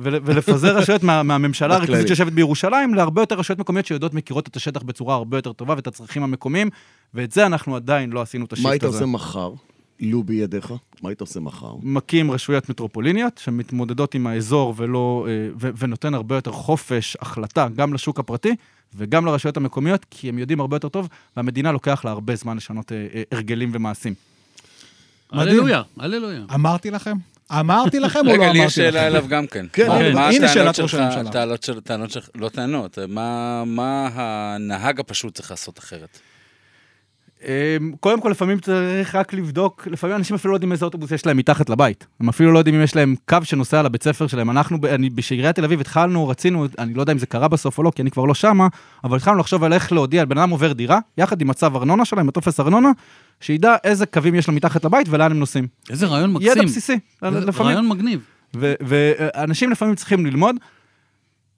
ול- 0.00 0.20
ולפזר 0.24 0.76
רשויות 0.78 1.02
מה, 1.02 1.22
מהממשלה. 1.22 1.76
הריכוזית 1.76 2.06
שיושבת 2.06 2.32
בירושלים 2.32 2.94
להרבה 2.94 3.22
יותר 3.22 3.34
רשויות 3.34 3.58
מקומיות 3.58 3.86
שיודעות, 3.86 4.14
מכירות 4.14 4.48
את 4.48 4.56
השטח 4.56 4.82
בצורה 4.82 5.14
הרבה 5.14 5.38
יותר 5.38 5.52
טובה 5.52 5.74
ואת 5.76 5.86
הצרכים 5.86 6.22
המקומיים, 6.22 6.70
ואת 7.14 7.32
זה 7.32 7.46
אנחנו 7.46 7.76
עדיין 7.76 8.10
לא 8.10 8.22
עשינו 8.22 8.44
את 8.44 8.52
השיפט 8.52 8.66
מה 8.66 8.70
הזה. 8.70 8.86
היית 8.86 8.94
עושה 8.94 9.06
מחר? 9.06 9.52
לו 10.00 10.22
בידיך? 10.22 10.72
מה 11.02 11.08
היית 11.08 11.20
עושה 11.20 11.40
מחר? 11.40 11.74
מקים 11.82 12.30
רשויות 12.30 12.68
מטרופוליניות 12.68 13.38
שמתמודדות 13.44 14.14
עם 14.14 14.26
האזור 14.26 14.74
ולא, 14.76 15.26
אה, 15.28 15.32
ו- 15.60 15.70
ונותן 15.78 16.14
הרבה 16.14 16.34
יותר 16.34 16.52
חופש 16.52 17.16
החלטה 17.20 17.68
גם 17.76 17.94
לשוק 17.94 18.18
הפרטי 18.20 18.54
וגם 18.96 19.26
לרשויות 19.26 19.56
המקומיות, 19.56 20.06
כי 20.10 20.28
הם 20.28 20.38
יודעים 20.38 20.60
הרבה 20.60 20.76
יותר 20.76 20.88
טוב, 20.88 21.08
והמדינה 21.36 21.72
לוקח 21.72 22.04
לה 22.04 22.10
הרבה 22.10 22.36
זמן 22.36 22.56
לשנות 22.56 22.92
אה, 22.92 23.06
אה, 23.14 23.22
הרגלים 23.32 23.70
ומעשים. 23.72 24.14
הללויה, 25.32 25.82
הללויה. 25.98 26.42
אמרתי 26.54 26.90
לכם? 26.90 27.16
אמרתי 27.52 28.00
לכם 28.00 28.18
או 28.18 28.24
לא 28.24 28.32
רגע, 28.32 28.42
אמרתי 28.44 28.52
לי 28.52 28.64
לכם? 28.64 28.66
יש 28.68 28.74
שאלה 28.74 29.06
אליו 29.06 29.24
גם 29.28 29.46
כן. 29.46 29.66
כן, 29.72 30.12
מה- 30.14 30.28
הנה, 30.28 30.48
שאלת 30.48 30.78
ראש 30.80 30.90
שלך- 30.90 31.00
הממשלה. 31.00 31.30
טענות 31.32 31.62
של- 31.62 31.80
טענות 31.80 32.10
של... 32.10 32.20
לא 32.34 32.48
טענות, 32.48 32.98
מה- 33.08 33.64
מה 33.66 34.08
הנהג 34.14 35.00
הפשוט 35.00 35.34
צריך 35.34 35.50
לעשות 35.50 35.78
אחרת? 35.78 36.18
אה, 37.48 37.76
קודם 38.00 38.20
כל, 38.20 38.28
לפעמים 38.28 38.58
צריך 38.58 39.14
רק 39.14 39.32
לבדוק, 39.32 39.88
לפעמים 39.90 40.16
אנשים 40.16 40.36
אפילו 40.36 40.52
לא 40.52 40.56
יודעים 40.56 40.72
איזה 40.72 40.84
אוטובוס 40.84 41.10
יש 41.10 41.26
להם 41.26 41.36
מתחת 41.36 41.70
לבית. 41.70 42.06
הם 42.20 42.28
אפילו 42.28 42.52
לא 42.52 42.58
יודעים 42.58 42.74
אם 42.76 42.82
יש 42.82 42.96
להם 42.96 43.14
קו 43.28 43.38
שנוסע 43.42 43.82
לבית 43.82 44.02
ספר 44.02 44.26
שלהם. 44.26 44.50
אנחנו, 44.50 44.78
אני, 44.88 45.10
בשעיריית 45.10 45.56
תל 45.56 45.64
אביב 45.64 45.80
התחלנו, 45.80 46.28
רצינו, 46.28 46.66
אני 46.78 46.94
לא 46.94 47.00
יודע 47.00 47.12
אם 47.12 47.18
זה 47.18 47.26
קרה 47.26 47.48
בסוף 47.48 47.78
או 47.78 47.82
לא, 47.82 47.92
כי 47.94 48.02
אני 48.02 48.10
כבר 48.10 48.24
לא 48.24 48.34
שמה, 48.34 48.68
אבל 49.04 49.16
התחלנו 49.16 49.38
לחשוב 49.38 49.64
על 49.64 49.72
איך 49.72 49.92
להודיע, 49.92 50.24
בן 50.24 50.38
אדם 50.38 50.50
עובר 50.50 50.72
דירה, 50.72 50.98
יחד 51.18 51.40
עם 51.40 51.48
מצב 51.48 51.76
ארנונה 51.76 52.04
שלהם, 52.04 52.28
הטופס 52.28 52.60
ארנונה, 52.60 52.90
שידע 53.40 53.76
איזה 53.84 54.06
קווים 54.06 54.34
יש 54.34 54.48
לו 54.48 54.54
מתחת 54.54 54.84
לבית 54.84 55.06
ולאן 55.10 55.30
הם 55.30 55.38
נוסעים. 55.38 55.66
איזה 55.90 56.06
רעיון 56.06 56.32
מקסים. 56.32 56.52
ידע 56.52 56.62
בסיסי, 56.62 56.98
איזה 57.22 57.40
לפעמים. 57.40 57.72
רעיון 57.72 57.88
מגניב. 57.88 58.20
ואנשים 58.54 59.70
לפעמים 59.70 59.94
צריכים 59.94 60.26
ללמוד, 60.26 60.56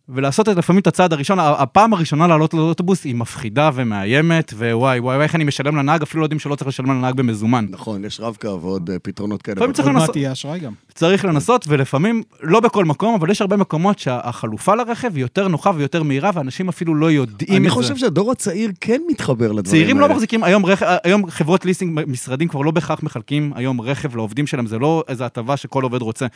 ולעשות 0.09 0.49
את, 0.49 0.57
לפעמים 0.57 0.81
את 0.81 0.87
הצעד 0.87 1.13
הראשון, 1.13 1.39
הפעם 1.41 1.93
הראשונה 1.93 2.27
לעלות 2.27 2.55
לאוטובוס 2.55 3.05
היא 3.05 3.15
מפחידה 3.15 3.71
ומאיימת, 3.75 4.53
ווואי 4.57 4.99
וואי, 5.01 5.23
איך 5.23 5.35
אני 5.35 5.45
משלם 5.45 5.77
לנהג, 5.77 6.03
אפילו 6.03 6.21
לא 6.21 6.25
יודעים 6.25 6.39
שלא 6.39 6.55
צריך 6.55 6.69
לשלם 6.69 6.91
לנהג 6.91 7.15
במזומן. 7.15 7.67
נכון, 7.71 8.05
יש 8.05 8.21
רב-קו 8.21 8.59
ועוד 8.63 8.91
אה, 8.91 8.99
פתרונות 8.99 9.43
כאלה. 9.43 9.55
לפעמים 9.55 9.73
צריך 9.73 9.89
לנסות- 9.89 10.17
יהיה 10.17 10.33
אשראי 10.33 10.59
גם. 10.59 10.73
צריך 10.95 11.25
לנסות, 11.25 11.65
ולפעמים, 11.69 12.23
לא 12.43 12.61
בכל 12.61 12.85
מקום, 12.85 13.15
אבל 13.15 13.31
יש 13.31 13.41
הרבה 13.41 13.57
מקומות 13.57 13.99
שהחלופה 13.99 14.75
לרכב 14.75 15.11
היא 15.15 15.21
יותר 15.23 15.49
נוחה 15.49 15.71
ויותר 15.77 16.03
מהירה, 16.03 16.31
ואנשים 16.35 16.69
אפילו 16.69 16.95
לא 16.95 17.11
יודעים 17.11 17.51
אני 17.51 17.59
את 17.59 17.63
זה. 17.63 17.71
חושב 17.71 17.97
שהדור 17.97 18.33
הצעיר 18.33 18.71
כן 18.81 19.03
מתחבר 19.11 19.47
לדברים 19.53 19.65
צעירים 19.65 19.99
לא 19.99 20.05
האלה. 20.05 20.15
מחזיקים, 20.15 20.45
היום, 20.45 20.67
רכ... 20.67 20.83
היום 21.05 21.31
חברות 21.31 21.65
ליסינג, 21.65 22.01
משרדים 22.07 22.49
כבר 22.49 22.61
לא 22.61 22.71
בהכרח 22.71 23.03
מחלקים 23.03 23.53
היום 23.55 23.81
רכב 23.81 24.17
לעובדים 24.17 24.47
שלהם, 24.47 24.67
זה 24.67 24.79
לא 24.79 25.05
איזו 25.09 25.25
הטבה 25.25 25.57
שכל 25.57 25.83
עובד 25.83 26.03
רוצה. 26.03 26.27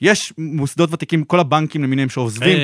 יש 0.00 0.32
מוסדות 0.38 0.92
ותיקים, 0.92 1.24
כל 1.24 1.40
הבנקים 1.40 1.82
למיניהם 1.82 2.08
שעוזבים, 2.08 2.58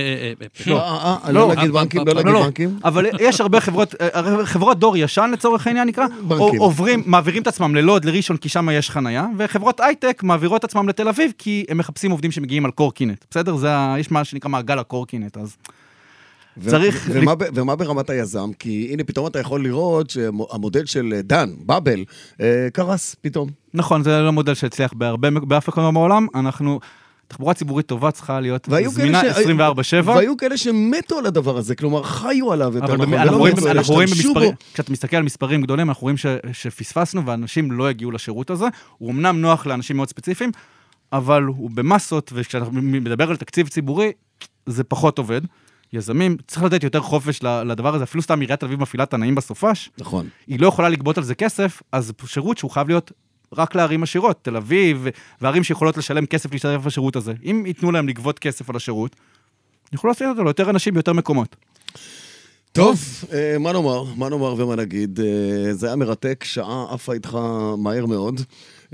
לא, 0.66 0.80
אה, 0.80 1.16
אה, 1.24 1.32
לא, 1.32 1.40
לא 1.40 1.54
נגיד 1.54 1.76
אה, 1.76 1.82
בנקים, 1.82 2.00
אה, 2.00 2.04
לא 2.06 2.10
אה, 2.10 2.14
נגיד 2.14 2.26
לא, 2.26 2.32
לא. 2.32 2.44
בנקים. 2.44 2.78
אבל 2.84 3.06
יש 3.20 3.40
הרבה 3.40 3.60
חברות, 3.60 3.94
חברות 4.44 4.78
דור 4.78 4.96
ישן 4.96 5.30
לצורך 5.32 5.66
העניין 5.66 5.88
נקרא, 5.88 6.06
עוברים, 6.58 7.02
מעבירים 7.06 7.42
את 7.42 7.46
עצמם 7.46 7.74
ללוד, 7.74 8.04
לראשון, 8.04 8.36
כי 8.36 8.48
שם 8.48 8.68
יש 8.72 8.90
חנייה, 8.90 9.26
וחברות 9.38 9.80
הייטק 9.80 10.22
מעבירות 10.22 10.58
את 10.58 10.64
עצמם 10.64 10.88
לתל 10.88 11.08
אביב, 11.08 11.32
כי 11.38 11.64
הם 11.68 11.78
מחפשים 11.78 12.10
עובדים 12.10 12.30
שמגיעים 12.30 12.64
על 12.64 12.70
קורקינט, 12.70 13.24
בסדר? 13.30 13.56
יש 13.98 14.10
מה 14.10 14.24
שנקרא 14.24 14.50
מעגל 14.50 14.78
הקורקינט, 14.78 15.36
אז... 15.36 15.56
ו- 16.56 16.70
צריך- 16.70 17.06
ו- 17.08 17.20
ומה 17.20 17.34
ב- 17.34 17.44
ומה 17.54 17.76
ברמת 17.76 18.10
היזם? 18.10 18.50
כי 18.58 18.88
הנה, 18.92 19.04
פתאום 19.04 19.26
אתה 19.26 19.38
יכול 19.38 19.64
לראות 19.64 20.10
שהמודל 20.10 20.86
של 20.86 21.20
דן, 21.24 21.50
באבל, 21.58 22.04
אה, 22.40 22.68
קרס 22.72 23.16
פתאום. 23.20 23.48
נכון, 23.74 24.02
זה 24.02 24.20
לא 24.20 24.32
מודל 24.32 24.54
שהצליח 24.54 24.92
בהרבה, 24.92 25.30
באף 25.30 25.68
מקום 25.68 25.94
בעולם, 25.94 26.26
אנחנו... 26.34 26.80
תחבורה 27.28 27.54
ציבורית 27.54 27.86
טובה 27.86 28.10
צריכה 28.10 28.40
להיות 28.40 28.68
זמינה 28.86 29.20
ש- 29.20 29.36
24/7. 29.46 30.06
והיו 30.06 30.36
כאלה 30.36 30.56
שמתו 30.56 31.18
על 31.18 31.26
הדבר 31.26 31.56
הזה, 31.58 31.74
כלומר, 31.74 32.02
חיו 32.02 32.52
עליו 32.52 32.72
יותר 32.74 32.94
אבל 32.94 32.96
נכון. 32.96 33.14
אנחנו 33.14 33.38
רואים, 33.38 33.54
מצאו, 33.56 33.70
אנחנו 33.70 33.94
רואים 33.94 34.08
במספרים, 34.08 34.50
בו. 34.50 34.56
כשאתה 34.74 34.92
מסתכל 34.92 35.16
על 35.16 35.22
מספרים 35.22 35.62
גדולים, 35.62 35.88
אנחנו 35.88 36.02
רואים 36.02 36.16
ש, 36.16 36.26
שפספסנו 36.52 37.26
ואנשים 37.26 37.72
לא 37.72 37.90
יגיעו 37.90 38.10
לשירות 38.10 38.50
הזה. 38.50 38.66
הוא 38.98 39.10
אמנם 39.10 39.40
נוח 39.40 39.66
לאנשים 39.66 39.96
מאוד 39.96 40.08
ספציפיים, 40.08 40.50
אבל 41.12 41.42
הוא 41.42 41.70
במסות, 41.70 42.30
וכשאנחנו 42.34 42.72
מדבר 42.82 43.30
על 43.30 43.36
תקציב 43.36 43.68
ציבורי, 43.68 44.12
זה 44.66 44.84
פחות 44.84 45.18
עובד. 45.18 45.40
יזמים, 45.92 46.36
צריך 46.46 46.62
לתת 46.62 46.84
יותר 46.84 47.00
חופש 47.00 47.42
לדבר 47.42 47.94
הזה, 47.94 48.04
אפילו 48.04 48.22
סתם 48.22 48.40
עיריית 48.40 48.60
תל 48.60 48.66
אביב 48.66 48.80
מפעילה 48.80 49.06
תנאים 49.06 49.34
בסופש, 49.34 49.90
נכון. 49.98 50.28
היא 50.46 50.60
לא 50.60 50.66
יכולה 50.66 50.88
לגבות 50.88 51.18
על 51.18 51.24
זה 51.24 51.34
כסף, 51.34 51.82
אז 51.92 52.12
שירות 52.26 52.58
שהוא 52.58 52.70
חייב 52.70 52.88
להיות 52.88 53.12
רק 53.56 53.74
לערים 53.74 54.02
עשירות, 54.02 54.38
תל 54.42 54.56
אביב, 54.56 55.06
וערים 55.40 55.64
שיכולות 55.64 55.96
לשלם 55.96 56.26
כסף 56.26 56.52
להשתתף 56.52 56.84
בשירות 56.84 57.16
הזה. 57.16 57.32
אם 57.44 57.62
ייתנו 57.66 57.92
להם 57.92 58.08
לגבות 58.08 58.38
כסף 58.38 58.70
על 58.70 58.76
השירות, 58.76 59.16
יוכלו 59.92 60.10
לעשות 60.10 60.26
אותו 60.30 60.44
ליותר 60.44 60.70
אנשים 60.70 60.94
ביותר 60.94 61.12
מקומות. 61.12 61.56
טוב, 62.72 63.00
אה, 63.32 63.56
מה 63.58 63.72
נאמר? 63.72 64.04
מה 64.16 64.28
נאמר 64.28 64.54
ומה 64.58 64.76
נגיד? 64.76 65.20
אה, 65.20 65.26
זה 65.74 65.86
היה 65.86 65.96
מרתק, 65.96 66.44
שעה 66.44 66.86
עפה 66.90 67.12
איתך 67.12 67.38
מהר 67.78 68.06
מאוד. 68.06 68.40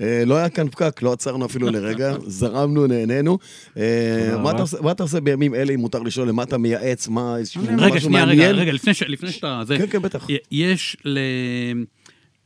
אה, 0.00 0.22
לא 0.26 0.34
היה 0.36 0.48
כאן 0.48 0.68
פקק, 0.68 1.02
לא 1.02 1.12
עצרנו 1.12 1.46
אפילו 1.46 1.70
לרגע, 1.70 2.14
זרמנו, 2.26 2.86
נהנינו. 2.86 3.38
מה. 3.76 4.50
אתה 4.50 4.62
עושה- 4.62 4.76
מה 4.80 4.90
אתה 4.92 5.02
עושה 5.02 5.20
בימים 5.20 5.54
אלה, 5.54 5.72
אם 5.74 5.80
מותר 5.80 5.98
לשאול, 6.02 6.28
למה 6.28 6.42
אתה 6.42 6.58
מייעץ? 6.58 7.08
מה, 7.08 7.36
איזשהו 7.36 7.62
רגע, 7.62 7.76
משהו 7.76 8.00
שנייה, 8.00 8.24
רגע, 8.24 8.36
מעניין? 8.36 8.54
רגע, 8.56 8.72
לפני 8.72 8.94
ש- 8.94 9.02
לפני 9.02 9.30
שאתה... 9.32 9.62
זה- 9.66 9.78
כן, 9.78 9.86
כן, 9.90 10.02
בטח. 10.02 10.26
יש 10.50 10.96
ל... 11.04 11.18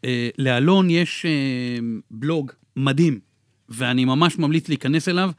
אה, 0.05 0.29
לאלון 0.39 0.91
יש 0.91 1.27
אה, 1.27 1.31
בלוג 2.11 2.53
מדהים, 2.77 3.19
ואני 3.69 4.05
ממש 4.05 4.39
ממליץ 4.39 4.69
להיכנס 4.69 5.09
אליו. 5.09 5.31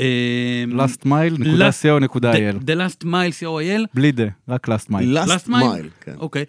אה, 0.00 0.64
lastmile.co.il 0.68 2.22
The- 2.22 2.62
The 2.64 2.76
Last 2.78 3.04
Mile, 3.04 3.42
co.il. 3.42 3.86
בלי 3.94 4.12
דה, 4.12 4.24
רק 4.48 4.68
last 4.68 4.90
mile. 4.90 5.28
last 5.28 5.48
mile, 5.48 5.88
כן. 6.00 6.14
אוקיי. 6.18 6.44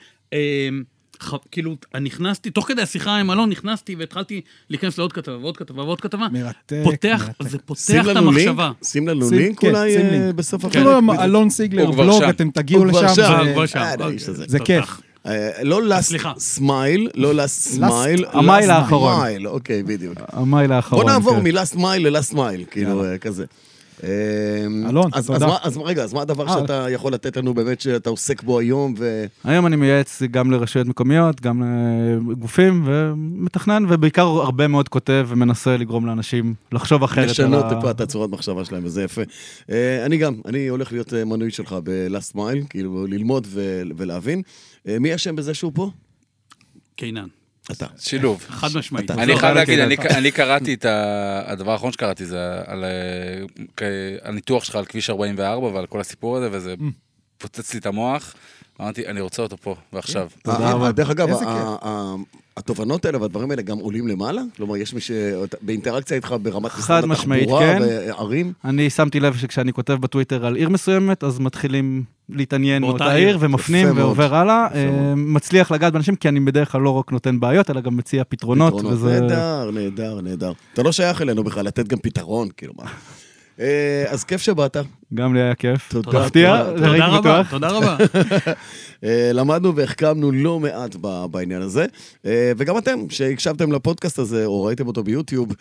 כאילו, 1.52 1.76
אני 1.96 2.06
נכנסתי, 2.06 2.50
תוך 2.50 2.68
כדי 2.68 2.82
השיחה 2.82 3.16
עם 3.16 3.32
אלון, 3.32 3.50
נכנסתי 3.50 3.96
והתחלתי 3.96 4.42
להיכנס 4.70 4.98
לעוד 4.98 5.14
כתבה 5.14 5.38
ועוד 5.38 5.58
כתבה 5.58 5.84
ועוד 5.84 6.02
כתבה. 6.02 6.28
מרתק, 6.32 6.76
פותח, 6.84 7.24
מרתק. 7.28 7.52
זה 7.52 7.58
פותח 7.60 8.06
את 8.12 8.16
המחשבה. 8.16 8.72
שים 8.84 9.08
לנו 9.08 9.30
לינק 9.32 9.60
כן, 9.60 9.68
אולי. 9.68 9.96
בסוף 10.36 10.66
הפרק. 10.66 10.76
אפילו 10.76 11.02
בדיוק. 11.08 11.20
אלון 11.24 11.50
סיגלר, 11.50 11.92
בלוג. 11.92 12.24
אתם 12.24 12.50
תגיעו 12.52 12.84
הוא 12.84 12.92
כבר 12.92 13.02
לשם. 13.12 13.22
הוא 13.46 13.54
כבר 13.54 13.66
שם. 13.66 13.84
אוקיי. 14.00 14.20
זה. 14.20 14.60
כיף. 14.60 15.02
אה, 15.26 15.64
לא 15.64 15.82
last 15.90 16.02
סליחה. 16.02 16.34
smile, 16.58 17.10
לא 17.16 17.34
last 17.34 17.78
smile, 17.78 18.26
המייל 18.32 18.70
האחרון. 18.72 19.46
אוקיי, 19.46 19.84
בדיוק. 19.84 20.18
המייל 20.28 20.72
האחרון. 20.72 21.02
בוא 21.02 21.12
נעבור. 21.12 21.40
מ-last 21.40 21.76
mile 21.76 22.00
ל-last 22.10 22.34
mile, 22.36 22.66
כאילו, 22.72 23.06
אה, 23.06 23.18
כזה. 23.18 23.46
אה, 24.04 24.10
אלון, 24.90 25.10
אז- 25.14 25.28
תודה. 25.28 25.38
אז 25.38 25.52
מה- 25.52 25.58
אז 25.64 25.78
רגע, 25.78 26.04
אז 26.04 26.14
מה 26.14 26.22
הדבר. 26.22 26.48
שאתה 26.48 26.86
יכול 26.90 27.14
לתת 27.14 27.38
לנו 27.38 27.54
באמת 27.54 27.82
שאתה 27.82 28.10
עוסק 28.10 28.44
בו 28.44 28.60
היום, 28.60 28.94
ו... 28.98 29.26
היום 29.44 29.66
אני 29.66 29.76
מייעץ 29.76 30.22
גם 30.32 30.52
לרשויות 30.52 30.88
מקומיות, 30.88 31.42
גם 31.42 31.64
לגופים, 32.32 32.84
ומתכנן, 32.86 33.84
ובעיקר 33.90 34.22
הרבה 34.26 34.68
מאוד 34.68 34.90
כותב 34.90 35.26
ומנסה 35.30 35.78
לגרום 35.78 36.06
לאנשים 36.06 36.54
לחשוב 36.72 37.04
אחרת. 37.04 37.30
לשנות 37.30 37.66
ה- 37.66 37.76
טיפה 37.76 37.92
את 37.92 38.02
הצורת 38.02 38.30
מחשבה 38.30 38.66
שלהם, 38.66 38.86
וזה 38.86 39.04
יפה. 39.04 39.22
אני 40.06 40.18
גם, 40.18 40.34
אני 40.46 40.68
הולך 40.68 40.92
להיות 40.92 41.14
מנוי 41.14 41.52
שלך 41.52 41.76
ב-last 41.84 42.36
mile, 42.36 42.68
כאילו 42.70 43.08
ללמוד 43.08 43.48
ו- 43.50 43.82
ולהבין. 43.98 44.42
אה, 44.88 45.00
מי 45.00 45.16
אשם 45.16 45.36
בזה 45.36 45.54
שהוא 45.54 45.72
פה? 45.76 45.92
קינן. 46.96 47.28
אתה. 47.72 47.86
שילוב. 48.00 48.46
חד 48.50 48.68
משמעית. 48.76 49.12
אני 49.12 49.32
לא, 49.32 49.38
חייב 49.38 49.54
לא, 49.54 49.60
להגיד, 49.60 49.80
אני- 49.80 50.32
קראתי 50.32 50.74
את. 50.74 50.86
הדבר 51.46 51.72
האחרון 51.72 51.92
שקראתי 51.92 52.26
זה 52.26 52.62
על 52.66 52.84
אה, 52.84 53.86
הניתוח 54.22 54.64
שלך 54.64 54.76
על 54.76 54.86
כביש 54.86 55.10
44 55.10 55.68
ועל 55.68 55.86
כל 55.86 56.02
הסיפור 56.02 56.38
הזה, 56.38 56.50
וזה 56.52 56.76
פוצץ 57.38 57.74
לי 57.74 57.80
את 57.80 57.86
המוח. 57.86 58.34
אמרתי, 58.82 59.08
אני 59.08 59.22
רוצה 59.22 59.42
אותו 59.42 59.58
פה 59.58 59.76
ועכשיו. 59.94 60.30
תודה 60.44 60.58
אה, 60.68 60.74
רבה. 60.74 60.92
דרך 60.92 61.10
אגב, 61.10 61.30
התובנות 62.60 63.06
האלה 63.06 63.22
והדברים 63.22 63.52
האלה 63.52 63.62
גם 63.62 63.78
עולים 63.78 64.08
למעלה? 64.08 64.42
כלומר, 64.58 64.78
יש 64.78 64.94
מי 64.94 65.02
ש... 65.02 65.12
באינטראקציה 65.62 66.16
איתך 66.16 66.36
ברמת 66.42 66.72
חד 66.72 67.06
משרד 67.06 67.38
התחבורה 67.38 67.60
כן. 67.60 67.82
וערים? 67.82 68.54
אני 68.66 68.90
שמתי 68.90 69.20
לב 69.20 69.36
שכשאני 69.36 69.74
כותב 69.74 69.94
בטוויטר 69.94 70.46
על 70.46 70.56
עיר 70.56 70.70
מסוימת, 70.70 71.24
אז 71.24 71.40
מתחילים 71.40 72.04
להתעניין 72.30 72.82
באותה 72.82 72.98
באותה 72.98 73.16
עיר. 73.16 73.28
עיר, 73.28 73.38
ומפנים. 73.40 73.98
ועובר 73.98 74.36
הלאה. 74.36 74.68
אה, 74.76 75.14
מצליח 75.16 75.72
לגעת 75.72 75.94
באנשים, 75.94 76.16
כי 76.16 76.30
אני 76.30 76.40
בדרך 76.40 76.72
כלל 76.72 76.82
לא 76.82 76.90
רק 76.90 77.12
נותן 77.12 77.40
בעיות, 77.40 77.70
אלא 77.70 77.82
גם 77.82 77.98
מציע 77.98 78.24
פתרונות, 78.30 78.86
וזה... 78.86 79.20
נהדר, 79.22 79.72
נהדר, 79.72 80.22
נהדר. 80.22 80.52
אתה 80.74 80.84
לא 80.84 80.92
שייך 80.92 81.22
אלינו 81.22 81.44
בכלל, 81.44 81.66
לתת 81.66 81.88
גם 81.88 81.98
פתרון, 81.98 82.50
כאילו 82.58 82.74
מה. 82.78 82.90
אה, 83.60 84.04
אז 84.08 84.24
כיף 84.24 84.42
שבאת. 84.42 84.78
גם 85.14 85.34
לי 85.34 85.42
היה 85.42 85.56
כיף. 85.56 85.90
תודה, 85.90 86.26
מפתיע, 86.26 86.64
תודה, 86.64 87.08
רבה, 87.08 87.20
בטוח. 87.20 87.52
תודה 87.52 87.70
רבה. 87.70 87.98
אה, 89.04 89.32
למדנו 89.34 89.76
והחכמנו 89.76 90.32
לא 90.32 90.60
מעט 90.60 90.96
בעניין 91.32 91.62
הזה, 91.62 91.86
אה, 92.26 92.52
וגם 92.58 92.78
אתם, 92.78 93.00
שהקשבתם 93.10 93.72
לפודקאסט 93.72 94.20
הזה, 94.20 94.46
או 94.46 94.64
ראיתם 94.64 94.88
אותו 94.88 95.04
ביוטיוב, 95.04 95.54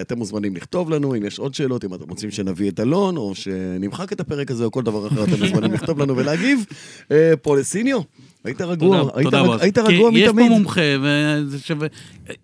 אתם 0.00 0.18
מוזמנים 0.18 0.56
לכתוב 0.56 0.90
לנו 0.90 1.14
אם 1.14 1.24
יש 1.24 1.38
עוד 1.38 1.54
שאלות, 1.54 1.84
אם 1.84 1.94
אתם 1.94 2.10
רוצים 2.10 2.30
שנביא 2.30 2.70
את 2.70 2.80
אלון, 2.80 3.16
או 3.16 3.34
שנמחק 3.34 4.12
את 4.12 4.20
הפרק 4.20 4.50
הזה, 4.50 4.64
או 4.64 4.70
כל 4.70 4.82
דבר 4.82 5.06
אחר, 5.06 5.24
אתם 5.24 5.40
מוזמנים 5.40 5.72
לכתוב 5.72 6.02
לנו 6.02 6.16
ולהגיב. 6.16 6.64
פולסיניו, 7.42 8.00
היית 8.44 8.60
רגוע, 8.60 9.10
תודה, 9.22 9.42
היית 9.60 9.78
רגוע 9.78 10.10
יש 10.14 10.26
פה 10.26 10.32
מתמיד. 10.32 10.50
מומחה, 10.50 10.80
וזה 11.02 11.58
שווה... 11.58 11.88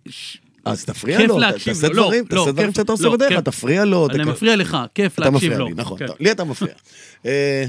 ש- 0.09 0.38
אז 0.64 0.84
תפריע 0.84 1.26
לו, 1.26 1.36
ת- 1.36 1.40
להקשיב 1.40 1.74
תעשה. 1.74 1.88
לא, 1.88 2.02
דברים, 2.04 2.24
לא, 2.30 2.38
תעשה 2.38 2.52
דברים 2.52 2.72
שאתה 2.72 2.92
עושה 2.92 3.04
לא, 3.04 3.12
בדרך. 3.12 3.40
תפריע 3.40 3.84
לו. 3.84 4.08
אני 4.10 4.24
מפריע 4.24 4.56
לך, 4.56 4.76
כיף 4.94 5.14
אתה 5.18 5.22
להקשיב 5.30 5.36
מפריע 5.50 5.58
לו. 5.58 5.66
לי, 5.68 5.74
נכון. 5.74 5.98
כן. 5.98 6.06
לי 6.20 6.30
אתה 6.30 6.44
מפריע. 6.44 6.74
אה, 7.26 7.64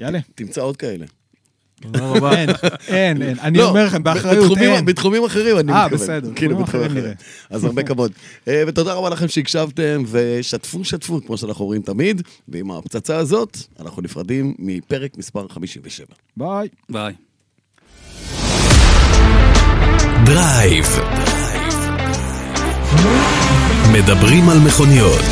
יאללה. 0.00 0.18
תמצא 0.34 0.60
עוד 0.60 0.76
כאלה. 0.76 1.06
אין, 1.94 2.50
אין, 2.88 3.22
אין. 3.22 3.38
אני 3.40 3.58
לא, 3.58 3.68
אומר 3.68 3.86
לכם, 3.86 4.02
באחריות, 4.02 4.58
אין. 4.58 4.84
בתחומים 4.84 5.24
אחרים 5.24 5.58
אני 5.58 5.72
אה, 5.72 5.84
מתכוון. 5.84 6.00
בסדר, 6.00 6.30
כאילו, 6.34 6.56
בתחומים 6.58 6.86
אחרים. 6.86 7.04
אז 7.50 7.64
הרבה 7.64 7.82
כבוד. 7.82 8.12
אה, 8.48 8.62
ותודה 8.66 8.92
רבה 8.94 9.10
לכם 9.10 9.28
שהקשבתם, 9.28 10.02
ושתפו, 10.10 10.84
שתפו, 10.84 11.20
כמו 11.26 11.38
שאנחנו 11.38 11.64
אומרים 11.64 11.82
תמיד. 11.82 12.22
ועם 12.48 12.70
הפצצה 12.70 13.16
הזאת, 13.16 13.56
אנחנו 13.80 14.02
נפרדים 14.02 14.54
מפרק 14.58 15.18
מספר 15.18 15.48
57. 15.48 16.06
ביי. 16.36 16.68
ביי. 16.88 17.14
דרייב. 20.24 20.86
מדברים 23.92 24.48
על 24.48 24.58
מכוניות. 24.58 25.22